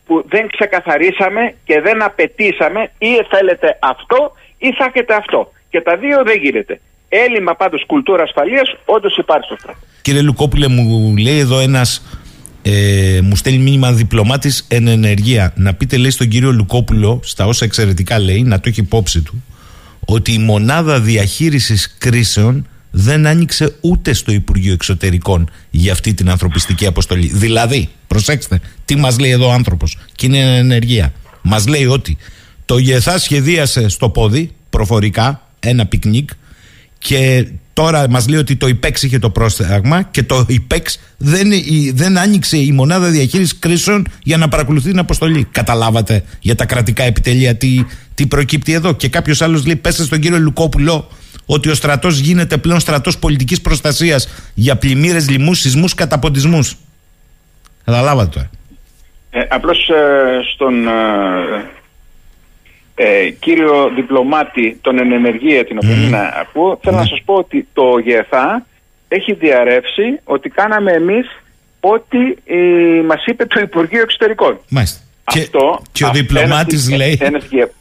που 0.05 0.23
δεν 0.27 0.47
ξεκαθαρίσαμε 0.47 1.55
και 1.65 1.81
δεν 1.81 2.03
απαιτήσαμε 2.03 2.91
ή 2.97 3.23
θέλετε 3.29 3.77
αυτό 3.81 4.31
ή 4.57 4.73
θα 4.73 4.85
έχετε 4.85 5.13
αυτό. 5.15 5.51
Και 5.69 5.81
τα 5.81 5.95
δύο 5.95 6.23
δεν 6.23 6.37
γίνεται. 6.37 6.81
Έλλειμμα 7.25 7.55
πάντως 7.55 7.83
κουλτούρα 7.85 8.23
ασφαλείας 8.23 8.75
όντως 8.85 9.17
υπάρχει 9.17 9.45
στο 9.45 9.55
στρατό. 9.59 9.79
Κύριε 10.01 10.21
Λουκόπουλε, 10.21 10.67
μου 10.67 11.17
λέει 11.17 11.37
εδώ 11.37 11.59
ένας. 11.59 12.03
Ε, 12.61 13.19
μου 13.23 13.35
στέλνει 13.35 13.63
μήνυμα 13.63 13.91
διπλωμάτης 13.91 14.65
εν 14.67 14.87
ενεργεία. 14.87 15.53
Να 15.55 15.73
πείτε, 15.73 15.97
λέει, 15.97 16.09
στον 16.09 16.27
κύριο 16.27 16.51
Λουκόπουλο, 16.51 17.19
στα 17.23 17.45
όσα 17.45 17.65
εξαιρετικά 17.65 18.19
λέει, 18.19 18.43
να 18.43 18.59
το 18.59 18.69
έχει 18.69 18.79
υπόψη 18.79 19.21
του, 19.21 19.43
ότι 20.05 20.33
η 20.33 20.37
μονάδα 20.37 20.99
διαχείρισης 20.99 21.95
κρίσεων 21.97 22.67
δεν 22.91 23.27
άνοιξε 23.27 23.75
ούτε 23.81 24.13
στο 24.13 24.31
Υπουργείο 24.31 24.73
Εξωτερικών 24.73 25.49
για 25.69 25.91
αυτή 25.91 26.13
την 26.13 26.29
ανθρωπιστική 26.29 26.85
αποστολή. 26.85 27.27
Δηλαδή, 27.27 27.89
προσέξτε, 28.07 28.59
τι 28.85 28.95
μας 28.95 29.19
λέει 29.19 29.31
εδώ 29.31 29.47
ο 29.47 29.51
άνθρωπος, 29.51 29.97
και 30.15 30.25
είναι 30.25 30.57
ενεργεία. 30.57 31.13
Μας 31.41 31.67
λέει 31.67 31.85
ότι 31.85 32.17
το 32.65 32.77
ΓΕΘΑ 32.77 33.17
σχεδίασε 33.17 33.87
στο 33.87 34.09
πόδι, 34.09 34.51
προφορικά, 34.69 35.47
ένα 35.59 35.85
πικνίκ, 35.85 36.29
και 37.03 37.47
τώρα 37.73 38.09
μας 38.09 38.27
λέει 38.27 38.39
ότι 38.39 38.55
το 38.55 38.67
ΙΠΕΞ 38.67 39.03
είχε 39.03 39.19
το 39.19 39.29
πρόσταγμα 39.29 40.01
και 40.01 40.23
το 40.23 40.45
ΙΠΕΞ 40.47 40.99
δεν, 41.17 41.49
δεν 41.93 42.17
άνοιξε 42.17 42.57
η 42.57 42.71
μονάδα 42.71 43.07
διαχείρισης 43.07 43.59
κρίσεων 43.59 44.07
για 44.23 44.37
να 44.37 44.47
παρακολουθεί 44.47 44.89
την 44.89 44.99
αποστολή. 44.99 45.47
Καταλάβατε 45.51 46.23
για 46.39 46.55
τα 46.55 46.65
κρατικά 46.65 47.03
επιτελεία 47.03 47.55
τι, 47.55 47.85
τι 48.15 48.27
προκύπτει 48.27 48.73
εδώ. 48.73 48.93
Και 48.93 49.09
κάποιος 49.09 49.41
άλλος 49.41 49.65
λέει: 49.65 49.75
Πέστε 49.75 50.03
στον 50.03 50.19
κύριο 50.19 50.37
Λουκόπουλο 50.37 51.07
ότι 51.45 51.69
ο 51.69 51.73
στρατός 51.73 52.19
γίνεται 52.19 52.57
πλέον 52.57 52.79
στρατός 52.79 53.17
πολιτικής 53.17 53.61
προστασίας 53.61 54.29
για 54.53 54.75
πλημμύρες, 54.75 55.29
λοιμού, 55.29 55.53
σεισμούς, 55.53 55.93
καταποντισμούς. 55.93 56.75
Καταλάβατε 57.85 58.29
τώρα. 58.33 58.49
Ε, 59.29 59.47
Απλώς 59.49 59.89
ε, 59.89 59.93
στον 60.53 60.87
ε, 60.87 60.91
ε, 62.95 63.29
κύριο 63.29 63.91
διπλωμάτη 63.95 64.77
των 64.81 64.97
ενεργεία 64.97 65.65
την 65.65 65.77
οποία 65.77 66.31
mm. 66.31 66.33
ακούω, 66.39 66.79
θέλω 66.81 66.97
να 66.97 67.05
σας 67.05 67.21
πω 67.25 67.33
ότι 67.33 67.67
το 67.73 67.97
ΓΕΘΑ 67.97 68.65
έχει 69.07 69.33
διαρρεύσει 69.33 70.19
ότι 70.23 70.49
κάναμε 70.49 70.91
εμείς 70.91 71.27
ό,τι 71.79 72.17
ε, 72.45 73.01
μας 73.05 73.25
είπε 73.25 73.45
το 73.45 73.59
Υπουργείο 73.59 74.01
Εξωτερικών. 74.01 74.59
Μάλιστα. 74.69 75.01
Αυτό, 75.25 75.81
και, 75.91 76.05
ο 76.05 76.11
διπλωμάτης 76.11 76.89
λέει... 76.95 77.19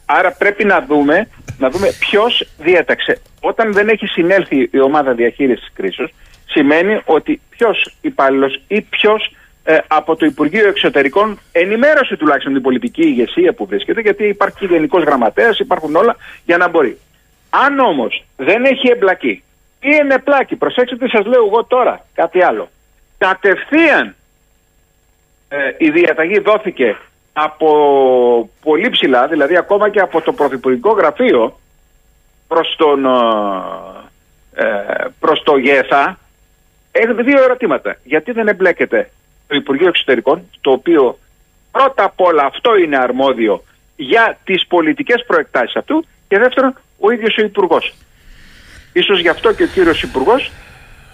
άρα 0.05 0.31
πρέπει 0.31 0.63
να 0.63 0.85
δούμε, 0.87 1.27
να 1.57 1.69
δούμε 1.69 1.87
ποιος 1.99 2.47
διέταξε. 2.57 3.21
Όταν 3.39 3.73
δεν 3.73 3.87
έχει 3.87 4.05
συνέλθει 4.05 4.69
η 4.71 4.79
ομάδα 4.79 5.13
διαχείρισης 5.13 5.71
κρίσεως, 5.73 6.13
σημαίνει 6.45 7.01
ότι 7.05 7.41
ποιος 7.49 7.95
υπάλληλος 8.01 8.61
ή 8.67 8.81
ποιος 8.81 9.31
ε, 9.63 9.77
από 9.87 10.15
το 10.15 10.25
Υπουργείο 10.25 10.67
Εξωτερικών 10.67 11.39
ενημέρωσε 11.51 12.17
τουλάχιστον 12.17 12.53
την 12.53 12.61
πολιτική 12.61 13.01
ηγεσία 13.01 13.53
που 13.53 13.65
βρίσκεται, 13.65 14.01
γιατί 14.01 14.27
υπάρχει 14.27 14.57
και 14.57 14.65
γενικός 14.65 15.03
γραμματέας, 15.03 15.59
υπάρχουν 15.59 15.95
όλα 15.95 16.15
για 16.45 16.57
να 16.57 16.67
μπορεί. 16.67 16.97
Αν 17.49 17.79
όμως 17.79 18.25
δεν 18.35 18.63
έχει 18.65 18.89
εμπλακεί 18.89 19.43
ή 19.79 19.89
είναι 20.01 20.19
πλάκη, 20.19 20.55
προσέξτε 20.55 20.97
τι 20.97 21.09
σας 21.09 21.25
λέω 21.25 21.45
εγώ 21.45 21.63
τώρα, 21.63 22.05
κάτι 22.13 22.43
άλλο. 22.43 22.69
Κατευθείαν 23.17 24.15
ε, 25.49 25.57
η 25.77 25.89
διαταγή 25.89 26.39
δόθηκε 26.39 26.97
από 27.33 27.69
πολύ 28.61 28.89
ψηλά, 28.89 29.27
δηλαδή 29.27 29.57
ακόμα 29.57 29.89
και 29.89 29.99
από 29.99 30.21
το 30.21 30.33
Πρωθυπουργικό 30.33 30.91
Γραφείο 30.91 31.59
προς, 32.47 32.75
τον, 32.77 33.05
ε, 34.55 34.63
ε 34.63 35.05
προς 35.19 35.43
το 35.43 35.57
ΓΕΘΑ, 35.57 36.19
έχουν 36.91 37.23
δύο 37.23 37.43
ερωτήματα. 37.43 37.97
Γιατί 38.03 38.31
δεν 38.31 38.47
εμπλέκεται 38.47 39.09
το 39.53 39.59
Υπουργείο 39.59 39.87
Εξωτερικών, 39.87 40.37
το 40.61 40.71
οποίο 40.71 41.19
πρώτα 41.71 42.03
απ' 42.03 42.21
όλα 42.21 42.43
αυτό 42.43 42.75
είναι 42.83 42.97
αρμόδιο 42.97 43.63
για 43.95 44.37
τις 44.43 44.65
πολιτικές 44.67 45.23
προεκτάσεις 45.27 45.75
αυτού 45.75 46.05
και 46.27 46.37
δεύτερον 46.37 46.73
ο 46.99 47.11
ίδιος 47.11 47.35
ο 47.39 47.43
υπουργός. 47.43 47.93
Ίσως 48.93 49.19
γι' 49.19 49.29
αυτό 49.29 49.53
και 49.53 49.63
ο 49.63 49.67
κύριος 49.67 50.01
υπουργός 50.03 50.51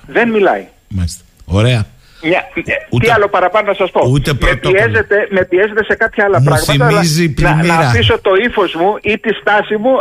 δεν 0.08 0.30
μιλάει. 0.30 0.68
Μάλιστα. 0.88 1.24
Ωραία. 1.46 1.86
Μια, 2.24 2.42
ούτε, 2.90 3.06
τι 3.06 3.12
άλλο 3.12 3.28
παραπάνω 3.28 3.68
να 3.68 3.74
σας 3.74 3.92
πω; 3.92 4.10
Ούτε 4.10 4.34
με, 4.42 4.56
πιέζετε, 4.56 5.28
με 5.30 5.46
πιέζετε 5.46 5.84
σε 5.84 5.96
κάποια 5.96 6.26
άλλα 6.26 6.40
μου 6.40 6.46
πράγματα. 6.46 6.86
Αλλά 6.86 7.04
να, 7.38 7.64
να 7.64 7.78
αφήσω 7.78 8.20
το 8.22 8.32
ύφος 8.48 8.74
μου 8.76 8.98
ή 9.02 9.18
τη 9.18 9.34
στάση 9.34 9.76
μου 9.78 9.92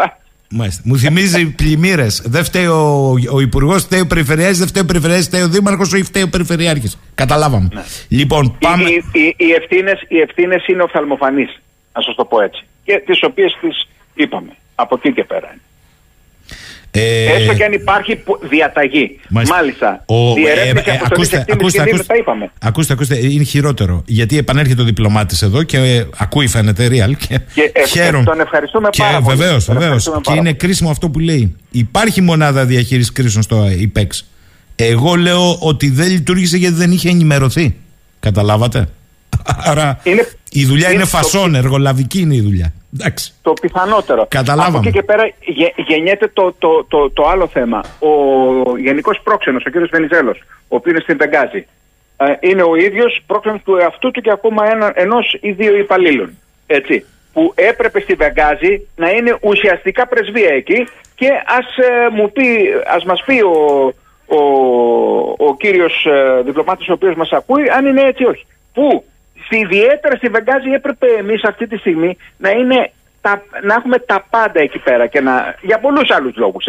Μάλιστα. 0.51 0.83
Μου 0.85 0.97
θυμίζει 0.99 1.51
πλημμύρες. 1.55 2.23
Δεν 2.25 2.45
φταίει 2.45 2.67
ο, 2.67 3.15
ο 3.33 3.41
Υπουργός, 3.41 3.83
φταίει 3.83 4.01
ο 4.01 4.07
Περιφερειάρχης, 4.07 4.59
δεν 4.59 4.69
φταίει 4.69 4.83
ο 4.83 4.87
Περιφερειάρχης, 4.87 5.27
φταίει 5.27 5.43
ο 5.43 5.49
Δήμαρχος 5.49 5.93
ή 5.93 6.03
φταίει 6.03 6.23
ο 6.23 6.29
Περιφερειάρχης. 6.29 6.99
Καταλάβαμε. 7.15 7.69
Ναι. 7.73 7.83
Λοιπόν, 8.09 8.57
πάμε. 8.61 8.91
Οι, 8.91 9.05
οι, 9.13 9.35
οι, 9.37 9.53
ευθύνε 9.53 9.93
οι 10.09 10.19
ευθύνες 10.19 10.67
είναι 10.67 10.83
οφθαλμοφανείς, 10.83 11.61
να 11.93 12.03
σας 12.03 12.15
το 12.15 12.25
πω 12.25 12.41
έτσι. 12.41 12.65
Και 12.85 13.03
τις 13.07 13.23
οποίες 13.23 13.57
τις 13.61 13.89
είπαμε. 14.15 14.57
Από 14.75 15.01
εκεί 15.03 15.13
και 15.13 15.25
πέρα. 15.25 15.55
Ε, 17.01 17.33
Έστω 17.33 17.55
και 17.55 17.65
αν 17.65 17.73
υπάρχει 17.73 18.19
διαταγή. 18.49 19.19
Μάλιστα. 19.29 19.57
Μάλιστα. 19.57 20.03
Ο, 20.07 20.15
ε, 20.15 20.69
ε, 20.69 20.69
ε, 20.69 21.01
ακούστε, 21.05 21.45
ακούστε, 21.53 21.83
ακούστε, 21.83 22.17
είπαμε. 22.19 22.51
ακούστε, 22.61 22.93
ακούστε, 22.93 23.17
είναι 23.27 23.45
χειρότερο. 23.45 24.03
Γιατί 24.07 24.39
επανέρχεται 24.39 24.83
ο 24.83 24.85
διπλωμάτης 24.85 25.43
εδώ 25.43 25.63
και 25.63 25.77
ε, 25.77 26.07
ακούει 26.17 26.47
φαίνεται 26.47 26.87
real. 26.87 27.13
Και, 27.29 27.41
και 27.55 27.71
ε, 27.73 27.87
χαίρομαι. 27.87 28.25
Τον 28.25 28.41
ευχαριστούμε 28.41 28.89
και, 28.91 29.03
πάρα 29.03 29.21
πολύ. 29.21 29.37
Βεβαίως, 29.37 29.65
βεβαίως. 29.65 30.11
Και 30.21 30.33
είναι 30.33 30.53
κρίσιμο 30.53 30.91
αυτό 30.91 31.11
που 31.11 31.19
λέει. 31.19 31.57
Υπάρχει 31.71 32.21
μονάδα 32.21 32.65
διαχείρισης 32.65 33.13
κρίσεων 33.13 33.43
στο 33.43 33.69
ΙΠΕΞ. 33.79 34.25
Εγώ 34.77 35.15
λέω 35.15 35.57
ότι 35.61 35.91
δεν 35.91 36.09
λειτουργήσε 36.09 36.57
γιατί 36.57 36.75
δεν 36.75 36.91
είχε 36.91 37.09
ενημερωθεί. 37.09 37.77
Καταλάβατε; 38.21 38.89
Άρα 39.71 40.01
είναι, 40.03 40.29
η 40.51 40.65
δουλειά 40.65 40.87
είναι, 40.87 40.95
είναι 40.95 41.05
φασόν, 41.05 41.53
το... 41.53 41.59
εργολαβική 41.59 42.21
είναι 42.21 42.35
η 42.35 42.41
δουλειά. 42.41 42.73
Εντάξει. 42.95 43.33
Το 43.43 43.53
πιθανότερο. 43.53 44.27
Καταλάβαμε. 44.31 44.79
Από 44.79 44.89
εκεί 44.89 44.97
και 44.97 45.03
πέρα 45.03 45.31
γεννιέται 45.87 46.29
το, 46.33 46.55
το, 46.59 46.85
το, 46.85 47.11
το, 47.11 47.29
άλλο 47.29 47.47
θέμα. 47.47 47.81
Ο 47.99 48.79
γενικός 48.79 49.21
πρόξενος, 49.23 49.65
ο 49.67 49.71
κ. 49.71 49.89
Βενιζέλος, 49.91 50.39
ο 50.69 50.77
οποίος 50.77 50.95
είναι 50.95 51.03
στην 51.03 51.17
Πεγκάζη, 51.17 51.67
ε, 52.17 52.33
είναι 52.41 52.63
ο 52.63 52.77
ίδιος 52.77 53.23
πρόξενος 53.27 53.61
του 53.65 53.77
εαυτού 53.77 54.11
του 54.11 54.21
και 54.21 54.31
ακόμα 54.31 54.63
ενός 54.95 55.39
ή 55.41 55.51
δύο 55.53 55.77
υπαλλήλων. 55.77 56.39
Έτσι. 56.67 57.05
Που 57.33 57.53
έπρεπε 57.55 58.01
στην 58.01 58.17
Πεγκάζη 58.17 58.89
να 58.97 59.11
είναι 59.11 59.39
ουσιαστικά 59.41 60.07
πρεσβεία 60.07 60.55
εκεί 60.55 60.89
και 61.15 61.29
ας, 61.47 61.77
ε, 61.77 62.09
μου 62.13 62.33
πει, 62.33 62.47
ας 62.87 63.05
μας 63.05 63.23
πει 63.27 63.41
ο, 63.41 63.85
ο, 64.27 64.41
ο 65.39 65.57
κύριος 65.57 66.07
ε, 66.07 66.43
διπλωμάτης 66.43 66.89
ο 66.89 66.93
οποίος 66.93 67.15
μας 67.15 67.33
ακούει 67.33 67.69
αν 67.69 67.87
είναι 67.87 68.03
έτσι 68.03 68.25
όχι. 68.25 68.47
Που 68.73 69.05
ιδιαίτερα 69.57 70.17
στη 70.17 70.29
Βεγγάζη 70.29 70.71
έπρεπε 70.71 71.07
εμείς 71.19 71.45
αυτή 71.45 71.67
τη 71.67 71.77
στιγμή 71.77 72.17
να 72.37 72.51
είναι 72.51 72.91
τα, 73.21 73.43
να 73.63 73.75
έχουμε 73.75 73.99
τα 73.99 74.27
πάντα 74.31 74.61
εκεί 74.61 74.79
πέρα 74.79 75.07
και 75.07 75.21
να, 75.21 75.55
για 75.63 75.79
πολλούς 75.79 76.11
άλλους 76.11 76.37
λόγους. 76.37 76.65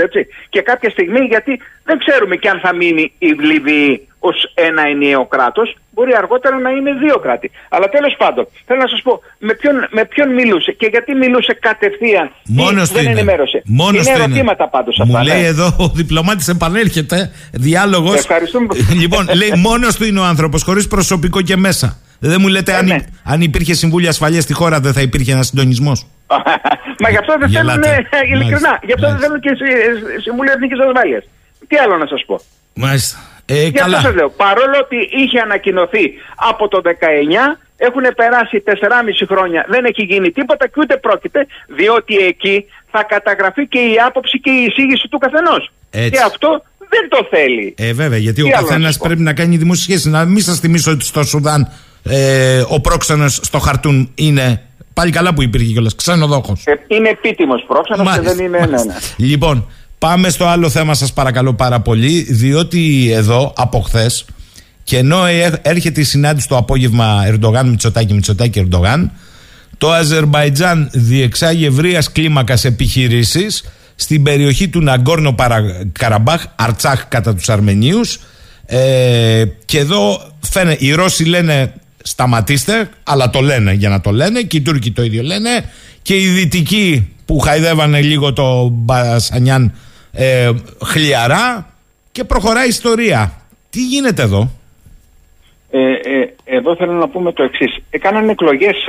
Και 0.50 0.62
κάποια 0.62 0.90
στιγμή, 0.90 1.20
γιατί 1.20 1.60
δεν 1.84 1.98
ξέρουμε 1.98 2.36
και 2.36 2.50
αν 2.50 2.60
θα 2.60 2.76
μείνει 2.76 3.14
η 3.18 3.28
Λιβύη 3.28 4.08
ως 4.20 4.52
ένα 4.54 4.82
ενιαίο 4.88 5.26
κράτος, 5.26 5.76
μπορεί 5.92 6.16
αργότερα 6.16 6.58
να 6.60 6.70
είναι 6.70 6.94
δύο 6.94 7.18
κράτη. 7.20 7.52
Αλλά 7.70 7.90
τέλος 7.90 8.16
πάντων, 8.18 8.48
θέλω 8.66 8.80
να 8.80 8.88
σας 8.88 9.02
πω 9.02 9.22
με 9.38 9.54
ποιον, 9.54 9.88
με 9.92 10.06
ποιον 10.06 10.34
μιλούσε 10.34 10.72
και 10.72 10.88
γιατί 10.92 11.16
μιλούσε 11.16 11.58
κατευθείαν. 11.60 12.32
Μόνος 12.46 12.90
δεν 12.92 13.04
είναι. 13.04 13.12
ενημέρωσε. 13.12 13.62
Μόνος 13.66 14.08
είναι 14.08 14.24
ερωτήματα 14.24 14.70
πάντως 14.70 15.00
αυτά. 15.00 15.18
Μου 15.18 15.26
λέει 15.26 15.42
ναι. 15.42 15.48
εδώ 15.48 15.76
ο 15.78 15.88
διπλωμάτης 15.88 16.48
επανέρχεται. 16.48 17.32
Διάλογος. 17.54 18.16
Ευχαριστούμε. 18.16 18.68
λοιπόν, 19.02 19.30
λέει 19.36 19.54
μόνος 19.56 19.96
του 19.96 20.06
είναι 20.06 20.20
ο 20.20 20.24
άνθρωπος, 20.24 20.64
χωρίς 20.64 20.88
προσωπικό 20.88 21.42
και 21.42 21.58
μέσα. 21.58 21.98
Δεν 22.20 22.38
μου 22.42 22.48
λέτε, 22.48 22.72
ε, 22.72 22.76
αν, 22.76 22.86
ναι. 22.86 22.98
αν 23.24 23.42
υπήρχε 23.42 23.74
Συμβούλιο 23.74 24.10
Ασφαλείας 24.10 24.44
στη 24.44 24.54
χώρα, 24.54 24.80
δεν 24.80 24.94
θα 24.94 25.02
υπήρχε 25.02 25.32
ένας 25.32 25.48
συντονισμός; 25.48 26.08
Μα 27.02 27.10
γι' 27.10 27.18
αυτό 27.18 27.36
δεν 27.40 27.50
θέλουν, 27.50 27.84
ειλικρινά, 28.34 28.80
γι' 28.84 28.94
αυτό 28.94 29.08
δεν 29.08 29.20
θέλουν 29.20 29.40
και 29.40 29.50
Συμβούλιο 30.22 30.52
Εθνικής 30.52 30.80
Ασφαλείας. 30.80 31.24
Τι 31.68 31.78
άλλο 31.78 31.98
να 31.98 32.08
σας 32.08 32.24
πω; 32.26 32.40
Μάλιστα. 32.74 33.18
Ε, 33.46 33.62
Για 33.62 33.82
καλά. 33.82 33.98
αυτό 33.98 34.08
σας 34.08 34.16
λέω. 34.16 34.30
Παρόλο 34.30 34.76
ότι 34.84 34.98
είχε 35.22 35.40
ανακοινωθεί 35.40 36.14
από 36.36 36.68
το 36.68 36.82
19 36.86 36.90
έχουν 37.78 38.04
περάσει 38.16 38.64
4,5 38.66 39.26
χρόνια, 39.28 39.66
δεν 39.70 39.86
έχει 39.86 40.04
γίνει 40.04 40.32
τίποτα 40.32 40.68
και 40.68 40.78
ούτε 40.78 40.98
πρόκειται, 40.98 41.48
διότι 41.68 42.16
εκεί 42.16 42.66
θα 42.92 43.04
καταγραφεί 43.04 43.68
και 43.68 43.80
η 43.80 43.96
άποψη 44.08 44.40
και 44.40 44.50
η 44.50 44.64
εισήγηση 44.64 45.08
του 45.08 45.18
καθενός. 45.18 45.72
Και 45.90 46.22
αυτό 46.26 46.64
δεν 46.78 47.10
το 47.10 47.28
θέλει. 47.30 47.76
Ε, 47.78 47.94
βέβαια, 47.94 48.18
γιατί 48.18 48.42
ο 48.42 48.50
καθένας 48.50 48.98
πρέπει 48.98 49.22
να 49.22 49.34
κάνει 49.34 49.58
δημόσιες 49.58 49.86
σχέσεις. 49.86 50.06
Να 50.06 50.26
μην 50.26 50.42
σας 50.42 50.60
θυμίσω 50.60 50.92
ότι 50.92 51.06
στο 51.06 51.24
Σουδάν 51.24 51.72
ε, 52.04 52.64
ο 52.68 52.80
πρόξενος 52.82 53.40
στο 53.44 53.60
χαρτούν 53.60 54.12
είναι. 54.16 54.64
Πάλι 54.94 55.12
καλά 55.12 55.34
που 55.34 55.42
υπήρχε 55.42 55.72
κιόλας. 55.72 55.96
Ξενοδόχος. 55.96 56.64
Ε, 56.66 56.80
είναι 56.88 57.10
επίτιμος 57.10 57.64
πρόξενος 57.68 58.16
και 58.16 58.22
δεν 58.22 58.40
είναι. 58.40 58.58
Ναι, 58.58 58.66
ναι. 58.66 58.96
Λοιπόν, 59.16 59.68
πάμε 59.98 60.30
στο 60.30 60.46
άλλο 60.46 60.70
θέμα, 60.70 60.94
σας 60.94 61.14
παρακαλώ 61.14 61.54
πάρα 61.54 61.80
πολύ. 61.80 62.22
Διότι 62.30 63.12
εδώ 63.12 63.54
από 63.56 63.80
χθες 63.80 64.26
και 64.84 64.98
ενώ 64.98 65.26
ε, 65.26 65.60
έρχεται 65.62 66.02
η 66.02 66.04
συνάντηση 66.04 66.48
το 66.48 66.58
απόγευμα 66.58 67.24
Ερντογάν, 67.26 67.70
Μητσοτάκη, 67.70 68.14
Μητσοτάκη, 68.14 68.60
Ερντογάν, 68.60 69.12
το 69.78 69.92
Αζερμπαϊτζάν 69.92 70.90
διεξάγει 70.94 71.66
ευρείας 71.66 72.12
κλίμακας 72.12 72.66
επιχειρήσεις 72.66 73.64
στην 73.96 74.24
περιοχή 74.24 74.68
του 74.68 74.82
Ναγκόρνο 74.82 75.36
Καραμπάχ, 75.92 76.46
Αρτσάχ 76.56 77.08
κατά 77.08 77.36
τους 77.36 77.50
Αρμενίους 77.50 78.20
ε, 78.66 79.44
και 79.66 79.80
εδώ 79.80 80.32
φαίνεται, 80.40 80.86
οι 80.86 80.92
Ρώσοι 80.92 81.24
λένε 81.24 81.74
σταματήστε, 82.10 82.90
αλλά 83.04 83.30
το 83.30 83.42
λένε 83.42 83.74
για 83.74 83.90
να 83.90 84.02
το 84.02 84.12
λένε 84.12 84.42
και 84.42 84.58
οι 84.58 84.62
Τούρκοι 84.62 84.92
το 84.92 85.04
ίδιο 85.04 85.24
λένε 85.24 85.50
και 86.02 86.16
οι 86.16 86.28
Δυτικοί 86.28 87.16
που 87.26 87.40
χαϊδεύανε 87.40 88.02
λίγο 88.02 88.34
το 88.34 88.70
Μπασανιάν 88.72 89.76
ε, 90.12 90.50
χλιαρά 90.86 91.74
και 92.12 92.24
προχωράει 92.24 92.66
η 92.66 92.70
ιστορία. 92.70 93.34
Τι 93.70 93.82
γίνεται 93.86 94.22
εδώ; 94.22 94.50
Ε, 95.72 95.80
ε, 95.80 96.34
εδώ 96.46 96.76
θέλω 96.76 96.94
να 96.94 97.08
πούμε 97.08 97.32
το 97.32 97.44
εξής. 97.44 97.78
Έκαναν 97.90 98.30
εκλογές 98.30 98.86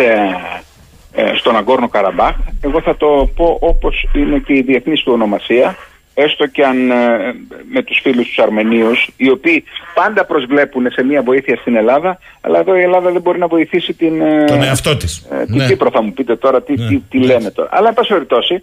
ε, 1.13 1.33
στον 1.37 1.57
Αγκόρνο 1.57 1.89
Καραμπάχ. 1.89 2.37
Εγώ 2.61 2.81
θα 2.81 2.97
το 2.97 3.31
πω 3.37 3.57
όπως 3.61 4.07
είναι 4.15 4.39
και 4.39 4.55
η 4.55 4.63
διεθνής 4.63 5.03
του 5.03 5.13
ονομασία, 5.13 5.77
έστω 6.21 6.47
και 6.47 6.65
αν 6.65 6.91
ε, 6.91 7.35
με 7.71 7.83
τους 7.83 7.99
φίλους 8.03 8.27
τους 8.27 8.39
Αρμενίους, 8.39 9.11
οι 9.17 9.31
οποίοι 9.31 9.65
πάντα 9.95 10.25
προσβλέπουν 10.25 10.91
σε 10.91 11.03
μια 11.03 11.23
βοήθεια 11.23 11.57
στην 11.57 11.77
Ελλάδα, 11.77 12.19
αλλά 12.41 12.59
εδώ 12.59 12.77
η 12.77 12.81
Ελλάδα 12.81 13.11
δεν 13.11 13.21
μπορεί 13.21 13.39
να 13.39 13.47
βοηθήσει 13.47 13.93
την... 13.93 14.21
Ε, 14.21 14.45
Τον 14.45 14.63
εαυτό 14.63 14.97
της. 14.97 15.29
Ε, 15.31 15.45
την 15.45 15.57
ναι. 15.57 15.67
Κύπρο 15.67 15.91
θα 15.91 16.03
μου 16.03 16.13
πείτε 16.13 16.37
τώρα, 16.37 16.63
τι, 16.63 16.75
ναι. 16.77 17.01
τι, 17.11 17.19
ναι. 17.19 17.27
λένε 17.27 17.51
τώρα. 17.51 17.69
Αλλά, 17.73 17.89
εν 17.89 17.95
πάση 17.95 18.13
περιπτώσει, 18.13 18.63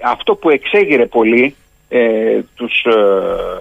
αυτό 0.00 0.34
που 0.34 0.50
εξέγειρε 0.50 1.06
πολύ 1.06 1.54
ε, 1.88 2.38
τους 2.54 2.84
ε, 2.84 2.92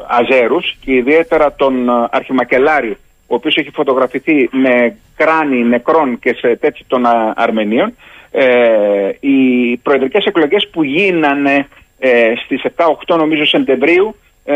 Αζέρους 0.07 0.77
και 0.80 0.94
ιδιαίτερα 0.94 1.53
τον 1.53 1.89
Αρχιμακελάριο 2.10 2.95
ο 3.27 3.35
οποίος 3.35 3.56
έχει 3.56 3.69
φωτογραφηθεί 3.73 4.49
με 4.52 4.98
κράνη 5.15 5.64
νεκρών 5.64 6.19
και 6.19 6.35
σε 6.39 6.56
τέτοιο 6.56 6.85
των 6.88 7.03
Αρμενίων, 7.35 7.95
ε, 8.31 9.10
οι 9.19 9.77
προεδρικές 9.77 10.26
εκλογές 10.26 10.68
που 10.72 10.84
γίνανε 10.84 11.68
ε, 11.99 12.34
στις 12.45 12.61
7-8 12.76 13.18
νομίζω 13.18 13.45
Σεπτεμβρίου 13.45 14.15
ε, 14.45 14.56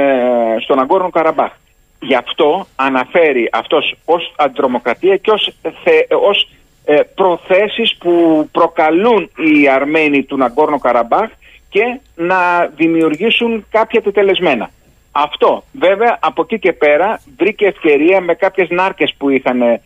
στον 0.59 0.79
Αγκόρνο 0.79 1.09
Καραμπάχ. 1.09 1.51
Γι' 1.99 2.15
αυτό 2.15 2.67
αναφέρει 2.75 3.49
αυτός 3.51 3.95
ως 4.05 4.33
αντιτρομοκρατία 4.37 5.17
και 5.17 5.31
ως, 5.31 5.53
θε, 5.61 6.15
ως 6.15 6.49
ε, 6.85 6.99
προθέσεις 7.15 7.97
που 7.97 8.47
προκαλούν 8.51 9.31
οι 9.35 9.69
Αρμένοι 9.69 10.23
του 10.23 10.37
Ναγκόρνο 10.37 10.79
Καραμπάχ 10.79 11.29
και 11.69 11.99
να 12.15 12.65
δημιουργήσουν 12.75 13.65
κάποια 13.71 14.01
τετελεσμένα. 14.01 14.69
Αυτό 15.11 15.63
βέβαια 15.71 16.17
από 16.21 16.41
εκεί 16.41 16.59
και 16.59 16.73
πέρα 16.73 17.21
βρήκε 17.37 17.65
ευκαιρία 17.65 18.21
με 18.21 18.33
κάποιες 18.33 18.69
νάρκες 18.69 19.13
που 19.17 19.29
είχαν 19.29 19.61
ε, 19.61 19.81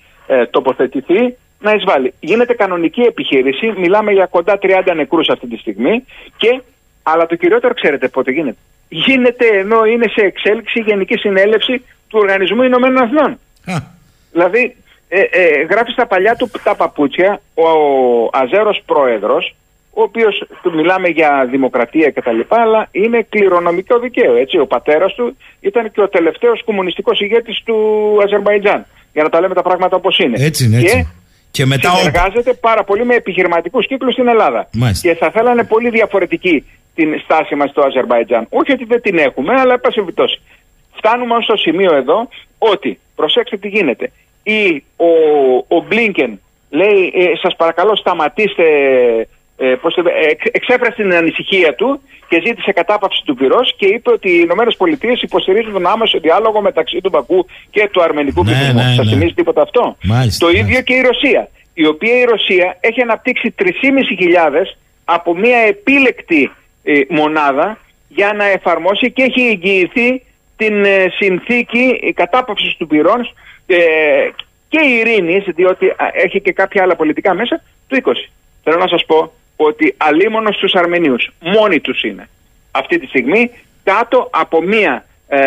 τοποθετηθεί 0.50 1.36
να 1.60 1.72
εισβάλλει. 1.74 2.14
Γίνεται 2.20 2.54
κανονική 2.54 3.02
επιχείρηση, 3.02 3.74
μιλάμε 3.78 4.12
για 4.12 4.26
κοντά 4.26 4.58
30 4.62 4.94
νεκρούς 4.96 5.30
αυτή 5.30 5.48
τη 5.48 5.58
στιγμή 5.58 6.04
και, 6.38 6.62
αλλά 7.12 7.26
το 7.26 7.36
κυριότερο 7.36 7.74
ξέρετε 7.74 8.08
πότε 8.08 8.32
γίνεται. 8.32 8.58
Γίνεται 8.90 9.46
ενώ 9.46 9.86
είναι 9.86 10.08
σε 10.08 10.26
εξέλιξη 10.26 10.80
η 10.80 10.84
Γενική 10.88 11.18
Συνέλευση 11.18 11.86
του 12.08 12.20
Οργανισμού 12.22 12.62
Ηνωμένων 12.64 13.04
Εθνών. 13.04 13.40
Δηλαδή 14.32 14.76
ε, 15.08 15.20
ε, 15.20 15.64
γράφει 15.70 15.92
στα 15.92 16.08
παλιά 16.08 16.36
του 16.36 16.52
τα 16.64 16.76
παπούτσια 16.76 17.42
ο, 17.54 17.68
ο 17.68 18.30
Αζέρος 18.32 18.82
Πρόεδρος 18.86 19.56
ο 19.98 20.02
οποίος 20.02 20.44
μιλάμε 20.76 21.08
για 21.08 21.48
δημοκρατία 21.52 22.12
κτλ. 22.12 22.40
Αλλά 22.48 22.88
είναι 22.92 23.26
κληρονομικό 23.30 24.00
δικαίωμα. 24.00 24.40
Έτσι. 24.40 24.58
Ο 24.58 24.68
πατέρας 24.68 25.14
του 25.14 25.38
ήταν 25.60 25.92
και 25.92 26.02
ο 26.02 26.10
τελευταίος 26.10 26.64
κομμουνιστικός 26.64 27.20
ηγέτης 27.20 27.62
του 27.66 27.76
Αζερβαϊτζάν. 28.24 28.86
Για 29.14 29.24
να 29.24 29.30
τα 29.30 29.40
λέμε 29.40 29.54
τα 29.54 29.62
πράγματα 29.62 29.96
όπως 29.96 30.18
είναι. 30.20 30.38
Έτσι 30.46 30.66
είναι. 30.66 30.78
Έτσι. 30.78 30.98
Και, 30.98 31.06
και 31.52 31.66
μετά 31.66 31.90
συνεργάζεται 31.96 32.54
πάρα 32.54 32.84
πολύ 32.84 33.06
με 33.06 33.16
επιχειρηματικούς 33.16 33.88
κύκλους 33.88 34.14
στην 34.14 34.28
Ελλάδα. 34.28 34.70
Μάλιστα. 34.74 35.10
Και 35.10 35.16
θα 35.16 35.32
θέλανε 35.32 35.64
πολύ 35.64 35.90
διαφορετική 35.90 36.66
την 36.96 37.20
στάση 37.24 37.56
μας 37.56 37.70
στο 37.70 37.82
Αζερβαϊτζάν. 37.82 38.48
Όχι 38.50 38.72
ότι 38.72 38.86
δεν 38.86 39.02
την 39.02 39.18
έχουμε, 39.18 39.54
αλλά 39.54 39.80
πάση 39.80 40.00
περιπτώσει. 40.00 40.42
Φτάνουμε 40.96 41.36
στο 41.42 41.56
σημείο 41.56 41.96
εδώ 41.96 42.30
ότι, 42.58 43.00
προσέξτε 43.16 43.58
τι 43.58 43.68
γίνεται, 43.68 44.12
ή 44.44 44.84
ο, 44.96 45.08
ο 45.68 45.82
Μπλίνκεν 45.88 46.40
λέει, 46.70 47.14
ε, 47.16 47.36
σας 47.42 47.56
παρακαλώ 47.56 47.96
σταματήστε 47.96 48.64
ε, 49.58 49.76
πώς, 49.82 49.96
ε, 49.98 50.02
εξέφρασε 50.52 51.02
την 51.02 51.14
ανησυχία 51.14 51.76
του 51.76 52.02
και 52.30 52.42
ζήτησε 52.46 52.72
κατάπαυση 52.72 53.22
του 53.26 53.36
πυρός 53.36 53.76
και 53.78 53.86
είπε 53.86 54.12
ότι 54.12 54.30
οι 54.30 54.42
Ηνωμένες 54.44 54.76
Πολιτείες 54.76 55.22
υποστηρίζουν 55.22 55.74
τον 55.74 55.88
άμεσο 55.88 56.20
διάλογο 56.20 56.62
μεταξύ 56.62 57.02
του 57.02 57.10
Μπακού 57.10 57.46
και 57.70 57.90
του 57.92 58.04
αρμενικού 58.04 58.44
ναι, 58.44 58.52
πληθυσμού. 58.52 58.80
Ναι, 58.80 58.94
Σας 58.96 59.06
ναι. 59.06 59.12
θυμίζει 59.12 59.34
τίποτα 59.34 59.62
αυτό; 59.62 59.98
Μάλιστα, 60.04 60.46
το 60.46 60.52
ίδιο 60.52 60.82
και 60.82 60.94
η 60.94 61.02
Ρωσία. 61.02 61.50
Η 61.74 61.86
οποία 61.86 62.20
η 62.20 62.24
Ρωσία 62.24 62.78
έχει 62.80 63.02
αναπτύξει 63.02 63.56
3.500 63.60 63.66
από 65.06 65.36
μια 65.36 65.58
επίλεκτη 65.58 66.44
ε, 66.44 66.50
μονάδα 67.10 67.78
για 68.08 68.34
να 68.34 68.46
εφαρμόσει 68.46 69.12
και 69.12 69.24
έχει 69.24 69.42
εγγυηθεί 69.42 70.22
την 70.56 70.86
ε, 70.86 71.06
συνθήκη 71.10 72.14
κατάπαυση 72.16 72.76
του 72.78 72.88
πυρός 72.88 73.34
ε, 73.66 73.78
και 74.68 74.80
ειρήνη, 74.86 75.44
διότι 75.56 75.96
έχει 76.14 76.42
και 76.42 76.52
κάποια 76.52 76.84
άλλα 76.84 76.96
πολιτικά 76.96 77.34
μέσα, 77.34 77.64
του 77.88 78.02
20. 78.04 78.12
Θέλω 78.64 78.78
να 78.78 78.88
σας 78.88 79.06
πω 79.06 79.32
ότι 79.56 79.96
αλίμονος 79.98 80.56
στους 80.56 80.74
Αρμενίους 80.74 81.32
μόνοι 81.40 81.80
τους 81.80 82.04
είναι 82.04 82.30
αυτή 82.76 83.00
τη 83.00 83.08
στιγμή 83.08 83.52
κάτω 83.84 84.30
από 84.34 84.62
μία, 84.62 85.06
ε, 85.28 85.40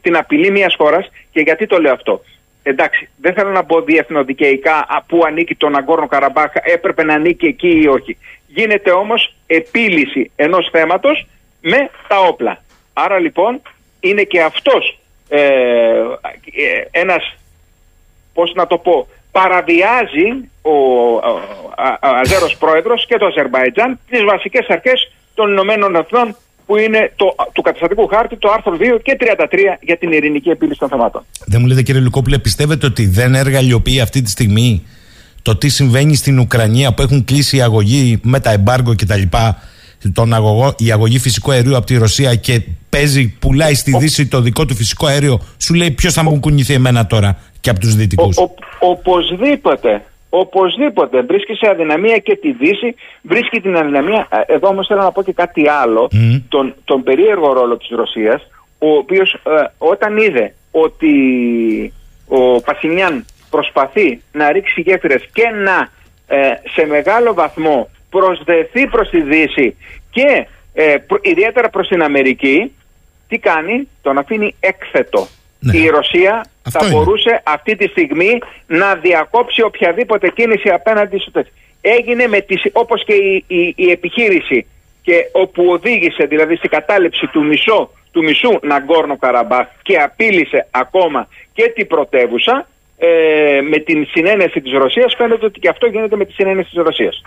την 0.00 0.16
απειλή 0.16 0.50
μιας 0.50 0.74
χώρας 0.78 1.10
και 1.32 1.40
γιατί 1.40 1.66
το 1.66 1.78
λέω 1.78 1.92
αυτό. 1.92 2.22
Εντάξει, 2.62 3.08
δεν 3.16 3.34
θέλω 3.34 3.50
να 3.50 3.64
πω 3.64 3.82
διεθνοδικαιικά 3.82 5.04
που 5.06 5.22
ανήκει 5.26 5.54
τον 5.54 5.76
Αγκόρνο 5.76 6.06
Καραμπάχα, 6.06 6.60
έπρεπε 6.64 7.04
να 7.04 7.14
ανήκει 7.14 7.46
εκεί 7.46 7.80
ή 7.82 7.86
όχι. 7.86 8.16
Γίνεται 8.54 8.90
όμως 8.90 9.34
επίλυση 9.46 10.30
ενός 10.36 10.68
θέματος 10.72 11.26
με 11.60 11.90
τα 12.08 12.18
όπλα. 12.18 12.62
Άρα 12.92 13.18
λοιπόν 13.18 13.60
είναι 14.00 14.22
και 14.22 14.42
αυτός 14.42 14.98
ε, 15.28 15.38
ε 15.38 15.50
ένας, 16.90 17.36
πώς 18.34 18.52
να 18.54 18.66
το 18.66 18.78
πω, 18.78 19.08
παραβιάζει 19.32 20.28
ο, 20.62 20.74
Αζέρος 22.00 22.56
Πρόεδρος 22.56 23.06
και 23.06 23.16
το 23.16 23.26
Αζερβαϊτζάν 23.26 23.98
τις 24.08 24.24
βασικές 24.24 24.66
αρχές 24.68 25.12
των 25.34 25.50
Ηνωμένων 25.50 25.94
Εθνών 25.94 26.36
που 26.66 26.76
είναι 26.76 27.12
το, 27.16 27.34
του 27.52 27.62
καταστατικού 27.62 28.06
χάρτη, 28.06 28.36
το 28.36 28.50
άρθρο 28.50 28.76
2 28.80 28.98
και 29.02 29.16
33 29.20 29.46
για 29.80 29.96
την 29.96 30.12
ειρηνική 30.12 30.48
επίλυση 30.48 30.78
των 30.78 30.88
θεμάτων. 30.88 31.24
Δεν 31.46 31.60
μου 31.60 31.66
λέτε 31.66 31.82
κύριε 31.82 32.00
Λουκόπουλε, 32.00 32.38
πιστεύετε 32.38 32.86
ότι 32.86 33.06
δεν 33.06 33.34
εργαλειοποιεί 33.34 34.00
αυτή 34.00 34.22
τη 34.22 34.30
στιγμή 34.30 34.86
το 35.42 35.56
τι 35.56 35.68
συμβαίνει 35.68 36.14
στην 36.14 36.38
Ουκρανία 36.38 36.94
που 36.94 37.02
έχουν 37.02 37.24
κλείσει 37.24 37.56
η 37.56 37.62
αγωγή 37.62 38.20
με 38.22 38.40
τα 38.40 38.50
εμπάργκο 38.50 38.94
κτλ. 38.94 39.22
Τον 40.12 40.34
αγωγό, 40.34 40.74
η 40.78 40.92
αγωγή 40.92 41.18
φυσικού 41.18 41.50
αερίου 41.50 41.76
από 41.76 41.86
τη 41.86 41.96
Ρωσία 41.96 42.34
και 42.34 42.62
παίζει, 42.88 43.36
πουλάει 43.38 43.74
στη 43.74 43.96
Δύση 43.98 44.26
το 44.26 44.40
δικό 44.40 44.64
του 44.64 44.74
φυσικό 44.74 45.06
αέριο, 45.06 45.40
σου 45.58 45.74
λέει 45.74 45.90
ποιος 45.90 46.12
θα 46.12 46.22
μου 46.22 46.40
κουνηθεί 46.40 46.74
εμένα 46.74 47.06
τώρα 47.06 47.38
και 47.60 47.70
από 47.70 47.80
τους 47.80 47.94
Δυτικούς. 47.94 48.36
Οπωσδήποτε. 48.78 50.02
Οπωσδήποτε 50.28 51.22
βρίσκει 51.22 51.54
σε 51.54 51.68
αδυναμία 51.70 52.18
και 52.18 52.36
τη 52.36 52.52
Δύση, 52.52 52.94
βρίσκει 53.22 53.60
την 53.60 53.76
αδυναμία. 53.76 54.28
Ε, 54.30 54.54
εδώ 54.54 54.68
όμως 54.68 54.86
θέλω 54.86 55.02
να 55.02 55.12
πω 55.12 55.22
και 55.22 55.32
κάτι 55.32 55.68
άλλο. 55.68 56.10
Τον, 56.48 56.74
τον 56.84 57.02
περίεργο 57.02 57.52
ρόλο 57.52 57.76
της 57.76 57.88
Ρωσίας, 57.88 58.42
ο 58.78 58.88
οποίος 58.90 59.32
ε, 59.32 59.38
όταν 59.78 60.16
είδε 60.16 60.54
ότι 60.70 61.12
ο 62.28 62.60
Πασινιάν 62.60 63.24
προσπαθεί 63.50 64.22
να 64.32 64.52
ρίξει 64.52 64.80
γέφυρες 64.80 65.28
και 65.32 65.48
να 65.48 65.88
ε, 66.26 66.52
σε 66.74 66.86
μεγάλο 66.86 67.34
βαθμό 67.34 67.90
προσδεθεί 68.10 68.86
προς 68.86 69.08
τη 69.08 69.22
Δύση 69.22 69.76
και 70.10 70.46
ε, 70.72 70.96
ιδιαίτερα 71.22 71.68
προς 71.68 71.88
την 71.88 72.02
Αμερική, 72.02 72.72
τι 73.28 73.38
κάνει, 73.38 73.88
τον 74.02 74.18
αφήνει 74.18 74.54
έκθετο. 74.60 75.28
Ναι. 75.58 75.76
Η 75.76 75.88
Ρωσία 75.88 76.44
θα 76.70 76.88
μπορούσε 76.90 77.42
αυτή 77.44 77.76
τη 77.76 77.86
στιγμή 77.86 78.38
να 78.66 78.94
διακόψει 78.94 79.62
οποιαδήποτε 79.62 80.28
κίνηση 80.28 80.68
απέναντι 80.68 81.18
στο 81.18 81.44
Έγινε 81.80 82.26
με 82.26 82.40
τις, 82.40 82.62
όπως 82.72 83.04
και 83.04 83.12
η, 83.46 83.74
η, 83.76 83.90
επιχείρηση 83.90 84.66
και 85.02 85.28
όπου 85.32 85.64
οδήγησε 85.68 86.24
δηλαδή 86.24 86.56
στην 86.56 86.70
κατάληψη 86.70 87.26
του 87.26 87.44
μισό 87.44 87.90
του 88.10 88.22
μισού 88.22 88.58
Ναγκόρνο 88.62 89.16
Καραμπάχ 89.16 89.66
και 89.82 89.96
απείλησε 89.96 90.66
ακόμα 90.70 91.28
και 91.52 91.72
την 91.74 91.86
πρωτεύουσα 91.86 92.68
ε, 93.02 93.60
με 93.60 93.78
την 93.78 94.06
συνένεση 94.10 94.60
της 94.60 94.72
Ρωσίας 94.72 95.14
φαίνεται 95.16 95.46
ότι 95.46 95.60
και 95.60 95.68
αυτό 95.68 95.86
γίνεται 95.86 96.16
με 96.16 96.24
τη 96.24 96.32
συνένεση 96.32 96.70
της 96.70 96.82
Ρωσίας. 96.82 97.22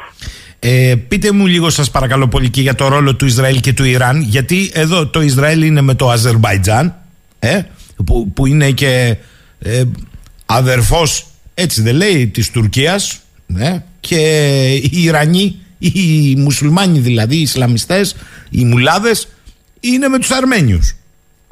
Ε, 0.59 0.93
πείτε 1.07 1.31
μου 1.31 1.45
λίγο 1.47 1.69
σας 1.69 1.91
παρακαλώ 1.91 2.27
πολύ 2.27 2.49
και 2.49 2.61
για 2.61 2.75
το 2.75 2.87
ρόλο 2.87 3.15
του 3.15 3.25
Ισραήλ 3.25 3.59
και 3.59 3.73
του 3.73 3.83
Ιράν 3.83 4.21
γιατί 4.21 4.71
εδώ 4.73 5.07
το 5.07 5.21
Ισραήλ 5.21 5.61
είναι 5.61 5.81
με 5.81 5.93
το 5.93 6.09
Αζερβαϊτζάν 6.09 6.95
ε, 7.39 7.61
που, 8.05 8.31
που 8.33 8.45
είναι 8.45 8.71
και 8.71 9.15
ε, 9.59 9.83
αδερφός 10.45 11.25
έτσι 11.53 11.81
δεν 11.81 11.95
λέει 11.95 12.27
της 12.27 12.51
Τουρκίας 12.51 13.21
ε, 13.57 13.77
και 13.99 14.17
οι 14.91 15.03
Ιρανοί 15.03 15.55
οι 15.77 16.35
μουσουλμάνοι 16.37 16.99
δηλαδή 16.99 17.35
οι 17.35 17.41
Ισλαμιστές 17.41 18.15
οι 18.49 18.63
μουλάδες 18.63 19.27
είναι 19.79 20.07
με 20.07 20.19
τους 20.19 20.31
Αρμένιους 20.31 20.95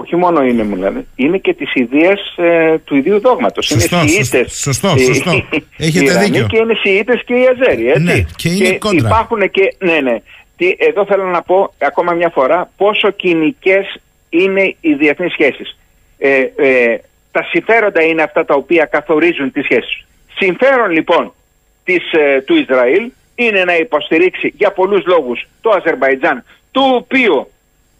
όχι 0.01 0.15
μόνο 0.15 0.43
είναι 0.43 0.63
δηλαδή, 0.63 1.07
είναι 1.15 1.37
και 1.37 1.53
τη 1.53 1.65
ιδέα 1.73 2.17
ε, 2.35 2.77
του 2.77 2.95
ιδίου 2.95 3.19
δόγματος. 3.19 3.69
Είναι 3.69 3.81
Σιήτες. 3.81 4.53
Σωστό, 4.53 4.97
σωστό. 4.97 5.31
Έχετε 5.77 6.17
δίκιο. 6.17 6.47
Και 6.47 6.57
είναι 6.57 6.73
Σιήτες 6.73 7.23
και 7.25 7.33
οι 7.33 7.45
Αζέρι. 7.47 7.87
Έτσι. 7.87 8.01
Ναι, 8.01 8.25
και 8.35 8.49
είναι 8.49 8.69
και 8.69 8.77
κόντρα. 8.77 9.07
Υπάρχουν 9.07 9.51
και. 9.51 9.75
Ναι, 9.79 9.99
ναι. 9.99 10.21
Τι, 10.57 10.75
εδώ 10.77 11.05
θέλω 11.05 11.25
να 11.25 11.41
πω 11.41 11.73
ακόμα 11.77 12.13
μια 12.13 12.29
φορά 12.29 12.71
πόσο 12.77 13.11
κοινικές 13.11 13.99
είναι 14.29 14.75
οι 14.81 14.93
διεθνείς 14.93 15.31
σχέσεις. 15.31 15.77
Ε, 16.17 16.39
ε, 16.55 16.97
τα 17.31 17.43
συμφέροντα 17.43 18.03
είναι 18.03 18.21
αυτά 18.21 18.45
τα 18.45 18.55
οποία 18.55 18.85
καθορίζουν 18.85 19.51
τις 19.51 19.63
σχέσεις. 19.63 20.05
Συμφέρον 20.35 20.91
λοιπόν 20.91 21.33
της, 21.83 22.11
ε, 22.11 22.41
του 22.41 22.55
Ισραήλ 22.55 23.11
είναι 23.35 23.63
να 23.63 23.75
υποστηρίξει 23.75 24.53
για 24.57 24.71
πολλούς 24.71 25.05
λόγους 25.05 25.47
το 25.61 25.69
Αζερβαϊτζάν 25.69 26.43
το 26.71 26.81
οποίο 26.81 27.49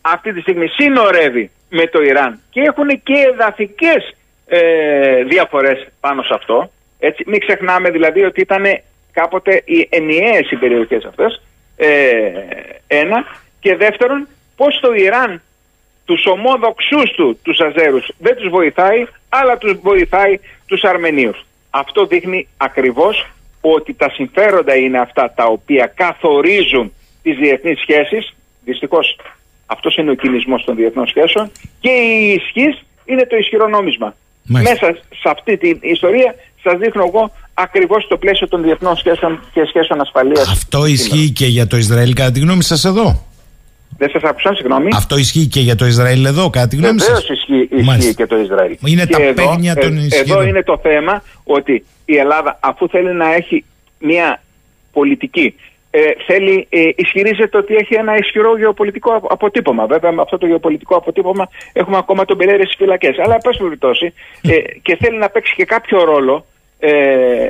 αυτή 0.02 0.34
τη 0.34 0.42
στιγμή 0.42 0.68
συνορεύει 0.68 1.52
με 1.74 1.88
το 1.88 2.02
Ιράν 2.02 2.40
και 2.50 2.62
έχουν 2.62 2.88
και 2.88 3.14
εδαφικές 3.34 4.16
ε, 4.46 5.24
διαφορές 5.24 5.88
πάνω 6.00 6.22
σε 6.22 6.34
αυτό. 6.34 6.72
Έτσι, 7.00 7.24
μην 7.28 7.40
ξεχνάμε 7.40 7.90
δηλαδή 7.90 8.24
ότι 8.24 8.42
ήταν 8.42 8.64
κάποτε 9.12 9.62
οι 9.66 9.88
ενιαίες 9.90 10.52
οι 10.52 10.56
περιοχές 10.56 11.06
αυτές. 11.06 11.42
Ε, 11.76 12.32
ένα. 12.88 13.26
Και 13.60 13.76
δεύτερον, 13.76 14.28
πώς 14.56 14.80
το 14.80 14.94
Ιράν 14.94 15.42
τους 16.06 16.26
ομόδοξούς 16.26 17.12
του, 17.12 17.40
τους 17.44 17.60
Αζέρους, 17.60 18.12
δεν 18.18 18.36
τους 18.36 18.50
βοηθάει, 18.50 19.06
αλλά 19.30 19.58
τους 19.58 19.80
βοηθάει 19.82 20.40
τους 20.66 20.84
Αρμενίους. 20.84 21.46
Αυτό 21.70 22.06
δείχνει 22.06 22.48
ακριβώς 22.58 23.28
ότι 23.62 23.94
τα 23.94 24.10
συμφέροντα 24.10 24.76
είναι 24.76 25.00
αυτά 25.00 25.34
τα 25.36 25.46
οποία 25.46 25.92
καθορίζουν 25.96 26.94
τις 27.24 27.38
διεθνείς 27.38 27.80
σχέσεις. 27.80 28.34
Δυστυχώς 28.64 29.18
αυτός 29.76 29.96
είναι 29.96 30.12
ο 30.12 30.14
κινησμός 30.14 30.64
των 30.64 30.76
διεθνών 30.76 31.08
σχέσεων 31.08 31.52
και 31.80 31.90
η 31.90 32.34
ισχύς 32.34 32.84
είναι 33.06 33.26
το 33.26 33.36
ισχυρό 33.36 33.68
νόμισμα. 33.68 34.16
Μέσα 34.44 34.98
σε 35.22 35.28
αυτή 35.36 35.58
την 35.58 35.78
ιστορία 35.82 36.36
σας 36.64 36.78
δείχνω 36.78 37.04
εγώ 37.08 37.32
ακριβώς 37.54 38.08
το 38.08 38.18
πλαίσιο 38.18 38.48
των 38.48 38.64
διεθνών 38.64 38.96
σχέσεων 38.96 39.40
και 39.54 39.66
σχέσεων 39.68 40.02
ασφαλείας. 40.02 40.50
Αυτό 40.50 40.86
ισχύει 40.86 41.32
και 41.32 41.46
για 41.46 41.68
το 41.68 41.78
Ισραήλ, 41.78 42.14
κατά 42.14 42.32
τη 42.32 42.40
γνώμη 42.40 42.64
σας 42.64 42.86
εδώ; 42.86 43.26
Δεν 43.98 44.10
σας 44.10 44.24
άκουσα, 44.24 44.54
συγγνώμη. 44.56 44.88
Αυτό 44.96 45.18
ισχύει 45.18 45.48
και 45.48 45.60
για 45.60 45.76
το 45.76 45.86
Ισραήλ 45.86 46.26
εδώ, 46.26 46.50
κατά 46.50 46.68
τη 46.68 46.76
γνώμη 46.76 47.00
σας; 47.00 47.08
Βεβαίω 47.08 47.36
ισχύει, 47.36 47.98
ισχύει 47.98 48.16
και 48.16 48.26
το 48.26 48.38
Ισραήλ. 48.38 48.78
Είναι 48.86 49.06
και 49.06 49.16
τα 49.16 49.22
εδώ, 49.22 49.34
παίγνια 49.34 49.76
των 49.76 49.98
ε, 49.98 50.02
ισχυρών. 50.06 50.40
Εδώ 50.40 50.48
είναι 50.48 50.64
το 50.64 50.80
θέμα 50.84 51.24
ότι 51.44 51.86
η 52.06 52.16
Ελλάδα, 52.16 52.60
αφού 52.62 52.90
θέλει 52.90 53.14
να 53.14 53.34
έχει 53.34 53.66
μια 54.00 54.42
πολιτική 54.92 55.56
ε, 55.94 56.12
θέλει, 56.28 56.68
ε, 56.70 56.90
ισχυρίζεται 56.96 57.58
ότι 57.58 57.76
έχει 57.76 57.94
ένα 57.94 58.18
ισχυρό 58.18 58.58
γεωπολιτικό 58.58 59.22
αποτύπωμα. 59.30 59.86
Βέβαια, 59.86 60.12
με 60.12 60.22
αυτό 60.22 60.38
το 60.38 60.46
γεωπολιτικό 60.46 60.96
αποτύπωμα 60.96 61.50
έχουμε 61.74 61.98
ακόμα 61.98 62.26
τον 62.26 62.38
Πελέρη 62.38 62.64
στις 62.64 62.76
φυλακές. 62.76 63.18
Αλλά, 63.20 63.34
εν 63.34 63.40
πάση 63.44 63.58
περιπτώσει, 63.64 64.14
ε, 64.42 64.58
και 64.82 64.96
θέλει 64.96 65.18
να 65.18 65.30
παίξει 65.30 65.54
και 65.56 65.66
κάποιο 65.66 66.04
ρόλο 66.04 66.46
ε, 66.80 67.48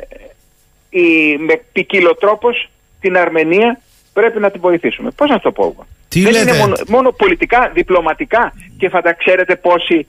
η, 0.90 1.36
με 1.38 1.60
ποικίλο 1.72 2.14
τρόπο 2.14 2.48
την 3.00 3.16
Αρμενία 3.16 3.80
πρέπει 4.12 4.40
να 4.40 4.50
την 4.50 4.60
βοηθήσουμε. 4.60 5.10
Πώς 5.10 5.30
να 5.30 5.40
το 5.40 5.52
πω 5.52 5.86
Τι 6.08 6.20
Δεν 6.20 6.34
είναι 6.34 6.58
μόνο, 6.58 6.76
μόνο 6.88 7.10
πολιτικά, 7.10 7.70
διπλωματικά 7.74 8.52
και 8.78 8.88
θα 8.88 9.00
τα 9.00 9.16
πόσοι 9.56 10.06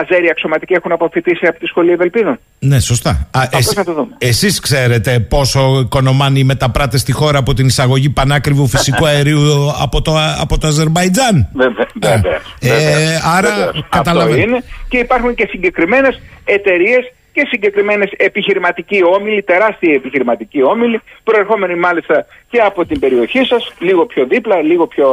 Αζέρι 0.00 0.30
αξιωματικοί 0.30 0.72
έχουν 0.72 0.92
αποφυτίσει 0.92 1.46
από 1.46 1.58
τη 1.58 1.66
Σχολή 1.66 1.90
Ευελπίδων. 1.90 2.38
Ναι, 2.58 2.80
σωστά. 2.80 3.28
Α, 3.30 3.40
εσ, 3.50 3.82
εσείς 4.18 4.60
ξέρετε 4.60 5.20
πόσο 5.20 5.80
οικονομάνε 5.84 6.38
οι 6.38 6.44
μεταπράτες 6.44 7.00
στη 7.00 7.12
χώρα 7.12 7.38
από 7.38 7.54
την 7.54 7.66
εισαγωγή 7.66 8.10
πανάκριβου 8.10 8.66
φυσικού 8.66 9.06
αερίου 9.06 9.70
από 9.82 10.02
το, 10.02 10.12
από 10.40 10.58
το 10.58 10.66
Αζερβαϊτζάν; 10.66 11.48
Βέβαια. 11.52 12.40
Ε, 12.60 13.20
άρα 13.36 13.70
καταλαβαίνετε. 13.88 14.64
Και 14.88 14.98
υπάρχουν 14.98 15.34
και 15.34 15.46
συγκεκριμένες 15.50 16.20
εταιρείες 16.44 17.12
και 17.32 17.46
συγκεκριμένες 17.48 18.10
επιχειρηματικοί 18.16 19.04
όμιλοι, 19.04 19.42
τεράστιοι 19.42 19.92
επιχειρηματικοί 19.96 20.62
όμιλοι, 20.62 21.00
προερχόμενοι 21.24 21.74
μάλιστα 21.74 22.26
και 22.50 22.58
από 22.58 22.86
την 22.86 22.98
περιοχή 22.98 23.44
σας, 23.44 23.72
λίγο 23.78 24.06
πιο 24.06 24.26
δίπλα, 24.26 24.60
λίγο 24.62 24.86
πιο 24.86 25.06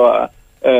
ε, 0.61 0.71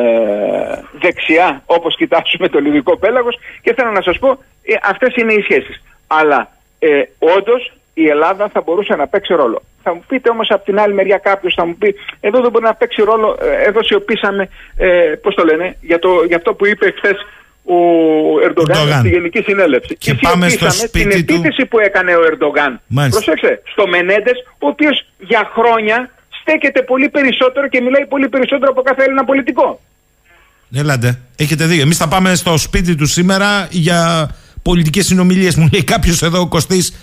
δεξιά 1.02 1.62
όπως 1.66 1.96
κοιτάξουμε 1.96 2.48
το 2.50 2.60
λιβικό 2.60 2.98
πέλαγος 2.98 3.40
και 3.62 3.74
θέλω 3.74 3.92
να 3.92 4.02
σας 4.02 4.20
πω 4.20 4.30
ε, 4.64 4.74
αυτές 4.84 5.16
είναι 5.16 5.34
οι 5.34 5.42
σχέσεις 5.42 5.84
αλλά 6.08 6.52
ε, 6.80 7.02
όντως 7.20 7.72
η 7.94 8.08
Ελλάδα 8.08 8.50
θα 8.54 8.62
μπορούσε 8.62 8.96
να 8.96 9.08
παίξει 9.08 9.34
ρόλο. 9.34 9.62
Θα 9.84 9.94
μου 9.94 10.04
πείτε 10.08 10.30
όμως 10.30 10.50
από 10.50 10.66
την 10.66 10.80
άλλη 10.80 10.94
μεριά 10.94 11.18
κάποιος 11.18 11.54
θα 11.54 11.66
μου 11.66 11.76
πει 11.76 11.96
εδώ 12.20 12.42
δεν 12.42 12.52
μπορεί 12.52 12.66
να 12.66 12.74
παίξει 12.74 13.02
ρόλο, 13.02 13.38
ε, 13.42 13.68
εδώ 13.68 13.84
σιωπήσαμε 13.84 14.50
ε, 14.78 14.88
πώς 15.22 15.36
το 15.36 15.44
λένε 15.44 15.78
για, 15.82 16.00
το, 16.00 16.24
για 16.28 16.36
αυτό 16.36 16.54
που 16.54 16.66
είπε 16.66 16.94
χθες 16.98 17.18
ο 17.64 17.80
Ερντογάν 18.44 19.00
στη 19.00 19.10
Γενική 19.10 19.42
Συνέλευση. 19.42 19.98
Και, 19.98 20.12
και 20.12 20.18
πάμε 20.22 20.50
στο 20.50 20.72
σπίτι 20.72 21.24
την 21.24 21.36
επίθεση 21.36 21.66
που 21.66 21.80
έκανε 21.80 22.16
ο 22.16 22.22
Ερντογάν. 22.24 22.82
Προσέξτε, 23.10 23.62
στο 23.72 23.88
Μενέντες 23.88 24.38
ο 24.60 24.68
οποίος 24.68 25.06
για 25.18 25.52
χρόνια 25.54 26.12
στέκεται 26.48 26.82
πολύ 26.82 27.10
περισσότερο 27.10 27.68
και 27.68 27.82
μιλάει 27.82 28.06
πολύ 28.06 28.30
περισσότερο 28.30 28.72
από 28.72 28.82
κάθε 28.82 29.04
Έλληνα 29.04 29.24
πολιτικό. 29.24 29.80
Έλατε, 30.74 31.20
έχετε 31.36 31.66
δίκιο. 31.66 31.84
Εμείς 31.84 31.98
θα 31.98 32.08
πάμε 32.08 32.36
στο 32.36 32.58
σπίτι 32.58 32.96
του 32.96 33.06
σήμερα 33.06 33.68
για 33.72 34.30
πολιτικές 34.62 35.06
συνομιλίες. 35.06 35.56
Μου 35.56 35.70
λέει 35.72 35.84
κάποιος 35.84 36.22
εδώ, 36.22 36.40
ο 36.40 36.48
Κωστής. 36.48 36.96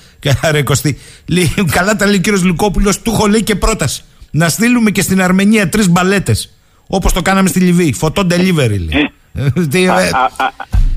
Ρε 0.50 0.62
Κωστή, 0.62 0.98
λέει, 1.26 1.54
καλά 1.70 1.96
τα 1.96 2.06
λέει 2.06 2.16
ο 2.16 2.18
κύριος 2.18 2.42
Λουκόπουλος, 2.44 3.02
του 3.02 3.10
έχω 3.10 3.26
λέει 3.26 3.42
και 3.42 3.54
πρόταση. 3.54 4.04
Να 4.30 4.48
στείλουμε 4.48 4.90
και 4.90 5.02
στην 5.02 5.22
Αρμενία 5.22 5.68
τρεις 5.68 5.88
μπαλέτες. 5.88 6.54
Όπως 6.86 7.12
το 7.12 7.22
κάναμε 7.22 7.48
στη 7.48 7.60
Λιβύη. 7.60 7.92
Φωτό 7.92 8.22
delivery, 8.30 8.78
λέει. 8.92 9.10
Ε. 9.34 9.66
τι, 9.70 9.84
ε, 9.84 10.10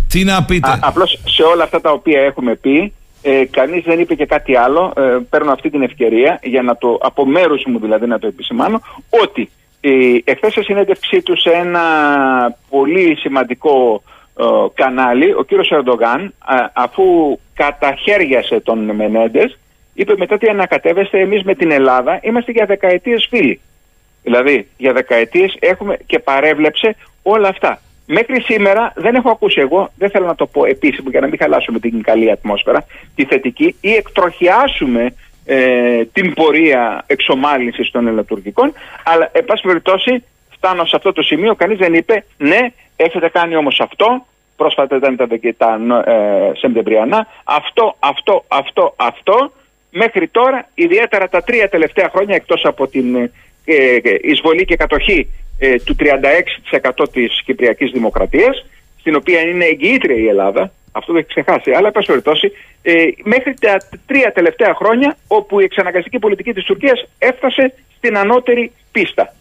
τι 0.08 0.24
να 0.24 0.44
πείτε. 0.44 0.80
Απλώς 0.82 1.20
σε 1.26 1.44
όλα 1.44 1.64
αυτά 1.64 1.82
τα 1.82 1.92
οποία 1.92 2.22
έχουμε 2.22 2.56
πει, 2.56 2.94
ε, 3.30 3.46
κανείς 3.46 3.84
δεν 3.84 4.00
είπε 4.00 4.16
και 4.16 4.26
κάτι 4.26 4.56
άλλο, 4.56 4.94
ε, 4.98 5.18
παίρνω 5.30 5.52
αυτή 5.52 5.70
την 5.70 5.82
ευκαιρία 5.82 6.40
για 6.44 6.62
να 6.62 6.78
το, 6.78 6.98
από 7.02 7.26
μέρους 7.26 7.64
μου 7.66 7.80
δηλαδή 7.80 8.08
να 8.08 8.20
το 8.20 8.28
επισημάνω, 8.28 8.82
ότι 9.10 9.50
ε, 9.82 10.18
εχθές 10.24 10.54
σε 10.54 10.64
συνέντευξή 10.64 11.22
του 11.22 11.38
σε 11.38 11.50
ένα 11.50 11.82
πολύ 12.70 13.16
σημαντικό 13.16 14.04
ε, 14.40 14.44
κανάλι, 14.74 15.34
ο 15.34 15.44
κύριος 15.44 15.72
Ερντογάν, 15.72 16.34
αφού 16.74 17.38
καταχέριασε 17.54 18.60
τον 18.60 18.96
Μενέντες, 18.96 19.58
είπε 19.94 20.14
μετά 20.18 20.38
τι 20.38 20.48
ανακατεύεστε 20.48 21.20
εμείς 21.20 21.44
με 21.44 21.56
την 21.56 21.72
Ελλάδα, 21.72 22.20
είμαστε 22.22 22.52
για 22.52 22.66
δεκαετίες 22.66 23.28
φίλοι. 23.30 23.60
Δηλαδή 24.24 24.68
για 24.78 24.94
δεκαετίες 24.94 25.58
έχουμε 25.60 25.98
και 26.06 26.20
παρέβλεψε 26.20 26.96
όλα 27.24 27.48
αυτά. 27.48 27.82
Μέχρι 28.10 28.42
σήμερα 28.42 28.94
δεν 28.96 29.16
έχω 29.16 29.30
ακούσει 29.30 29.60
εγώ, 29.60 29.92
δεν 29.98 30.10
θέλω 30.10 30.26
να 30.26 30.36
το 30.36 30.46
πω 30.46 30.66
επίσημο 30.66 31.10
για 31.10 31.20
να 31.20 31.28
μην 31.28 31.38
χαλάσουμε 31.40 31.80
την 31.80 32.02
καλή 32.02 32.32
ατμόσφαιρα, 32.32 32.86
τη 33.16 33.26
θετική 33.26 33.76
ή 33.82 33.94
εκτροχιάσουμε 33.94 35.16
ε, 35.46 36.06
την 36.06 36.34
πορεία 36.34 37.04
εξομάλυνσης 37.08 37.92
των 37.92 38.08
ελλατουργικών. 38.08 38.74
Αλλά, 39.04 39.30
εν 39.32 39.46
πάση 39.46 39.64
περιπτώσει, 39.68 40.24
φτάνω 40.50 40.86
σε 40.86 40.96
αυτό 40.96 41.12
το 41.14 41.22
σημείο. 41.22 41.56
Κανείς 41.56 41.78
δεν 41.78 41.94
είπε 41.94 42.26
ναι, 42.38 42.60
έχετε 42.96 43.30
κάνει 43.30 43.56
όμως 43.56 43.80
αυτό. 43.80 44.26
Πρόσφατα 44.56 44.96
ήταν 44.96 45.16
τα, 45.16 45.28
τα 45.58 45.80
ε, 46.12 46.52
Σεπτεμβριανά. 46.58 47.28
Αυτό, 47.44 47.96
αυτό, 48.00 48.44
αυτό, 48.48 48.94
αυτό. 48.96 49.52
Μέχρι 49.92 50.28
τώρα, 50.28 50.68
ιδιαίτερα 50.74 51.30
τα 51.30 51.42
τρία 51.42 51.70
τελευταία 51.70 52.10
χρόνια, 52.10 52.36
εκτός 52.36 52.66
από 52.66 52.88
την 52.88 53.16
ε, 53.16 53.32
ε, 53.66 54.00
εισβολή 54.22 54.66
και 54.66 54.76
κατοχή 54.76 55.28
ε, 55.58 55.76
του 55.76 55.96
36% 55.96 57.06
της 57.12 57.42
Κυπριακής 57.46 57.92
Δημοκρατίας, 57.92 58.66
στην 59.00 59.16
οποία 59.16 59.42
είναι 59.42 59.66
εγγυήτρια 59.66 60.16
η 60.16 60.28
Ελλάδα, 60.28 60.72
αυτό 60.92 61.14
δεν 61.14 61.22
έχει 61.22 61.42
ξεχάσει, 61.42 61.72
αλλά 61.72 61.92
πάση 61.92 62.08
περιπτώσει, 62.08 62.52
ε, 62.82 62.94
μέχρι 63.24 63.54
τα 63.60 63.78
τρία 64.06 64.32
τελευταία 64.32 64.74
χρόνια, 64.76 65.18
όπου 65.28 65.60
η 65.60 65.64
εξαναγκαστική 65.64 66.20
πολιτική 66.20 66.54
της 66.54 66.64
Τουρκίας 66.64 67.06
έφτασε 67.18 67.74
στην 67.98 68.18
ανώτερη 68.18 68.72
πίστα. 68.92 69.36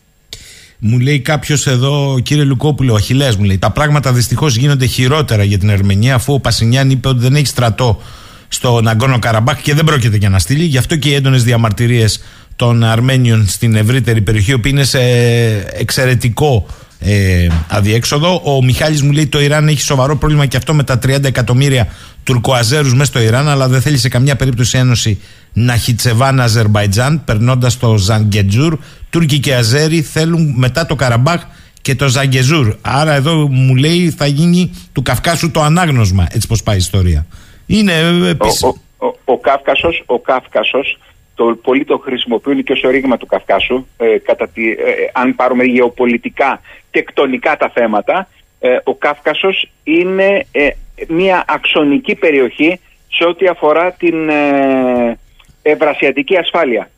Μου 0.79 0.99
λέει 0.99 1.21
κάποιος 1.21 1.67
εδώ, 1.67 2.21
κύριε 2.23 2.45
Λουκόπουλο, 2.45 2.93
ο 2.93 2.97
Αχιλέας 2.97 3.37
μου 3.37 3.45
λέει: 3.45 3.59
Τα 3.59 3.71
πράγματα 3.71 4.13
δυστυχώς 4.13 4.57
γίνονται 4.57 4.87
χειρότερα 4.87 5.43
για 5.43 5.59
την 5.59 5.69
Ερμηνεία, 5.69 6.15
αφού 6.15 6.35
ο 6.35 6.41
Πασινιάν 6.41 6.91
είπε 6.91 7.09
ότι 7.09 7.21
δεν 7.21 7.35
έχει 7.35 7.47
στρατό 7.47 8.03
στο 8.49 8.81
Ναγκόνο 8.81 9.19
Καραμπάχ 9.19 9.61
και 9.61 9.75
δεν 9.75 9.85
πρόκειται 9.85 10.17
για 10.17 10.29
να 10.29 10.39
στείλει. 10.39 10.65
Γι' 10.65 10.79
αυτό 10.79 10.97
και 10.97 11.09
οι 11.09 11.15
έντονες 11.15 11.45
διαμαρτυρίες 11.45 12.25
των 12.57 12.85
Αρμένιων 12.85 13.49
στην 13.49 13.75
ευρύτερη 13.75 14.21
περιοχή, 14.21 14.59
που 14.59 14.69
είναι 14.69 14.85
σε 14.85 15.01
εξαιρετικό 15.73 16.67
ε, 16.99 17.47
αδιέξοδο. 17.69 18.41
Ο 18.45 18.65
Μιχάλης 18.65 19.03
μου 19.03 19.13
λέει 19.13 19.27
το 19.27 19.41
Ιράν 19.41 19.69
έχει 19.69 19.81
σοβαρό 19.81 20.17
πρόβλημα 20.17 20.47
και 20.47 20.57
αυτό 20.57 20.75
με 20.75 20.83
τα 20.83 20.99
30 21.07 21.25
εκατομμύρια 21.25 21.89
Τουρκοαζέρους 22.25 22.93
μέσα 22.93 23.05
στο 23.05 23.21
Ιράν, 23.21 23.49
αλλά 23.49 23.69
δεν 23.69 23.81
θέλει 23.81 23.99
σε 23.99 24.09
καμιά 24.09 24.37
περίπτωση 24.37 24.79
ένωση 24.79 25.21
να 25.53 25.77
χιτσεβάν 25.77 26.41
Αζερβαϊτζάν, 26.41 27.25
περνώντας 27.25 27.79
το 27.79 27.97
Ζαγκετζούρ. 27.97 28.79
Τούρκοι 29.11 29.39
και 29.39 29.55
Αζέροι 29.55 30.03
θέλουν 30.03 30.55
μετά 30.57 30.87
το 30.87 30.95
Καραμπάχ 30.95 31.43
και 31.83 31.95
το 31.95 32.09
Ζαγκεζούρ. 32.09 32.75
Άρα 32.81 33.15
εδώ 33.15 33.49
μου 33.49 33.75
λέει 33.75 34.11
θα 34.11 34.27
γίνει 34.27 34.71
του 34.93 35.03
Καυκάσου 35.03 35.51
το 35.51 35.63
ανάγνωσμα, 35.63 36.27
έτσι 36.31 36.47
πως 36.47 36.63
πάει 36.63 36.75
η 36.75 36.79
ιστορία. 36.79 37.27
Είναι 37.67 37.93
ε, 37.93 38.29
επίσης... 38.29 38.63
Ο, 38.63 38.75
ο, 38.97 39.15
ο, 39.25 39.39
Κάφκασος, 39.39 40.03
ο 40.07 40.19
Κάφκασος 40.21 40.99
το, 41.37 41.59
πολλοί 41.63 41.85
το 41.85 41.99
χρησιμοποιούν 41.99 42.63
και 42.63 42.73
ως 42.73 42.81
ρήγμα 42.81 43.17
του 43.17 43.27
Καυκάσου. 43.27 43.87
Ε, 43.97 44.19
κατά 44.19 44.49
τη, 44.49 44.71
ε, 44.71 44.77
αν 45.13 45.35
πάρουμε 45.35 45.65
γεωπολιτικά, 45.65 46.61
τεκτονικά 46.91 47.57
τα 47.57 47.69
θέματα, 47.75 48.29
ε, 48.61 48.79
ο 48.85 48.95
Κάφκασος 48.95 49.71
είναι 49.85 50.47
ε, 50.53 50.69
μια 51.09 51.45
αξονική 51.47 52.15
περιοχή 52.15 52.81
σε 53.09 53.25
ό,τι 53.25 53.47
αφορά 53.47 53.93
την 53.93 54.29
ε, 54.29 55.19
ευρασιατική 55.63 56.37
ασφάλεια. 56.37 56.91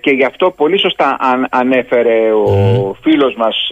και 0.00 0.10
γι' 0.10 0.24
αυτό 0.24 0.50
πολύ 0.50 0.78
σωστά 0.78 1.16
ανέφερε 1.50 2.32
ο 2.32 2.90
mm. 2.90 3.00
φίλος 3.02 3.34
μας 3.34 3.70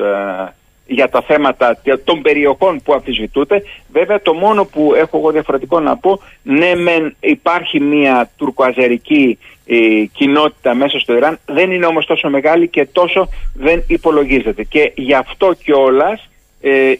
για 0.86 1.08
τα 1.08 1.22
θέματα 1.22 1.78
των 2.04 2.22
περιοχών 2.22 2.80
που 2.82 2.92
αμφισβητούνται. 2.92 3.62
Βέβαια 3.92 4.22
το 4.22 4.34
μόνο 4.34 4.64
που 4.64 4.94
έχω 4.94 5.18
εγώ 5.18 5.30
διαφορετικό 5.30 5.80
να 5.80 5.96
πω, 5.96 6.20
ναι 6.42 6.74
μεν 6.74 7.16
υπάρχει 7.20 7.80
μια 7.80 8.30
τουρκοαζερική 8.36 9.38
ε, 9.66 10.04
κοινότητα 10.12 10.74
μέσα 10.74 10.98
στο 10.98 11.16
Ιράν, 11.16 11.38
δεν 11.46 11.70
είναι 11.70 11.86
όμως 11.86 12.06
τόσο 12.06 12.28
μεγάλη 12.28 12.68
και 12.68 12.86
τόσο 12.92 13.28
δεν 13.54 13.84
υπολογίζεται. 13.86 14.64
Και 14.64 14.92
γι' 14.94 15.14
αυτό 15.14 15.52
κιόλας 15.64 16.28
ε, 16.60 16.92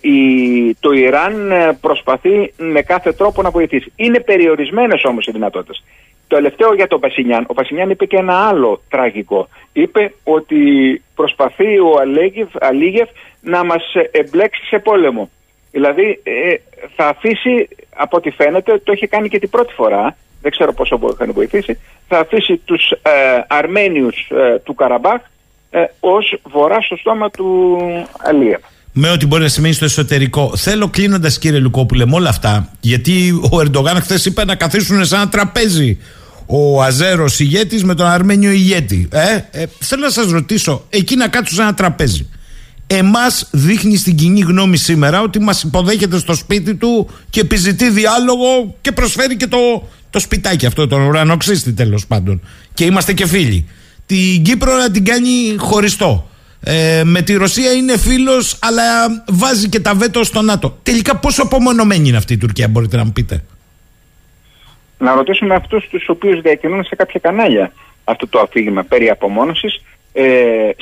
το 0.80 0.92
Ιράν 0.92 1.50
ε, 1.50 1.78
προσπαθεί 1.80 2.52
με 2.56 2.82
κάθε 2.82 3.12
τρόπο 3.12 3.42
να 3.42 3.50
βοηθήσει. 3.50 3.92
Είναι 3.96 4.20
περιορισμένες 4.20 5.04
όμως 5.04 5.26
οι 5.26 5.30
δυνατότητες. 5.30 5.84
Το 6.28 6.36
τελευταίο 6.36 6.74
για 6.74 6.86
τον 6.86 7.00
Πασινιάν. 7.00 7.44
Ο 7.48 7.54
Πασινιάν 7.54 7.90
είπε 7.90 8.04
και 8.04 8.16
ένα 8.16 8.48
άλλο 8.48 8.82
τραγικό. 8.88 9.48
Είπε 9.72 10.14
ότι 10.24 10.56
προσπαθεί 11.14 11.78
ο 11.78 11.94
Αλίγεφ 12.60 13.08
να 13.40 13.64
μας 13.64 13.82
εμπλέξει 14.10 14.64
σε 14.64 14.78
πόλεμο. 14.78 15.30
Δηλαδή 15.70 16.20
ε, 16.22 16.54
θα 16.96 17.08
αφήσει, 17.08 17.68
από 17.96 18.16
ό,τι 18.16 18.30
φαίνεται, 18.30 18.78
το 18.84 18.92
έχει 18.92 19.06
κάνει 19.06 19.28
και 19.28 19.38
την 19.38 19.50
πρώτη 19.50 19.72
φορά, 19.72 20.16
δεν 20.42 20.50
ξέρω 20.50 20.72
πόσο 20.72 20.98
μπορεί 20.98 21.14
να 21.26 21.32
βοηθήσει, 21.32 21.78
θα 22.08 22.18
αφήσει 22.18 22.60
τους 22.64 22.90
ε, 22.90 23.00
Αρμένιους 23.48 24.30
ε, 24.30 24.58
του 24.58 24.74
Καραμπάχ 24.74 25.20
ε, 25.70 25.84
ως 26.00 26.38
βορρά 26.42 26.80
στο 26.80 26.96
στόμα 26.96 27.30
του 27.30 27.78
Αλίεφ. 28.18 28.60
Με 28.92 29.10
ό,τι 29.10 29.26
μπορεί 29.26 29.42
να 29.42 29.48
σημαίνει 29.48 29.74
στο 29.74 29.84
εσωτερικό. 29.84 30.56
Θέλω 30.56 30.88
κλείνοντας, 30.88 31.38
κύριε 31.38 31.58
Λουκόπουλε, 31.58 32.06
με 32.06 32.14
όλα 32.14 32.28
αυτά, 32.28 32.70
γιατί 32.80 33.40
ο 33.50 33.60
Ερντογάν 33.60 34.00
χθες 34.00 34.24
είπε 34.24 34.44
να 34.44 34.54
καθίσουν 34.54 35.04
σε 35.04 35.14
ένα 35.14 35.28
τραπέζι 35.28 35.98
ο 36.46 36.82
Αζέρος 36.82 37.40
ηγέτης 37.40 37.84
με 37.84 37.94
τον 37.94 38.06
Αρμένιο 38.06 38.50
ηγέτη. 38.50 39.08
Ε, 39.12 39.38
ε, 39.50 39.66
θέλω 39.78 40.02
να 40.02 40.10
σας 40.10 40.30
ρωτήσω, 40.30 40.86
εκεί 40.90 41.16
να 41.16 41.28
κάτσουν 41.28 41.56
σε 41.56 41.62
ένα 41.62 41.74
τραπέζι. 41.74 42.28
Εμάς 42.86 43.48
δείχνει 43.50 43.96
στην 43.96 44.16
κοινή 44.16 44.40
γνώμη 44.40 44.76
σήμερα 44.76 45.20
ότι 45.20 45.38
μας 45.40 45.62
υποδέχεται 45.62 46.18
στο 46.18 46.34
σπίτι 46.34 46.74
του 46.74 47.10
και 47.30 47.40
επιζητεί 47.40 47.90
διάλογο 47.90 48.74
και 48.80 48.92
προσφέρει 48.92 49.36
και 49.36 49.46
το, 49.46 49.88
το 50.16 50.22
σπιτάκι 50.22 50.66
αυτό, 50.66 50.86
τον 50.86 51.06
ουρανοξύστη 51.06 51.72
τέλος 51.72 52.06
πάντων. 52.06 52.40
Και 52.74 52.84
είμαστε 52.84 53.12
και 53.12 53.26
φίλοι. 53.26 53.68
Την 54.06 54.42
Κύπρο 54.42 54.72
να 54.76 54.90
την 54.90 55.04
κάνει 55.04 55.56
χωριστό. 55.58 56.28
Ε, 56.60 57.02
με 57.04 57.22
τη 57.22 57.34
Ρωσία 57.34 57.72
είναι 57.72 57.98
φίλος, 57.98 58.58
αλλά 58.62 58.84
βάζει 59.28 59.68
και 59.68 59.80
τα 59.80 59.94
βέτο 59.94 60.24
στο 60.24 60.42
ΝΑΤΟ. 60.42 60.78
Τελικά, 60.82 61.16
πόσο 61.16 61.42
απομονωμένη 61.42 62.08
είναι 62.08 62.16
αυτή 62.16 62.32
η 62.32 62.36
Τουρκία, 62.36 62.68
μπορείτε 62.68 62.96
να 62.96 63.04
μου 63.04 63.12
πείτε; 63.12 63.44
Να 64.98 65.14
ρωτήσουμε 65.14 65.54
αυτούς 65.54 65.88
τους 65.88 66.08
οποίους 66.08 66.40
διακινούν 66.40 66.84
σε 66.84 66.94
κάποια 66.94 67.20
κανάλια 67.20 67.72
αυτό 68.04 68.26
το 68.26 68.38
αφήγημα 68.38 68.82
περί 68.82 69.10
απομόνωσης 69.10 69.82
ε, 70.12 70.24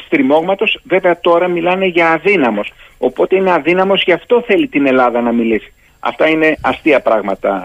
στριμώγματος 0.06 0.80
βέβαια 0.84 1.20
τώρα 1.20 1.48
μιλάνε 1.48 1.86
για 1.86 2.10
αδύναμος 2.10 2.72
οπότε 2.98 3.36
είναι 3.36 3.52
αδύναμος 3.52 4.02
γι' 4.02 4.12
αυτό 4.12 4.42
θέλει 4.46 4.68
την 4.68 4.86
Ελλάδα 4.86 5.20
να 5.20 5.32
μιλήσει 5.32 5.72
αυτά 6.00 6.28
είναι 6.28 6.56
αστεία 6.60 7.00
πράγματα 7.00 7.62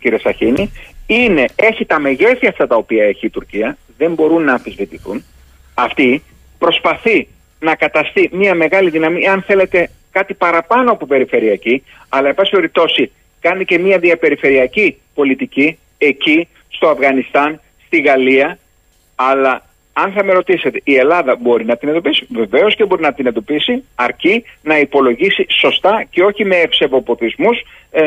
κύριε 0.00 0.18
Σαχίνη 0.18 0.70
είναι, 1.06 1.44
έχει 1.56 1.84
τα 1.84 1.98
μεγέθη 1.98 2.46
αυτά 2.46 2.66
τα 2.66 2.76
οποία 2.76 3.04
έχει 3.04 3.26
η 3.26 3.30
Τουρκία 3.30 3.76
δεν 3.96 4.14
μπορούν 4.14 4.44
να 4.44 4.52
αμφισβητηθούν. 4.52 5.24
Αυτή 5.74 6.22
προσπαθεί 6.58 7.28
να 7.60 7.74
καταστεί 7.74 8.30
μια 8.32 8.54
μεγάλη 8.54 8.90
δύναμη 8.90 9.28
αν 9.28 9.42
θέλετε 9.42 9.90
κάτι 10.10 10.34
παραπάνω 10.34 10.92
από 10.92 11.06
περιφερειακή 11.06 11.82
αλλά 12.08 12.28
εν 12.28 12.34
πάση 12.34 13.10
κάνει 13.40 13.64
και 13.64 13.78
μια 13.78 13.98
διαπεριφερειακή 13.98 14.96
πολιτική 15.14 15.78
εκεί 15.98 16.48
στο 16.68 16.88
Αφγανιστάν, 16.88 17.60
στη 17.86 18.00
Γαλλία 18.00 18.58
αλλά 19.14 19.64
αν 19.98 20.12
θα 20.12 20.24
με 20.24 20.32
ρωτήσετε, 20.32 20.80
η 20.84 20.94
Ελλάδα 20.94 21.36
μπορεί 21.40 21.64
να 21.64 21.76
την 21.76 21.88
εντοπίσει; 21.88 22.26
Βεβαίως 22.30 22.74
και 22.76 22.84
μπορεί 22.84 23.02
να 23.02 23.12
την 23.12 23.26
εντοπίσει, 23.26 23.84
αρκεί 23.94 24.44
να 24.62 24.78
υπολογίσει 24.78 25.46
σωστά 25.48 26.06
και 26.10 26.22
όχι 26.22 26.44
με 26.44 26.56
ευσεβοποτισμού 26.56 27.48
ε, 27.90 28.04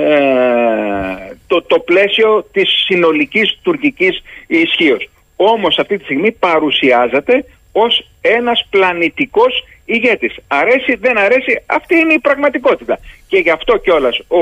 το, 1.48 1.62
το 1.62 1.80
πλαίσιο 1.80 2.48
της 2.52 2.70
συνολικής 2.88 3.60
τουρκικής 3.62 4.24
ισχύως. 4.48 5.10
Όμως 5.36 5.80
αυτή 5.80 5.98
τη 5.98 6.04
στιγμή 6.04 6.32
παρουσιάζεται 6.32 7.46
ως 7.72 8.10
ένας 8.22 8.68
πλανητικός 8.70 9.64
ηγέτης. 9.86 10.36
Αρέσει, 10.48 10.96
δεν 10.96 11.18
αρέσει, 11.18 11.64
αυτή 11.66 11.96
είναι 11.98 12.14
η 12.14 12.20
πραγματικότητα. 12.20 13.00
Και 13.28 13.38
γι' 13.38 13.52
αυτό 13.52 13.78
κιόλας 13.78 14.20
ο 14.28 14.42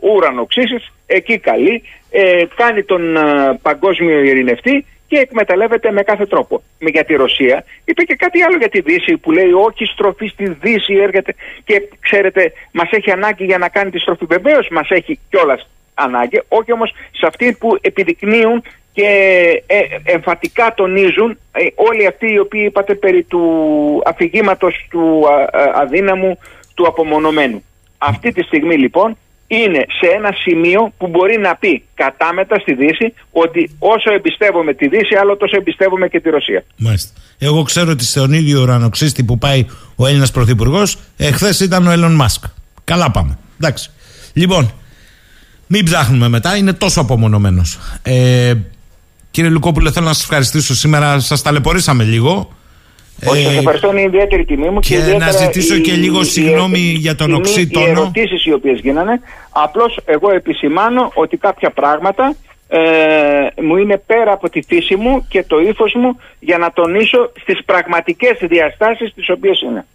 ουρανοξύσης 0.00 0.92
εκεί 1.06 1.38
καλεί, 1.38 1.82
ε, 2.10 2.42
κάνει 2.56 2.82
τον 2.82 3.16
ε, 3.16 3.58
παγκόσμιο 3.62 4.22
ειρηνευτή 4.22 4.84
και 5.10 5.18
εκμεταλλεύεται 5.18 5.90
με 5.90 6.02
κάθε 6.02 6.26
τρόπο. 6.26 6.62
Για 6.78 7.04
τη 7.04 7.14
Ρωσία 7.14 7.64
είπε 7.84 8.02
και 8.02 8.14
κάτι 8.14 8.42
άλλο 8.42 8.56
για 8.56 8.68
τη 8.68 8.80
Δύση 8.80 9.16
που 9.16 9.30
λέει 9.32 9.52
όχι 9.52 9.84
στροφή 9.84 10.26
στη 10.26 10.48
Δύση 10.60 10.94
έρχεται 10.94 11.34
και 11.64 11.88
ξέρετε 12.00 12.52
μας 12.72 12.90
έχει 12.90 13.10
ανάγκη 13.10 13.44
για 13.44 13.58
να 13.58 13.68
κάνει 13.68 13.90
τη 13.90 13.98
στροφή. 13.98 14.24
Βεβαίως 14.24 14.68
μας 14.70 14.90
έχει 14.90 15.18
κιόλας 15.30 15.68
ανάγκη, 15.94 16.42
όχι 16.48 16.72
όμως 16.72 16.94
σε 17.10 17.26
αυτή 17.26 17.56
που 17.60 17.78
επιδεικνύουν 17.80 18.62
και 18.92 19.08
ε, 19.66 19.80
εμφατικά 20.04 20.74
τονίζουν 20.74 21.38
ε, 21.52 21.66
όλοι 21.74 22.06
αυτοί 22.06 22.32
οι 22.32 22.38
οποίοι 22.38 22.64
είπατε 22.66 22.94
περί 22.94 23.22
του 23.22 23.42
αφηγήματος 24.04 24.86
του 24.90 25.24
αδύναμου, 25.74 26.38
του 26.74 26.86
απομονωμένου. 26.86 27.64
Αυτή 27.98 28.32
τη 28.32 28.42
στιγμή 28.42 28.76
λοιπόν 28.76 29.16
είναι 29.50 29.86
σε 30.00 30.06
ένα 30.16 30.32
σημείο 30.32 30.92
που 30.98 31.08
μπορεί 31.08 31.38
να 31.38 31.56
πει 31.56 31.84
κατάμετα 31.94 32.58
στη 32.58 32.74
Δύση 32.74 33.14
ότι 33.32 33.70
όσο 33.78 34.12
εμπιστεύομαι 34.12 34.74
τη 34.74 34.88
Δύση, 34.88 35.14
άλλο 35.20 35.36
τόσο 35.36 35.56
εμπιστεύομαι 35.56 36.08
και 36.08 36.20
τη 36.20 36.30
Ρωσία. 36.30 36.64
Μάλιστα. 36.76 37.20
Εγώ 37.38 37.62
ξέρω 37.62 37.90
ότι 37.90 38.04
στον 38.04 38.32
ίδιο 38.32 38.60
ουρανοξύστη 38.60 39.24
που 39.24 39.38
πάει 39.38 39.66
ο 39.96 40.06
Έλληνας 40.06 40.30
Πρωθυπουργός, 40.30 40.98
εχθέ 41.16 41.64
ήταν 41.64 41.86
ο 41.86 41.90
Έλλον 41.90 42.14
Μάσκ. 42.14 42.44
Καλά 42.84 43.10
πάμε. 43.10 43.38
Εντάξει. 43.60 43.90
Λοιπόν, 44.32 44.72
μην 45.66 45.84
ψάχνουμε 45.84 46.28
μετά, 46.28 46.56
είναι 46.56 46.72
τόσο 46.72 47.00
απομονωμένος. 47.00 47.78
Ε, 48.02 48.54
κύριε 49.30 49.50
Λουκόπουλε, 49.50 49.90
θέλω 49.90 50.06
να 50.06 50.12
σας 50.12 50.22
ευχαριστήσω 50.22 50.74
σήμερα. 50.74 51.18
Σας 51.18 51.42
ταλαιπωρήσαμε 51.42 52.04
λίγο. 52.04 52.52
Όχι, 53.24 53.42
σα 53.42 53.52
ευχαριστώ, 53.52 53.90
είναι 53.90 54.02
ιδιαίτερη 54.02 54.44
τιμή 54.44 54.68
μου. 54.68 54.78
Και, 54.78 54.96
και 54.96 55.16
να 55.16 55.30
ζητήσω 55.30 55.78
και 55.78 55.92
λίγο 55.92 56.24
συγγνώμη 56.24 56.78
για 56.78 57.14
τον 57.14 57.34
οξύτονο. 57.34 57.86
Οι 57.86 57.90
ερωτήσεις 57.90 58.44
οι 58.44 58.52
οποίες 58.52 58.80
γίνανε. 58.80 59.20
Απλώς 59.50 60.00
εγώ 60.04 60.30
επισημάνω 60.30 61.12
ότι 61.14 61.36
κάποια 61.36 61.70
πράγματα 61.70 62.36
ε, 62.68 62.78
μου 63.62 63.76
είναι 63.76 64.02
πέρα 64.06 64.32
από 64.32 64.50
τη 64.50 64.60
φύση 64.66 64.96
μου 64.96 65.26
και 65.28 65.44
το 65.46 65.60
ύφος 65.60 65.92
μου 65.94 66.16
για 66.38 66.58
να 66.58 66.72
τονίσω 66.72 67.32
στις 67.40 67.64
πραγματικές 67.64 68.38
διαστάσεις 68.40 69.12
τις 69.14 69.30
οποίες 69.30 69.60
είναι. 69.60 69.86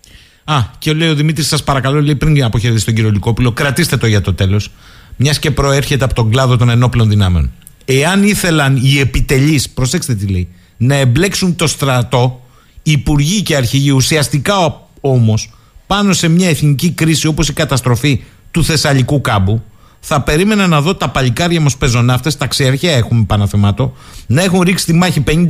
Α, 0.43 0.55
και 0.79 0.93
λέει 0.93 1.09
ο 1.09 1.15
Δημήτρης, 1.15 1.47
σας 1.47 1.63
παρακαλώ, 1.63 2.01
λέει 2.01 2.15
πριν 2.15 2.43
αποχαιρετήσει 2.43 2.85
τον 2.85 2.93
κύριο 2.93 3.09
Λικόπουλο, 3.09 3.51
κρατήστε 3.51 3.97
το 3.97 4.07
για 4.07 4.21
το 4.21 4.33
τέλος. 4.33 4.71
Μιας 5.15 5.39
και 5.39 5.51
προέρχεται 5.51 6.03
από 6.03 6.13
τον 6.13 6.31
κλάδο 6.31 6.57
των 6.57 6.69
ενόπλων 6.69 7.09
δυνάμεων. 7.09 7.51
Εάν 7.85 8.23
ήθελαν 8.23 8.75
οι 8.75 8.99
επιτελείς, 8.99 9.69
προσέξτε 9.69 10.15
τι 10.15 10.27
λέει, 10.27 10.55
να 10.77 10.95
εμπλέξουν 10.95 11.55
το 11.55 11.67
στρατό, 11.67 12.44
υπουργοί 12.87 13.41
και 13.41 13.55
αρχηγοί 13.55 13.91
ουσιαστικά 13.91 14.81
όμως 15.01 15.49
πάνω 15.87 16.13
σε 16.13 16.27
μια 16.27 16.49
εθνική 16.49 16.91
κρίση 16.91 17.27
όπως 17.27 17.49
η 17.49 17.53
καταστροφή 17.53 18.23
του 18.51 18.63
Θεσσαλικού 18.63 19.21
κάμπου 19.21 19.63
θα 19.99 20.21
περίμενα 20.21 20.67
να 20.67 20.81
δω 20.81 20.95
τα 20.95 21.09
παλικάρια 21.09 21.61
μας 21.61 21.77
πεζοναύτες, 21.77 22.37
τα 22.37 22.47
ξερχαία 22.47 22.95
έχουμε 22.95 23.23
παναθεμάτο, 23.23 23.93
να 24.27 24.43
έχουν 24.43 24.61
ρίξει 24.61 24.85
τη 24.85 24.93
μάχη 24.93 25.23
50 25.27 25.45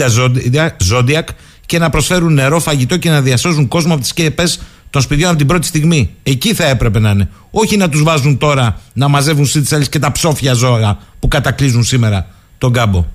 ζόντιακ 0.77 1.27
και 1.65 1.79
να 1.79 1.89
προσφέρουν 1.89 2.33
νερό, 2.33 2.59
φαγητό 2.59 2.97
και 2.97 3.09
να 3.09 3.21
διασώζουν 3.21 3.67
κόσμο 3.67 3.91
από 3.91 4.01
τις 4.01 4.09
σκέπες 4.09 4.59
των 4.89 5.01
σπιτιών 5.01 5.29
από 5.29 5.37
την 5.37 5.47
πρώτη 5.47 5.67
στιγμή. 5.67 6.09
Εκεί 6.23 6.53
θα 6.53 6.65
έπρεπε 6.65 6.99
να 6.99 7.09
είναι. 7.09 7.29
Όχι 7.51 7.77
να 7.77 7.89
τους 7.89 8.03
βάζουν 8.03 8.37
τώρα 8.37 8.81
να 8.93 9.07
μαζεύουν 9.07 9.45
σίτσαλε 9.45 9.85
και 9.85 9.99
τα 9.99 10.11
ψόφια 10.11 10.53
ζώα 10.53 10.97
που 11.19 11.27
κατακλείζουν 11.27 11.83
σήμερα 11.83 12.27
τον 12.57 12.73
κάμπο. 12.73 13.05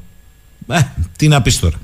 Ε, 0.69 0.81
τι 1.17 1.29
να 1.29 1.43
πεις 1.43 1.59
τώρα. 1.59 1.77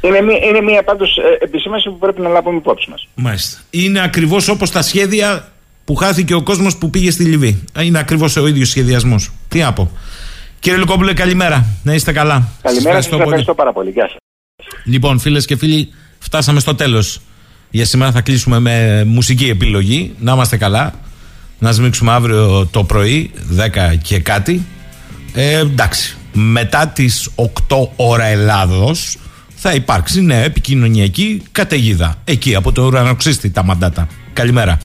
Είναι 0.00 0.20
μία, 0.20 0.36
είναι 0.36 0.60
μία 0.60 0.82
πάντως 0.82 1.16
ε, 1.16 1.44
επισήμανση 1.44 1.88
που 1.88 1.98
πρέπει 1.98 2.20
να 2.20 2.28
λάβουμε 2.28 2.56
υπόψη 2.56 2.90
μας. 2.90 3.08
Μάλιστα. 3.14 3.58
Είναι 3.70 4.02
ακριβώς 4.02 4.48
όπως 4.48 4.70
τα 4.70 4.82
σχέδια 4.82 5.48
που 5.84 5.94
χάθηκε 5.94 6.34
ο 6.34 6.42
κόσμος 6.42 6.76
που 6.76 6.90
πήγε 6.90 7.10
στη 7.10 7.24
Λιβύη. 7.24 7.64
Είναι 7.80 7.98
ακριβώς 7.98 8.36
ο 8.36 8.46
ίδιος 8.46 8.68
σχεδιασμός. 8.68 9.30
Τι 9.48 9.58
να 9.58 9.72
πω. 9.72 9.90
Κύριε 10.58 10.78
Λουκόπουλε, 10.78 11.12
καλημέρα. 11.12 11.66
Να 11.82 11.94
είστε 11.94 12.12
καλά. 12.12 12.48
Καλημέρα 12.62 13.02
σας, 13.02 13.20
ευχαριστώ 13.20 13.54
πάρα 13.54 13.72
πολύ. 13.72 13.90
Γεια 13.90 14.08
σας. 14.08 14.16
Λοιπόν, 14.84 15.18
φίλες 15.18 15.44
και 15.44 15.56
φίλοι, 15.56 15.88
φτάσαμε 16.18 16.60
στο 16.60 16.74
τέλος. 16.74 17.20
Για 17.70 17.84
σήμερα 17.84 18.12
θα 18.12 18.20
κλείσουμε 18.20 18.58
με 18.58 19.04
μουσική 19.06 19.48
επιλογή. 19.48 20.14
Να 20.18 20.32
είμαστε 20.32 20.56
καλά. 20.56 20.94
Να 21.58 21.72
σμίξουμε 21.72 22.12
αύριο 22.12 22.66
το 22.66 22.84
πρωί, 22.84 23.30
10 23.56 23.96
και 24.02 24.18
κάτι. 24.18 24.66
Ε, 25.34 25.58
εντάξει. 25.58 26.16
Μετά 26.32 26.88
τις 26.88 27.30
8 27.34 27.88
ώρα 27.96 28.24
Ελλάδος 28.24 29.16
θα 29.62 29.72
υπάρξει 29.74 30.22
νέα 30.22 30.42
επικοινωνιακή 30.44 31.42
καταιγίδα. 31.52 32.14
Εκεί 32.24 32.54
από 32.54 32.72
το 32.72 32.82
ουρανοξύστη 32.86 33.50
τα 33.50 33.64
μαντάτα. 33.64 34.08
Καλημέρα. 34.32 34.78